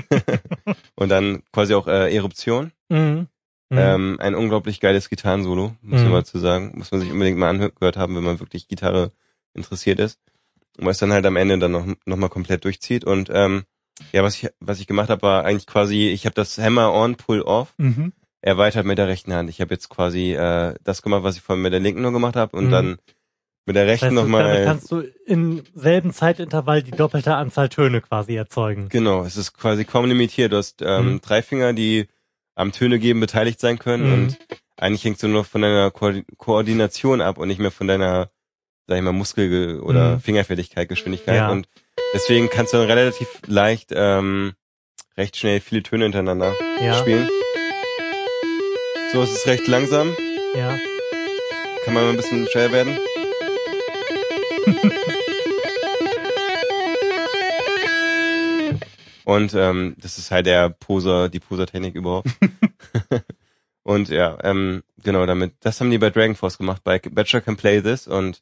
und 0.96 1.10
dann 1.10 1.44
quasi 1.52 1.74
auch 1.74 1.88
äh, 1.88 2.14
Eruption. 2.16 2.72
Mhm. 2.90 3.28
Mhm. 3.70 3.78
Ähm, 3.78 4.18
ein 4.20 4.36
unglaublich 4.36 4.80
geiles 4.80 5.10
Gitarrensolo, 5.10 5.76
muss 5.82 6.00
Mhm. 6.00 6.06
man 6.06 6.12
mal 6.14 6.26
zu 6.26 6.38
sagen. 6.40 6.74
Muss 6.76 6.92
man 6.92 7.02
sich 7.02 7.12
unbedingt 7.12 7.38
mal 7.38 7.50
angehört 7.50 7.98
haben, 7.98 8.16
wenn 8.16 8.24
man 8.24 8.40
wirklich 8.40 8.68
Gitarre 8.68 9.12
interessiert 9.54 10.00
ist. 10.00 10.20
Und 10.78 10.86
was 10.86 10.98
dann 11.00 11.12
halt 11.14 11.26
am 11.26 11.36
Ende 11.36 11.58
dann 11.58 11.72
noch, 11.72 11.86
noch 12.06 12.18
mal 12.18 12.30
komplett 12.30 12.64
durchzieht. 12.66 13.04
Und 13.06 13.30
ähm, 13.34 13.64
ja, 14.12 14.24
was 14.24 14.36
ich, 14.36 14.50
was 14.60 14.80
ich 14.80 14.88
gemacht 14.88 15.10
habe, 15.10 15.22
war 15.24 15.46
eigentlich 15.46 15.68
quasi, 15.68 16.10
ich 16.10 16.26
habe 16.26 16.36
das 16.36 16.58
Hammer-on, 16.58 17.16
Pull-off 17.16 17.74
Mhm. 17.78 18.14
erweitert 18.42 18.86
mit 18.86 18.98
der 18.98 19.08
rechten 19.08 19.34
Hand. 19.34 19.50
Ich 19.50 19.62
habe 19.62 19.74
jetzt 19.74 19.90
quasi 19.90 20.34
äh, 20.34 20.76
das 20.84 21.02
gemacht, 21.02 21.24
was 21.24 21.36
ich 21.38 21.42
vorhin 21.42 21.64
mit 21.64 21.74
der 21.74 21.80
linken 21.80 22.02
nur 22.02 22.12
gemacht 22.12 22.36
habe 22.36 22.56
und 22.56 22.66
Mhm. 22.66 22.72
dann 22.72 22.98
mit 23.66 23.76
der 23.76 23.86
Das 23.86 23.94
rechten 23.94 24.06
heißt, 24.06 24.12
du, 24.14 24.32
damit 24.32 24.32
nochmal. 24.32 24.66
kannst 24.66 24.92
du 24.92 25.04
im 25.26 25.64
selben 25.74 26.14
Zeitintervall 26.14 26.84
die 26.84 26.92
doppelte 26.92 27.36
Anzahl 27.36 27.70
Töne 27.70 28.02
quasi 28.02 28.36
erzeugen. 28.36 28.90
Genau, 28.90 29.24
es 29.24 29.38
ist 29.38 29.54
quasi 29.58 29.86
kaum 29.86 30.06
limitiert. 30.06 30.54
Du 30.54 30.58
hast 30.58 30.82
ähm, 30.82 31.14
Mhm. 31.14 31.22
drei 31.22 31.42
Finger, 31.42 31.74
die 31.74 32.08
am 32.56 32.72
Töne 32.72 33.00
geben 33.00 33.20
beteiligt 33.20 33.60
sein 33.60 33.80
können 33.80 34.08
Mhm. 34.08 34.14
und 34.14 34.38
eigentlich 34.78 35.04
hängst 35.04 35.24
du 35.24 35.28
nur 35.28 35.44
von 35.46 35.62
deiner 35.62 35.90
Ko 35.92 36.12
Koordination 36.38 37.22
ab 37.22 37.38
und 37.38 37.48
nicht 37.48 37.60
mehr 37.60 37.72
von 37.72 37.88
deiner, 37.88 38.30
sag 38.88 38.98
ich 38.98 39.04
mal, 39.04 39.14
Muskel- 39.14 39.80
oder 39.80 40.16
Mhm. 40.16 40.20
Fingerfertigkeit, 40.22 40.88
Geschwindigkeit. 40.88 41.36
Ja. 41.36 41.50
Und 41.52 41.68
deswegen 42.14 42.50
kannst 42.50 42.74
du 42.74 42.78
dann 42.78 42.88
relativ 42.88 43.28
leicht, 43.48 43.90
ähm, 43.94 44.54
recht 45.18 45.38
schnell 45.38 45.60
viele 45.62 45.82
Töne 45.82 46.04
hintereinander 46.06 46.54
Ja, 46.82 46.94
spielen. 46.96 47.30
So, 49.12 49.22
es 49.24 49.32
ist 49.32 49.48
recht 49.48 49.68
langsam. 49.68 50.16
ja. 50.56 50.78
Kann 51.86 51.94
man 51.94 52.10
ein 52.10 52.18
bisschen 52.18 52.48
schneller 52.48 52.72
werden. 52.72 52.98
Und 59.26 59.54
ähm, 59.56 59.96
das 60.00 60.18
ist 60.18 60.32
halt 60.32 60.46
der 60.46 60.70
Poser, 60.70 61.30
die 61.30 61.40
Poser-Technik 61.40 61.96
überhaupt. 61.96 62.30
und 63.84 64.10
ja, 64.10 64.38
ähm, 64.44 64.84
genau, 65.04 65.26
damit, 65.26 65.56
das 65.62 65.82
haben 65.82 65.90
die 65.92 65.98
bei 65.98 66.12
Dragon 66.12 66.36
Force 66.36 66.58
gemacht, 66.58 66.84
bei 66.84 67.00
Bachelor 67.00 67.42
Can 67.42 67.58
Play 67.58 67.82
This 67.82 68.08
und 68.08 68.42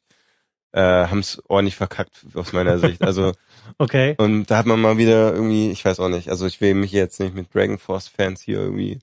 äh, 0.72 0.80
haben 0.80 1.20
es 1.20 1.42
ordentlich 1.48 1.76
verkackt 1.76 2.26
aus 2.34 2.52
meiner 2.52 2.78
Sicht. 2.78 3.02
Also 3.02 3.32
Okay. 3.78 4.14
und 4.18 4.50
da 4.50 4.58
hat 4.58 4.66
man 4.66 4.80
mal 4.80 4.98
wieder 4.98 5.32
irgendwie, 5.32 5.70
ich 5.70 5.84
weiß 5.84 6.00
auch 6.00 6.10
nicht, 6.10 6.28
also 6.28 6.46
ich 6.46 6.60
will 6.60 6.74
mich 6.74 6.92
jetzt 6.92 7.18
nicht 7.18 7.34
mit 7.34 7.54
Dragon 7.54 7.78
Force 7.78 8.08
Fans 8.08 8.42
hier 8.42 8.58
irgendwie 8.58 8.98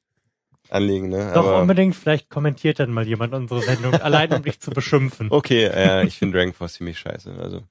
anlegen, 0.70 1.10
ne? 1.10 1.32
Doch 1.34 1.46
Aber 1.46 1.62
unbedingt, 1.62 1.96
vielleicht 1.96 2.30
kommentiert 2.30 2.80
dann 2.80 2.92
mal 2.92 3.08
jemand 3.08 3.34
unsere 3.34 3.62
Sendung, 3.62 3.96
allein 3.96 4.32
um 4.34 4.44
dich 4.44 4.60
zu 4.60 4.72
beschimpfen. 4.72 5.28
okay, 5.32 5.66
äh, 5.66 6.06
ich 6.06 6.18
finde 6.18 6.38
Dragon 6.38 6.54
Force 6.54 6.74
ziemlich 6.74 7.00
scheiße, 7.00 7.34
also. 7.42 7.64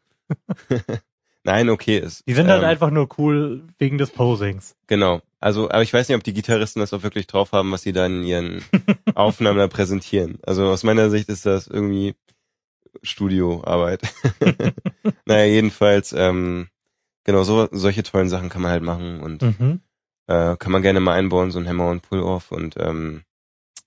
Nein, 1.44 1.70
okay, 1.70 1.98
ist. 1.98 2.26
Die 2.28 2.34
sind 2.34 2.48
halt 2.48 2.62
ähm, 2.62 2.68
einfach 2.68 2.90
nur 2.90 3.08
cool 3.18 3.62
wegen 3.78 3.96
des 3.98 4.10
Posings. 4.10 4.74
Genau. 4.86 5.22
Also, 5.40 5.70
aber 5.70 5.82
ich 5.82 5.92
weiß 5.92 6.08
nicht, 6.08 6.16
ob 6.16 6.22
die 6.22 6.34
Gitarristen 6.34 6.80
das 6.80 6.92
auch 6.92 7.02
wirklich 7.02 7.26
drauf 7.26 7.52
haben, 7.52 7.72
was 7.72 7.80
sie 7.82 7.92
da 7.92 8.04
in 8.06 8.22
ihren 8.24 8.62
Aufnahmen 9.14 9.58
da 9.58 9.66
präsentieren. 9.68 10.38
Also 10.42 10.66
aus 10.68 10.82
meiner 10.82 11.08
Sicht 11.08 11.28
ist 11.30 11.46
das 11.46 11.66
irgendwie 11.66 12.14
Studioarbeit. 13.02 14.02
naja, 15.24 15.44
jedenfalls, 15.44 16.12
ähm, 16.12 16.68
genau, 17.24 17.42
so, 17.44 17.68
solche 17.70 18.02
tollen 18.02 18.28
Sachen 18.28 18.48
kann 18.48 18.62
man 18.62 18.70
halt 18.72 18.82
machen 18.82 19.20
und 19.20 19.42
Mhm. 19.42 19.80
äh, 20.26 20.56
kann 20.56 20.72
man 20.72 20.82
gerne 20.82 21.00
mal 21.00 21.14
einbauen, 21.14 21.50
so 21.50 21.58
ein 21.58 21.68
Hammer 21.68 21.88
und 21.88 22.02
Pull-Off 22.02 22.52
und 22.52 22.74
ähm, 22.78 23.22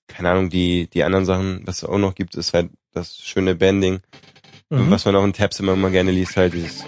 keine 0.08 0.30
Ahnung, 0.30 0.50
die, 0.50 0.88
die 0.88 1.04
anderen 1.04 1.24
Sachen, 1.24 1.62
was 1.66 1.78
es 1.78 1.84
auch 1.88 1.98
noch 1.98 2.14
gibt, 2.14 2.34
ist 2.34 2.52
halt 2.52 2.70
das 2.92 3.18
schöne 3.18 3.54
Banding, 3.54 4.00
Mhm. 4.70 4.90
was 4.90 5.04
man 5.04 5.14
auch 5.16 5.24
in 5.24 5.32
Tabs 5.32 5.60
immer 5.60 5.76
mal 5.76 5.90
gerne 5.90 6.10
liest, 6.10 6.36
halt 6.36 6.54
dieses 6.54 6.84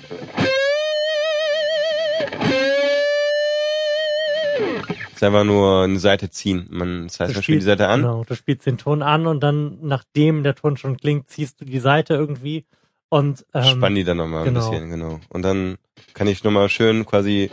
ist 5.17 5.23
einfach 5.23 5.45
nur 5.45 5.83
eine 5.85 5.99
Seite 5.99 6.31
ziehen. 6.31 6.67
Man, 6.71 7.05
das 7.05 7.21
heißt, 7.21 7.31
Du 7.33 7.37
man 7.37 7.43
spielt 7.43 7.61
die 7.63 7.65
Seite 7.65 7.89
an. 7.89 8.03
Genau, 8.03 8.25
du 8.25 8.35
spielst 8.35 8.67
den 8.67 8.77
Ton 8.79 9.03
an 9.03 9.27
und 9.27 9.41
dann, 9.41 9.79
nachdem 9.81 10.43
der 10.43 10.55
Ton 10.55 10.77
schon 10.77 10.97
klingt, 10.99 11.31
ziehst 11.31 11.61
du 11.61 11.65
die 11.65 11.79
Seite 11.79 12.15
irgendwie 12.15 12.67
und 13.09 13.47
ähm, 13.55 13.65
Spann 13.65 13.95
die 13.95 14.05
dann 14.05 14.19
nochmal 14.19 14.45
genau. 14.45 14.65
ein 14.67 14.71
bisschen, 14.71 14.91
genau. 14.91 15.21
Und 15.31 15.43
dann 15.43 15.79
kann 16.13 16.27
ich 16.29 16.45
nochmal 16.45 16.69
schön 16.69 17.07
quasi, 17.07 17.51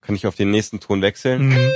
kann 0.00 0.14
ich 0.14 0.26
auf 0.26 0.34
den 0.34 0.50
nächsten 0.50 0.80
Ton 0.80 1.02
wechseln. 1.02 1.48
Mhm. 1.48 1.70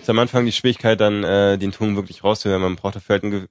Ist 0.00 0.10
am 0.10 0.18
Anfang 0.18 0.44
die 0.44 0.52
Schwierigkeit 0.52 1.00
dann, 1.00 1.22
äh, 1.24 1.56
den 1.56 1.72
Ton 1.72 1.96
wirklich 1.96 2.24
rauszuhören. 2.24 2.60
Man 2.60 2.76
braucht 2.76 2.96
dafür 2.96 3.14
halt 3.14 3.24
ein 3.24 3.46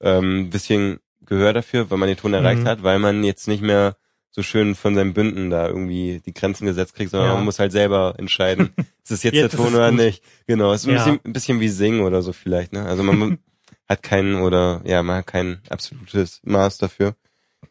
ähm, 0.00 0.50
bisschen 0.50 1.00
Gehör 1.26 1.52
dafür, 1.52 1.90
weil 1.90 1.98
man 1.98 2.08
den 2.08 2.16
Ton 2.16 2.32
erreicht 2.32 2.62
Mhm. 2.62 2.68
hat, 2.68 2.82
weil 2.82 2.98
man 2.98 3.24
jetzt 3.24 3.48
nicht 3.48 3.62
mehr 3.62 3.96
so 4.36 4.42
schön 4.42 4.74
von 4.74 4.96
seinen 4.96 5.14
Bünden 5.14 5.48
da 5.48 5.68
irgendwie 5.68 6.20
die 6.26 6.34
Grenzen 6.34 6.66
gesetzt 6.66 6.94
kriegt, 6.94 7.12
sondern 7.12 7.28
Ja. 7.28 7.34
man 7.36 7.44
muss 7.44 7.60
halt 7.60 7.70
selber 7.70 8.14
entscheiden, 8.18 8.70
ist 9.04 9.10
es 9.12 9.22
jetzt, 9.22 9.34
Jetzt 9.34 9.52
der 9.52 9.60
Ton 9.60 9.74
oder 9.74 9.90
gut. 9.90 10.00
nicht. 10.00 10.24
Genau, 10.48 10.72
es 10.72 10.82
ist 10.82 10.88
ein, 10.88 10.94
Ja. 10.94 11.04
bisschen, 11.04 11.20
ein 11.24 11.32
bisschen 11.32 11.60
wie 11.60 11.68
Singen 11.68 12.00
oder 12.00 12.20
so 12.20 12.32
vielleicht, 12.32 12.72
ne? 12.72 12.84
Also 12.84 13.02
man 13.04 13.38
hat 13.88 14.02
keinen 14.02 14.36
oder 14.42 14.80
ja, 14.84 15.02
man 15.04 15.18
hat 15.18 15.28
kein 15.28 15.60
absolutes 15.68 16.40
Maß 16.44 16.78
dafür. 16.78 17.14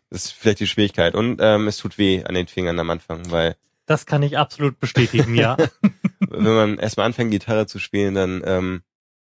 Das 0.10 0.26
ist 0.26 0.32
vielleicht 0.32 0.60
die 0.62 0.68
Schwierigkeit. 0.68 1.16
Und 1.16 1.40
ähm, 1.42 1.68
es 1.68 1.78
tut 1.78 1.98
weh 1.98 2.24
an 2.24 2.36
den 2.36 2.48
Fingern 2.48 2.80
am 2.80 2.90
Anfang, 2.92 3.30
weil 3.32 3.56
Das 3.86 4.06
kann 4.06 4.24
ich 4.24 4.38
absolut 4.38 4.80
bestätigen, 4.80 5.36
ja. 5.36 5.58
wenn 6.20 6.44
man 6.56 6.78
erstmal 6.78 7.08
anfängt, 7.08 7.32
Gitarre 7.32 7.68
zu 7.68 7.78
spielen, 7.80 8.14
dann 8.16 8.42
ähm, 8.46 8.82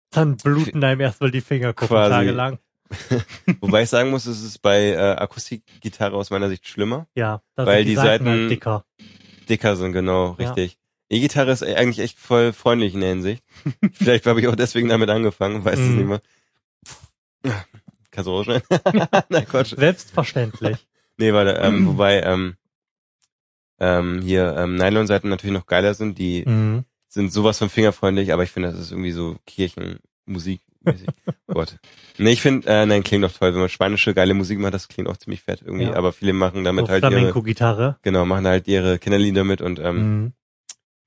Dann 0.10 0.38
bluten 0.38 0.84
einem 0.84 1.02
erstmal 1.02 1.30
die 1.32 1.42
Quasi. 1.42 2.10
tagelang. 2.12 2.58
wobei 3.62 3.84
ich 3.84 3.90
sagen 3.90 4.10
muss, 4.10 4.26
es 4.26 4.42
ist 4.44 4.60
bei 4.62 4.90
äh, 4.92 4.98
Akustikgitarre 4.98 6.16
aus 6.16 6.30
meiner 6.32 6.50
Sicht 6.50 6.68
schlimmer. 6.68 7.08
Ja, 7.16 7.42
Weil 7.56 7.84
die, 7.84 7.92
die 7.92 7.96
Seiten, 7.96 8.26
Seiten- 8.26 8.40
halt 8.42 8.52
dicker. 8.52 8.86
Dicker 9.48 9.76
sind, 9.76 9.94
genau, 9.94 10.36
Ja. 10.40 10.46
richtig. 10.52 10.78
E-Gitarre 11.10 11.52
ist 11.52 11.64
eigentlich 11.64 12.00
echt 12.00 12.20
voll 12.20 12.54
freundlich 12.54 12.94
in 12.94 13.00
der 13.02 13.10
Hinsicht. 13.10 13.44
Vielleicht 13.94 14.26
habe 14.28 14.40
ich 14.42 14.48
auch 14.48 14.56
deswegen 14.56 14.90
damit 14.90 15.10
angefangen, 15.10 15.66
weiß 15.66 15.80
es 15.80 15.88
Mhm. 15.88 15.96
nicht 15.98 16.08
mehr. 16.08 16.22
Kannst 18.12 18.28
du 18.28 18.32
rausschneiden? 18.32 18.64
Nein, 19.30 19.46
Quatsch. 19.48 19.76
Selbstverständlich. 19.76 20.86
Nee, 21.18 21.34
warte, 21.34 21.52
ähm, 21.62 21.86
wobei 21.88 22.22
ähm, 22.22 22.56
ähm, 23.80 24.22
hier 24.22 24.56
ähm, 24.58 24.76
Nylon-Seiten 24.76 25.30
natürlich 25.30 25.54
noch 25.54 25.66
geiler 25.68 25.94
sind, 25.94 26.18
die 26.18 26.44
Mhm. 26.46 26.86
sind 27.08 27.32
sowas 27.32 27.58
von 27.58 27.70
fingerfreundlich, 27.70 28.34
aber 28.34 28.44
ich 28.44 28.52
finde, 28.52 28.72
das 28.72 28.80
ist 28.80 28.92
irgendwie 28.92 29.12
so 29.12 29.38
Kirchenmusik. 29.46 30.62
Gott. 31.48 31.78
Nee, 32.22 32.32
ich 32.32 32.42
finde, 32.42 32.68
äh, 32.68 32.86
nein, 32.86 33.02
klingt 33.06 33.24
doch 33.24 33.32
toll. 33.32 33.54
Wenn 33.54 33.62
man 33.62 33.70
spanische 33.70 34.14
geile 34.14 34.34
Musik 34.34 34.60
macht, 34.60 34.74
das 34.74 34.90
klingt 34.90 35.08
auch 35.08 35.16
ziemlich 35.16 35.42
fett 35.42 35.62
irgendwie. 35.64 35.86
Ja. 35.86 35.94
Aber 35.96 36.12
viele 36.12 36.34
machen 36.34 36.66
damit 36.66 36.88
So 36.88 36.92
halt 36.92 37.02
ihre, 37.04 37.12
Flamenco-Gitarre. 37.14 37.98
genau, 38.02 38.26
machen 38.26 38.46
halt 38.46 38.68
ihre 38.68 39.00
Kinderlieder 39.00 39.46
mit 39.46 39.62
und 39.62 39.80
ähm, 39.80 39.96
Mhm. 40.24 40.34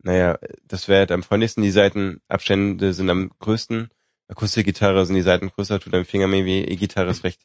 naja, 0.02 0.38
das 0.66 0.88
wäre 0.88 1.00
halt 1.00 1.12
am 1.12 1.22
freundlichsten. 1.22 1.62
Die 1.62 1.70
Seitenabstände 1.70 2.94
sind 2.94 3.10
am 3.10 3.30
größten. 3.40 3.90
Akustikgitarre 4.28 5.04
sind 5.04 5.16
die 5.16 5.20
Seiten 5.22 5.48
größer, 5.50 5.80
tut 5.80 5.92
am 5.94 6.06
Finger 6.06 6.28
mehr 6.28 6.46
weh. 6.46 6.62
E-Gitarre 6.64 7.10
ist 7.10 7.24
recht 7.24 7.42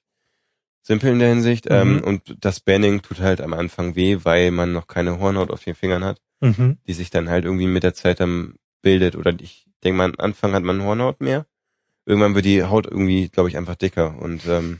simpel 0.82 1.12
in 1.12 1.20
der 1.20 1.28
Hinsicht. 1.28 1.66
Mhm. 1.66 1.76
Ähm, 1.76 2.04
und 2.06 2.38
das 2.40 2.62
Banding 2.62 3.02
tut 3.02 3.20
halt 3.20 3.42
am 3.42 3.52
Anfang 3.52 3.98
weh, 3.98 4.20
weil 4.24 4.52
man 4.52 4.72
noch 4.72 4.88
keine 4.88 5.20
Hornhaut 5.20 5.52
auf 5.52 5.62
den 5.66 5.76
Fingern 5.76 6.06
hat, 6.06 6.22
Mhm. 6.40 6.78
die 6.88 6.94
sich 6.94 7.10
dann 7.10 7.28
halt 7.28 7.44
irgendwie 7.44 7.68
mit 7.68 7.84
der 7.84 7.94
Zeit 7.94 8.22
dann 8.22 8.54
bildet. 8.82 9.18
Oder 9.18 9.34
ich 9.42 9.66
denke 9.84 9.98
mal, 9.98 10.06
am 10.06 10.16
Anfang 10.20 10.54
hat 10.54 10.64
man 10.64 10.82
Hornhaut 10.84 11.20
mehr. 11.20 11.46
Irgendwann 12.08 12.36
wird 12.36 12.46
die 12.46 12.64
Haut 12.64 12.86
irgendwie, 12.88 13.28
glaube 13.28 13.50
ich, 13.50 13.58
einfach 13.58 13.76
dicker 13.76 14.16
und 14.20 14.46
ähm, 14.48 14.80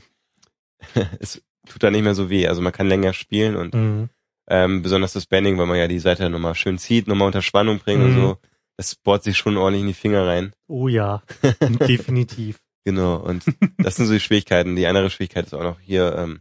es 1.20 1.42
tut 1.68 1.82
dann 1.82 1.92
nicht 1.92 2.02
mehr 2.02 2.14
so 2.14 2.30
weh. 2.30 2.48
Also 2.48 2.62
man 2.62 2.72
kann 2.72 2.88
länger 2.88 3.12
spielen 3.12 3.54
und 3.54 3.74
Mhm. 3.74 4.08
ähm, 4.48 4.80
besonders 4.82 5.12
das 5.12 5.26
Banding, 5.26 5.58
weil 5.58 5.66
man 5.66 5.76
ja 5.76 5.88
die 5.88 5.98
Seite 5.98 6.30
nochmal 6.30 6.54
schön 6.54 6.78
zieht, 6.78 7.06
nochmal 7.06 7.26
unter 7.26 7.42
Spannung 7.42 7.78
bringt 7.80 8.02
und 8.02 8.10
Mhm. 8.12 8.20
so. 8.20 8.38
Das 8.78 8.94
bohrt 8.94 9.24
sich 9.24 9.36
schon 9.36 9.56
ordentlich 9.58 9.82
in 9.82 9.88
die 9.88 9.94
Finger 9.94 10.26
rein. 10.26 10.52
Oh 10.68 10.88
ja, 10.88 11.22
definitiv. 11.86 12.60
Genau. 12.84 13.16
Und 13.16 13.44
das 13.76 13.96
sind 13.96 14.06
so 14.06 14.14
die 14.14 14.20
Schwierigkeiten. 14.20 14.74
Die 14.76 14.86
andere 14.86 15.10
Schwierigkeit 15.10 15.44
ist 15.46 15.52
auch 15.54 15.62
noch 15.62 15.80
hier, 15.80 16.14
ähm, 16.16 16.40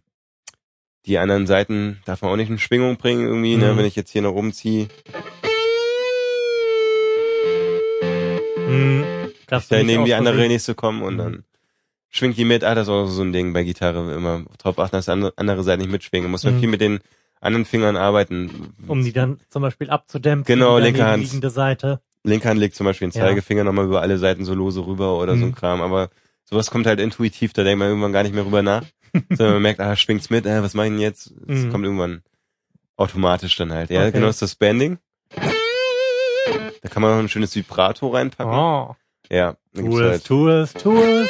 die 1.05 1.17
anderen 1.17 1.47
Seiten 1.47 1.99
darf 2.05 2.21
man 2.21 2.31
auch 2.31 2.35
nicht 2.37 2.49
in 2.49 2.59
Schwingung 2.59 2.95
bringen 2.95 3.25
irgendwie, 3.27 3.57
ne? 3.57 3.73
Mhm. 3.73 3.77
Wenn 3.77 3.85
ich 3.85 3.95
jetzt 3.97 4.11
hier 4.11 4.21
nach 4.21 4.31
oben 4.31 4.53
ziehe, 4.53 4.87
Mhm. 8.69 9.05
Darfst 9.47 9.71
da 9.71 9.81
neben 9.81 10.05
die 10.05 10.13
andere 10.13 10.47
nächste 10.47 10.75
kommen 10.75 11.01
und 11.01 11.15
Mhm. 11.15 11.17
dann 11.17 11.43
schwingt 12.09 12.37
die 12.37 12.45
mit. 12.45 12.63
Ah, 12.63 12.75
das 12.75 12.87
ist 12.87 12.93
auch 12.93 13.07
so 13.07 13.21
ein 13.21 13.33
Ding 13.33 13.53
bei 13.53 13.63
Gitarre. 13.63 14.13
Immer 14.13 14.43
drauf 14.57 14.77
achten, 14.79 14.95
dass 14.95 15.09
andere, 15.09 15.33
andere 15.37 15.63
Seiten 15.63 15.81
nicht 15.81 15.91
mitschwingen. 15.91 16.29
Muss 16.29 16.43
man 16.43 16.55
Mhm. 16.55 16.59
viel 16.59 16.69
mit 16.69 16.81
den 16.81 16.99
anderen 17.41 17.65
Fingern 17.65 17.95
arbeiten. 17.97 18.73
um 18.87 19.03
die 19.03 19.13
dann 19.13 19.39
zum 19.49 19.61
Beispiel 19.61 19.89
abzudämpfen. 19.89 20.45
Genau, 20.53 20.77
die 20.77 20.85
linke 20.85 21.05
Hand. 21.05 21.23
liegende 21.23 21.49
Seite. 21.49 22.01
Linke 22.23 22.49
Hand 22.49 22.59
legt 22.59 22.75
zum 22.75 22.85
Beispiel 22.85 23.09
den 23.09 23.17
Ja. 23.19 23.25
Zeigefinger 23.27 23.63
nochmal 23.63 23.85
über 23.85 24.01
alle 24.01 24.17
Seiten 24.17 24.43
so 24.43 24.53
lose 24.53 24.85
rüber 24.85 25.17
oder 25.19 25.33
so 25.37 25.45
Mhm. 25.45 25.51
ein 25.51 25.55
Kram. 25.55 25.81
Aber 25.81 26.09
sowas 26.45 26.71
kommt 26.71 26.87
halt 26.87 26.99
intuitiv, 26.99 27.53
da 27.53 27.63
denkt 27.63 27.79
man 27.79 27.87
irgendwann 27.89 28.11
gar 28.13 28.23
nicht 28.23 28.33
mehr 28.35 28.45
rüber 28.45 28.61
nach. 28.63 28.83
Sondern 29.29 29.53
man 29.53 29.61
merkt, 29.61 29.79
ah, 29.79 29.95
schwingt's 29.95 30.29
mit, 30.29 30.45
äh, 30.45 30.61
was 30.63 30.73
mache 30.73 30.87
ich 30.87 30.91
denn 30.93 30.99
jetzt? 31.01 31.27
Es 31.47 31.63
Mhm. 31.65 31.71
kommt 31.71 31.85
irgendwann 31.85 32.21
automatisch 32.97 33.55
dann 33.55 33.71
halt. 33.71 33.89
Ja, 33.91 34.01
Okay. 34.01 34.11
genau 34.13 34.27
ist 34.27 34.41
das 34.41 34.55
Banding. 34.55 34.97
Da 36.81 36.89
kann 36.89 37.01
man 37.01 37.11
noch 37.11 37.19
ein 37.19 37.29
schönes 37.29 37.55
Vibrato 37.55 38.07
reinpacken. 38.09 38.53
Oh. 38.53 38.95
Ja, 39.29 39.55
Tu 39.75 39.99
es, 39.99 40.09
halt, 40.09 40.25
tu 40.25 40.47
es, 40.49 40.73
tu 40.73 40.97
es. 40.97 41.29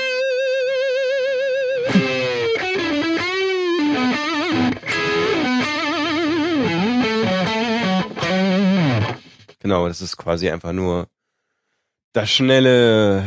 genau, 9.59 9.87
das 9.87 10.01
ist 10.01 10.17
quasi 10.17 10.49
einfach 10.49 10.73
nur 10.73 11.07
das 12.13 12.29
schnelle 12.29 13.23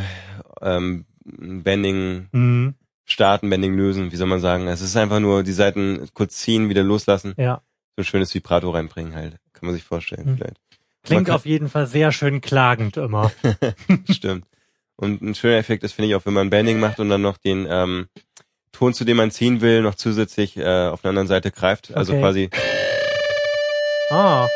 ähm, 0.61 1.05
Bending 1.23 2.27
Mhm. 2.31 2.75
starten, 3.05 3.49
Bending 3.49 3.75
lösen, 3.75 4.11
wie 4.11 4.15
soll 4.15 4.27
man 4.27 4.39
sagen. 4.39 4.67
Es 4.67 4.81
ist 4.81 4.97
einfach 4.97 5.19
nur 5.19 5.43
die 5.43 5.51
Seiten 5.53 6.07
kurz 6.13 6.37
ziehen, 6.37 6.69
wieder 6.69 6.83
loslassen, 6.83 7.33
Ja. 7.37 7.61
so 7.95 8.01
ein 8.01 8.05
schönes 8.05 8.33
Vibrato 8.33 8.69
reinbringen 8.71 9.15
halt. 9.15 9.37
Kann 9.53 9.67
man 9.67 9.73
sich 9.75 9.83
vorstellen 9.83 10.31
Mhm. 10.31 10.37
vielleicht. 10.37 10.57
Klingt 11.03 11.27
kann- 11.27 11.35
auf 11.35 11.45
jeden 11.45 11.69
Fall 11.69 11.87
sehr 11.87 12.11
schön 12.11 12.41
klagend 12.41 12.97
immer. 12.97 13.31
Stimmt. 14.09 14.45
Und 15.01 15.21
ein 15.21 15.35
schöner 15.35 15.57
Effekt 15.57 15.83
ist, 15.83 15.93
finde 15.93 16.09
ich, 16.09 16.15
auch 16.15 16.25
wenn 16.25 16.33
man 16.33 16.49
Bending 16.51 16.79
macht 16.79 16.99
und 16.99 17.09
dann 17.09 17.21
noch 17.23 17.37
den 17.37 17.67
ähm, 17.69 18.07
Ton, 18.71 18.93
zu 18.93 19.03
dem 19.03 19.17
man 19.17 19.31
ziehen 19.31 19.59
will, 19.59 19.81
noch 19.81 19.95
zusätzlich 19.95 20.55
äh, 20.57 20.87
auf 20.87 21.03
einer 21.03 21.09
anderen 21.09 21.27
Seite 21.27 21.49
greift. 21.51 21.93
Also 21.95 22.13
Okay. 22.13 22.21
quasi, 22.21 22.49
Ah, 24.11 24.47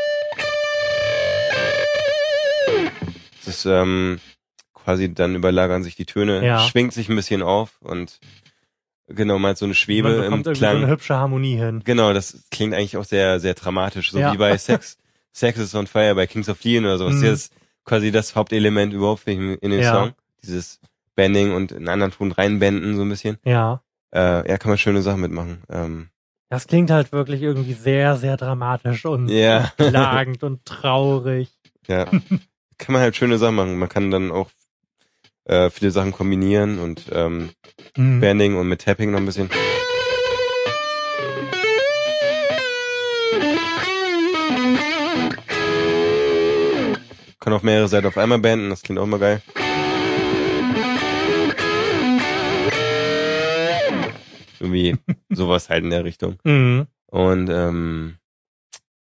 es 3.41 3.47
ist 3.47 3.65
ähm, 3.65 4.19
quasi 4.73 5.13
dann 5.13 5.35
überlagern 5.35 5.83
sich 5.83 5.95
die 5.95 6.05
Töne, 6.05 6.45
Ja. 6.45 6.59
schwingt 6.59 6.93
sich 6.93 7.09
ein 7.09 7.15
bisschen 7.15 7.41
auf 7.41 7.81
und 7.81 8.19
genau, 9.07 9.39
man 9.39 9.51
hat 9.51 9.57
so 9.57 9.65
eine 9.65 9.75
Schwebe 9.75 10.09
man 10.09 10.17
im 10.17 10.23
bekommt 10.23 10.45
so 10.45 10.51
Klang. 10.53 10.77
eine 10.77 10.87
hübsche 10.87 11.15
Harmonie 11.15 11.57
hin. 11.57 11.81
Genau, 11.85 12.13
das 12.13 12.43
klingt 12.51 12.73
eigentlich 12.73 12.97
auch 12.97 13.05
sehr, 13.05 13.39
sehr 13.39 13.53
dramatisch, 13.53 14.11
so 14.11 14.19
Ja. 14.19 14.33
wie 14.33 14.37
bei 14.37 14.57
Sex, 14.57 14.97
Sex 15.31 15.59
is 15.59 15.75
on 15.75 15.87
Fire 15.87 16.15
bei 16.15 16.27
Kings 16.27 16.49
of 16.49 16.63
Leon 16.63 16.85
oder 16.85 16.97
sowas. 16.97 17.15
Mhm. 17.15 17.21
Das 17.21 17.31
ist 17.45 17.53
quasi 17.83 18.11
das 18.11 18.35
Hauptelement 18.35 18.93
überhaupt 18.93 19.27
in, 19.27 19.55
in 19.55 19.71
dem 19.71 19.79
Ja. 19.81 19.91
Song. 19.91 20.13
Dieses 20.45 20.79
Bending 21.15 21.53
und 21.53 21.73
einen 21.73 21.87
anderen 21.89 22.11
Ton 22.11 22.31
reinbenden 22.31 22.95
so 22.95 23.01
ein 23.03 23.09
bisschen. 23.09 23.37
Ja. 23.45 23.81
Äh, 24.13 24.49
ja, 24.49 24.57
kann 24.57 24.69
man 24.69 24.77
schöne 24.77 25.01
Sachen 25.01 25.21
mitmachen. 25.21 25.63
Ähm, 25.69 26.09
Das 26.49 26.67
klingt 26.67 26.91
halt 26.91 27.11
wirklich 27.11 27.41
irgendwie 27.41 27.73
sehr, 27.73 28.17
sehr 28.17 28.37
dramatisch 28.37 29.05
und 29.05 29.27
ja, 29.29 29.71
klagend 29.77 30.43
und 30.43 30.65
traurig. 30.65 31.49
ja. 31.87 32.05
Kann 32.77 32.91
man 32.91 33.01
halt 33.01 33.15
schöne 33.15 33.37
Sachen 33.37 33.55
machen. 33.55 33.77
Man 33.79 33.87
kann 33.87 34.11
dann 34.11 34.31
auch 34.31 34.49
äh, 35.45 35.69
viele 35.69 35.91
Sachen 35.91 36.11
kombinieren 36.11 36.79
und 36.79 37.05
ähm, 37.11 37.49
Mhm. 37.97 38.19
Bending 38.19 38.57
und 38.57 38.67
mit 38.67 38.81
Tapping 38.83 39.11
noch 39.11 39.19
ein 39.19 39.25
bisschen. 39.25 39.49
Kann 47.39 47.53
auf 47.53 47.63
mehrere 47.63 47.87
Seiten 47.87 48.07
auf 48.07 48.17
einmal 48.17 48.39
benden, 48.39 48.69
das 48.71 48.81
klingt 48.81 48.99
auch 48.99 49.05
mal 49.05 49.19
geil. 49.19 49.41
Irgendwie 54.65 54.97
sowas 55.29 55.69
halt 55.69 55.83
in 55.83 55.89
der 55.91 56.03
Richtung. 56.03 56.37
Mhm. 56.43 56.87
Und 57.07 57.49
ähm, 57.49 58.15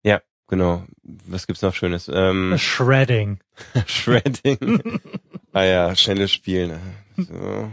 ja, 0.03 0.21
genau. 0.47 0.85
Was 1.03 1.45
gibt's 1.47 1.61
noch 1.61 1.75
Schönes? 1.75 2.09
Ähm, 2.13 2.55
Shredding. 2.57 3.39
Shredding. 3.85 4.81
ah 5.53 5.63
ja, 5.63 5.95
schnelles 5.95 6.31
Spielen. 6.31 6.79
So. 7.17 7.71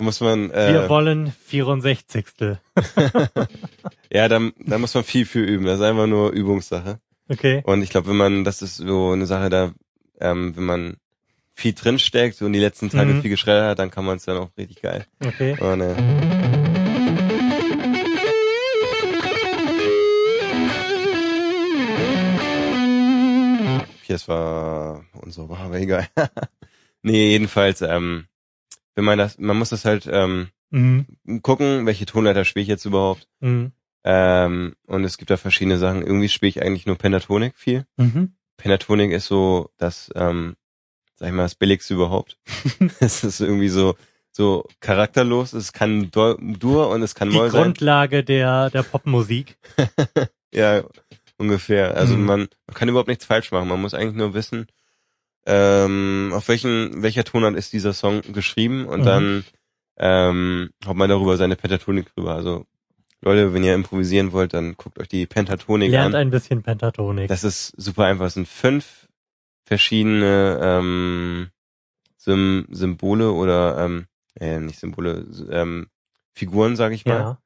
Muss 0.00 0.20
man, 0.22 0.50
äh, 0.50 0.72
Wir 0.72 0.88
wollen 0.88 1.30
64. 1.46 2.24
ja, 4.10 4.28
da, 4.28 4.40
da 4.58 4.78
muss 4.78 4.94
man 4.94 5.04
viel 5.04 5.26
für 5.26 5.40
üben. 5.40 5.66
Das 5.66 5.78
ist 5.78 5.84
einfach 5.84 6.06
nur 6.06 6.30
Übungssache. 6.30 6.98
Okay. 7.28 7.60
Und 7.64 7.82
ich 7.82 7.90
glaube, 7.90 8.08
wenn 8.08 8.16
man, 8.16 8.44
das 8.44 8.62
ist 8.62 8.76
so 8.76 9.10
eine 9.10 9.26
Sache, 9.26 9.50
da, 9.50 9.72
ähm, 10.20 10.56
wenn 10.56 10.64
man 10.64 10.96
viel 11.54 11.74
drinsteckt 11.74 12.40
und 12.40 12.54
die 12.54 12.58
letzten 12.60 12.88
Tage 12.88 13.12
Mhm. 13.12 13.20
viel 13.20 13.30
geschreddert 13.30 13.72
hat, 13.72 13.78
dann 13.78 13.90
kann 13.90 14.06
man 14.06 14.16
es 14.16 14.24
dann 14.24 14.38
auch 14.38 14.48
richtig 14.56 14.80
geil. 14.80 15.04
Okay. 15.22 15.58
Und, 15.60 15.82
äh, 15.82 15.94
Das 24.10 24.28
war 24.28 25.04
unsere 25.20 25.56
aber 25.56 25.78
egal. 25.78 26.08
nee, 27.02 27.30
jedenfalls, 27.30 27.80
ähm, 27.82 28.26
wenn 28.94 29.04
man 29.04 29.18
das, 29.18 29.38
man 29.38 29.56
muss 29.58 29.70
das 29.70 29.84
halt 29.84 30.08
ähm, 30.10 30.48
Mhm. 30.72 31.04
gucken, 31.42 31.84
welche 31.86 32.06
Tonleiter 32.06 32.44
spiele 32.44 32.62
ich 32.62 32.68
jetzt 32.68 32.84
überhaupt. 32.84 33.26
Mhm. 33.40 33.72
Ähm, 34.04 34.76
und 34.86 35.04
es 35.04 35.18
gibt 35.18 35.30
da 35.30 35.36
verschiedene 35.36 35.78
Sachen. 35.78 36.02
Irgendwie 36.02 36.28
spiele 36.28 36.48
ich 36.48 36.62
eigentlich 36.62 36.86
nur 36.86 36.96
Pentatonik 36.96 37.56
viel. 37.56 37.86
Mhm. 37.96 38.34
Pentatonik 38.56 39.10
ist 39.10 39.26
so 39.26 39.70
das, 39.78 40.10
ähm, 40.14 40.56
sag 41.16 41.28
ich 41.28 41.34
mal, 41.34 41.42
das 41.42 41.56
billigste 41.56 41.94
überhaupt. 41.94 42.38
es 43.00 43.24
ist 43.24 43.40
irgendwie 43.40 43.68
so 43.68 43.96
so 44.32 44.64
charakterlos. 44.78 45.52
Es 45.54 45.72
kann 45.72 46.10
Dur 46.12 46.88
und 46.88 47.02
es 47.02 47.16
kann 47.16 47.30
Die 47.30 47.36
Moll 47.36 47.50
sein. 47.50 47.62
Grundlage 47.64 48.22
der, 48.22 48.70
der 48.70 48.82
Popmusik. 48.82 49.56
Ja, 50.52 50.82
ungefähr. 51.40 51.96
Also 51.96 52.16
Mhm. 52.16 52.24
man, 52.24 52.40
man 52.66 52.74
kann 52.74 52.88
überhaupt 52.88 53.08
nichts 53.08 53.24
falsch 53.24 53.50
machen. 53.50 53.68
Man 53.68 53.80
muss 53.80 53.94
eigentlich 53.94 54.14
nur 54.16 54.34
wissen, 54.34 54.66
ähm, 55.46 56.30
auf 56.34 56.48
welchen, 56.48 57.02
welcher 57.02 57.24
Tonart 57.24 57.56
ist 57.56 57.72
dieser 57.72 57.92
Song 57.92 58.20
geschrieben 58.32 58.86
und 58.86 59.00
Mhm. 59.00 59.04
dann 59.04 59.44
ähm, 60.02 60.70
haut 60.86 60.96
man 60.96 61.10
darüber 61.10 61.36
seine 61.36 61.56
Pentatonik 61.56 62.14
drüber. 62.14 62.34
Also 62.34 62.64
Leute, 63.20 63.52
wenn 63.52 63.62
ihr 63.64 63.74
improvisieren 63.74 64.32
wollt, 64.32 64.54
dann 64.54 64.74
guckt 64.76 64.98
euch 64.98 65.08
die 65.08 65.26
Pentatonik 65.26 65.90
Lernt 65.90 66.14
an. 66.14 66.20
ein 66.22 66.30
bisschen 66.30 66.62
Pentatonik. 66.62 67.28
Das 67.28 67.44
ist 67.44 67.72
super 67.76 68.04
einfach. 68.06 68.26
Es 68.26 68.34
sind 68.34 68.48
fünf 68.48 69.08
verschiedene 69.64 70.58
ähm, 70.62 71.48
Sym 72.16 72.66
Symbole 72.70 73.30
oder 73.32 73.78
ähm, 73.84 74.06
äh, 74.38 74.58
nicht 74.58 74.78
Symbole, 74.78 75.26
ähm, 75.50 75.88
Figuren, 76.32 76.76
sag 76.76 76.92
ich 76.92 77.04
mal. 77.04 77.18
ja. 77.18 77.38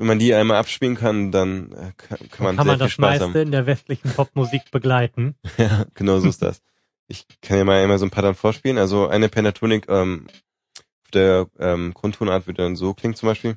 Wenn 0.00 0.06
man 0.06 0.18
die 0.18 0.32
einmal 0.32 0.56
abspielen 0.56 0.94
kann, 0.96 1.30
dann 1.30 1.72
äh, 1.72 1.92
kann, 1.98 2.18
kann 2.30 2.44
man 2.44 2.56
Kann 2.56 2.66
man 2.66 2.78
das 2.78 2.92
Spaß 2.92 3.02
meiste 3.02 3.24
haben. 3.24 3.36
in 3.36 3.50
der 3.50 3.66
westlichen 3.66 4.10
Popmusik 4.10 4.62
begleiten. 4.70 5.34
Ja, 5.58 5.84
genau 5.92 6.20
so 6.20 6.26
ist 6.30 6.40
das. 6.40 6.62
Ich 7.06 7.26
kann 7.42 7.58
ja 7.58 7.64
mal 7.64 7.82
einmal 7.82 7.98
so 7.98 8.06
ein 8.06 8.10
paar 8.10 8.22
dann 8.22 8.34
vorspielen. 8.34 8.78
Also 8.78 9.08
eine 9.08 9.28
Pentatonik 9.28 9.90
ähm, 9.90 10.26
auf 11.04 11.10
der 11.12 11.48
ähm, 11.58 11.92
Grundtonart 11.92 12.46
wird 12.46 12.58
dann 12.60 12.76
so 12.76 12.94
klingen 12.94 13.14
zum 13.14 13.26
Beispiel. 13.28 13.56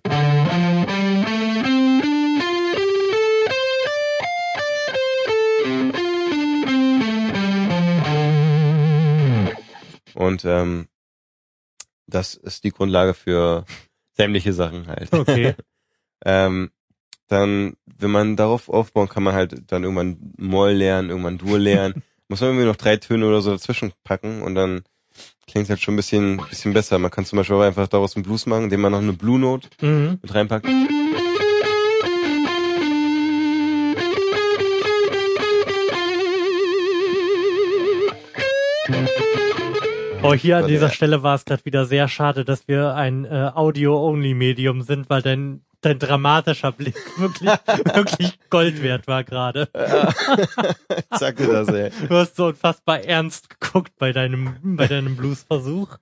Und 10.13 10.43
ähm, 10.43 10.89
das 12.05 12.35
ist 12.35 12.65
die 12.65 12.71
Grundlage 12.71 13.13
für 13.13 13.63
sämtliche 14.11 14.51
Sachen 14.51 14.87
halt. 14.87 15.13
Okay. 15.13 15.55
Ähm, 16.25 16.71
dann, 17.27 17.73
wenn 17.85 18.11
man 18.11 18.35
darauf 18.35 18.69
aufbauen, 18.69 19.09
kann 19.09 19.23
man 19.23 19.33
halt 19.33 19.71
dann 19.71 19.83
irgendwann 19.83 20.33
Moll 20.37 20.71
lernen, 20.71 21.09
irgendwann 21.09 21.37
Dur 21.37 21.57
lernen. 21.57 22.03
Muss 22.27 22.41
man 22.41 22.51
irgendwie 22.51 22.67
noch 22.67 22.75
drei 22.75 22.97
Töne 22.97 23.27
oder 23.27 23.41
so 23.41 23.51
dazwischen 23.51 23.93
packen 24.03 24.41
und 24.41 24.55
dann 24.55 24.83
klingt 25.47 25.69
halt 25.69 25.81
schon 25.81 25.93
ein 25.93 25.97
bisschen, 25.97 26.37
bisschen 26.49 26.73
besser. 26.73 26.97
Man 26.99 27.11
kann 27.11 27.25
zum 27.25 27.37
Beispiel 27.37 27.55
auch 27.55 27.61
einfach 27.61 27.87
daraus 27.87 28.15
einen 28.15 28.23
Blues 28.23 28.45
machen, 28.45 28.65
indem 28.65 28.81
man 28.81 28.91
noch 28.91 29.01
eine 29.01 29.13
Blue 29.13 29.39
Note 29.39 29.67
mhm. 29.81 30.19
mit 30.21 30.33
reinpackt. 30.33 30.67
Oh, 40.25 40.33
hier 40.33 40.57
an 40.57 40.67
dieser 40.67 40.89
Stelle 40.89 41.21
war 41.21 41.35
es 41.35 41.43
gerade 41.43 41.65
wieder 41.65 41.85
sehr 41.85 42.07
schade, 42.07 42.45
dass 42.45 42.69
wir 42.69 42.95
ein 42.95 43.25
äh, 43.25 43.51
Audio-Only-Medium 43.53 44.81
sind, 44.81 45.09
weil 45.09 45.21
dein, 45.21 45.65
dein 45.83 45.99
dramatischer 45.99 46.71
Blick 46.71 46.95
wirklich, 47.17 47.49
wirklich 47.93 48.39
Gold 48.49 48.81
wert 48.81 49.07
war 49.07 49.23
gerade. 49.23 49.69
ich 49.73 51.17
sagte 51.19 51.47
das, 51.47 51.67
ey. 51.69 51.91
Du 52.07 52.15
hast 52.15 52.35
so 52.35 52.47
unfassbar 52.47 53.01
ernst 53.03 53.49
geguckt 53.59 53.91
bei 53.97 54.11
deinem, 54.11 54.55
bei 54.63 54.87
deinem 54.87 55.15
Blues-Versuch. 55.15 55.97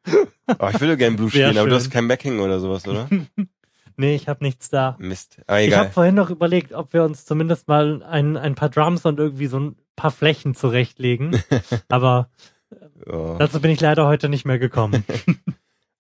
Oh, 0.60 0.70
ich 0.74 0.80
würde 0.80 0.98
gerne 0.98 1.16
Blues 1.18 1.32
Sehr 1.34 1.48
spielen, 1.50 1.58
aber 1.60 1.70
du 1.70 1.76
schön. 1.76 1.84
hast 1.84 1.92
kein 1.92 2.08
Backing 2.08 2.40
oder 2.40 2.60
sowas, 2.60 2.88
oder? 2.88 3.08
Nee, 3.98 4.16
ich 4.16 4.28
habe 4.28 4.44
nichts 4.44 4.70
da. 4.70 4.96
Mist. 5.00 5.42
Ah, 5.46 5.60
Ich 5.60 5.74
habe 5.74 5.82
egal. 5.84 5.92
vorhin 5.94 6.16
noch 6.16 6.30
überlegt, 6.32 6.74
ob 6.74 6.92
wir 6.94 7.04
uns 7.04 7.26
zumindest 7.26 7.68
mal 7.68 8.02
ein, 8.02 8.36
ein 8.36 8.56
paar 8.56 8.70
Drums 8.70 9.06
und 9.06 9.20
irgendwie 9.20 9.46
so 9.46 9.60
ein 9.60 9.76
paar 9.96 10.10
Flächen 10.12 10.56
zurechtlegen. 10.56 11.40
Aber 11.88 12.30
Oh. 13.06 13.36
dazu 13.38 13.60
bin 13.60 13.70
ich 13.70 13.82
leider 13.82 14.08
heute 14.08 14.30
nicht 14.30 14.46
mehr 14.46 14.58
gekommen. 14.58 15.04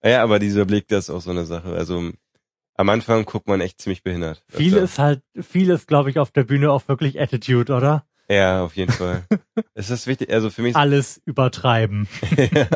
Ja, 0.03 0.23
aber 0.23 0.39
dieser 0.39 0.65
Blick, 0.65 0.88
das 0.88 1.05
ist 1.05 1.09
auch 1.11 1.21
so 1.21 1.29
eine 1.32 1.45
Sache. 1.45 1.73
Also 1.75 2.11
am 2.76 2.89
Anfang 2.89 3.26
guckt 3.26 3.47
man 3.47 3.61
echt 3.61 3.82
ziemlich 3.82 4.03
behindert. 4.03 4.43
viel 4.49 4.76
ist 4.78 4.99
halt, 4.99 5.22
viel 5.39 5.69
ist, 5.69 5.88
glaube 5.88 6.09
ich, 6.09 6.19
auf 6.19 6.32
der 6.32 6.43
Bühne 6.43 6.72
auch 6.72 6.88
wirklich 6.88 7.19
Attitude, 7.19 7.74
oder? 7.74 8.05
Ja, 8.30 8.63
auf 8.63 8.76
jeden 8.76 8.91
Fall. 8.91 9.24
es 9.74 9.89
ist 9.89 10.07
wichtig, 10.07 10.32
also 10.32 10.49
für 10.49 10.61
mich 10.61 10.76
Alles 10.76 11.22
übertreiben. 11.26 12.07
Ja. 12.38 12.67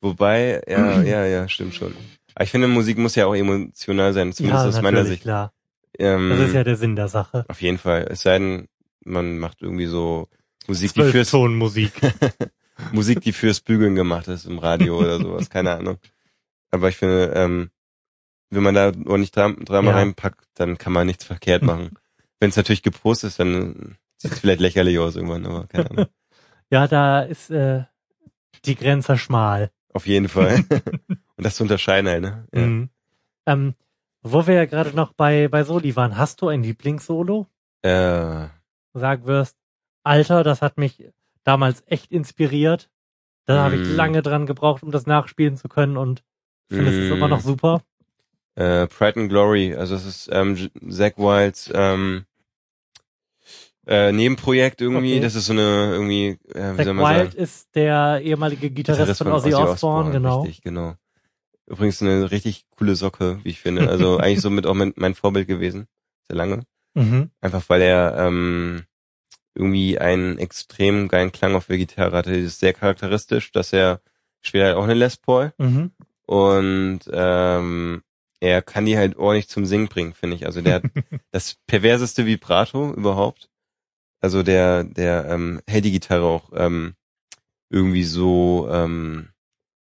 Wobei, 0.00 0.62
ja, 0.68 1.02
ja, 1.02 1.24
ja, 1.26 1.48
stimmt 1.48 1.74
schon. 1.74 1.94
Aber 2.34 2.44
ich 2.44 2.50
finde, 2.50 2.68
Musik 2.68 2.98
muss 2.98 3.16
ja 3.16 3.26
auch 3.26 3.34
emotional 3.34 4.12
sein, 4.12 4.32
zumindest 4.32 4.62
ja, 4.64 4.68
aus 4.68 4.82
meiner 4.82 5.04
Sicht. 5.04 5.22
klar. 5.22 5.52
Ähm, 5.98 6.30
Das 6.30 6.40
ist 6.40 6.54
ja 6.54 6.62
der 6.62 6.76
Sinn 6.76 6.94
der 6.94 7.08
Sache. 7.08 7.44
auf 7.48 7.60
jeden 7.60 7.78
Fall. 7.78 8.06
Es 8.08 8.22
sei 8.22 8.38
denn, 8.38 8.68
man 9.04 9.38
macht 9.38 9.60
irgendwie 9.60 9.86
so 9.86 10.28
Musik, 10.68 10.92
die 10.94 11.02
fürs 11.02 11.32
Musik. 11.32 11.92
Musik, 12.92 13.20
die 13.22 13.32
fürs 13.32 13.60
Bügeln 13.60 13.96
gemacht 13.96 14.28
ist 14.28 14.44
im 14.44 14.58
Radio 14.58 14.98
oder 14.98 15.18
sowas, 15.18 15.50
keine 15.50 15.72
Ahnung. 15.76 15.98
Aber 16.70 16.88
ich 16.88 16.96
finde, 16.96 17.32
ähm, 17.34 17.70
wenn 18.50 18.62
man 18.62 18.74
da 18.74 18.86
ordentlich 19.06 19.30
Dram 19.30 19.64
Drama 19.64 19.90
Ja. 19.90 19.96
reinpackt, 19.96 20.46
dann 20.54 20.78
kann 20.78 20.92
man 20.92 21.06
nichts 21.06 21.24
verkehrt 21.24 21.62
machen. 21.62 21.90
wenn 22.40 22.50
es 22.50 22.56
natürlich 22.56 22.82
gepostet 22.82 23.28
ist, 23.28 23.40
dann 23.40 23.96
sieht 24.16 24.32
es 24.32 24.38
vielleicht 24.40 24.60
lächerlich 24.60 24.98
aus 24.98 25.16
irgendwann, 25.16 25.46
aber 25.46 25.66
keine 25.66 25.90
Ahnung. 25.90 26.06
Ja, 26.70 26.86
da 26.86 27.20
ist 27.22 27.48
äh, 27.50 27.84
die 28.66 28.74
Grenze 28.74 29.16
schmal. 29.16 29.70
Auf 29.94 30.06
jeden 30.06 30.28
Fall. 30.28 30.62
Und 31.36 31.44
das 31.46 31.56
zu 31.56 31.62
unterscheiden 31.62 32.10
halt, 32.10 32.20
ne? 32.20 32.46
Ja. 32.52 32.60
Mhm. 32.60 32.90
Ähm, 33.46 33.74
wo 34.20 34.46
wir 34.46 34.54
ja 34.54 34.64
gerade 34.66 34.94
noch 34.94 35.14
bei, 35.14 35.48
bei 35.48 35.64
Soli 35.64 35.96
waren, 35.96 36.18
hast 36.18 36.42
du 36.42 36.48
ein 36.48 36.62
Lieblingssolo? 36.62 37.46
Äh, 37.80 38.48
Sagen 38.92 39.24
wirst, 39.26 39.56
Alter, 40.02 40.44
das 40.44 40.60
hat 40.60 40.76
mich 40.76 41.08
damals 41.42 41.82
echt 41.86 42.12
inspiriert. 42.12 42.90
Da 43.46 43.62
habe 43.62 43.76
ich 43.76 43.88
Mm. 43.88 43.94
lange 43.94 44.20
dran 44.20 44.44
gebraucht, 44.44 44.82
um 44.82 44.90
das 44.90 45.06
nachspielen 45.06 45.56
zu 45.56 45.68
können 45.68 45.96
und 45.96 46.22
finde 46.68 46.90
es 46.90 46.96
Mm. 47.10 47.14
immer 47.14 47.28
noch 47.28 47.40
super. 47.40 47.80
Äh, 48.58 48.86
Pride 48.88 49.20
and 49.20 49.28
Glory, 49.30 49.74
also 49.74 49.94
es 49.94 50.04
ist 50.04 50.28
ähm, 50.32 50.70
Zack 50.90 51.16
Wilds 51.18 51.70
ähm, 51.72 52.24
äh, 53.86 54.12
Nebenprojekt 54.12 54.80
irgendwie. 54.80 55.12
Okay. 55.14 55.20
Das 55.20 55.34
ist 55.34 55.46
so 55.46 55.52
eine 55.52 55.92
irgendwie, 55.92 56.38
äh, 56.54 56.72
wie 56.72 56.76
Zack 56.76 56.84
soll 56.84 56.94
man 56.94 57.16
Wild 57.16 57.32
sagen? 57.32 57.42
ist 57.42 57.74
der 57.74 58.20
ehemalige 58.22 58.70
Gitarrist, 58.70 59.18
von 59.18 59.32
Ozzy 59.32 59.54
Osbourne, 59.54 60.10
genau. 60.10 60.42
Richtig, 60.42 60.62
genau. 60.62 60.94
Übrigens 61.66 62.02
eine 62.02 62.30
richtig 62.30 62.64
coole 62.76 62.96
Socke, 62.96 63.40
wie 63.44 63.50
ich 63.50 63.60
finde. 63.60 63.88
Also 63.88 64.16
eigentlich 64.18 64.40
somit 64.40 64.66
auch 64.66 64.74
mein, 64.74 64.92
mein 64.96 65.14
Vorbild 65.14 65.46
gewesen. 65.46 65.86
Sehr 66.26 66.36
lange. 66.36 66.62
Mhm. 66.94 67.30
Einfach 67.40 67.62
weil 67.68 67.82
er 67.82 68.16
ähm, 68.18 68.84
irgendwie 69.54 69.98
einen 69.98 70.38
extrem 70.38 71.08
geilen 71.08 71.30
Klang 71.32 71.54
auf 71.54 71.66
der 71.66 71.78
Gitarre 71.78 72.16
hatte. 72.16 72.30
Das 72.32 72.40
ist 72.40 72.60
sehr 72.60 72.72
charakteristisch, 72.72 73.52
dass 73.52 73.72
er 73.72 74.00
spielt 74.40 74.64
halt 74.64 74.76
auch 74.76 74.84
eine 74.84 74.94
Les 74.94 75.16
Paul 75.16 75.52
Mhm. 75.58 75.92
und 76.26 77.00
ähm, 77.12 78.02
er 78.40 78.62
kann 78.62 78.84
die 78.84 78.96
halt 78.96 79.16
ordentlich 79.16 79.48
zum 79.48 79.66
Singen 79.66 79.88
bringen, 79.88 80.14
finde 80.14 80.36
ich. 80.36 80.46
Also 80.46 80.60
der 80.60 80.76
hat 80.76 80.84
das 81.30 81.56
perverseste 81.66 82.26
Vibrato 82.26 82.92
überhaupt. 82.92 83.48
Also 84.20 84.42
der, 84.42 84.84
der 84.84 85.26
ähm, 85.26 85.60
hält 85.66 85.84
die 85.84 85.92
Gitarre 85.92 86.24
auch 86.24 86.50
ähm, 86.54 86.94
irgendwie 87.70 88.04
so, 88.04 88.68
ähm, 88.70 89.28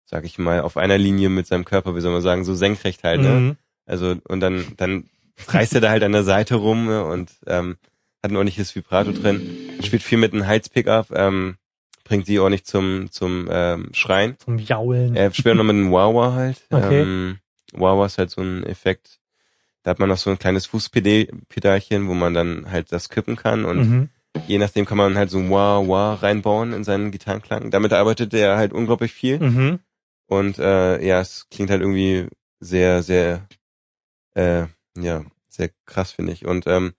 sag 0.06 0.26
ich 0.26 0.38
mal, 0.38 0.62
auf 0.62 0.78
einer 0.78 0.98
Linie 0.98 1.30
mit 1.30 1.48
seinem 1.48 1.66
Körper, 1.66 1.96
wie 1.96 2.02
soll 2.02 2.14
man 2.14 2.22
sagen, 2.22 2.44
so 2.44 2.54
senkrecht 2.56 3.04
halt, 3.04 3.22
ne? 3.22 3.30
Mhm. 3.30 3.58
Also 3.86 4.16
und 4.28 4.40
dann, 4.40 4.66
dann 4.78 5.10
reißt 5.48 5.76
er 5.76 5.82
da 5.82 5.90
halt 5.90 6.04
an 6.04 6.14
der 6.14 6.24
Seite 6.24 6.56
rum 6.56 6.86
ne? 6.86 7.04
und 7.04 7.32
ähm, 7.48 7.78
hat 8.24 8.32
ein 8.32 8.38
ordentliches 8.38 8.76
Vibrato 8.76 9.12
drin, 9.12 9.42
spielt 9.84 10.02
viel 10.02 10.18
mit 10.18 10.34
einem 10.34 10.48
Hals-Pickup, 10.48 11.08
ähm, 11.14 11.58
bringt 12.06 12.28
die 12.28 12.40
ordentlich 12.40 12.66
zum, 12.66 13.12
zum 13.12 13.50
ähm, 13.52 13.90
Schreien. 13.94 14.38
Zum 14.40 14.58
Jaulen. 14.58 15.16
Er 15.16 15.34
spielt 15.34 15.56
noch 15.56 15.64
mit 15.64 15.76
einem 15.76 15.92
Wawa 15.92 16.34
halt. 16.34 16.62
Okay. 16.70 17.02
Ähm, 17.02 17.40
Wawa 17.74 18.06
ist 18.06 18.18
halt 18.18 18.30
so 18.30 18.42
ein 18.42 18.64
Effekt. 18.64 19.20
Da 19.84 19.92
hat 19.92 20.00
man 20.00 20.10
noch 20.10 20.18
so 20.18 20.30
ein 20.30 20.40
kleines 20.40 20.66
Fußpedalchen, 20.68 22.08
wo 22.08 22.14
man 22.14 22.34
dann 22.34 22.72
halt 22.72 22.92
das 22.92 23.10
kippen 23.10 23.36
kann 23.36 23.66
und 23.66 23.78
Mhm. 23.90 24.10
je 24.48 24.58
nachdem 24.58 24.86
kann 24.86 24.98
man 24.98 25.18
halt 25.18 25.30
so 25.30 25.40
ein 25.40 25.50
Wah 25.50 25.86
Wah 25.88 26.14
reinbauen 26.16 26.74
in 26.74 26.84
seinen 26.84 27.12
Gitarrenklang. 27.12 27.70
Damit 27.72 27.92
arbeitet 27.94 28.34
er 28.34 28.56
halt 28.58 28.72
unglaublich 28.74 29.12
viel 29.14 29.40
Mhm. 29.40 29.80
und 30.28 30.58
äh, 30.60 31.06
ja, 31.06 31.20
es 31.20 31.48
klingt 31.52 31.70
halt 31.70 31.82
irgendwie 31.82 32.28
sehr, 32.60 33.04
sehr, 33.04 33.46
äh, 34.36 34.66
ja, 34.98 35.26
sehr 35.50 35.70
krass 35.86 36.12
finde 36.12 36.32
ich. 36.34 36.46
Und 36.46 36.66
ähm, 36.68 36.94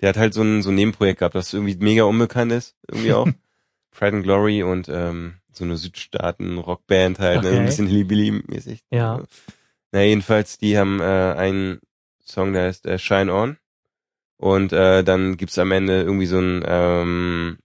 der 0.00 0.10
hat 0.10 0.16
halt 0.16 0.34
so 0.34 0.42
ein 0.42 0.62
so 0.62 0.70
ein 0.70 0.74
Nebenprojekt 0.76 1.18
gehabt, 1.20 1.34
das 1.34 1.52
irgendwie 1.52 1.76
mega 1.76 2.04
unbekannt 2.04 2.52
ist, 2.52 2.76
irgendwie 2.88 3.12
auch. 3.12 3.28
Pride 3.90 4.16
and 4.16 4.24
Glory 4.24 4.62
und 4.62 4.88
ähm, 4.88 5.34
so 5.52 5.64
eine 5.64 5.76
Südstaaten-Rockband 5.76 7.18
halt, 7.18 7.42
ne, 7.42 7.48
Okay. 7.50 7.58
ein 7.58 7.66
bisschen 7.66 7.86
Hillbilly-mäßig. 7.86 8.80
Ja. 8.90 9.22
Na, 9.92 10.02
jedenfalls, 10.02 10.58
die 10.58 10.78
haben 10.78 11.00
äh, 11.00 11.04
einen 11.36 11.80
Song, 12.24 12.52
der 12.52 12.64
heißt 12.64 12.86
äh, 12.86 12.98
Shine 12.98 13.32
On. 13.32 13.56
Und 14.38 14.72
äh, 14.72 15.04
dann 15.04 15.36
gibt's 15.36 15.58
am 15.58 15.70
Ende 15.70 16.02
irgendwie 16.02 16.26
so 16.26 16.38
ein 16.38 16.64
ähm, 16.66 17.58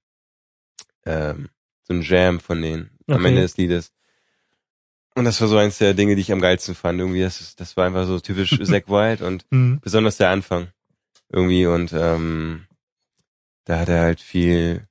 ähm, 1.06 1.50
so 1.84 1.94
ein 1.94 2.02
Jam 2.02 2.40
von 2.40 2.62
denen 2.62 2.92
am 3.08 3.18
Okay. 3.22 3.28
Ende 3.30 3.42
des 3.42 3.58
Liedes. 3.58 3.92
Und 5.16 5.26
das 5.26 5.42
war 5.42 5.48
so 5.48 5.58
eins 5.58 5.80
der 5.80 5.94
Dinge, 5.96 6.16
die 6.16 6.22
ich 6.22 6.32
am 6.32 6.42
geilsten 6.42 6.76
fand. 6.76 7.00
Irgendwie, 7.00 7.22
das, 7.22 7.42
ist- 7.42 7.60
das 7.60 7.76
war 7.78 7.86
einfach 7.88 8.06
so 8.06 8.20
typisch 8.20 8.60
Zack 8.64 8.88
Wild 8.90 9.22
und 9.22 9.46
Mhm. 9.50 9.80
besonders 9.82 10.18
der 10.18 10.30
Anfang 10.30 10.68
irgendwie 11.30 11.66
und 11.66 11.92
ähm, 11.94 12.68
da 13.66 13.80
hat 13.80 13.90
er 13.90 14.02
halt 14.02 14.22
viel, 14.22 14.88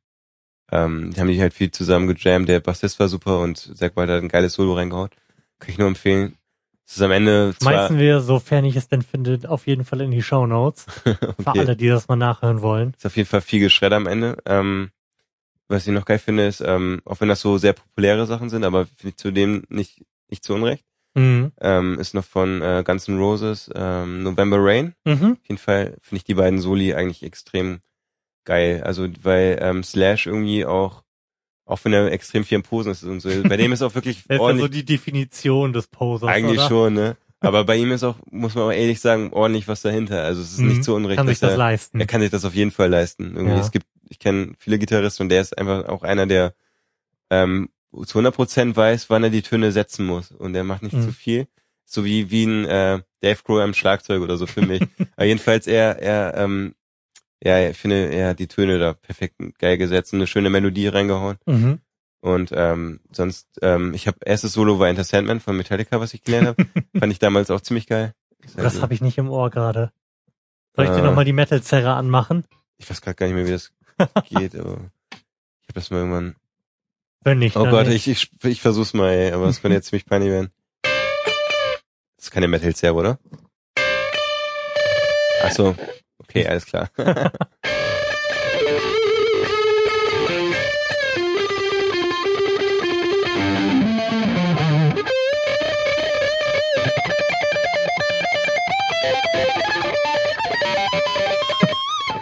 ähm, 0.72 1.12
die 1.14 1.20
haben 1.20 1.28
die 1.28 1.41
halt 1.41 1.55
viel 1.55 1.70
zusammen 1.70 2.09
gejammt. 2.09 2.49
Der 2.49 2.61
Bassist 2.61 2.99
war 2.99 3.09
super 3.09 3.39
und 3.41 3.57
Zack 3.76 3.97
Wild 3.97 4.11
hat 4.11 4.22
ein 4.22 4.28
geiles 4.28 4.55
Solo 4.55 4.74
reingehauen. 4.74 5.11
Kann 5.61 5.70
ich 5.70 5.78
nur 5.78 5.89
empfehlen. 5.89 6.37
Es 6.89 6.97
ist 6.97 7.03
am 7.03 7.11
Ende 7.11 7.53
Schmeißen 7.61 7.99
wir, 7.99 8.20
sofern 8.20 8.64
ich 8.64 8.76
es 8.76 8.89
denn 8.89 9.03
finde, 9.03 9.51
auf 9.51 9.66
jeden 9.66 9.84
Fall 9.84 10.01
in 10.03 10.12
die 10.12 10.22
Show 10.22 10.47
Notes. 10.47 10.84
Für 11.05 11.34
okay, 11.39 11.59
alle, 11.61 11.76
die 11.76 11.89
das 11.89 12.07
mal 12.09 12.16
nachhören 12.16 12.62
wollen. 12.62 12.95
ist 12.97 13.05
auf 13.07 13.16
jeden 13.16 13.28
Fall 13.28 13.41
viel 13.41 13.61
geschreddert 13.61 13.97
am 13.97 14.07
Ende. 14.07 14.37
Ähm, 14.47 14.91
was 15.68 15.87
ich 15.87 15.93
noch 15.93 16.05
geil 16.05 16.20
finde, 16.20 16.47
ist, 16.47 16.61
ähm, 16.61 17.03
auch 17.05 17.20
wenn 17.20 17.28
das 17.28 17.41
so 17.41 17.59
sehr 17.59 17.72
populäre 17.72 18.26
Sachen 18.26 18.51
sind, 18.51 18.62
aber 18.64 18.87
finde 18.87 19.09
ich 19.09 19.16
zudem 19.16 19.64
nicht 19.68 20.05
nicht 20.28 20.45
zu 20.45 20.55
Unrecht, 20.55 20.84
Mhm. 21.14 21.51
ähm, 21.61 21.99
ist 21.99 22.14
noch 22.14 22.24
von 22.24 22.61
äh, 22.62 22.82
Guns 22.87 23.09
N' 23.09 23.18
Roses 23.18 23.70
ähm, 23.74 24.22
November 24.22 24.59
Rain. 24.61 24.95
Mhm. 25.05 25.32
Auf 25.41 25.49
jeden 25.49 25.59
Fall 25.59 25.97
finde 26.03 26.16
ich 26.18 26.24
die 26.24 26.34
beiden 26.34 26.61
Soli 26.61 26.95
eigentlich 26.95 27.22
extrem 27.24 27.80
geil. 28.45 28.82
Also 28.84 29.09
weil 29.22 29.59
ähm, 29.61 29.82
Slash 29.82 30.26
irgendwie 30.26 30.64
auch, 30.66 31.03
auch 31.67 31.81
wenn 31.85 31.93
er 31.93 32.11
extrem 32.12 32.45
viel 32.45 32.57
im 32.57 32.62
Posen 32.62 32.93
ist 32.93 33.03
und 33.05 33.21
so, 33.21 33.29
bei 33.43 33.57
dem 33.59 33.73
ist 33.73 33.83
auch 33.83 33.95
wirklich 33.95 34.19
Das 34.23 34.23
ist 34.25 34.31
ja 34.31 34.37
so 34.39 34.43
ordentlich, 34.45 34.71
die 34.71 34.85
Definition 34.85 35.73
des 35.75 35.87
Posers, 35.89 36.31
eigentlich 36.31 36.59
oder? 36.61 36.69
schon, 36.69 36.95
ne? 36.95 37.17
Aber 37.41 37.64
bei 37.64 37.77
ihm 37.77 37.93
ist 37.93 38.03
auch, 38.03 38.17
muss 38.31 38.55
man 38.55 38.64
auch 38.64 38.73
ehrlich 38.73 38.99
sagen, 39.01 39.31
ordentlich 39.33 39.69
was 39.69 39.83
dahinter. 39.83 40.23
Also 40.25 40.41
es 40.41 40.53
ist 40.55 40.61
Mhm. 40.61 40.69
nicht 40.69 40.85
zu 40.85 40.95
unrecht. 40.95 41.19
Kann 41.19 41.27
sich 41.27 41.39
das 41.39 41.53
er, 41.53 41.57
leisten. 41.59 42.01
er 42.01 42.07
kann 42.07 42.23
sich 42.23 42.31
das 42.31 42.45
auf 42.47 42.55
jeden 42.55 42.71
Fall 42.71 42.89
leisten. 42.89 43.35
Irgendwie, 43.37 43.57
Ja. 43.57 43.61
es 43.61 43.71
gibt, 43.71 43.87
ich 44.09 44.19
kenne 44.19 44.55
viele 44.59 44.79
Gitarristen 44.79 45.25
und 45.25 45.29
der 45.29 45.43
ist 45.43 45.57
einfach 45.59 45.85
auch 45.89 46.03
einer, 46.03 46.27
der 46.27 46.55
ähm, 47.31 47.69
zu 48.05 48.19
100 48.19 48.35
Prozent 48.35 48.77
weiß, 48.77 49.11
wann 49.11 49.25
er 49.25 49.31
die 49.31 49.43
Töne 49.43 49.73
setzen 49.73 50.07
muss 50.07 50.31
und 50.31 50.53
der 50.55 50.64
macht 50.64 50.83
nicht 50.83 50.95
Mhm. 50.97 51.03
zu 51.03 51.12
viel. 51.12 51.47
So 51.85 52.05
wie 52.05 52.31
wie 52.31 52.45
ein 52.45 52.64
äh, 52.64 53.01
Dave 53.21 53.39
Grohl 53.45 53.61
am 53.62 53.75
Schlagzeug 53.75 54.23
oder 54.23 54.37
so 54.37 54.47
für 54.47 54.62
mich. 54.62 54.81
Aber 55.17 55.27
jedenfalls 55.27 55.67
er 55.67 55.99
er 56.01 56.35
ähm, 56.37 56.75
ja, 57.43 57.68
ich 57.68 57.76
finde, 57.76 58.09
er 58.12 58.30
hat 58.30 58.39
die 58.39 58.49
Töne 58.49 58.78
da 58.78 58.93
perfekt 58.95 59.37
geil 59.59 59.78
gesetzt 59.78 60.12
und 60.12 60.18
eine 60.20 60.26
schöne 60.26 60.51
Melodie 60.51 60.89
reingehauen. 60.89 61.39
Mhm. 61.47 61.80
Und 62.20 62.51
ähm, 62.55 63.01
sonst, 63.12 63.47
ähm, 63.62 63.95
ich 63.95 64.07
habe 64.09 64.18
erstes 64.24 64.53
Solo 64.53 64.78
war 64.78 64.89
Enter 64.89 65.05
Sandman 65.05 65.41
von 65.41 65.57
Metallica, 65.57 66.01
was 66.01 66.14
ich 66.14 66.22
gelernt 66.22 66.49
habe. 66.49 66.66
Fand 66.99 67.12
ich 67.12 67.18
damals 67.18 67.51
auch 67.51 67.61
ziemlich 67.61 67.87
geil. 67.87 68.14
Halt 68.57 68.64
Das 68.66 68.74
so- 68.76 68.82
habe 68.82 68.95
ich 68.95 69.01
nicht 69.01 69.18
im 69.18 69.28
Ohr 69.30 69.51
gerade. 69.51 69.93
Soll 70.74 70.87
ich 70.87 70.91
dir 70.91 70.99
Äh. 70.99 71.03
nochmal 71.03 71.24
die 71.24 71.32
Metal-Zerre 71.32 71.93
anmachen? 71.95 72.45
ich 72.78 72.89
weiß 72.91 73.01
gerade 73.01 73.14
gar 73.14 73.26
nicht 73.26 73.34
mehr, 73.37 73.47
wie 73.47 73.53
das 73.53 73.72
geht, 74.28 74.55
aber 74.55 74.91
ich 75.12 75.68
habe 75.68 75.74
das 75.74 75.91
mal 75.91 75.99
irgendwann 75.99 76.37
Wenn 77.22 77.39
nicht, 77.39 77.57
Oh 77.57 77.64
Gott, 77.70 77.87
nicht. 77.87 78.07
ich, 78.07 78.30
ich, 78.34 78.45
ich 78.51 78.61
versuch's 78.61 78.93
mal, 78.93 79.11
ey, 79.11 79.32
aber 79.32 79.47
es 79.47 79.62
könnte 79.62 79.76
jetzt 79.76 79.87
ziemlich 79.91 80.05
peinlich 80.07 80.30
werden. 80.30 80.51
Das 80.82 82.26
ist 82.26 82.30
keine 82.30 82.49
Metal 82.49 82.74
Servo, 82.74 83.01
oder? 83.01 83.18
Ach 85.43 85.51
so. 85.53 85.74
Okay, 86.19 86.47
alles 86.47 86.64
klar. 86.67 86.89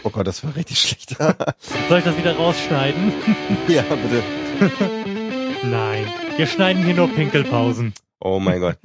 Oh 0.02 0.10
Gott, 0.10 0.26
das 0.26 0.44
war 0.44 0.54
richtig 0.54 0.78
schlecht. 0.78 1.16
Soll 1.88 1.98
ich 1.98 2.04
das 2.04 2.16
wieder 2.16 2.36
rausschneiden? 2.36 3.12
ja, 3.68 3.82
bitte. 3.82 4.22
Nein. 5.66 6.06
Wir 6.36 6.46
schneiden 6.46 6.84
hier 6.84 6.94
nur 6.94 7.08
Pinkelpausen. 7.08 7.94
Oh 8.20 8.38
mein 8.38 8.60
Gott. 8.60 8.78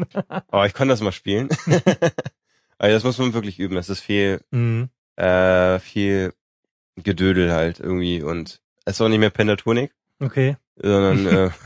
Oh, 0.52 0.64
ich 0.64 0.74
kann 0.74 0.88
das 0.88 1.02
mal 1.02 1.12
spielen. 1.12 1.50
Aber 2.78 2.90
das 2.90 3.04
muss 3.04 3.18
man 3.18 3.34
wirklich 3.34 3.60
üben. 3.60 3.76
Das 3.76 3.90
ist 3.90 4.00
viel, 4.02 4.42
Mhm. 4.52 4.90
Äh, 5.20 5.80
viel 5.80 6.34
Gedödel 6.96 7.52
halt 7.52 7.80
irgendwie 7.80 8.22
und 8.24 8.62
es 8.86 8.96
ist 8.96 9.02
auch 9.02 9.10
nicht 9.10 9.20
mehr 9.20 9.30
Pentatonik, 9.30 9.92
Okay. 10.20 10.58
sondern 10.76 11.26
äh, 11.28 11.50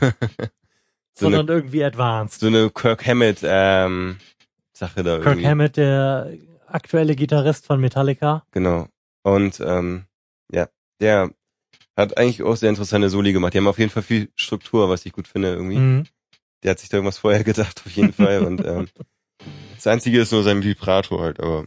so, 1.14 1.26
Sondern 1.26 1.42
eine, 1.48 1.52
irgendwie 1.58 1.84
advanced. 1.84 2.40
so 2.40 2.46
eine 2.48 2.70
Kirk 2.70 3.06
Hammett 3.06 3.38
ähm, 3.42 4.18
Sache 4.72 5.02
da 5.02 5.16
Kirk 5.16 5.26
irgendwie. 5.26 5.46
Hammett, 5.46 5.76
der 5.76 6.32
aktuelle 6.66 7.14
Gitarrist 7.16 7.66
von 7.66 7.80
Metallica. 7.80 8.44
Genau. 8.50 8.88
Und 9.22 9.60
ähm, 9.60 10.04
ja, 10.52 10.68
der 11.00 11.30
hat 11.96 12.18
eigentlich 12.18 12.42
auch 12.42 12.56
sehr 12.56 12.70
interessante 12.70 13.08
Soli 13.08 13.32
gemacht. 13.32 13.54
Die 13.54 13.58
haben 13.58 13.68
auf 13.68 13.78
jeden 13.78 13.90
Fall 13.90 14.02
viel 14.02 14.28
Struktur, 14.34 14.88
was 14.88 15.06
ich 15.06 15.12
gut 15.12 15.28
finde 15.28 15.52
irgendwie. 15.54 15.76
Mhm. 15.78 16.04
Der 16.64 16.72
hat 16.72 16.80
sich 16.80 16.88
da 16.88 16.96
irgendwas 16.96 17.18
vorher 17.18 17.44
gedacht, 17.44 17.82
auf 17.86 17.92
jeden 17.92 18.12
Fall. 18.12 18.40
Und 18.44 18.64
ähm, 18.64 18.88
Das 19.76 19.86
Einzige 19.86 20.20
ist 20.20 20.32
nur 20.32 20.42
sein 20.42 20.62
Vibrato 20.62 21.20
halt, 21.20 21.38
aber 21.40 21.66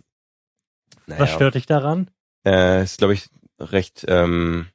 naja. 1.08 1.22
Was 1.22 1.32
stört 1.32 1.56
dich 1.56 1.66
daran? 1.66 2.10
Äh, 2.46 2.84
ist, 2.84 3.00
glaube 3.00 3.14
ich, 3.14 3.30
recht, 3.60 4.06
ähm, 4.08 4.68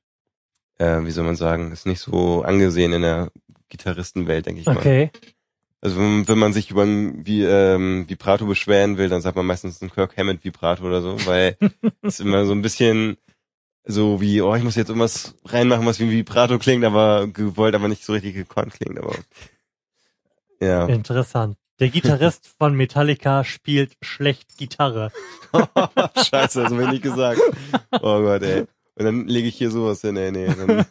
äh, 0.79 1.05
wie 1.05 1.11
soll 1.11 1.25
man 1.25 1.37
sagen, 1.37 1.71
ist 1.73 1.87
nicht 1.87 2.01
so 2.01 2.43
angesehen 2.43 2.93
in 2.93 3.03
der 3.03 3.31
Gitarristenwelt, 3.69 4.47
denke 4.47 4.61
ich 4.61 4.67
mal. 4.67 4.77
Okay. 4.77 5.11
Also 5.81 5.99
wenn, 5.99 6.29
wenn 6.29 6.39
man 6.39 6.53
sich 6.53 6.71
über 6.71 6.83
ein 6.83 7.27
wie, 7.27 7.43
ähm, 7.43 8.09
Vibrato 8.09 8.47
beschweren 8.47 8.99
will, 8.99 9.09
dann 9.09 9.21
sagt 9.21 9.37
man 9.37 9.47
meistens 9.47 9.83
ein 9.83 9.91
Kirk 9.91 10.17
Hammond 10.17 10.45
Vibrato 10.45 10.85
oder 10.85 11.03
so, 11.03 11.17
weil 11.27 11.57
es 12.03 12.21
immer 12.21 12.47
so 12.47 12.53
ein 12.53 12.63
bisschen 12.63 13.17
so 13.85 14.21
wie, 14.21 14.41
oh, 14.43 14.55
ich 14.55 14.63
muss 14.63 14.77
jetzt 14.77 14.89
irgendwas 14.89 15.35
reinmachen, 15.45 15.85
was 15.87 15.99
wie 15.99 16.05
ein 16.05 16.11
Vibrato 16.11 16.59
klingt, 16.59 16.85
aber 16.85 17.27
gewollt, 17.27 17.75
aber 17.75 17.89
nicht 17.89 18.05
so 18.05 18.13
richtig 18.13 18.35
gekonnt 18.35 18.75
klingt, 18.75 18.99
aber 18.99 19.17
ja. 20.61 20.87
Interessant. 20.87 21.57
Der 21.81 21.89
Gitarrist 21.89 22.49
von 22.59 22.75
Metallica 22.75 23.45
spielt 23.45 23.97
schlecht 24.03 24.57
Gitarre. 24.57 25.11
Scheiße, 26.17 26.63
das 26.63 26.73
habe 26.73 26.85
ich 26.85 26.91
nicht 26.91 27.03
gesagt. 27.03 27.41
Oh 28.01 28.21
Gott, 28.21 28.43
ey. 28.43 28.67
Und 28.95 29.07
dann 29.07 29.27
lege 29.27 29.49
ich 29.49 29.57
hier 29.57 29.71
sowas 29.71 30.03
hin, 30.03 30.17
ey, 30.17 30.31
nee. 30.31 30.47
Dann 30.47 30.69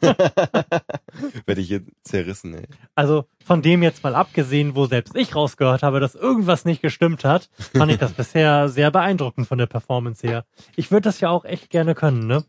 werde 1.45 1.61
ich 1.61 1.67
hier 1.67 1.83
zerrissen, 2.03 2.55
ey. 2.55 2.65
Also 2.95 3.25
von 3.45 3.61
dem 3.61 3.83
jetzt 3.83 4.03
mal 4.03 4.15
abgesehen, 4.15 4.75
wo 4.75 4.87
selbst 4.87 5.15
ich 5.15 5.35
rausgehört 5.35 5.83
habe, 5.83 5.99
dass 5.99 6.15
irgendwas 6.15 6.65
nicht 6.65 6.81
gestimmt 6.81 7.23
hat, 7.23 7.49
fand 7.75 7.91
ich 7.91 7.99
das 7.99 8.13
bisher 8.13 8.69
sehr 8.69 8.89
beeindruckend 8.89 9.47
von 9.47 9.59
der 9.59 9.67
Performance 9.67 10.25
her. 10.27 10.45
Ich 10.75 10.91
würde 10.91 11.03
das 11.03 11.19
ja 11.19 11.29
auch 11.29 11.45
echt 11.45 11.69
gerne 11.69 11.93
können, 11.93 12.25
ne? 12.25 12.43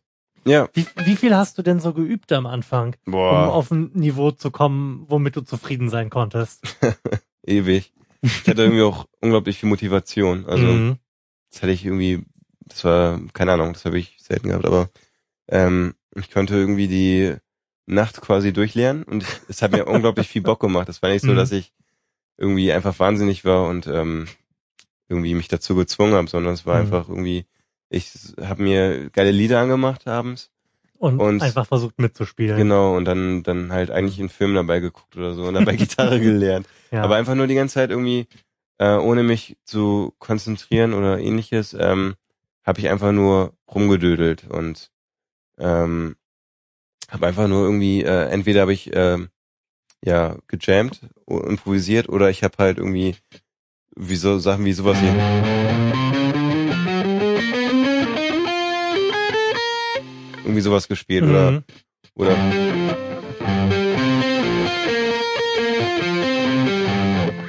Ja. 0.45 0.69
Wie, 0.73 0.87
wie 1.05 1.17
viel 1.17 1.37
hast 1.37 1.59
du 1.59 1.63
denn 1.63 1.81
so 1.81 1.93
geübt 1.93 2.33
am 2.33 2.47
Anfang, 2.47 2.97
Boah. 3.05 3.45
um 3.45 3.51
auf 3.51 3.71
ein 3.71 3.91
Niveau 3.95 4.31
zu 4.33 4.51
kommen, 4.51 5.05
womit 5.09 5.37
du 5.37 5.43
zufrieden 5.43 5.89
sein 5.89 6.11
konntest? 6.11 6.63
Ewig. 7.47 7.93
Ich 8.23 8.49
hatte 8.49 8.63
irgendwie 8.63 8.83
auch 8.83 9.07
unglaublich 9.21 9.59
viel 9.59 9.69
Motivation. 9.69 10.47
Also 10.47 10.67
Mhm. 10.67 10.97
das 11.51 11.63
hatte 11.63 11.73
ich 11.73 11.85
irgendwie, 11.85 12.25
das 12.67 12.85
war, 12.85 13.21
keine 13.33 13.53
Ahnung, 13.53 13.73
das 13.73 13.85
habe 13.85 13.99
ich 13.99 14.17
selten 14.21 14.49
gehabt, 14.49 14.65
aber 14.65 14.89
ähm, 15.49 15.95
ich 16.15 16.31
konnte 16.31 16.55
irgendwie 16.55 16.89
die 16.89 17.35
Nacht 17.87 18.21
quasi 18.21 18.53
durchlernen 18.53 19.03
und 19.03 19.25
es 19.49 19.61
hat 19.61 19.73
mir 19.73 19.87
unglaublich 19.87 20.29
viel 20.29 20.43
Bock 20.43 20.61
gemacht. 20.61 20.89
Es 20.89 21.03
war 21.03 21.11
nicht 21.11 21.23
so, 21.23 21.33
Mhm. 21.33 21.37
dass 21.37 21.51
ich 21.53 21.73
irgendwie 22.39 22.73
einfach 22.73 22.99
wahnsinnig 23.01 23.45
war 23.45 23.69
und 23.69 23.87
ähm, 23.89 24.29
irgendwie 25.09 25.35
mich 25.35 25.49
dazu 25.49 25.75
gezwungen 25.75 26.15
habe, 26.15 26.29
sondern 26.29 26.55
es 26.55 26.65
war 26.65 26.77
Mhm. 26.77 26.81
einfach 26.83 27.09
irgendwie, 27.09 27.45
ich 27.91 28.11
habe 28.41 28.63
mir 28.63 29.11
geile 29.11 29.33
Lieder 29.33 29.61
angemacht 29.61 30.07
abends, 30.07 30.51
Und, 31.03 31.19
Und- 31.19 31.43
einfach 31.43 31.67
versucht 31.67 31.99
mitzuspielen. 31.99 32.57
genau, 32.57 32.97
und 32.97 33.05
dann 33.07 33.43
dann 33.43 33.73
halt 33.73 33.91
eigentlich 33.91 34.21
einen 34.21 34.29
Film 34.29 34.55
dabei 34.55 34.79
geguckt 34.79 35.17
oder 35.17 35.35
so 35.35 35.43
und 35.43 35.55
dabei 35.55 35.75
Gitarre 35.77 36.21
gelernt. 36.21 36.69
Ja. 36.93 37.03
Aber 37.03 37.17
einfach 37.17 37.35
nur 37.35 37.49
die 37.49 37.57
ganze 37.57 37.75
Zeit 37.75 37.91
irgendwie, 37.91 38.29
äh, 38.79 38.95
ohne 38.95 39.25
mich 39.25 39.57
zu 39.65 40.15
konzentrieren 40.21 40.95
oder 40.95 41.19
ähnliches, 41.19 41.75
ähm, 41.75 42.15
habe 42.65 42.79
ich 42.79 42.89
einfach 42.89 43.11
nur 43.11 43.53
rumgedödelt 43.75 44.49
und 44.49 44.93
ähm, 45.59 46.15
habe 47.11 47.27
einfach 47.27 47.49
nur 47.49 47.65
irgendwie, 47.65 48.05
äh, 48.05 48.29
entweder 48.29 48.61
habe 48.61 48.73
ich 48.73 48.91
ähm, 48.95 49.31
ja 50.05 50.37
gejammt, 50.47 51.01
improvisiert 51.27 52.09
oder 52.09 52.31
ich 52.31 52.45
habe 52.45 52.55
halt 52.59 52.79
irgendwie 52.79 53.17
wie 53.97 54.15
so 54.17 54.39
Sachen 54.39 54.65
wie 54.65 54.73
sowas 54.73 54.99
hier. 55.01 56.42
Irgendwie 60.45 60.61
sowas 60.61 60.89
gespielt 60.89 61.25
oder 61.25 61.51
Mhm. 61.53 61.65
oder 62.17 62.37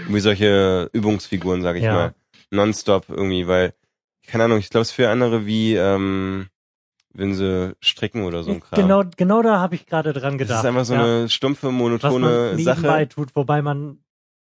irgendwie 0.02 0.20
solche 0.20 0.90
Übungsfiguren, 0.94 1.62
sag 1.62 1.76
ich 1.76 1.84
Ja. 1.84 1.94
mal. 1.94 2.14
Nonstop 2.52 3.06
irgendwie, 3.10 3.48
weil, 3.48 3.74
keine 4.28 4.44
Ahnung, 4.46 4.60
ich 4.60 4.70
glaube, 4.70 4.84
es 4.84 4.92
für 4.92 5.10
andere 5.10 5.46
wie, 5.46 5.76
ähm, 5.76 6.48
wenn 7.14 7.34
sie 7.34 7.76
stricken 7.80 8.24
oder 8.24 8.44
so 8.44 8.52
ein 8.52 8.60
Kram. 8.60 8.80
Genau, 8.82 9.04
genau 9.18 9.42
da 9.42 9.60
habe 9.60 9.76
ich 9.76 9.86
gerade 9.86 10.14
dran 10.14 10.38
Das 10.38 10.48
gedacht. 10.48 10.64
ist 10.64 10.66
einfach 10.68 10.86
so 10.86 10.94
ja. 10.94 11.04
eine 11.04 11.30
stumpfe, 11.30 11.68
was 11.68 11.72
man 11.72 11.78
monotone 11.78 12.58
Sache. 12.60 13.08
tut, 13.08 13.36
wobei 13.36 13.62
man 13.62 14.00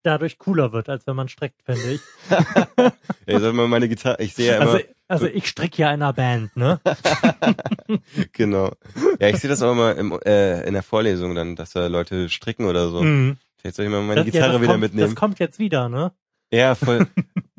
dadurch 0.06 0.38
cooler 0.38 0.72
wird, 0.72 0.88
als 0.88 1.06
wenn 1.06 1.16
man 1.16 1.28
streckt, 1.28 1.62
finde 1.64 1.92
ich. 1.94 2.00
Ey, 3.26 3.40
sag 3.40 3.54
mal, 3.54 3.68
meine 3.68 3.88
Gitarre, 3.88 4.22
ich 4.22 4.34
sehe 4.34 4.52
ja 4.52 4.56
immer, 4.62 4.72
Also, 4.72 4.84
also 5.08 5.26
ich 5.26 5.46
stricke 5.48 5.82
ja 5.82 5.88
in 5.92 6.02
einer 6.02 6.12
Band, 6.12 6.56
ne? 6.56 6.80
genau. 8.32 8.72
Ja, 9.20 9.28
ich 9.28 9.36
sehe 9.38 9.50
das 9.50 9.62
auch 9.62 9.72
immer 9.72 9.96
im, 9.96 10.18
äh, 10.24 10.66
in 10.66 10.74
der 10.74 10.82
Vorlesung 10.82 11.34
dann, 11.34 11.56
dass 11.56 11.70
da 11.72 11.86
Leute 11.86 12.28
stricken 12.28 12.66
oder 12.66 12.88
so. 12.88 13.02
Mhm. 13.02 13.36
Vielleicht 13.58 13.76
soll 13.76 13.86
ich 13.86 13.90
mal 13.90 14.02
meine 14.02 14.24
Das- 14.24 14.26
ja, 14.26 14.32
Gitarre 14.32 14.52
das 14.52 14.60
wieder 14.62 14.72
kommt, 14.72 14.80
mitnehmen. 14.82 15.08
Das 15.08 15.14
kommt 15.16 15.38
jetzt 15.38 15.58
wieder, 15.58 15.88
ne? 15.88 16.12
Ja, 16.52 16.76
voll. 16.76 17.06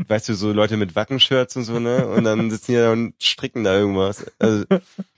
weißt 0.08 0.30
du, 0.30 0.34
so 0.34 0.54
Leute 0.54 0.78
mit 0.78 0.96
Wackenshirts 0.96 1.58
und 1.58 1.66
so, 1.66 1.80
ne? 1.80 2.08
Und 2.08 2.24
dann 2.24 2.50
sitzen 2.50 2.72
die 2.72 2.78
da 2.78 2.92
und 2.94 3.14
stricken 3.22 3.66
da 3.66 3.78
irgendwas. 3.78 4.26
Also, 4.40 4.64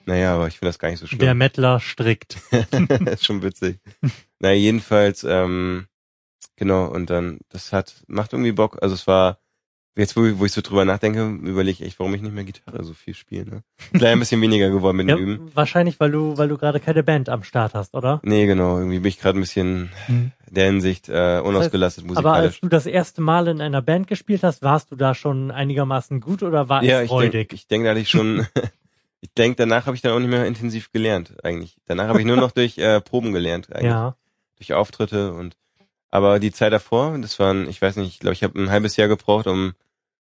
naja, 0.05 0.33
aber 0.35 0.47
ich 0.47 0.57
finde 0.57 0.69
das 0.69 0.79
gar 0.79 0.89
nicht 0.89 0.99
so 0.99 1.05
Der 1.05 1.15
schlimm. 1.17 1.37
Mettler 1.37 1.79
strickt. 1.79 2.37
ist 3.05 3.25
schon 3.25 3.43
witzig. 3.43 3.77
naja, 4.39 4.55
jedenfalls, 4.55 5.23
ähm, 5.23 5.85
genau, 6.55 6.85
und 6.87 7.09
dann, 7.09 7.39
das 7.49 7.73
hat, 7.73 8.03
macht 8.07 8.33
irgendwie 8.33 8.51
Bock. 8.51 8.77
Also 8.81 8.95
es 8.95 9.07
war, 9.07 9.39
jetzt 9.95 10.15
wo, 10.15 10.25
ich- 10.25 10.39
wo 10.39 10.45
ich 10.45 10.51
so 10.51 10.61
drüber 10.61 10.85
nachdenke, 10.85 11.25
überlege 11.27 11.71
ich 11.71 11.81
echt, 11.81 11.99
warum 11.99 12.13
ich 12.15 12.21
nicht 12.21 12.33
mehr 12.33 12.43
Gitarre 12.43 12.83
so 12.83 12.93
viel 12.93 13.13
spiele, 13.13 13.45
ne? 13.45 13.63
Gleich 13.93 14.13
ein 14.13 14.19
bisschen 14.19 14.41
weniger 14.41 14.69
geworden 14.69 14.97
mit 14.97 15.07
dem 15.09 15.17
Ja, 15.17 15.17
Üben. 15.17 15.51
wahrscheinlich, 15.55 15.99
weil 15.99 16.11
du, 16.11 16.37
weil 16.37 16.47
du 16.47 16.57
gerade 16.57 16.79
keine 16.79 17.03
Band 17.03 17.29
am 17.29 17.43
Start 17.43 17.73
hast, 17.73 17.95
oder? 17.95 18.19
Nee, 18.23 18.45
genau, 18.45 18.77
irgendwie 18.77 18.99
bin 18.99 19.09
ich 19.09 19.19
gerade 19.19 19.37
ein 19.37 19.41
bisschen 19.41 19.89
in 20.07 20.31
der 20.55 20.65
Hinsicht 20.65 21.09
äh, 21.09 21.41
unausgelastet 21.43 22.03
Aber 22.05 22.09
als 22.11 22.17
musikalisch. 22.23 22.61
du 22.61 22.69
das 22.69 22.85
erste 22.85 23.21
Mal 23.21 23.47
in 23.49 23.61
einer 23.61 23.81
Band 23.81 24.07
gespielt 24.07 24.43
hast, 24.43 24.61
warst 24.63 24.89
du 24.91 24.95
da 24.95 25.13
schon 25.13 25.51
einigermaßen 25.51 26.21
gut 26.21 26.41
oder 26.43 26.69
war 26.69 26.83
ja, 26.83 26.99
es 26.99 27.03
ich 27.05 27.09
freudig? 27.09 27.49
denke, 27.49 27.55
ich 27.55 27.67
denk, 27.67 27.83
da 27.83 27.91
hatte 27.91 27.99
ich 27.99 28.09
schon, 28.09 28.47
ich 29.21 29.33
denk, 29.33 29.57
danach 29.57 29.85
habe 29.85 29.95
ich 29.95 30.01
dann 30.01 30.13
auch 30.13 30.19
nicht 30.19 30.29
mehr 30.29 30.45
intensiv 30.45 30.91
gelernt, 30.91 31.35
eigentlich. 31.43 31.77
Danach 31.85 32.07
habe 32.07 32.19
ich 32.19 32.25
nur 32.25 32.37
noch 32.37 32.51
durch 32.51 32.77
äh, 32.77 32.99
Proben 33.01 33.31
gelernt, 33.33 33.67
eigentlich. 33.73 33.85
ja. 33.91 34.15
Durch 34.57 34.73
Auftritte 34.73 35.33
und, 35.33 35.55
aber 36.11 36.39
die 36.39 36.51
Zeit 36.51 36.73
davor, 36.73 37.17
das 37.19 37.39
waren, 37.39 37.69
ich 37.69 37.81
weiß 37.81 37.95
nicht, 37.97 38.09
ich 38.09 38.19
glaube, 38.19 38.33
ich 38.33 38.43
habe 38.43 38.59
ein 38.59 38.69
halbes 38.71 38.95
Jahr 38.97 39.07
gebraucht, 39.07 39.47
um, 39.47 39.73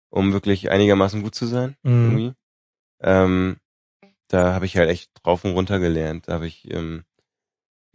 um 0.10 0.34
wirklich 0.34 0.72
einigermaßen 0.72 1.22
gut 1.24 1.36
zu 1.36 1.46
sein, 1.46 1.76
Mhm. 1.84 2.04
irgendwie. 2.06 2.34
Ähm, 3.02 3.58
da 4.28 4.54
habe 4.54 4.66
ich 4.66 4.78
halt 4.78 4.90
echt 4.90 5.12
drauf 5.24 5.44
und 5.46 5.52
runter 5.52 5.80
gelernt. 5.80 6.28
Da 6.28 6.34
habe 6.34 6.48
ich, 6.48 6.72
ähm, 6.74 7.04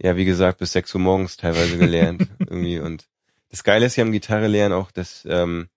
ja, 0.01 0.15
wie 0.15 0.25
gesagt, 0.25 0.59
bis 0.59 0.71
6 0.71 0.93
Uhr 0.95 1.01
morgens 1.01 1.35
teilweise 1.37 1.77
gelernt, 1.77 2.21
irgendwie. 2.49 2.79
Und 2.79 3.07
das 3.49 3.63
Geile 3.63 3.85
ist 3.87 3.95
ja 3.95 4.03
am 4.03 4.11
Gitarre 4.11 4.47
lernen 4.47 4.73
auch, 4.73 4.91
dass, 4.91 5.25
ähm, 5.29 5.67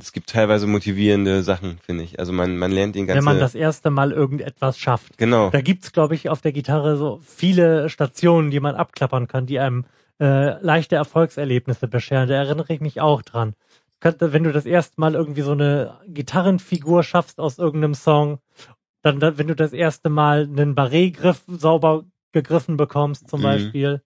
es 0.00 0.12
gibt 0.12 0.30
teilweise 0.30 0.66
motivierende 0.66 1.42
Sachen, 1.42 1.78
finde 1.78 2.04
ich. 2.04 2.18
Also 2.18 2.32
man, 2.32 2.58
man 2.58 2.70
lernt 2.70 2.94
den 2.94 3.06
ganzen, 3.06 3.18
Wenn 3.18 3.24
man 3.24 3.40
das 3.40 3.54
erste 3.54 3.90
Mal 3.90 4.12
irgendetwas 4.12 4.78
schafft. 4.78 5.16
genau, 5.16 5.50
Da 5.50 5.62
gibt's, 5.62 5.92
glaube 5.92 6.14
ich, 6.14 6.28
auf 6.28 6.42
der 6.42 6.52
Gitarre 6.52 6.96
so 6.96 7.20
viele 7.24 7.88
Stationen, 7.88 8.50
die 8.50 8.60
man 8.60 8.74
abklappern 8.74 9.28
kann, 9.28 9.46
die 9.46 9.58
einem 9.58 9.86
äh, 10.20 10.60
leichte 10.62 10.96
Erfolgserlebnisse 10.96 11.88
bescheren. 11.88 12.28
Da 12.28 12.34
erinnere 12.36 12.72
ich 12.72 12.80
mich 12.80 13.00
auch 13.00 13.22
dran. 13.22 13.54
Könnte, 14.00 14.32
wenn 14.32 14.44
du 14.44 14.52
das 14.52 14.66
erste 14.66 15.00
Mal 15.00 15.14
irgendwie 15.14 15.42
so 15.42 15.52
eine 15.52 15.98
Gitarrenfigur 16.06 17.02
schaffst 17.02 17.40
aus 17.40 17.58
irgendeinem 17.58 17.94
Song, 17.94 18.38
dann, 19.02 19.18
dann 19.20 19.38
wenn 19.38 19.48
du 19.48 19.56
das 19.56 19.72
erste 19.72 20.08
Mal 20.08 20.42
einen 20.42 20.74
Barré-Griff 20.74 21.42
sauber 21.48 22.04
gegriffen 22.32 22.76
bekommst, 22.76 23.28
zum 23.28 23.40
Mhm. 23.40 23.44
Beispiel. 23.44 24.02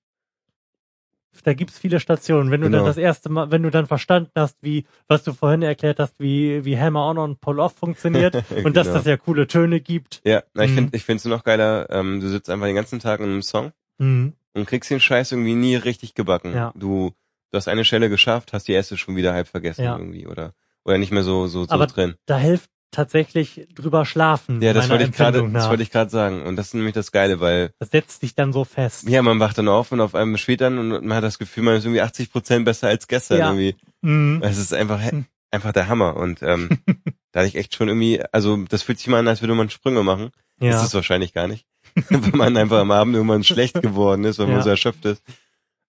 Da 1.44 1.54
gibt's 1.54 1.78
viele 1.78 1.98
Stationen. 1.98 2.50
Wenn 2.50 2.60
du 2.60 2.66
Genau. 2.66 2.78
dann 2.78 2.86
das 2.86 2.98
erste 2.98 3.30
Mal, 3.30 3.50
wenn 3.50 3.62
du 3.62 3.70
dann 3.70 3.86
verstanden 3.86 4.30
hast, 4.36 4.58
wie, 4.60 4.84
was 5.08 5.24
du 5.24 5.32
vorhin 5.32 5.62
erklärt 5.62 5.98
hast, 5.98 6.14
wie, 6.20 6.64
wie 6.66 6.78
Hammer-On 6.78 7.16
und 7.18 7.40
Pull-Off 7.40 7.72
funktioniert 7.74 8.34
und 8.64 8.76
dass 8.76 8.86
Genau. 8.88 8.98
das 8.98 9.06
ja 9.06 9.16
coole 9.16 9.46
Töne 9.46 9.80
gibt. 9.80 10.20
Ja, 10.24 10.42
na, 10.52 10.64
ich 10.64 10.70
Mhm. 10.72 10.74
finde 10.74 10.96
ich 10.96 11.04
finde 11.04 11.16
es 11.18 11.24
noch 11.24 11.42
geiler, 11.42 11.88
ähm, 11.90 12.20
du 12.20 12.28
sitzt 12.28 12.50
einfach 12.50 12.66
den 12.66 12.76
ganzen 12.76 12.98
Tag 12.98 13.20
in 13.20 13.26
einem 13.26 13.42
Song 13.42 13.72
Mhm. 13.98 14.34
Und 14.54 14.66
kriegst 14.66 14.90
den 14.90 15.00
Scheiß 15.00 15.32
irgendwie 15.32 15.54
nie 15.54 15.76
richtig 15.76 16.14
gebacken. 16.14 16.54
Ja. 16.54 16.72
Du, 16.76 17.12
du 17.50 17.56
hast 17.56 17.68
eine 17.68 17.84
Stelle 17.84 18.08
geschafft, 18.08 18.52
hast 18.52 18.68
die 18.68 18.72
erste 18.72 18.96
schon 18.96 19.16
wieder 19.16 19.32
halb 19.32 19.48
vergessen 19.48 19.84
Ja. 19.84 19.96
irgendwie 19.96 20.26
oder 20.26 20.54
oder 20.84 20.98
nicht 20.98 21.12
mehr 21.12 21.22
so 21.22 21.46
so, 21.46 21.64
so 21.64 21.70
Aber 21.70 21.86
drin. 21.86 22.14
da 22.26 22.38
hilft 22.38 22.68
tatsächlich 22.90 23.66
drüber 23.74 24.04
schlafen. 24.04 24.60
Ja, 24.60 24.72
das 24.74 24.90
wollte 24.90 25.04
ich 25.04 25.12
gerade, 25.12 25.48
das 25.50 25.68
wollte 25.70 25.82
ich 25.82 25.90
gerade 25.90 26.10
sagen 26.10 26.42
und 26.42 26.56
das 26.56 26.68
ist 26.68 26.74
nämlich 26.74 26.92
das 26.94 27.10
Geile, 27.10 27.40
weil 27.40 27.72
Das 27.78 27.88
setzt 27.90 28.20
sich 28.20 28.34
dann 28.34 28.52
so 28.52 28.64
fest. 28.64 29.08
ja, 29.08 29.22
man 29.22 29.40
wacht 29.40 29.56
dann 29.58 29.68
auf 29.68 29.92
und 29.92 30.00
auf 30.00 30.14
einmal 30.14 30.38
dann 30.58 30.78
und 30.78 31.06
man 31.06 31.16
hat 31.16 31.24
das 31.24 31.38
Gefühl, 31.38 31.62
man 31.64 31.76
ist 31.76 31.84
irgendwie 31.84 32.02
80 32.02 32.30
Prozent 32.30 32.64
besser 32.66 32.88
als 32.88 33.08
gestern 33.08 33.38
Ja. 33.38 33.46
irgendwie. 33.52 33.76
Mhm. 34.02 34.40
Es 34.44 34.58
ist 34.58 34.74
einfach 34.74 35.00
Hm. 35.02 35.24
einfach 35.50 35.72
der 35.72 35.88
Hammer 35.88 36.16
und 36.16 36.42
ähm, 36.42 36.68
da 37.32 37.40
hatte 37.40 37.48
ich 37.48 37.56
echt 37.56 37.74
schon 37.74 37.88
irgendwie, 37.88 38.22
also 38.30 38.58
das 38.68 38.82
fühlt 38.82 38.98
sich 38.98 39.06
mal 39.08 39.20
an, 39.20 39.28
als 39.28 39.40
würde 39.40 39.54
man 39.54 39.70
Sprünge 39.70 40.02
machen. 40.02 40.30
Das 40.58 40.68
Ja. 40.68 40.76
ist 40.80 40.88
es 40.88 40.94
wahrscheinlich 40.94 41.32
gar 41.32 41.48
nicht. 41.48 41.66
weil 42.10 42.30
man 42.32 42.56
einfach 42.56 42.78
am 42.80 42.90
Abend 42.90 43.14
irgendwann 43.14 43.44
schlecht 43.44 43.80
geworden 43.82 44.24
ist, 44.24 44.38
weil 44.38 44.46
man 44.46 44.56
Ja. 44.56 44.62
so 44.62 44.70
erschöpft 44.70 45.04
ist. 45.04 45.22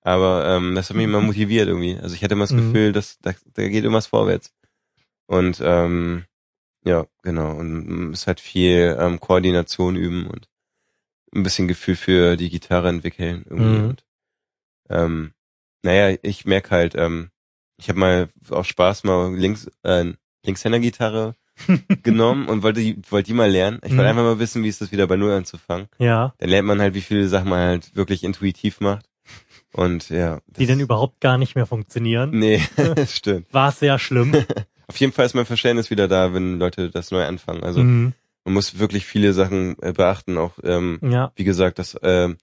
Aber 0.01 0.45
ähm, 0.47 0.75
das 0.75 0.89
hat 0.89 0.97
mich 0.97 1.05
immer 1.05 1.21
motiviert 1.21 1.67
irgendwie. 1.67 1.97
Also 1.97 2.13
ich 2.15 2.23
hatte 2.23 2.33
immer 2.33 2.43
das 2.43 2.51
Mhm. 2.51 2.57
Gefühl, 2.73 2.91
dass 2.91 3.19
da, 3.19 3.33
da 3.53 3.63
geht 3.67 3.83
irgendwas 3.83 4.07
vorwärts. 4.07 4.53
Und 5.27 5.61
ähm, 5.63 6.25
ja, 6.85 7.05
genau. 7.21 7.55
Und 7.55 8.11
es 8.11 8.27
hat 8.27 8.41
viel 8.41 8.97
ähm, 8.99 9.19
Koordination 9.21 9.95
üben 9.95 10.27
und 10.27 10.49
ein 11.33 11.43
bisschen 11.43 11.67
Gefühl 11.69 11.95
für 11.95 12.35
die 12.35 12.49
Gitarre 12.49 12.89
entwickeln 12.89 13.45
irgendwie. 13.49 13.77
Mhm. 13.79 13.85
Und, 13.89 14.05
ähm, 14.89 15.33
naja, 15.83 16.17
ich 16.21 16.45
merk 16.45 16.69
halt, 16.71 16.95
ähm, 16.95 17.29
ich 17.77 17.87
habe 17.89 17.99
mal 17.99 18.29
aus 18.49 18.67
Spaß 18.67 19.03
mal 19.05 19.33
links, 19.35 19.69
äh, 19.83 20.13
Linkshänder-Gitarre 20.45 21.35
genommen 22.03 22.47
und 22.47 22.63
wollte 22.63 22.81
die, 22.81 22.97
wollte 23.09 23.27
die 23.27 23.33
mal 23.33 23.49
lernen. 23.49 23.77
Ich 23.83 23.91
wollte 23.91 24.03
Mhm. 24.03 24.09
einfach 24.09 24.23
mal 24.23 24.39
wissen, 24.39 24.63
wie 24.63 24.69
ist 24.69 24.81
das 24.81 24.91
wieder 24.91 25.07
bei 25.07 25.15
Null 25.17 25.31
anzufangen. 25.31 25.87
Ja. 25.99 26.33
Dann 26.39 26.49
lernt 26.49 26.67
man 26.67 26.81
halt, 26.81 26.93
wie 26.93 27.01
viele 27.01 27.27
Sachen 27.27 27.49
man 27.49 27.59
halt 27.59 27.95
wirklich 27.95 28.23
intuitiv 28.23 28.79
macht. 28.79 29.05
Und 29.71 30.09
ja. 30.09 30.39
Die 30.57 30.65
dann 30.67 30.79
überhaupt 30.79 31.19
gar 31.19 31.37
nicht 31.37 31.55
mehr 31.55 31.65
funktionieren. 31.65 32.31
Nee, 32.31 32.61
das 32.75 33.15
stimmt. 33.17 33.51
War 33.53 33.71
sehr 33.71 33.97
schlimm. 33.99 34.33
Auf 34.87 34.97
jeden 34.97 35.13
Fall 35.13 35.25
ist 35.25 35.33
mein 35.35 35.45
Verständnis 35.45 35.89
wieder 35.89 36.07
da, 36.07 36.33
wenn 36.33 36.59
Leute 36.59 36.89
das 36.91 37.11
neu 37.11 37.23
anfangen. 37.25 37.63
Also 37.63 37.81
mhm. 37.81 38.13
man 38.43 38.53
muss 38.53 38.77
wirklich 38.79 39.05
viele 39.05 39.33
Sachen 39.33 39.75
äh, 39.81 39.93
beachten. 39.93 40.37
Auch, 40.37 40.53
ähm, 40.63 40.99
Ja. 41.01 41.31
wie 41.35 41.43
gesagt, 41.43 41.79
dass, 41.79 41.97
ähm, 42.03 42.37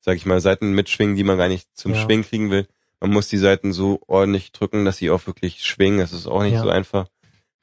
sag 0.00 0.16
ich 0.16 0.26
mal, 0.26 0.40
Seiten 0.40 0.72
mitschwingen, 0.72 1.14
die 1.16 1.24
man 1.24 1.36
gar 1.38 1.48
nicht 1.48 1.68
zum 1.74 1.94
Ja. 1.94 2.00
Schwingen 2.02 2.24
kriegen 2.24 2.50
will. 2.50 2.66
Man 3.00 3.10
muss 3.10 3.28
die 3.28 3.36
Seiten 3.38 3.72
so 3.72 4.00
ordentlich 4.06 4.52
drücken, 4.52 4.84
dass 4.86 4.96
sie 4.96 5.10
auch 5.10 5.26
wirklich 5.26 5.62
schwingen. 5.64 5.98
Das 6.00 6.12
ist 6.14 6.26
auch 6.26 6.42
nicht 6.42 6.54
Ja. 6.54 6.62
so 6.62 6.70
einfach. 6.70 7.06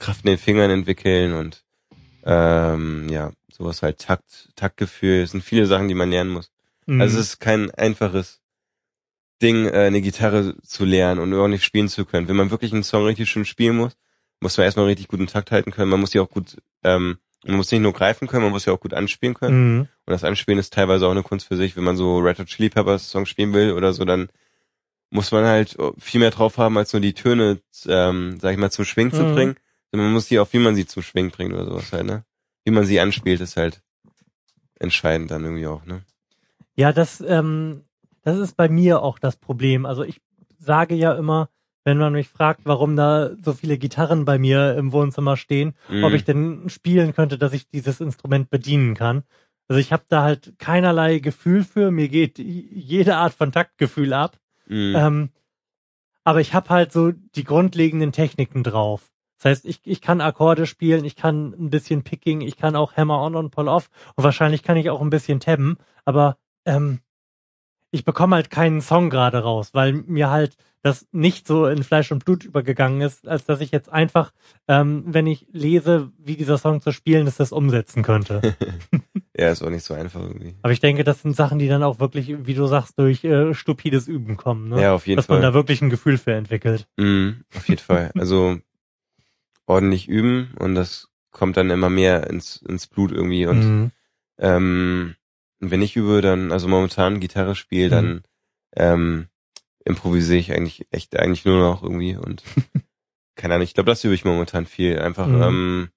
Kraft 0.04 0.24
in 0.26 0.32
den 0.32 0.38
Fingern 0.38 0.70
entwickeln 0.72 1.34
und 1.34 1.64
ähm, 2.26 3.08
ja, 3.10 3.32
sowas 3.52 3.82
halt 3.84 4.00
Takt, 4.00 4.50
Taktgefühl. 4.56 5.22
Es 5.24 5.32
sind 5.32 5.44
viele 5.44 5.66
Sachen, 5.66 5.88
die 5.88 5.94
man 5.96 6.10
lernen 6.12 6.32
muss. 6.32 6.52
Mhm. 6.86 7.02
Also 7.02 7.20
es 7.20 7.28
ist 7.28 7.40
kein 7.40 7.72
einfaches 7.72 8.42
Ding, 9.42 9.66
äh, 9.68 9.72
eine 9.88 10.02
Gitarre 10.02 10.56
zu 10.62 10.86
lernen 10.86 11.20
und 11.20 11.34
ordentlich 11.34 11.64
spielen 11.64 11.90
zu 11.90 12.06
können. 12.06 12.28
Wenn 12.28 12.36
man 12.36 12.52
wirklich 12.52 12.74
einen 12.74 12.84
Song 12.84 13.06
richtig 13.06 13.30
schön 13.30 13.46
spielen 13.46 13.76
muss, 13.78 13.94
muss 14.40 14.58
man 14.58 14.66
erstmal 14.66 14.86
richtig 14.86 15.08
guten 15.08 15.28
Takt 15.28 15.52
halten 15.52 15.72
können. 15.72 15.90
Man 15.90 16.00
muss 16.00 16.12
die 16.12 16.20
auch 16.20 16.30
gut, 16.30 16.58
ähm, 16.84 17.18
man 17.46 17.58
muss 17.58 17.72
nicht 17.72 17.82
nur 17.82 17.94
greifen 17.94 18.28
können, 18.28 18.44
man 18.44 18.52
muss 18.54 18.66
ja 18.66 18.74
auch 18.74 18.80
gut 18.80 18.94
anspielen 18.94 19.34
können. 19.36 19.76
mhm. 19.76 19.80
Und 20.06 20.12
das 20.12 20.24
Anspielen 20.24 20.60
ist 20.60 20.74
teilweise 20.74 21.08
auch 21.08 21.12
eine 21.12 21.24
Kunst 21.24 21.48
für 21.48 21.58
sich. 21.58 21.76
Wenn 21.76 21.84
man 21.84 21.98
so 21.98 22.20
Red 22.20 22.40
Hot 22.40 22.48
Chili 22.48 22.70
Peppers 22.70 23.10
Song 23.10 23.26
spielen 23.26 23.54
will 23.54 23.72
oder 23.74 23.94
so, 23.94 24.04
dann 24.06 24.30
muss 25.10 25.32
man 25.32 25.46
halt 25.46 25.78
viel 26.00 26.20
mehr 26.20 26.32
drauf 26.32 26.58
haben, 26.58 26.78
als 26.78 26.92
nur 26.92 27.00
die 27.02 27.14
Töne, 27.14 27.60
ähm, 27.88 28.38
sag 28.42 28.52
ich 28.54 28.58
mal, 28.58 28.72
zum 28.72 28.84
Schwingen 28.86 29.12
zu 29.14 29.24
Mhm. 29.24 29.34
bringen. 29.36 29.56
Man 29.94 30.12
muss 30.12 30.28
die 30.28 30.40
auch, 30.40 30.52
wie 30.52 30.60
man 30.60 30.76
sie 30.76 30.86
zum 30.88 31.04
Schwingen 31.04 31.32
bringt 31.32 31.54
oder 31.54 31.66
sowas 31.66 31.92
halt, 31.94 32.06
ne? 32.06 32.24
Wie 32.66 32.72
man 32.72 32.86
sie 32.86 33.00
anspielt, 33.00 33.42
ist 33.42 33.58
halt 33.58 33.82
entscheidend 34.80 35.32
dann 35.32 35.44
irgendwie 35.44 35.68
auch, 35.68 35.86
ne? 35.86 36.02
Ja, 36.76 36.92
das, 36.92 37.22
ähm, 37.22 37.84
das 38.24 38.38
ist 38.40 38.58
bei 38.58 38.70
mir 38.70 39.02
auch 39.02 39.20
das 39.20 39.36
Problem. 39.36 39.86
Also 39.86 40.04
ich 40.04 40.20
sage 40.58 40.96
ja 40.96 41.14
immer, 41.14 41.50
wenn 41.84 41.98
man 41.98 42.14
mich 42.14 42.30
fragt, 42.30 42.62
warum 42.64 42.96
da 42.96 43.32
so 43.44 43.54
viele 43.54 43.78
Gitarren 43.78 44.26
bei 44.26 44.40
mir 44.40 44.76
im 44.78 44.92
Wohnzimmer 44.92 45.38
stehen, 45.38 45.76
Mhm. 45.90 46.04
ob 46.04 46.14
ich 46.14 46.24
denn 46.24 46.70
spielen 46.70 47.14
könnte, 47.14 47.38
dass 47.38 47.54
ich 47.54 47.70
dieses 47.70 48.00
Instrument 48.00 48.50
bedienen 48.50 48.96
kann. 48.96 49.24
Also 49.68 49.80
ich 49.80 49.92
habe 49.94 50.04
da 50.08 50.24
halt 50.24 50.56
keinerlei 50.58 51.20
Gefühl 51.20 51.64
für. 51.64 51.92
Mir 51.92 52.08
geht 52.10 52.40
jede 52.40 53.18
Art 53.18 53.34
von 53.34 53.52
Taktgefühl 53.52 54.14
ab. 54.14 54.38
Mhm. 54.68 54.94
Ähm, 54.96 55.30
aber 56.24 56.40
ich 56.42 56.54
habe 56.54 56.70
halt 56.70 56.92
so 56.92 57.12
die 57.12 57.44
grundlegenden 57.44 58.12
Techniken 58.12 58.64
drauf. 58.64 59.12
Das 59.44 59.58
heißt, 59.58 59.66
ich, 59.66 59.82
ich 59.84 60.00
kann 60.00 60.22
Akkorde 60.22 60.66
spielen, 60.66 61.04
ich 61.04 61.18
kann 61.18 61.54
ein 61.60 61.70
bisschen 61.70 62.04
Picking, 62.04 62.40
ich 62.40 62.56
kann 62.56 62.78
auch 62.78 62.96
Hammer-on 62.96 63.36
und 63.36 63.52
Pull-off 63.52 63.90
und 64.16 64.24
wahrscheinlich 64.24 64.64
kann 64.64 64.78
ich 64.78 64.90
auch 64.90 65.02
ein 65.02 65.10
bisschen 65.10 65.42
tabben, 65.42 65.76
aber 66.06 66.38
ähm, 66.64 67.00
ich 67.92 68.06
bekomme 68.06 68.38
halt 68.38 68.50
keinen 68.50 68.80
Song 68.80 69.10
gerade 69.10 69.40
raus, 69.40 69.72
weil 69.74 69.92
mir 69.92 70.30
halt 70.30 70.56
das 70.82 71.08
nicht 71.12 71.46
so 71.46 71.66
in 71.66 71.84
Fleisch 71.84 72.12
und 72.14 72.24
Blut 72.24 72.46
übergegangen 72.46 73.02
ist, 73.02 73.28
als 73.28 73.44
dass 73.44 73.60
ich 73.60 73.72
jetzt 73.72 73.92
einfach, 73.92 74.32
ähm, 74.70 75.04
wenn 75.08 75.28
ich 75.28 75.46
lese, 75.52 76.12
wie 76.18 76.38
dieser 76.38 76.58
Song 76.58 76.80
zu 76.80 76.94
spielen 76.94 77.28
ist, 77.28 77.42
das 77.42 77.52
umsetzen 77.52 78.02
könnte. 78.02 78.42
ja, 79.38 79.50
ist 79.50 79.62
auch 79.62 79.70
nicht 79.70 79.84
so 79.84 79.94
einfach 79.94 80.22
irgendwie. 80.22 80.56
Aber 80.62 80.72
ich 80.72 80.80
denke, 80.80 81.04
das 81.04 81.22
sind 81.22 81.36
Sachen, 81.36 81.60
die 81.60 81.68
dann 81.68 81.84
auch 81.84 82.00
wirklich, 82.00 82.48
wie 82.48 82.54
du 82.54 82.66
sagst, 82.66 82.98
durch 82.98 83.26
äh, 83.26 83.54
stupides 83.54 84.08
Üben 84.08 84.38
kommen. 84.38 84.70
Ne? 84.70 84.82
Ja, 84.82 84.94
auf 84.94 85.06
jeden 85.06 85.18
Dass 85.18 85.28
man 85.28 85.42
Fall. 85.42 85.50
da 85.50 85.54
wirklich 85.54 85.82
ein 85.82 85.90
Gefühl 85.90 86.18
für 86.18 86.34
entwickelt. 86.34 86.88
Mhm, 86.96 87.44
auf 87.54 87.68
jeden 87.68 87.82
Fall. 87.82 88.12
Also 88.16 88.58
ordentlich 89.66 90.08
üben 90.08 90.54
und 90.60 90.76
das 90.76 91.08
kommt 91.32 91.58
dann 91.58 91.70
immer 91.70 91.90
mehr 91.90 92.30
ins, 92.30 92.58
ins 92.68 92.88
Blut 92.88 93.12
irgendwie. 93.12 93.46
Und 93.48 93.60
Mhm. 93.64 93.92
ähm, 94.40 95.16
wenn 95.60 95.82
ich 95.82 95.96
übe, 95.96 96.22
dann, 96.22 96.52
also 96.52 96.68
momentan 96.68 97.20
Gitarre 97.20 97.56
spiele, 97.56 97.90
dann 97.90 98.06
Mhm. 98.14 98.22
ähm, 98.76 99.28
improvisiere 99.86 100.40
ich 100.40 100.52
eigentlich 100.54 100.88
echt 100.92 101.18
eigentlich 101.18 101.46
nur 101.46 101.60
noch 101.60 101.84
irgendwie 101.84 102.16
und 102.16 102.44
keine 103.36 103.56
Ahnung, 103.56 103.64
ich 103.66 103.74
glaube, 103.74 103.90
das 103.92 104.04
übe 104.04 104.14
ich 104.16 104.26
momentan 104.26 104.66
viel. 104.66 105.00
Einfach 105.00 105.28
Mhm. 105.28 105.42
ähm, 105.42 105.90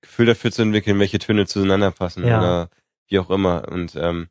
Gefühl 0.00 0.26
dafür 0.26 0.50
zu 0.52 0.62
entwickeln, 0.62 0.98
welche 0.98 1.18
Töne 1.18 1.46
zueinander 1.46 1.90
passen 1.90 2.24
Ja. 2.24 2.38
oder 2.38 2.70
wie 3.08 3.18
auch 3.18 3.30
immer. 3.30 3.68
Und 3.70 3.94
ähm, 3.96 4.28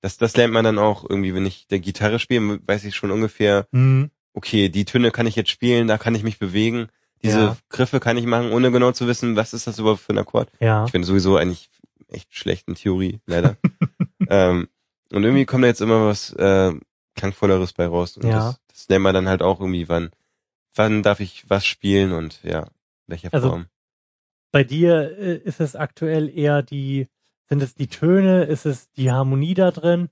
das, 0.00 0.16
das 0.16 0.36
lernt 0.36 0.54
man 0.54 0.64
dann 0.64 0.78
auch 0.78 1.04
irgendwie, 1.08 1.34
wenn 1.34 1.44
ich 1.46 1.66
der 1.68 1.78
Gitarre 1.78 2.18
spiele, 2.18 2.60
weiß 2.66 2.84
ich 2.84 2.96
schon 2.96 3.10
ungefähr, 3.10 3.66
Mhm. 3.72 4.10
okay, 4.32 4.68
die 4.68 4.84
Töne 4.84 5.10
kann 5.10 5.26
ich 5.26 5.36
jetzt 5.36 5.50
spielen, 5.50 5.88
da 5.88 5.98
kann 5.98 6.14
ich 6.14 6.22
mich 6.22 6.38
bewegen, 6.38 6.88
diese 7.22 7.38
Ja. 7.40 7.56
Griffe 7.68 8.00
kann 8.00 8.16
ich 8.16 8.26
machen, 8.26 8.52
ohne 8.52 8.70
genau 8.70 8.92
zu 8.92 9.06
wissen, 9.06 9.36
was 9.36 9.52
ist 9.54 9.66
das 9.66 9.78
überhaupt 9.78 10.00
für 10.00 10.12
ein 10.12 10.18
Akkord. 10.18 10.50
Ja. 10.60 10.84
Ich 10.86 10.92
bin 10.92 11.04
sowieso 11.04 11.36
eigentlich 11.36 11.70
echt 12.08 12.34
schlecht 12.34 12.66
in 12.68 12.74
Theorie, 12.74 13.20
leider. 13.26 13.56
ähm, 14.28 14.68
und 15.12 15.24
irgendwie 15.24 15.44
kommt 15.46 15.64
da 15.64 15.68
jetzt 15.68 15.80
immer 15.80 16.06
was 16.06 16.32
äh, 16.34 16.72
klangvolleres 17.16 17.72
bei 17.72 17.86
raus. 17.86 18.16
Und 18.16 18.24
Ja. 18.26 18.30
das, 18.38 18.60
das 18.68 18.88
lernt 18.88 19.02
man 19.04 19.14
dann 19.14 19.28
halt 19.28 19.42
auch 19.42 19.60
irgendwie, 19.60 19.88
wann, 19.88 20.10
wann 20.74 21.02
darf 21.02 21.20
ich 21.20 21.44
was 21.48 21.66
spielen 21.66 22.12
und 22.12 22.42
ja, 22.42 22.68
welcher 23.06 23.32
Also, 23.32 23.50
Form. 23.50 23.66
Bei 24.52 24.64
dir 24.64 25.16
äh, 25.18 25.36
ist 25.36 25.60
es 25.60 25.76
aktuell 25.76 26.28
eher 26.28 26.62
die, 26.62 27.08
sind 27.48 27.62
es 27.62 27.74
die 27.74 27.86
Töne, 27.88 28.44
ist 28.44 28.66
es 28.66 28.90
die 28.92 29.10
Harmonie 29.10 29.54
da 29.54 29.70
drin? 29.70 30.08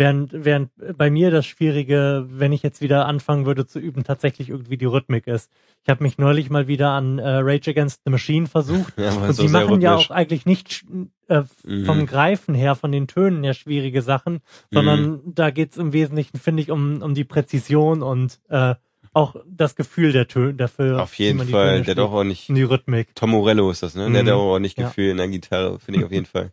Während, 0.00 0.30
während 0.32 0.70
bei 0.96 1.10
mir 1.10 1.32
das 1.32 1.44
Schwierige, 1.44 2.24
wenn 2.30 2.52
ich 2.52 2.62
jetzt 2.62 2.80
wieder 2.80 3.06
anfangen 3.06 3.46
würde 3.46 3.66
zu 3.66 3.80
üben, 3.80 4.04
tatsächlich 4.04 4.48
irgendwie 4.48 4.76
die 4.76 4.84
Rhythmik 4.84 5.26
ist. 5.26 5.50
Ich 5.82 5.90
habe 5.90 6.04
mich 6.04 6.18
neulich 6.18 6.50
mal 6.50 6.68
wieder 6.68 6.90
an 6.90 7.18
äh, 7.18 7.28
Rage 7.38 7.70
Against 7.72 8.02
the 8.04 8.10
Machine 8.12 8.46
versucht 8.46 8.94
Ja, 8.98 9.10
und 9.10 9.32
so 9.34 9.42
die 9.42 9.48
machen 9.48 9.80
ja 9.80 9.90
rhythmisch. 9.94 10.10
auch 10.12 10.14
eigentlich 10.14 10.46
nicht 10.46 10.84
äh, 11.26 11.42
vom 11.84 11.98
Mhm. 11.98 12.06
Greifen 12.06 12.54
her, 12.54 12.76
von 12.76 12.92
den 12.92 13.08
Tönen 13.08 13.42
her 13.42 13.54
schwierige 13.54 14.00
Sachen, 14.02 14.40
sondern 14.72 15.20
da 15.34 15.50
geht's 15.50 15.76
im 15.76 15.92
Wesentlichen, 15.92 16.38
finde 16.38 16.62
ich, 16.62 16.70
um, 16.70 17.02
um 17.02 17.14
die 17.14 17.24
Präzision 17.24 18.02
und 18.02 18.40
äh, 18.48 18.76
auch 19.12 19.34
das 19.46 19.74
Gefühl 19.74 20.12
der 20.12 20.28
Töne 20.28 20.54
dafür. 20.54 21.02
Auf 21.02 21.14
jeden 21.14 21.40
Fall, 21.40 21.82
der 21.82 21.96
hat 21.96 21.98
auch 21.98 22.22
nicht 22.22 22.48
die 22.48 22.62
Rhythmik. 22.62 23.16
Tom 23.16 23.30
Morello 23.30 23.68
ist 23.70 23.82
das, 23.82 23.96
ne? 23.96 24.08
Der 24.12 24.22
Mhm. 24.22 24.28
hat 24.28 24.34
auch 24.34 24.44
ordentlich 24.52 24.76
Ja. 24.76 24.86
Gefühl 24.86 25.10
in 25.10 25.16
der 25.16 25.26
Gitarre, 25.28 25.80
finde 25.80 25.98
ich 26.00 26.06
auf 26.06 26.12
jeden 26.12 26.26
Fall. 26.32 26.52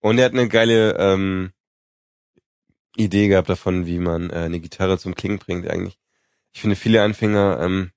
Und 0.00 0.18
er 0.18 0.24
hat 0.24 0.32
eine 0.32 0.48
geile 0.48 0.96
ähm, 0.98 1.52
Idee 2.96 3.28
gehabt 3.28 3.48
davon, 3.48 3.86
wie 3.86 3.98
man 3.98 4.30
äh, 4.30 4.34
eine 4.34 4.60
Gitarre 4.60 4.98
zum 4.98 5.14
Klingen 5.14 5.38
bringt 5.38 5.68
eigentlich. 5.68 5.98
Ich 6.52 6.60
finde 6.60 6.76
viele 6.76 7.02
Anfänger, 7.02 7.60
ähm, 7.60 7.90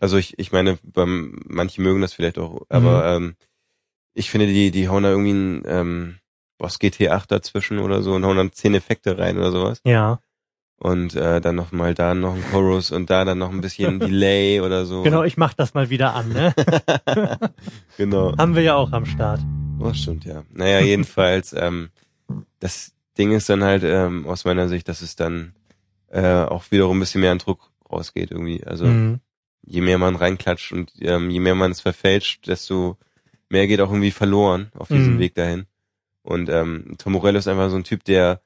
also 0.00 0.16
ich, 0.16 0.38
ich 0.38 0.52
meine, 0.52 0.78
beim, 0.82 1.40
manche 1.46 1.80
mögen 1.82 2.00
das 2.00 2.12
vielleicht 2.14 2.38
auch, 2.38 2.62
aber 2.68 3.18
Mhm. 3.18 3.24
ähm, 3.26 3.36
ich 4.14 4.30
finde, 4.30 4.46
die, 4.46 4.70
die 4.70 4.88
hauen 4.88 5.02
da 5.02 5.10
irgendwie 5.10 5.32
ein 5.32 5.62
ähm, 5.66 6.18
Boss 6.58 6.78
GT8 6.80 7.26
dazwischen 7.28 7.78
oder 7.78 8.02
so 8.02 8.14
und 8.14 8.24
hauen 8.24 8.36
dann 8.36 8.52
zehn 8.52 8.74
Effekte 8.74 9.18
rein 9.18 9.36
oder 9.36 9.50
sowas. 9.50 9.80
Ja, 9.84 10.20
Und 10.78 11.14
äh, 11.16 11.40
dann 11.40 11.56
noch 11.56 11.72
mal 11.72 11.94
da 11.94 12.14
noch 12.14 12.34
ein 12.34 12.44
Chorus 12.50 12.90
und 12.92 13.10
da 13.10 13.24
dann 13.24 13.38
noch 13.38 13.50
ein 13.50 13.60
bisschen 13.60 13.98
Delay 14.00 14.60
oder 14.60 14.84
so. 14.86 15.02
genau, 15.02 15.24
ich 15.24 15.36
mach 15.36 15.52
das 15.54 15.74
mal 15.74 15.90
wieder 15.90 16.14
an, 16.14 16.28
ne? 16.32 16.54
genau. 17.96 18.36
Haben 18.38 18.54
wir 18.54 18.62
ja 18.62 18.76
auch 18.76 18.92
am 18.92 19.04
Start. 19.04 19.40
Oh, 19.80 19.92
stimmt, 19.92 20.24
ja. 20.24 20.44
Naja, 20.52 20.80
jedenfalls, 20.80 21.52
ähm, 21.52 21.90
das 22.60 22.93
Ding 23.18 23.32
ist 23.32 23.48
dann 23.48 23.62
halt 23.64 23.82
ähm, 23.84 24.26
aus 24.26 24.44
meiner 24.44 24.68
Sicht, 24.68 24.88
dass 24.88 25.02
es 25.02 25.16
dann 25.16 25.54
äh, 26.08 26.22
auch 26.44 26.64
wiederum 26.70 26.96
ein 26.96 27.00
bisschen 27.00 27.20
mehr 27.20 27.32
an 27.32 27.38
Druck 27.38 27.70
rausgeht 27.90 28.30
irgendwie. 28.30 28.64
Also 28.64 28.86
Mhm. 28.86 29.20
je 29.66 29.80
mehr 29.80 29.98
man 29.98 30.16
reinklatscht 30.16 30.72
und 30.72 30.92
ähm, 31.00 31.30
je 31.30 31.40
mehr 31.40 31.54
man 31.54 31.70
es 31.70 31.80
verfälscht, 31.80 32.46
desto 32.46 32.96
mehr 33.48 33.66
geht 33.66 33.80
auch 33.80 33.88
irgendwie 33.90 34.10
verloren 34.10 34.70
auf 34.76 34.88
diesem 34.88 35.14
Mhm. 35.14 35.18
Weg 35.20 35.34
dahin. 35.34 35.66
Und 36.22 36.48
ähm, 36.48 36.94
Tom 36.98 37.12
Morello 37.12 37.38
ist 37.38 37.48
einfach 37.48 37.70
so 37.70 37.76
ein 37.76 37.84
Typ, 37.84 38.04
der 38.04 38.40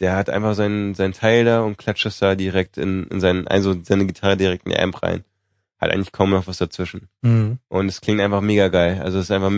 der 0.00 0.16
hat 0.16 0.30
einfach 0.30 0.54
seinen 0.54 0.94
sein 0.94 1.12
Teil 1.12 1.44
da 1.44 1.60
und 1.62 1.78
klatscht 1.78 2.06
es 2.06 2.18
da 2.18 2.34
direkt 2.34 2.76
in, 2.76 3.04
in 3.04 3.20
seinen, 3.20 3.46
also 3.46 3.76
seine 3.84 4.04
Gitarre 4.06 4.36
direkt 4.36 4.66
in 4.66 4.72
die 4.72 4.78
Amp 4.78 5.00
rein. 5.02 5.22
Hat 5.80 5.90
eigentlich 5.90 6.10
kaum 6.10 6.30
noch 6.30 6.48
was 6.48 6.58
dazwischen. 6.58 7.08
Mhm. 7.22 7.58
Und 7.68 7.86
es 7.86 8.00
klingt 8.00 8.20
einfach 8.20 8.40
mega 8.40 8.66
geil. 8.68 9.00
Also 9.00 9.18
es 9.18 9.26
ist 9.26 9.30
einfach 9.30 9.52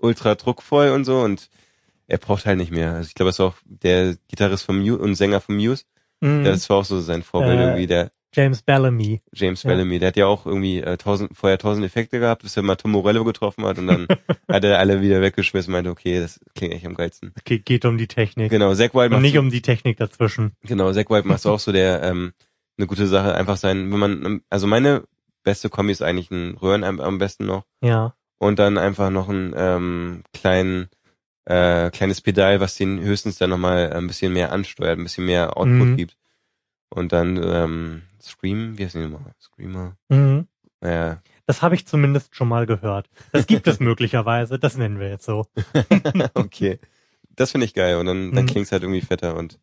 ultra 0.00 0.34
druckvoll 0.34 0.88
und 0.90 1.04
so 1.04 1.20
und 1.20 1.48
er 2.08 2.18
braucht 2.18 2.46
halt 2.46 2.58
nicht 2.58 2.70
mehr. 2.72 2.94
Also 2.94 3.08
ich 3.08 3.14
glaube, 3.14 3.30
es 3.30 3.36
ist 3.36 3.40
auch 3.40 3.54
der 3.64 4.16
Gitarrist 4.28 4.64
vom 4.64 4.78
Muse 4.80 4.98
und 4.98 5.14
Sänger 5.14 5.40
vom 5.40 5.56
Muse. 5.56 5.84
Mhm. 6.20 6.44
Das 6.44 6.68
war 6.70 6.78
auch 6.78 6.84
so 6.84 7.00
sein 7.00 7.22
Vorbild 7.22 7.58
Äh, 7.58 7.62
irgendwie, 7.64 7.86
der 7.86 8.10
James 8.34 8.60
Bellamy. 8.62 9.22
James 9.32 9.62
Ja. 9.62 9.70
Bellamy. 9.70 9.98
Der 9.98 10.08
hat 10.08 10.16
ja 10.16 10.26
auch 10.26 10.44
irgendwie 10.46 10.80
äh, 10.80 10.96
tausend, 10.98 11.34
vorher 11.36 11.58
tausend 11.58 11.86
Effekte 11.86 12.18
gehabt, 12.18 12.42
bis 12.42 12.56
er 12.56 12.62
mal 12.62 12.76
Tom 12.76 12.90
Morello 12.90 13.24
getroffen 13.24 13.64
hat 13.64 13.78
und 13.78 13.86
dann 13.86 14.06
hat 14.48 14.62
er 14.64 14.78
alle 14.78 15.00
wieder 15.00 15.22
weggeschmissen 15.22 15.70
und 15.70 15.78
meinte, 15.78 15.90
okay, 15.90 16.20
das 16.20 16.38
klingt 16.54 16.74
echt 16.74 16.84
am 16.86 16.94
geilsten. 16.94 17.32
Ge 17.44 17.58
geht 17.60 17.84
um 17.86 17.96
die 17.96 18.08
Technik. 18.08 18.50
Genau, 18.50 18.74
Zack 18.74 18.94
White 18.94 19.06
Und 19.06 19.12
macht 19.12 19.22
nicht 19.22 19.38
um 19.38 19.50
die 19.50 19.62
Technik 19.62 19.96
dazwischen. 19.96 20.52
Genau, 20.62 20.92
Zack 20.92 21.08
White 21.10 21.26
macht 21.26 21.46
auch 21.46 21.58
so 21.60 21.72
der 21.72 22.02
ähm, 22.02 22.32
eine 22.78 22.86
gute 22.86 23.06
Sache, 23.06 23.34
einfach 23.34 23.56
sein, 23.56 23.90
wenn 23.90 23.98
man, 23.98 24.40
also 24.50 24.66
meine 24.66 25.04
beste 25.42 25.70
Kombi 25.70 25.92
ist 25.92 26.02
eigentlich 26.02 26.30
ein 26.30 26.56
Röhren 26.60 26.84
am, 26.84 27.00
am 27.00 27.16
besten 27.18 27.46
noch 27.46 27.64
Ja. 27.82 28.14
und 28.38 28.58
dann 28.58 28.76
einfach 28.76 29.08
noch 29.08 29.30
ein 29.30 29.54
ähm, 29.56 30.24
kleinen 30.34 30.88
äh, 31.46 31.90
kleines 31.90 32.20
Pedal, 32.20 32.60
was 32.60 32.74
den 32.76 33.00
höchstens 33.00 33.38
dann 33.38 33.50
nochmal 33.50 33.92
ein 33.92 34.06
bisschen 34.06 34.32
mehr 34.32 34.52
ansteuert, 34.52 34.98
ein 34.98 35.04
bisschen 35.04 35.24
mehr 35.26 35.56
Output 35.56 35.88
Mhm. 35.88 35.96
gibt. 35.96 36.16
Und 36.90 37.12
dann 37.12 37.36
ähm, 37.42 38.02
Scream, 38.22 38.78
wie 38.78 38.84
heißt 38.84 38.94
die 38.94 38.98
nochmal? 39.00 39.32
Screamer. 39.40 39.96
Mhm. 40.08 40.46
Ja. 40.82 41.20
Das 41.46 41.62
habe 41.62 41.74
ich 41.74 41.86
zumindest 41.86 42.34
schon 42.34 42.48
mal 42.48 42.66
gehört. 42.66 43.08
Das 43.32 43.46
gibt 43.46 43.66
es 43.68 43.80
möglicherweise, 43.80 44.58
das 44.58 44.76
nennen 44.76 44.98
wir 45.00 45.08
jetzt 45.08 45.24
so. 45.24 45.46
okay. 46.34 46.78
Das 47.34 47.52
finde 47.52 47.66
ich 47.66 47.74
geil 47.74 47.96
und 47.96 48.06
dann, 48.06 48.32
dann 48.32 48.44
Mhm. 48.44 48.48
klingt's 48.48 48.72
halt 48.72 48.82
irgendwie 48.82 49.00
fetter 49.02 49.36
und 49.36 49.58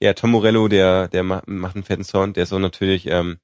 ja, 0.00 0.12
Tom 0.12 0.30
Morello, 0.32 0.68
der, 0.68 1.08
der 1.08 1.22
ma- 1.22 1.42
macht 1.46 1.74
einen 1.76 1.84
fetten 1.84 2.04
Sound, 2.04 2.36
der 2.36 2.42
ist 2.42 2.52
auch 2.52 2.58
natürlich 2.58 3.06
ähm, 3.06 3.38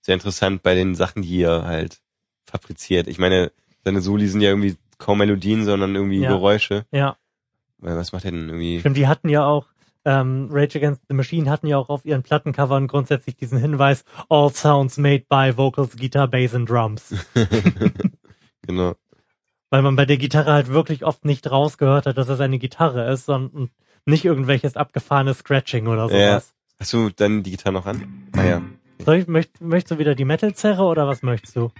sehr 0.00 0.14
interessant 0.14 0.62
bei 0.62 0.74
den 0.74 0.94
Sachen, 0.96 1.22
die 1.22 1.42
er 1.42 1.64
halt 1.64 2.00
fabriziert. 2.46 3.06
Ich 3.06 3.18
meine, 3.18 3.52
seine 3.84 4.00
Soli 4.00 4.26
sind 4.26 4.40
ja 4.40 4.48
irgendwie 4.48 4.76
kaum 5.04 5.18
Melodien, 5.18 5.64
sondern 5.64 5.94
irgendwie 5.94 6.20
Ja. 6.20 6.28
Geräusche. 6.30 6.86
Ja, 6.90 7.16
Weil 7.78 7.96
Was 7.96 8.12
macht 8.12 8.24
er 8.24 8.30
denn 8.32 8.48
irgendwie? 8.48 8.80
stimmt. 8.80 8.96
Die 8.96 9.06
hatten 9.06 9.28
ja 9.28 9.44
auch, 9.44 9.66
ähm, 10.06 10.48
Rage 10.50 10.78
Against 10.78 11.02
the 11.08 11.14
Machine 11.14 11.48
hatten 11.50 11.66
ja 11.66 11.78
auch 11.78 11.88
auf 11.88 12.04
ihren 12.04 12.22
Plattencovern 12.22 12.86
grundsätzlich 12.88 13.36
diesen 13.36 13.58
Hinweis, 13.58 14.04
all 14.28 14.50
sounds 14.52 14.96
made 14.98 15.24
by 15.28 15.56
Vocals, 15.56 15.96
Guitar, 15.96 16.28
Bass 16.28 16.54
and 16.54 16.68
Drums. 16.68 17.14
genau. 18.66 18.94
Weil 19.70 19.82
man 19.82 19.96
bei 19.96 20.04
der 20.06 20.16
Gitarre 20.18 20.52
halt 20.52 20.68
wirklich 20.68 21.04
oft 21.04 21.24
nicht 21.24 21.50
rausgehört 21.50 22.06
hat, 22.06 22.16
dass 22.18 22.28
es 22.28 22.40
eine 22.40 22.58
Gitarre 22.58 23.10
ist, 23.12 23.26
sondern 23.26 23.70
nicht 24.06 24.24
irgendwelches 24.24 24.76
abgefahrenes 24.76 25.38
Scratching 25.38 25.86
oder 25.86 26.08
Ja. 26.10 26.30
sowas. 26.40 26.54
Hast 26.80 26.92
du 26.92 27.10
dann 27.10 27.42
die 27.42 27.52
Gitarre 27.52 27.72
noch 27.72 27.86
an? 27.86 28.28
Ah 28.36 28.44
ja. 28.44 28.62
Soll 29.04 29.16
ich, 29.16 29.26
möcht, 29.26 29.60
möchtest 29.60 29.92
du 29.92 29.98
wieder 29.98 30.14
die 30.14 30.24
Metal-Zerre 30.24 30.82
oder 30.84 31.06
was 31.08 31.22
möchtest 31.22 31.56
du? 31.56 31.70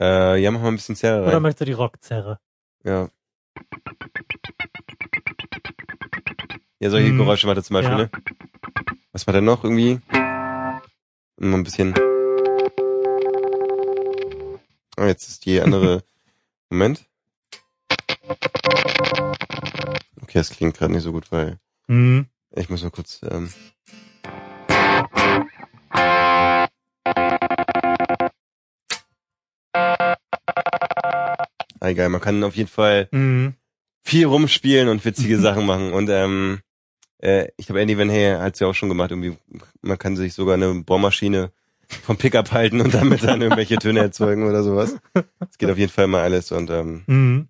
Äh, 0.00 0.38
ja, 0.40 0.50
mach 0.50 0.62
mal 0.62 0.68
ein 0.68 0.76
bisschen 0.76 0.96
Zerre 0.96 1.22
Oder 1.22 1.34
rein. 1.34 1.42
möchtest 1.42 1.60
du 1.60 1.64
die 1.66 1.72
Rock-Zerre? 1.72 2.40
Ja. 2.84 3.10
Ja, 6.78 6.88
solche 6.90 7.08
Hm. 7.10 7.18
Geräusche 7.18 7.46
macht 7.46 7.58
er 7.58 7.62
zum 7.62 7.74
Beispiel, 7.74 7.98
Ja. 7.98 8.04
ne? 8.04 8.10
Was 9.12 9.26
macht 9.26 9.34
er 9.34 9.42
noch 9.42 9.64
irgendwie? 9.64 10.00
Mal 11.36 11.54
ein 11.58 11.64
bisschen. 11.64 11.94
Oh, 14.96 15.04
jetzt 15.04 15.28
ist 15.28 15.44
die 15.44 15.60
andere. 15.60 16.02
Moment. 16.70 17.04
Okay, 20.22 20.38
das 20.38 20.50
klingt 20.50 20.76
gerade 20.78 20.92
nicht 20.92 21.02
so 21.02 21.12
gut, 21.12 21.30
weil 21.32 21.58
Hm. 21.88 22.26
ich 22.52 22.70
muss 22.70 22.82
mal 22.82 22.90
kurz. 22.90 23.20
Ähm 23.28 23.52
egal, 31.88 32.08
man 32.10 32.20
kann 32.20 32.42
auf 32.44 32.56
jeden 32.56 32.68
Fall 32.68 33.08
Hm. 33.12 33.54
viel 34.02 34.26
rumspielen 34.26 34.88
und 34.88 35.04
witzige 35.04 35.38
Sachen 35.40 35.66
machen. 35.66 35.92
Und 35.92 36.08
ähm, 36.10 36.60
äh, 37.22 37.48
ich 37.56 37.66
glaube, 37.66 37.80
Andy 37.80 37.96
Van 37.98 38.08
Hey 38.10 38.34
hat's 38.38 38.60
ja 38.60 38.66
auch 38.66 38.74
schon 38.74 38.88
gemacht. 38.88 39.10
Irgendwie, 39.10 39.36
man 39.82 39.98
kann 39.98 40.16
sich 40.16 40.34
sogar 40.34 40.54
eine 40.54 40.72
Bohrmaschine 40.82 41.52
vom 42.02 42.16
Pickup 42.16 42.52
halten 42.52 42.80
und 42.80 42.94
damit 42.94 43.22
dann 43.24 43.42
irgendwelche 43.42 43.76
Töne 43.78 44.00
erzeugen 44.00 44.48
oder 44.48 44.62
sowas. 44.62 44.96
Es 45.50 45.58
geht 45.58 45.70
auf 45.70 45.78
jeden 45.78 45.90
Fall 45.92 46.06
mal 46.06 46.22
alles 46.22 46.52
und 46.52 46.70
ähm, 46.70 47.02
Hm. 47.06 47.48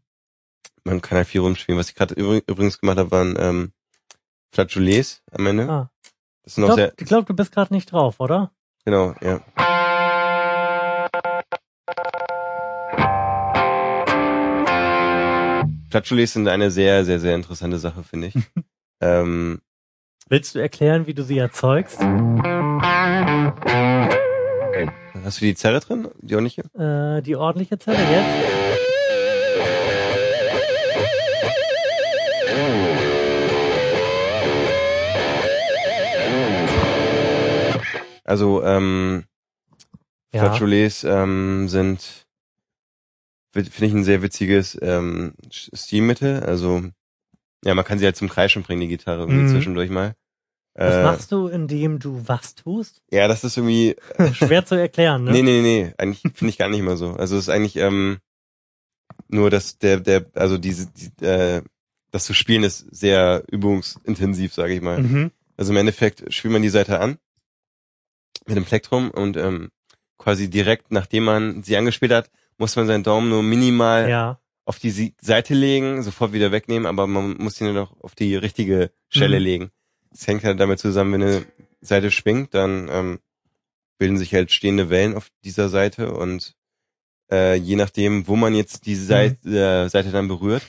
man 0.85 1.01
kann 1.03 1.19
halt 1.19 1.29
viel 1.29 1.41
rumspielen. 1.43 1.79
Was 1.79 1.89
ich 1.91 1.95
gerade 1.95 2.15
übr- 2.15 2.43
übrigens 2.47 2.79
gemacht 2.81 2.99
habe, 2.99 3.11
waren 3.11 3.37
ähm, 3.39 3.73
Flatulés 4.55 5.21
am 5.33 5.47
Ende. 5.47 5.69
Ah. 5.69 5.91
Das 6.43 6.55
sind 6.55 6.65
Ich 6.65 6.75
glaube, 6.75 6.93
glaub, 6.97 7.27
du 7.27 7.35
bist 7.35 7.53
gerade 7.53 7.73
nicht 7.75 7.93
drauf, 7.93 8.19
oder? 8.19 8.51
genau, 8.85 9.15
ja. 9.21 9.41
Flatulés 15.91 16.33
sind 16.33 16.47
eine 16.47 16.71
sehr, 16.71 17.05
sehr, 17.05 17.19
sehr 17.19 17.35
interessante 17.35 17.79
Sache, 17.79 18.05
finde 18.05 18.29
ich. 18.29 18.35
ähm, 19.01 19.61
Willst 20.29 20.55
du 20.55 20.61
erklären, 20.61 21.09
wie 21.09 21.15
du 21.15 21.25
sie 21.25 21.39
erzeugst? 21.39 21.99
hast 25.25 25.41
du 25.41 25.45
die 25.45 25.55
Zerre 25.57 25.81
drin? 25.81 26.09
Die 26.21 26.35
ordentliche? 26.37 26.63
Äh, 26.79 27.23
die 27.23 27.35
ordentliche 27.35 27.79
Zelle 27.79 27.99
jetzt? 27.99 28.61
Also, 38.25 38.63
ähm, 38.63 39.25
Ja. 40.33 40.45
Flatulés 40.55 41.05
ähm, 41.05 41.69
sind, 41.69 42.29
finde 43.53 43.87
ich, 43.87 43.93
ein 43.93 44.05
sehr 44.05 44.23
witziges 44.23 44.79
ähm, 44.81 45.35
Stilmittel. 45.51 46.41
Also, 46.41 46.85
ja, 47.65 47.75
man 47.75 47.85
kann 47.85 47.99
sie 47.99 48.05
halt 48.05 48.17
zum 48.17 48.29
Kreischen 48.29 48.63
bringen, 48.63 48.81
die 48.81 48.89
Gitarre, 48.89 49.21
irgendwie 49.21 49.43
Mhm. 49.43 49.49
zwischendurch 49.49 49.91
mal. 49.91 50.15
Das 50.75 50.97
Äh, 50.97 51.03
machst 51.03 51.33
du, 51.33 51.49
indem 51.49 51.99
du 51.99 52.23
was 52.27 52.55
tust? 52.55 53.03
ja, 53.11 53.27
das 53.29 53.43
ist 53.45 53.57
irgendwie, 53.57 53.97
Schwer 54.35 54.65
zu 54.65 54.77
erklären, 54.77 55.25
ne? 55.25 55.33
nee, 55.33 55.43
nee, 55.43 55.61
nee, 55.61 55.83
nee, 55.85 55.95
eigentlich 55.99 56.21
finde 56.35 56.51
ich 56.51 56.59
gar 56.59 56.69
nicht 56.69 56.83
mal 56.83 56.97
so. 56.97 57.13
Also, 57.13 57.37
es 57.37 57.45
ist 57.45 57.49
eigentlich 57.49 57.77
ähm, 57.77 58.19
nur, 59.29 59.51
dass 59.51 59.79
der, 59.79 60.01
der, 60.01 60.27
also 60.35 60.59
diese, 60.59 60.87
die, 60.87 61.25
äh, 61.25 61.63
das 62.11 62.25
zu 62.25 62.35
spielen 62.35 62.65
ist 62.65 62.87
sehr 62.91 63.45
übungsintensiv, 63.51 64.55
sage 64.55 64.75
ich 64.75 64.81
mal. 64.81 65.03
Mhm. 65.03 65.31
Also 65.57 65.73
im 65.73 65.77
Endeffekt 65.77 66.33
spielt 66.33 66.53
man 66.53 66.63
die 66.63 66.69
Seite 66.69 66.99
an 67.01 67.19
mit 68.47 68.57
dem 68.57 68.65
Plektrum 68.65 69.11
und 69.11 69.37
ähm, 69.37 69.71
quasi 70.19 70.49
direkt 70.51 70.91
nachdem 70.91 71.25
man 71.25 71.63
sie 71.63 71.77
angespielt 71.77 72.13
hat, 72.13 72.31
muss 72.61 72.77
man 72.77 72.87
seinen 72.87 73.03
Daumen 73.03 73.29
nur 73.31 73.43
minimal 73.43 74.09
Ja. 74.09 74.41
auf 74.67 74.79
die 74.79 75.15
Seite 75.21 75.55
legen, 75.55 76.03
sofort 76.03 76.33
wieder 76.33 76.53
wegnehmen, 76.53 76.87
aber 76.87 77.07
man 77.09 77.37
muss 77.39 77.61
ihn 77.61 77.73
noch 77.75 77.99
auf 78.03 78.15
die 78.15 78.37
richtige 78.37 78.93
Stelle 79.09 79.39
Mhm. 79.39 79.45
legen. 79.45 79.71
Das 80.13 80.27
hängt 80.29 80.45
halt 80.45 80.61
damit 80.61 80.79
zusammen, 80.79 81.13
wenn 81.15 81.23
eine 81.23 81.47
Seite 81.81 82.11
schwingt, 82.11 82.55
dann 82.55 82.89
ähm, 82.91 83.19
bilden 83.99 84.19
sich 84.19 84.33
halt 84.35 84.53
stehende 84.53 84.91
Wellen 84.91 85.15
auf 85.17 85.29
dieser 85.45 85.69
Seite 85.69 86.13
und 86.13 86.55
äh, 87.33 87.55
je 87.55 87.77
nachdem, 87.77 88.27
wo 88.29 88.37
man 88.37 88.55
jetzt 88.55 88.87
diese 88.87 89.05
Seite, 89.05 89.49
äh, 89.49 89.89
Seite 89.89 90.11
dann 90.11 90.29
berührt, 90.29 90.63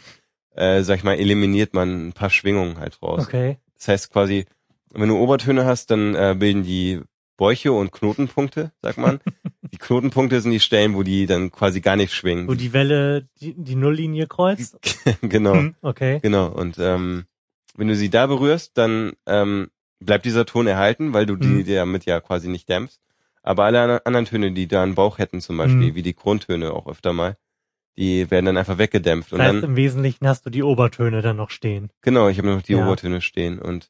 äh, 0.55 0.83
sag 0.83 0.97
ich 0.97 1.03
mal, 1.03 1.15
eliminiert 1.19 1.73
man 1.73 2.07
ein 2.09 2.13
paar 2.13 2.29
Schwingungen 2.29 2.77
halt 2.77 3.01
raus. 3.01 3.23
Okay. 3.27 3.57
Das 3.77 3.87
heißt 3.87 4.11
quasi, 4.11 4.45
wenn 4.93 5.09
du 5.09 5.17
Obertöne 5.17 5.65
hast, 5.65 5.89
dann 5.91 6.13
äh, 6.15 6.35
bilden 6.37 6.63
die 6.63 7.01
Bäuche 7.41 7.71
und 7.71 7.91
Knotenpunkte, 7.91 8.71
sagt 8.83 8.99
man. 8.99 9.19
die 9.71 9.77
Knotenpunkte 9.77 10.39
sind 10.41 10.51
die 10.51 10.59
Stellen, 10.59 10.93
wo 10.93 11.01
die 11.01 11.25
dann 11.25 11.49
quasi 11.51 11.81
gar 11.81 11.95
nicht 11.95 12.13
schwingen. 12.13 12.47
Wo 12.47 12.53
die 12.53 12.71
Welle 12.71 13.27
die, 13.39 13.55
die 13.57 13.73
Nulllinie 13.75 14.27
kreuzt? 14.27 14.77
genau, 15.23 15.55
Hm, 15.55 15.75
okay. 15.81 16.19
genau. 16.21 16.47
Und 16.49 16.77
ähm, 16.77 17.25
wenn 17.75 17.87
du 17.87 17.95
sie 17.95 18.11
da 18.11 18.27
berührst, 18.27 18.77
dann 18.77 19.13
ähm, 19.25 19.69
bleibt 19.99 20.25
dieser 20.25 20.45
Ton 20.45 20.67
erhalten, 20.67 21.13
weil 21.13 21.25
du 21.25 21.35
die 21.35 21.47
Mhm. 21.47 21.65
damit 21.65 22.05
ja 22.05 22.19
quasi 22.19 22.47
nicht 22.47 22.69
dämpfst. 22.69 22.99
Aber 23.41 23.63
alle 23.65 23.81
an- 23.81 23.99
anderen 24.03 24.25
Töne, 24.27 24.51
die 24.51 24.67
da 24.67 24.83
einen 24.83 24.93
Bauch 24.93 25.17
hätten 25.17 25.41
zum 25.41 25.57
Beispiel, 25.57 25.91
Mhm. 25.91 25.95
wie 25.95 26.03
die 26.03 26.15
Grundtöne 26.15 26.71
auch 26.73 26.85
öfter 26.87 27.11
mal, 27.13 27.37
die 27.97 28.29
werden 28.29 28.45
dann 28.45 28.57
einfach 28.57 28.77
weggedämpft. 28.77 29.31
Das 29.31 29.39
Und 29.39 29.45
heißt, 29.45 29.55
dann, 29.55 29.63
im 29.71 29.75
Wesentlichen 29.75 30.27
hast 30.27 30.45
du 30.45 30.51
die 30.51 30.61
Obertöne 30.63 31.23
dann 31.23 31.37
noch 31.37 31.49
stehen. 31.49 31.89
Genau, 32.01 32.29
ich 32.29 32.37
habe 32.37 32.49
noch 32.49 32.61
die 32.61 32.73
Ja. 32.73 32.85
Obertöne 32.85 33.19
stehen 33.21 33.57
und 33.59 33.89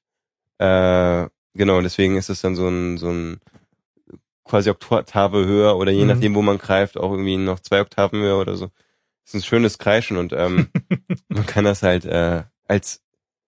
äh, 0.59 1.27
genau, 1.53 1.81
deswegen 1.81 2.17
ist 2.17 2.29
es 2.29 2.41
dann 2.41 2.55
so 2.55 2.67
ein 2.67 2.97
so 2.97 3.09
ein 3.09 3.39
quasi 4.43 4.69
Oktave 4.69 5.45
höher 5.45 5.77
oder 5.77 5.91
je 5.91 6.01
Mhm. 6.03 6.07
nachdem, 6.09 6.35
wo 6.35 6.41
man 6.41 6.57
greift, 6.57 6.97
auch 6.97 7.11
irgendwie 7.11 7.37
noch 7.37 7.59
zwei 7.59 7.81
Oktaven 7.81 8.19
höher 8.21 8.39
oder 8.39 8.55
so. 8.55 8.67
Das 9.23 9.33
ist 9.33 9.41
ein 9.41 9.43
schönes 9.47 9.77
Kreischen 9.77 10.17
und 10.17 10.33
ähm, 10.33 10.67
man 11.29 11.45
kann 11.45 11.63
das 11.63 11.83
halt 11.83 12.05
äh, 12.05 12.43
als 12.67 13.01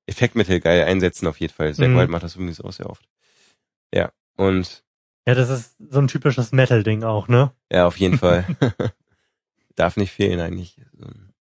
Effektmittel 0.06 0.60
geil 0.60 0.84
einsetzen 0.86 1.28
auf 1.28 1.40
jeden 1.40 1.54
Fall. 1.54 1.74
Zack 1.74 1.90
Mhm. 1.90 1.98
White 1.98 2.12
macht 2.12 2.24
das 2.24 2.36
übrigens 2.36 2.62
auch 2.62 2.72
sehr 2.72 2.90
oft. 2.90 3.08
Ja, 3.94 4.12
und 4.38 4.84
Ja, 5.28 5.34
das 5.36 5.50
ist 5.50 5.76
so 5.90 6.00
ein 6.00 6.08
typisches 6.08 6.52
Metal-Ding 6.52 7.04
auch, 7.04 7.28
ne? 7.28 7.52
ja, 7.72 7.88
auf 7.88 7.98
jeden 7.98 8.18
Fall. 8.18 8.46
Darf 9.76 9.98
nicht 9.98 10.12
fehlen 10.12 10.40
eigentlich. 10.40 10.78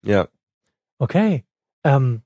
Ja, 0.03 0.27
Okay. 0.99 1.43
Ähm, 1.83 2.21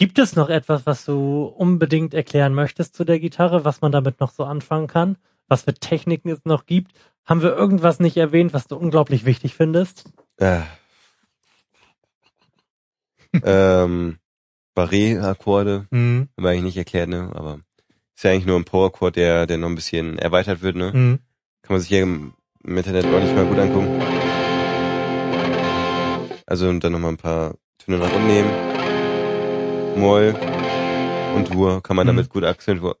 gibt 0.00 0.18
es 0.18 0.34
noch 0.34 0.48
etwas, 0.48 0.86
was 0.86 1.04
du 1.04 1.44
unbedingt 1.44 2.14
erklären 2.14 2.54
möchtest 2.54 2.96
zu 2.96 3.04
der 3.04 3.20
Gitarre, 3.20 3.66
was 3.66 3.82
man 3.82 3.92
damit 3.92 4.18
noch 4.18 4.30
so 4.30 4.44
anfangen 4.44 4.86
kann? 4.86 5.18
Was 5.46 5.64
für 5.64 5.74
Techniken 5.74 6.30
es 6.30 6.46
noch 6.46 6.64
gibt? 6.64 6.92
Haben 7.26 7.42
wir 7.42 7.54
irgendwas 7.54 8.00
nicht 8.00 8.16
erwähnt, 8.16 8.54
was 8.54 8.66
du 8.66 8.76
unglaublich 8.76 9.26
wichtig 9.26 9.54
findest? 9.54 10.04
Äh. 10.38 10.62
ähm, 13.44 14.16
Barré-Akkorde, 14.74 15.86
Mhm. 15.90 16.28
haben 16.34 16.44
wir 16.44 16.48
eigentlich 16.48 16.62
nicht 16.62 16.78
erklärt, 16.78 17.10
ne? 17.10 17.30
Aber 17.34 17.60
ist 18.16 18.24
ja 18.24 18.30
eigentlich 18.30 18.46
nur 18.46 18.56
ein 18.56 18.64
Power-Chord, 18.64 19.16
der, 19.16 19.46
der 19.46 19.58
noch 19.58 19.68
ein 19.68 19.74
bisschen 19.74 20.18
erweitert 20.18 20.62
wird, 20.62 20.76
ne? 20.76 20.92
Mhm. 20.94 21.18
Kann 21.60 21.74
man 21.74 21.80
sich 21.80 21.90
hier 21.90 22.04
im 22.04 22.32
im 22.64 22.76
Internet 22.78 23.04
auch 23.04 23.20
nicht 23.20 23.34
mal 23.36 23.44
gut 23.46 23.58
angucken. 23.58 24.00
Also 26.46 26.70
und 26.70 26.82
dann 26.82 26.92
nochmal 26.92 27.12
ein 27.12 27.16
paar 27.18 27.54
Töne 27.78 27.98
nach 27.98 28.10
unten 28.12 28.26
nehmen. 28.28 28.69
Moll 30.00 30.34
und 31.36 31.50
Dur 31.52 31.82
kann 31.82 31.96
man 31.96 32.06
Mhm. 32.06 32.16
damit 32.16 32.30
gut 32.30 32.44
akzentu 32.44 32.94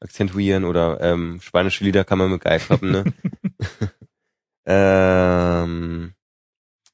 akzentuieren 0.00 0.64
oder 0.64 1.00
ähm, 1.00 1.40
spanische 1.40 1.82
Lieder 1.84 2.04
kann 2.04 2.18
man 2.18 2.30
mit 2.30 2.42
Geil 2.42 2.60
klappen, 2.60 2.90
ne? 2.92 3.04
ähm, 4.66 6.14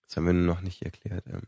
das 0.07 0.17
haben 0.17 0.27
wir 0.27 0.33
noch 0.33 0.61
nicht 0.63 0.83
erklärt. 0.83 1.25
Ähm, 1.27 1.43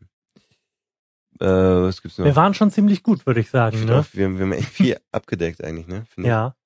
äh, 1.41 1.47
was 1.47 2.03
gibt's 2.03 2.19
noch? 2.19 2.25
Wir 2.27 2.37
waren 2.37 2.55
schon 2.55 2.71
ziemlich 2.71 3.03
gut, 3.03 3.27
würde 3.27 3.41
ich 3.41 3.47
Ich 3.47 3.53
sagen, 3.53 3.77
find 3.79 3.91
ne? 3.91 4.01
auch, 4.01 4.07
wir, 4.13 4.31
wir 4.35 4.41
haben 4.41 4.53
echt 4.53 4.69
viel 4.69 4.99
abgedeckt 5.13 5.63
eigentlich, 5.65 5.87
ne? 5.87 6.05
Finde 6.09 6.29
ich. 6.29 6.33
Ja. 6.33 6.57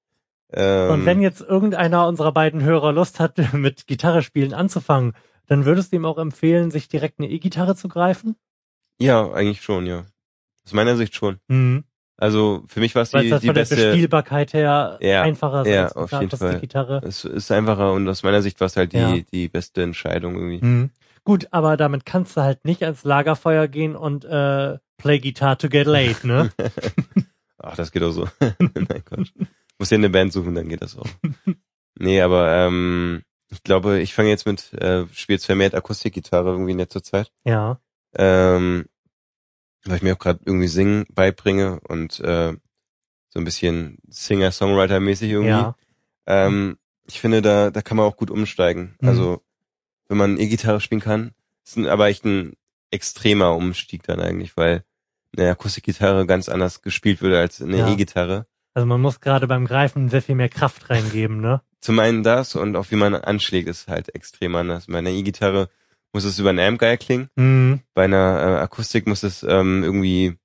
Ähm, 0.53 0.91
Und 0.91 1.07
wenn 1.07 1.21
jetzt 1.21 1.41
irgendeiner 1.41 2.07
unserer 2.09 2.33
beiden 2.33 2.63
Hörer 2.63 2.93
Lust 2.93 3.21
hat, 3.21 3.37
mit 3.53 3.87
Gitarre 3.87 4.23
spielen 4.23 4.55
anzufangen, 4.55 5.15
dann 5.47 5.65
würdest 5.65 5.93
du 5.93 5.97
ihm 5.97 6.05
auch 6.05 6.19
empfehlen, 6.19 6.71
sich 6.71 6.89
direkt 6.89 7.19
eine 7.21 7.29
E-Gitarre 7.31 7.77
zu 7.77 7.89
greifen? 7.89 8.37
ja, 9.01 9.31
eigentlich 9.33 9.63
schon, 9.63 9.87
ja. 9.87 10.05
Aus 10.71 10.75
meiner 10.75 10.97
Sicht 10.97 11.14
schon. 11.16 11.39
Mhm. 11.49 11.83
Also 12.16 12.62
für 12.66 12.79
mich 12.81 12.95
war 12.95 13.03
es 13.03 13.11
die, 13.11 13.29
das 13.29 13.41
die 13.41 13.47
von 13.49 13.55
der 13.55 13.62
beste. 13.62 13.75
Bespielbarkeit 13.77 14.53
her 14.53 14.99
Ja, 15.01 15.23
einfacher 15.23 15.66
ja, 15.66 15.85
als 15.85 15.97
auf 15.97 16.12
jeden 16.12 16.31
Fall. 16.31 16.49
Akustikgitarre. 16.51 17.01
Es 17.05 17.25
ist 17.25 17.51
einfacher 17.51 17.93
und 17.93 18.07
aus 18.09 18.23
meiner 18.23 18.41
Sicht 18.43 18.61
war 18.61 18.66
es 18.66 18.77
halt 18.77 18.93
die, 18.93 18.99
Ja. 18.99 19.16
die 19.33 19.49
beste 19.49 19.83
Entscheidung 19.83 20.35
irgendwie. 20.37 20.64
Mhm. 20.64 20.91
Gut, 21.25 21.49
aber 21.51 21.77
damit 21.77 22.07
kannst 22.07 22.37
du 22.37 22.43
halt 22.43 22.64
nicht 22.64 22.83
ans 22.85 23.03
Lagerfeuer 23.05 23.68
gehen 23.68 23.97
und 23.97 24.25
äh, 24.25 24.79
play 24.99 25.18
guitar 25.18 25.59
to 25.59 25.68
get 25.68 25.87
laid, 25.87 26.23
ne? 26.25 26.51
Ach, 27.59 27.75
das 27.77 27.91
geht 27.91 28.03
auch 28.03 28.12
so. 28.12 28.29
Nein, 28.59 29.03
Quatsch. 29.05 29.33
Muss 29.79 29.91
ja 29.91 29.97
eine 29.97 30.11
Band 30.11 30.33
suchen, 30.33 30.55
dann 30.55 30.68
geht 30.68 30.83
das 30.83 30.97
auch. 30.99 31.07
Nee, 31.99 32.21
aber 32.21 32.51
ähm, 32.53 33.23
ich 33.51 33.62
glaube, 33.62 33.99
ich 34.01 34.14
fange 34.14 34.29
jetzt 34.29 34.47
mit, 34.47 34.73
äh, 34.75 35.07
spiele 35.12 35.37
jetzt 35.37 35.47
vermehrt 35.47 35.75
Akustikgitarre 35.75 36.51
irgendwie 36.51 36.73
in 36.73 36.79
letzter 36.79 37.03
Zeit. 37.03 37.33
ja. 37.45 37.81
Ähm, 38.16 38.87
weil 39.85 39.97
ich 39.97 40.03
mir 40.03 40.14
auch 40.14 40.18
gerade 40.18 40.41
irgendwie 40.45 40.68
Singen 40.68 41.07
beibringe 41.11 41.81
und 41.89 42.20
äh, 42.20 42.53
so 43.28 43.39
ein 43.39 43.45
bisschen 43.45 43.99
Singer-Songwriter-mäßig 44.09 45.31
irgendwie. 45.31 45.51
Ja. 45.51 45.76
Ähm, 46.26 46.78
ich 47.07 47.20
finde, 47.20 47.43
da, 47.43 47.70
da 47.70 47.83
kann 47.83 47.97
man 47.97 48.07
auch 48.07 48.16
gut 48.16 48.31
umsteigen. 48.31 48.97
Mhm. 49.01 49.09
Also, 49.09 49.43
wenn 50.09 50.18
man 50.18 50.39
E-Gitarre 50.39 50.81
spielen 50.81 51.01
kann, 51.01 51.33
ist 51.64 51.76
ein, 51.76 51.87
aber 51.87 52.09
echt 52.09 52.24
ein 52.24 52.55
extremer 52.91 53.55
Umstieg 53.55 54.03
dann 54.03 54.20
eigentlich, 54.20 54.57
weil 54.57 54.85
eine 55.37 55.51
Akustikgitarre 55.51 56.26
ganz 56.26 56.49
anders 56.49 56.83
gespielt 56.83 57.22
würde 57.22 57.39
als 57.39 57.62
eine 57.62 57.78
Ja. 57.78 57.89
E-Gitarre. 57.93 58.47
Also 58.74 58.87
man 58.87 59.01
muss 59.01 59.20
gerade 59.20 59.47
beim 59.47 59.66
Greifen 59.66 60.09
sehr 60.09 60.22
viel 60.22 60.35
mehr 60.35 60.49
Kraft 60.49 60.91
reingeben, 60.91 61.41
ne? 61.41 61.61
Zum 61.81 61.99
einen 61.99 62.22
das 62.22 62.57
und 62.57 62.76
auch 62.76 62.91
wie 62.91 62.97
man 62.97 63.14
anschlägt, 63.14 63.68
ist 63.68 63.89
halt 63.89 64.14
extrem 64.14 64.55
anders. 64.55 64.87
Bei 64.87 64.99
einer 64.99 65.11
E-Gitarre 65.11 65.68
muss 66.13 66.25
es 66.25 66.39
über 66.39 66.51
einen 66.51 66.59
Amp 66.61 66.79
geil 66.81 66.99
klingen. 66.99 67.29
Mhm. 67.37 67.81
Bei 67.95 68.05
einer 68.05 68.41
äh, 68.41 68.61
Akustik 68.63 69.07
muss 69.07 69.23
es 69.23 69.43
ähm, 69.43 69.83
irgendwie 69.85 70.37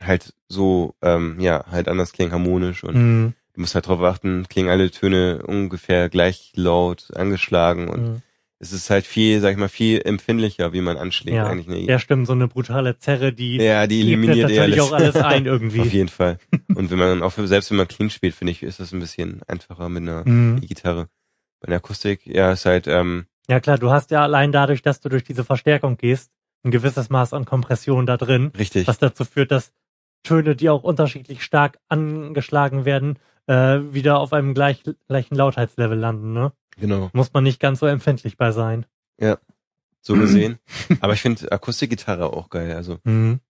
halt 0.00 0.34
so, 0.48 0.94
ähm, 1.02 1.40
ja, 1.40 1.64
halt 1.70 1.88
anders 1.88 2.12
klingen, 2.12 2.32
harmonisch 2.32 2.84
und 2.84 2.94
Mhm. 2.96 3.34
du 3.54 3.60
musst 3.60 3.74
halt 3.74 3.86
drauf 3.86 4.00
achten, 4.02 4.46
klingen 4.48 4.68
alle 4.70 4.90
Töne 4.90 5.42
ungefähr 5.46 6.08
gleich 6.08 6.52
laut, 6.56 7.08
angeschlagen 7.14 7.88
und 7.88 8.02
Mhm. 8.02 8.22
es 8.58 8.72
ist 8.72 8.90
halt 8.90 9.04
viel, 9.06 9.40
sag 9.40 9.52
ich 9.52 9.56
mal, 9.58 9.68
viel 9.68 10.00
empfindlicher, 10.04 10.72
wie 10.72 10.80
man 10.80 10.96
anschlägt 10.96 11.36
Ja. 11.36 11.46
eigentlich. 11.46 11.68
Eine 11.68 11.80
Ja, 11.80 11.98
stimmt, 11.98 12.26
so 12.26 12.32
eine 12.32 12.48
brutale 12.48 12.98
Zerre, 12.98 13.32
die 13.32 13.56
ja, 13.58 13.86
die 13.86 14.00
eliminiert 14.00 14.36
eh 14.50 14.56
natürlich 14.58 14.80
alles. 14.80 14.92
auch 14.92 14.92
alles 14.92 15.16
ein 15.16 15.46
irgendwie. 15.46 15.80
Auf 15.82 15.92
jeden 15.92 16.08
Fall. 16.08 16.38
Und 16.74 16.90
wenn 16.90 16.98
man 16.98 17.22
auch 17.22 17.32
selbst 17.32 17.70
wenn 17.70 17.76
man 17.76 17.88
clean 17.88 18.10
spielt, 18.10 18.34
finde 18.34 18.52
ich, 18.52 18.62
ist 18.62 18.80
das 18.80 18.92
ein 18.92 19.00
bisschen 19.00 19.42
einfacher 19.46 19.88
mit 19.88 20.02
einer 20.02 20.26
Mhm. 20.28 20.60
E-Gitarre. 20.62 21.08
Bei 21.60 21.68
einer 21.68 21.76
Akustik, 21.76 22.26
ja, 22.26 22.52
ist 22.52 22.64
halt, 22.66 22.86
ähm, 22.88 23.26
Ja 23.48 23.60
klar, 23.60 23.78
du 23.78 23.90
hast 23.90 24.10
ja 24.10 24.22
allein 24.22 24.52
dadurch, 24.52 24.82
dass 24.82 25.00
du 25.00 25.08
durch 25.08 25.24
diese 25.24 25.44
Verstärkung 25.44 25.96
gehst, 25.96 26.30
ein 26.64 26.70
gewisses 26.70 27.10
Maß 27.10 27.34
an 27.34 27.44
Kompression 27.44 28.06
da 28.06 28.16
drin, 28.16 28.52
richtig. 28.56 28.86
was 28.88 28.98
dazu 28.98 29.24
führt, 29.24 29.50
dass 29.50 29.72
Töne, 30.22 30.56
die 30.56 30.70
auch 30.70 30.82
unterschiedlich 30.82 31.42
stark 31.42 31.78
angeschlagen 31.88 32.86
werden, 32.86 33.18
äh, 33.46 33.80
wieder 33.92 34.18
auf 34.18 34.32
einem 34.32 34.54
gleich, 34.54 34.82
gleichen 35.06 35.34
Lautheitslevel 35.34 35.98
landen, 35.98 36.32
ne? 36.32 36.52
Genau. 36.76 37.10
Muss 37.12 37.32
man 37.34 37.44
nicht 37.44 37.60
ganz 37.60 37.80
so 37.80 37.86
empfindlich 37.86 38.36
bei 38.38 38.50
sein. 38.50 38.86
So 40.06 40.14
gesehen. 40.14 40.58
Aber 41.00 41.14
ich 41.14 41.22
finde 41.22 41.50
Akustikgitarre 41.50 42.26
auch 42.26 42.50
geil. 42.50 42.74
Also, 42.76 42.98
Mhm. 43.04 43.40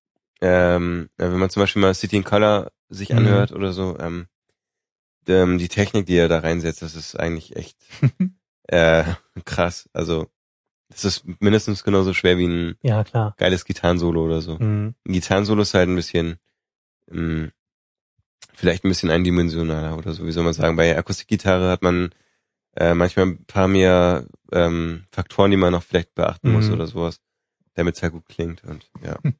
ähm, 0.40 1.10
ja, 1.18 1.32
wenn 1.32 1.38
man 1.40 1.50
zum 1.50 1.62
Beispiel 1.62 1.82
mal 1.82 1.94
City 1.94 2.16
in 2.16 2.24
Color 2.24 2.70
sich 2.88 3.10
Mhm. 3.10 3.16
anhört 3.18 3.50
oder 3.52 3.72
so, 3.72 3.98
ähm, 3.98 4.26
ähm, 5.26 5.58
die 5.58 5.68
Technik, 5.68 6.06
die 6.06 6.16
er 6.16 6.28
da 6.28 6.38
reinsetzt, 6.38 6.82
das 6.82 6.94
ist 6.94 7.18
eigentlich 7.18 7.56
echt 7.56 7.76
äh, 8.68 9.04
krass. 9.44 9.88
Also, 9.92 10.28
das 10.88 11.04
ist 11.04 11.24
mindestens 11.40 11.82
genauso 11.84 12.12
schwer 12.14 12.38
wie 12.38 12.46
ein 12.46 12.76
Ja, 12.82 13.02
klar. 13.04 13.34
geiles 13.38 13.64
Gitarrensolo 13.64 14.24
oder 14.24 14.40
so. 14.40 14.58
Mhm. 14.58 14.94
Ein 15.06 15.12
Gitarrensolo 15.12 15.62
ist 15.62 15.74
halt 15.74 15.88
ein 15.88 15.96
bisschen, 15.96 16.36
ähm, 17.10 17.52
vielleicht 18.54 18.84
ein 18.84 18.88
bisschen 18.88 19.10
eindimensionaler 19.10 19.96
oder 19.98 20.12
so, 20.12 20.26
wie 20.26 20.32
soll 20.32 20.44
man 20.44 20.52
sagen. 20.52 20.76
Bei 20.76 20.96
Akustikgitarre 20.96 21.70
hat 21.70 21.82
man 21.82 22.10
äh, 22.76 22.94
manchmal 22.94 23.26
ein 23.26 23.44
paar 23.44 23.68
mehr 23.68 24.26
ähm, 24.52 25.04
Faktoren, 25.10 25.50
die 25.50 25.56
man 25.56 25.72
noch 25.72 25.82
vielleicht 25.82 26.14
beachten 26.14 26.52
muss 26.52 26.66
Mhm. 26.68 26.74
oder 26.74 26.86
sowas, 26.86 27.20
damit 27.74 27.96
es 27.96 28.02
halt 28.02 28.12
gut 28.12 28.26
klingt 28.26 28.64
und 28.64 28.88
ja. 29.02 29.16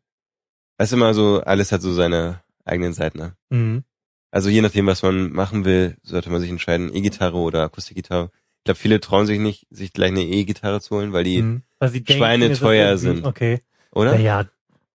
Es 0.77 0.89
ist 0.89 0.93
immer 0.95 1.15
so, 1.15 1.41
alles 1.41 1.71
hat 1.71 1.83
so 1.83 1.93
seine 1.93 2.43
eigenen 2.65 2.95
Seiten. 2.95 3.19
Ne? 3.19 3.37
Mhm. 3.51 3.85
Also 4.33 4.49
je 4.51 4.61
nachdem, 4.61 4.89
was 4.89 5.03
man 5.05 5.31
machen 5.31 5.65
will, 5.65 5.97
sollte 6.03 6.31
man 6.31 6.41
sich 6.41 6.51
entscheiden, 6.51 6.93
E-Gitarre 6.93 7.37
oder 7.37 7.63
Akustikgitarre. 7.63 8.33
Ich 8.65 8.67
glaube, 8.67 8.81
viele 8.81 8.99
trauen 8.99 9.27
sich 9.27 9.39
nicht, 9.39 9.67
sich 9.69 9.93
gleich 9.93 10.11
eine 10.11 10.23
E-Gitarre 10.23 10.81
zu 10.81 10.97
holen, 10.97 11.13
weil 11.13 11.25
die, 11.25 11.43
Mhm. 11.43 11.63
Weil 11.79 11.91
denken, 11.91 12.13
Schweine 12.15 12.47
ist 12.47 12.61
teuer 12.61 12.97
sind. 12.97 13.27
Okay. 13.27 13.61
oder? 13.93 14.19
Ja, 14.19 14.41
ja. 14.41 14.49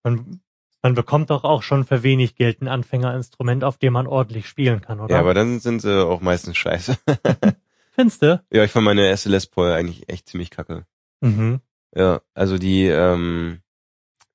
Man, 0.04 0.42
man 0.82 0.96
bekommt 0.96 1.30
doch 1.30 1.44
auch 1.44 1.62
schon 1.62 1.86
für 1.86 2.02
wenig 2.02 2.34
Geld 2.36 2.64
ein 2.64 2.68
Anfängerinstrument, 2.68 3.64
auf 3.64 3.78
dem 3.78 3.94
man 3.94 4.08
ordentlich 4.08 4.48
spielen 4.48 4.82
kann, 4.82 5.00
oder? 5.00 5.14
Ja, 5.14 5.20
aber 5.20 5.36
dann 5.36 5.60
sind 5.60 5.84
sie 5.84 6.04
auch 6.04 6.20
meistens 6.20 6.58
scheiße. 6.58 6.98
Findest 7.94 8.24
du? 8.24 8.44
ja, 8.52 8.64
ich 8.64 8.72
fand 8.72 8.86
meine 8.86 9.16
Les 9.24 9.46
Paul 9.46 9.72
eigentlich 9.72 10.10
echt 10.10 10.28
ziemlich 10.28 10.50
kacke. 10.50 10.88
Mhm. 11.22 11.60
Ja, 11.96 12.22
also 12.34 12.58
die 12.58 12.88
ähm, 12.88 13.60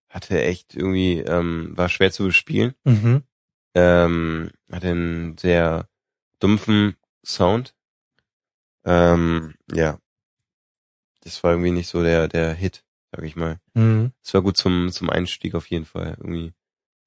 hatte 0.09 0.41
echt 0.41 0.77
irgendwie, 0.77 1.19
ähm, 1.19 1.77
war 1.77 1.89
schwer 1.89 2.13
zu 2.13 2.27
bespielen. 2.27 2.75
Mhm. 2.85 3.25
Ähm, 3.75 4.53
hatte 4.71 4.91
einen 4.91 5.39
sehr 5.39 5.89
dumpfen 6.39 6.95
Sound. 7.27 7.74
Ähm, 8.85 9.55
ja. 9.73 9.99
Das 11.23 11.43
war 11.43 11.53
irgendwie 11.53 11.71
nicht 11.71 11.89
so 11.89 12.03
der, 12.03 12.29
der 12.29 12.53
Hit, 12.53 12.85
sag 13.11 13.25
ich 13.25 13.35
mal. 13.37 13.59
Mhm. 13.75 14.13
Es 14.23 14.35
war 14.35 14.43
gut 14.43 14.57
zum, 14.57 14.91
zum 14.93 15.09
Einstieg 15.11 15.55
auf 15.55 15.67
jeden 15.67 15.87
Fall, 15.87 16.17
irgendwie. 16.19 16.53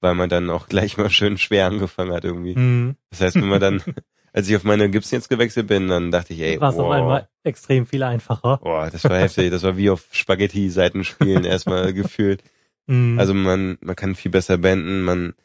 Weil 0.01 0.15
man 0.15 0.29
dann 0.29 0.49
auch 0.49 0.67
gleich 0.69 0.97
mal 0.97 1.09
schön 1.09 1.37
schwer 1.37 1.67
angefangen 1.67 2.11
hat, 2.13 2.25
irgendwie. 2.25 2.55
Mhm. 2.55 2.95
Das 3.11 3.21
heißt, 3.21 3.35
wenn 3.35 3.47
man 3.49 3.61
dann, 3.61 3.81
als 4.33 4.49
ich 4.49 4.55
auf 4.55 4.63
meine 4.63 4.89
Gibson 4.89 5.17
jetzt 5.17 5.29
gewechselt 5.29 5.67
bin, 5.67 5.87
dann 5.87 6.11
dachte 6.11 6.33
ich, 6.33 6.41
ey, 6.41 6.59
War 6.59 6.69
es 6.69 6.75
auf 6.77 6.85
wow, 6.87 6.93
einmal 6.93 7.29
extrem 7.43 7.85
viel 7.85 8.03
einfacher. 8.03 8.57
boah, 8.57 8.89
das 8.89 9.03
war 9.03 9.19
heftig. 9.19 9.51
Das 9.51 9.63
war 9.63 9.77
wie 9.77 9.89
auf 9.89 10.07
Spaghetti-Seiten 10.11 11.03
spielen, 11.03 11.43
erstmal 11.45 11.93
gefühlt. 11.93 12.43
Mhm. 12.87 13.19
Also 13.19 13.33
man, 13.33 13.77
man 13.81 13.95
kann 13.95 14.15
viel 14.15 14.31
besser 14.31 14.57
benden, 14.57 15.03
man, 15.03 15.35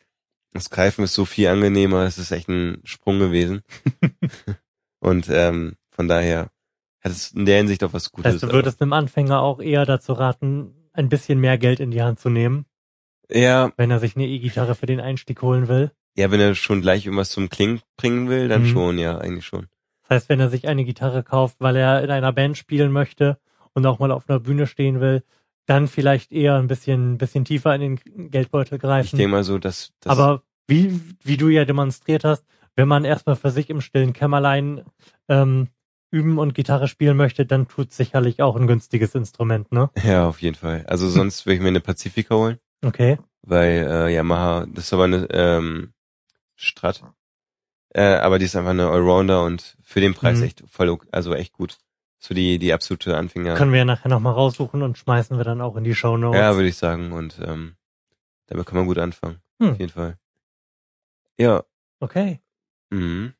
das 0.53 0.71
Greifen 0.71 1.05
ist 1.05 1.15
so 1.15 1.25
viel 1.25 1.49
angenehmer, 1.49 2.05
es 2.05 2.19
ist 2.19 2.31
echt 2.31 2.49
ein 2.49 2.81
Sprung 2.85 3.19
gewesen. 3.19 3.63
Und 5.01 5.29
ähm, 5.31 5.77
von 5.93 6.09
daher 6.09 6.51
hat 7.01 7.13
es 7.13 7.33
in 7.33 7.47
der 7.47 7.59
Hinsicht 7.59 7.85
auch 7.85 7.93
was 7.93 8.05
das 8.05 8.13
Gutes. 8.13 8.33
heißt, 8.35 8.43
du 8.43 8.53
würdest 8.53 8.81
einem 8.83 8.93
Anfänger 8.93 9.41
auch 9.41 9.61
eher 9.61 9.87
dazu 9.87 10.13
raten, 10.13 10.75
ein 10.93 11.09
bisschen 11.09 11.39
mehr 11.41 11.57
Geld 11.59 11.81
in 11.81 11.91
die 11.91 12.03
Hand 12.03 12.19
zu 12.21 12.29
nehmen, 12.29 12.67
ja, 13.31 13.73
wenn 13.77 13.91
er 13.91 13.99
sich 13.99 14.17
eine 14.17 14.27
E-Gitarre 14.27 14.75
für 14.75 14.87
den 14.87 15.01
Einstieg 15.01 15.41
holen 15.43 15.69
will. 15.69 15.91
ja, 16.17 16.31
wenn 16.31 16.41
er 16.41 16.55
schon 16.55 16.83
gleich 16.83 17.07
irgendwas 17.07 17.31
zum 17.31 17.49
Klingen 17.49 17.81
bringen 17.97 18.29
will, 18.29 18.49
dann 18.49 18.63
Mhm. 18.63 18.67
schon, 18.67 18.99
ja, 18.99 19.17
eigentlich 19.19 19.47
schon. 19.47 19.69
Das 20.03 20.11
heißt, 20.17 20.29
wenn 20.29 20.41
er 20.41 20.51
sich 20.51 20.69
eine 20.69 20.85
Gitarre 20.85 21.23
kauft, 21.23 21.57
weil 21.61 21.77
er 21.77 22.03
in 22.05 22.11
einer 22.11 22.33
Band 22.33 22.59
spielen 22.59 22.93
möchte 22.93 23.39
und 23.73 23.87
auch 23.87 23.99
mal 23.99 24.11
auf 24.11 24.29
einer 24.29 24.39
Bühne 24.41 24.67
stehen 24.67 25.01
will, 25.01 25.23
dann 25.65 25.87
vielleicht 25.89 26.33
eher 26.33 26.57
ein 26.57 26.67
bisschen, 26.67 27.17
bisschen 27.19 27.45
tiefer 27.47 27.75
in 27.75 27.81
den 27.81 28.31
Geldbeutel 28.31 28.75
Ich 28.77 28.83
greifen. 28.83 29.17
denke 29.17 29.31
mal 29.31 29.45
so, 29.45 29.59
dass, 29.59 29.93
dass 30.01 30.11
Aber 30.19 30.43
wie, 30.67 31.01
wie 31.23 31.37
du 31.39 31.49
ja 31.49 31.65
demonstriert 31.65 32.25
hast, 32.25 32.45
wenn 32.77 32.89
man 32.89 33.05
erstmal 33.07 33.37
für 33.37 33.51
sich 33.51 33.71
im 33.71 33.81
stillen 33.81 34.13
Kämmerlein 34.13 34.83
ähm, 35.29 35.69
üben 36.13 36.39
und 36.39 36.55
Gitarre 36.55 36.87
spielen 36.89 37.17
möchte, 37.17 37.45
dann 37.47 37.67
tut 37.67 37.93
sicherlich 37.93 38.43
auch 38.43 38.55
ein 38.57 38.67
günstiges 38.67 39.15
Instrument, 39.15 39.73
ne? 39.73 39.91
ja, 40.05 40.29
auf 40.29 40.41
jeden 40.43 40.55
Fall. 40.57 40.85
Also 40.87 41.09
sonst 41.09 41.45
würde 41.47 41.57
ich 41.57 41.61
mir 41.63 41.69
eine 41.69 41.81
Pacifica 41.81 42.35
holen, 42.37 42.59
Okay. 42.85 43.19
weil 43.43 43.87
äh, 43.91 44.15
Yamaha, 44.15 44.67
das 44.67 44.85
ist 44.85 44.93
aber 44.93 45.05
eine 45.05 45.27
ähm, 45.31 45.93
Strat. 46.55 47.03
Äh, 47.95 48.03
aber 48.17 48.39
die 48.39 48.45
ist 48.45 48.55
einfach 48.57 48.71
eine 48.71 48.89
Allrounder 48.89 49.45
und 49.45 49.77
für 49.83 50.01
den 50.01 50.15
Preis 50.15 50.39
Mhm. 50.39 50.45
echt 50.45 50.63
voll, 50.69 50.99
also 51.11 51.35
echt 51.35 51.53
gut. 51.53 51.79
So 52.19 52.35
die, 52.35 52.59
die 52.61 52.73
absolute 52.73 53.17
Anfänger. 53.17 53.55
Können 53.57 53.73
wir 53.73 53.81
ja 53.81 53.85
nachher 53.85 54.09
nochmal 54.09 54.35
raussuchen 54.35 54.83
und 54.83 54.97
schmeißen 54.97 55.37
wir 55.37 55.45
dann 55.45 55.61
auch 55.61 55.75
in 55.77 55.83
die 55.83 55.95
Show 55.95 56.17
Notes. 56.17 56.39
Ja, 56.39 56.55
würde 56.55 56.69
ich 56.69 56.77
sagen. 56.77 57.11
Und 57.13 57.41
ähm, 57.45 57.75
damit 58.47 58.67
kann 58.67 58.77
man 58.77 58.87
gut 58.87 58.99
anfangen. 58.99 59.41
Hm. 59.61 59.73
Auf 59.73 59.79
jeden 59.81 59.93
Fall. 59.93 60.19
Ja. 61.39 61.65
okay. 62.01 62.41
Mhm. 62.91 63.35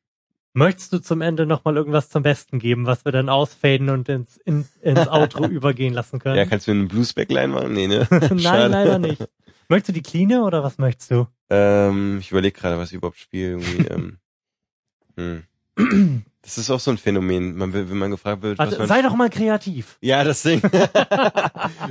Möchtest 0.55 0.93
du 0.93 0.99
zum 0.99 1.21
Ende 1.21 1.47
nochmal 1.47 1.75
irgendwas 1.75 2.09
zum 2.09 2.21
Besten 2.21 2.59
geben, 2.59 2.85
was 2.85 3.05
wir 3.05 3.11
dann 3.11 3.27
ausfaden 3.27 3.89
und 3.89 4.07
ins, 4.07 4.37
in, 4.37 4.65
ins 4.81 5.07
Outro 5.07 5.45
übergehen 5.47 5.93
lassen 5.93 6.19
können? 6.19 6.35
Ja, 6.35 6.45
kannst 6.45 6.67
du 6.67 6.73
mir 6.73 6.79
einen 6.79 6.87
Blues-Backline 6.87 7.47
machen? 7.47 7.73
Nee, 7.73 7.87
ne? 7.87 8.07
Nein, 8.11 8.39
Schade. 8.39 8.67
leider 8.67 8.99
nicht. 8.99 9.27
Möchtest 9.67 9.89
du 9.89 9.93
die 9.93 10.03
Cleane 10.03 10.43
oder 10.43 10.63
was 10.63 10.77
möchtest 10.77 11.09
du? 11.09 11.27
Ähm, 11.49 12.19
ich 12.19 12.29
überlege 12.29 12.57
gerade, 12.57 12.77
was 12.77 12.89
ich 12.89 12.97
überhaupt 12.97 13.17
spiele. 13.17 13.51
Irgendwie, 13.51 13.87
ähm, 15.17 15.43
hm. 15.75 16.23
Das 16.43 16.59
ist 16.59 16.69
auch 16.69 16.79
so 16.79 16.91
ein 16.91 16.99
Phänomen. 16.99 17.55
Man 17.55 17.73
will, 17.73 17.89
wenn 17.89 17.97
man 17.97 18.11
gefragt 18.11 18.43
wird, 18.43 18.59
Warte, 18.59 18.85
sei 18.85 19.01
doch 19.01 19.15
mal 19.15 19.31
kreativ. 19.31 19.97
Ja, 20.01 20.23
das 20.23 20.43
Ding. 20.43 20.61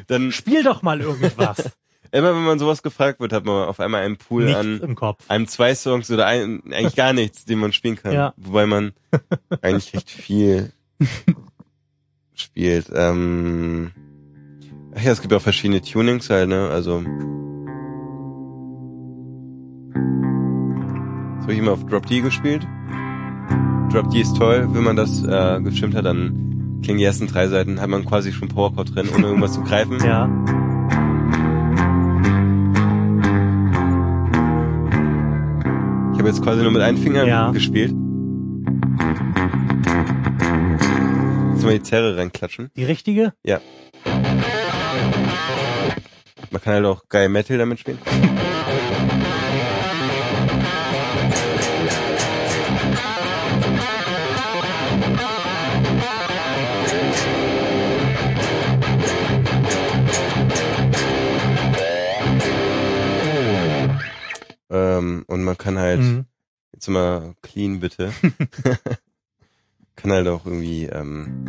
Dann, 0.07 0.31
Spiel 0.31 0.63
doch 0.63 0.83
mal 0.83 1.01
irgendwas. 1.01 1.73
Immer 2.13 2.35
wenn 2.35 2.45
man 2.45 2.59
sowas 2.59 2.83
gefragt 2.83 3.21
wird, 3.21 3.33
hat 3.33 3.45
man 3.45 3.69
auf 3.69 3.81
einmal 3.81 4.03
einen 4.03 4.17
Pool 4.17 4.45
Nichts 4.45 4.59
an 4.59 4.81
im 4.81 4.95
Kopf. 4.95 5.25
einem 5.29 5.47
zwei 5.49 5.75
Songs 5.75 6.11
oder 6.11 6.27
ein, 6.27 6.63
eigentlich 6.71 6.95
gar 6.95 7.13
nichts, 7.13 7.45
den 7.45 7.59
man 7.59 7.73
spielen 7.73 7.97
kann. 7.97 8.13
Ja. 8.13 8.35
Wobei 8.37 8.67
man 8.67 8.93
eigentlich 9.63 9.95
recht 9.95 10.11
viel 10.11 10.73
spielt. 12.35 12.91
Ähm, 12.95 13.93
ach 14.95 15.03
ja, 15.03 15.13
es 15.13 15.23
gibt 15.23 15.33
auch 15.33 15.43
verschiedene 15.43 15.81
Tunings 15.81 16.29
halt, 16.31 16.49
ne? 16.49 16.69
Also 16.69 17.03
so 21.39 21.43
habe 21.43 21.53
ich 21.55 21.59
immer 21.59 21.73
auf 21.73 21.85
Drop 21.87 22.07
D 22.07 22.21
gespielt. 22.21 22.67
Drop 23.91 24.11
D 24.11 24.21
ist 24.21 24.37
toll, 24.37 24.69
wenn 24.73 24.85
man 24.85 24.97
das 24.97 25.25
äh, 25.25 25.61
gestimmt 25.63 25.95
hat, 25.95 26.05
dann 26.05 26.81
klingen 26.83 26.99
die 26.99 27.05
ersten 27.05 27.27
drei 27.27 27.49
Seiten, 27.49 27.81
hat 27.81 27.89
man 27.91 28.05
quasi 28.05 28.33
schon 28.33 28.49
Powerchord 28.49 28.95
drin, 28.95 29.09
ohne 29.15 29.27
irgendwas 29.27 29.55
zu 29.55 29.63
greifen. 29.63 29.99
Ja. 30.05 30.29
Habe 36.23 36.31
jetzt 36.31 36.43
quasi 36.45 36.63
nur 36.63 36.71
mit 36.71 36.83
einem 36.83 36.99
Finger 36.99 37.25
Ja. 37.27 37.51
gespielt. 37.51 37.91
Jetzt 41.53 41.65
mal 41.65 41.73
die 41.75 41.83
Zerre 41.83 42.17
reinklatschen. 42.17 42.71
Die 42.77 42.85
richtige? 42.85 43.33
Ja. 43.45 43.61
Man 46.53 46.63
kann 46.63 46.75
halt 46.75 46.85
auch 46.85 47.09
geil 47.09 47.29
Metal 47.29 47.59
damit 47.59 47.81
spielen. 47.81 47.99
Ähm, 65.13 65.25
und 65.27 65.45
man 65.45 65.57
kann 65.59 65.79
halt, 65.79 66.01
Mhm. 66.01 66.25
jetzt 66.73 66.89
mal 66.89 67.35
clean 67.43 67.81
bitte, 67.81 68.13
kann 69.97 70.11
halt 70.13 70.29
auch 70.29 70.47
irgendwie, 70.47 70.85
ähm, 70.87 71.45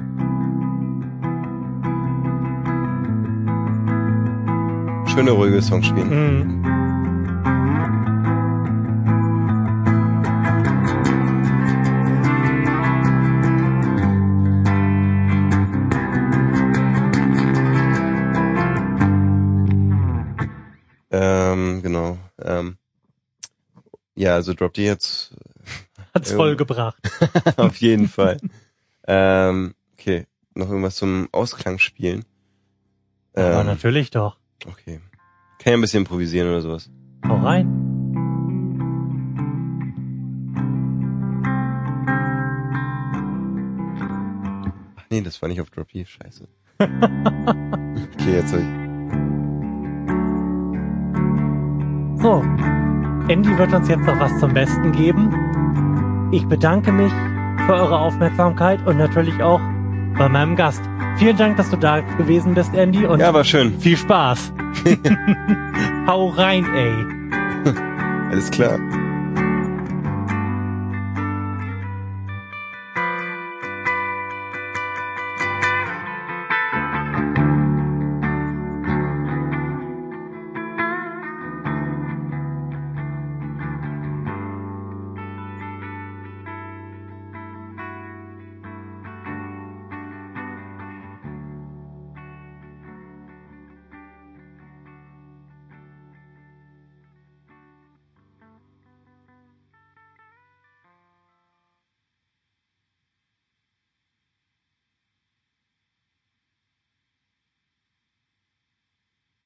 schöne 5.08 5.32
ruhige 5.32 5.62
Songs 5.62 5.86
spielen. 5.86 6.10
Mhm. 6.10 6.73
Ja, 24.24 24.36
also 24.36 24.54
Drop 24.54 24.74
D 24.74 24.86
jetzt 24.86 25.34
Hat's 26.14 26.30
Ja. 26.32 26.36
voll 26.38 26.56
gebracht. 26.56 26.98
auf 27.58 27.76
jeden 27.78 28.08
Fall. 28.08 28.38
Ähm, 29.06 29.74
okay, 30.00 30.28
noch 30.56 30.70
irgendwas 30.70 30.96
zum 30.96 31.28
Ausklang 31.34 31.78
spielen. 31.78 32.24
Ähm, 33.36 33.66
natürlich 33.66 34.12
doch. 34.12 34.38
okay. 34.66 35.02
Kann 35.60 35.72
ja 35.72 35.78
ein 35.78 35.82
bisschen 35.82 36.04
improvisieren 36.04 36.48
oder 36.48 36.62
sowas. 36.62 36.90
Hau 37.28 37.36
rein. 37.36 37.68
Ach 44.98 45.04
nee, 45.10 45.22
das 45.22 45.42
war 45.42 45.50
nicht 45.50 45.62
auf 45.62 45.70
Drop 45.70 45.90
D, 45.90 46.06
scheiße. 46.06 46.48
okay, 46.80 48.34
jetzt 48.34 48.54
hab 48.54 48.60
ich. 48.60 48.66
So. 52.22 52.93
Andy 53.28 53.58
wird 53.58 53.74
uns 53.74 53.88
jetzt 53.88 54.06
noch 54.06 54.20
was 54.20 54.38
zum 54.40 54.54
Besten 54.54 54.92
geben. 54.92 56.30
Ich 56.32 56.46
bedanke 56.48 56.92
mich 56.92 57.12
für 57.66 57.74
eure 57.74 57.98
Aufmerksamkeit 58.00 58.86
und 58.86 58.98
natürlich 58.98 59.42
auch 59.42 59.62
bei 60.18 60.28
meinem 60.30 60.56
Gast. 60.56 60.82
Vielen 61.18 61.38
Dank, 61.38 61.58
dass 61.58 61.70
du 61.70 61.78
da 61.78 62.02
gewesen 62.02 62.54
bist, 62.54 62.74
Andy, 62.76 63.06
und 63.06 63.20
Ja, 63.20 63.34
war 63.34 63.44
schön. 63.44 63.80
viel 63.80 63.96
Spaß. 63.98 64.54
Hau 66.08 66.30
rein, 66.30 66.66
ey. 66.76 66.94
Alles 68.32 68.50
klar. 68.52 68.80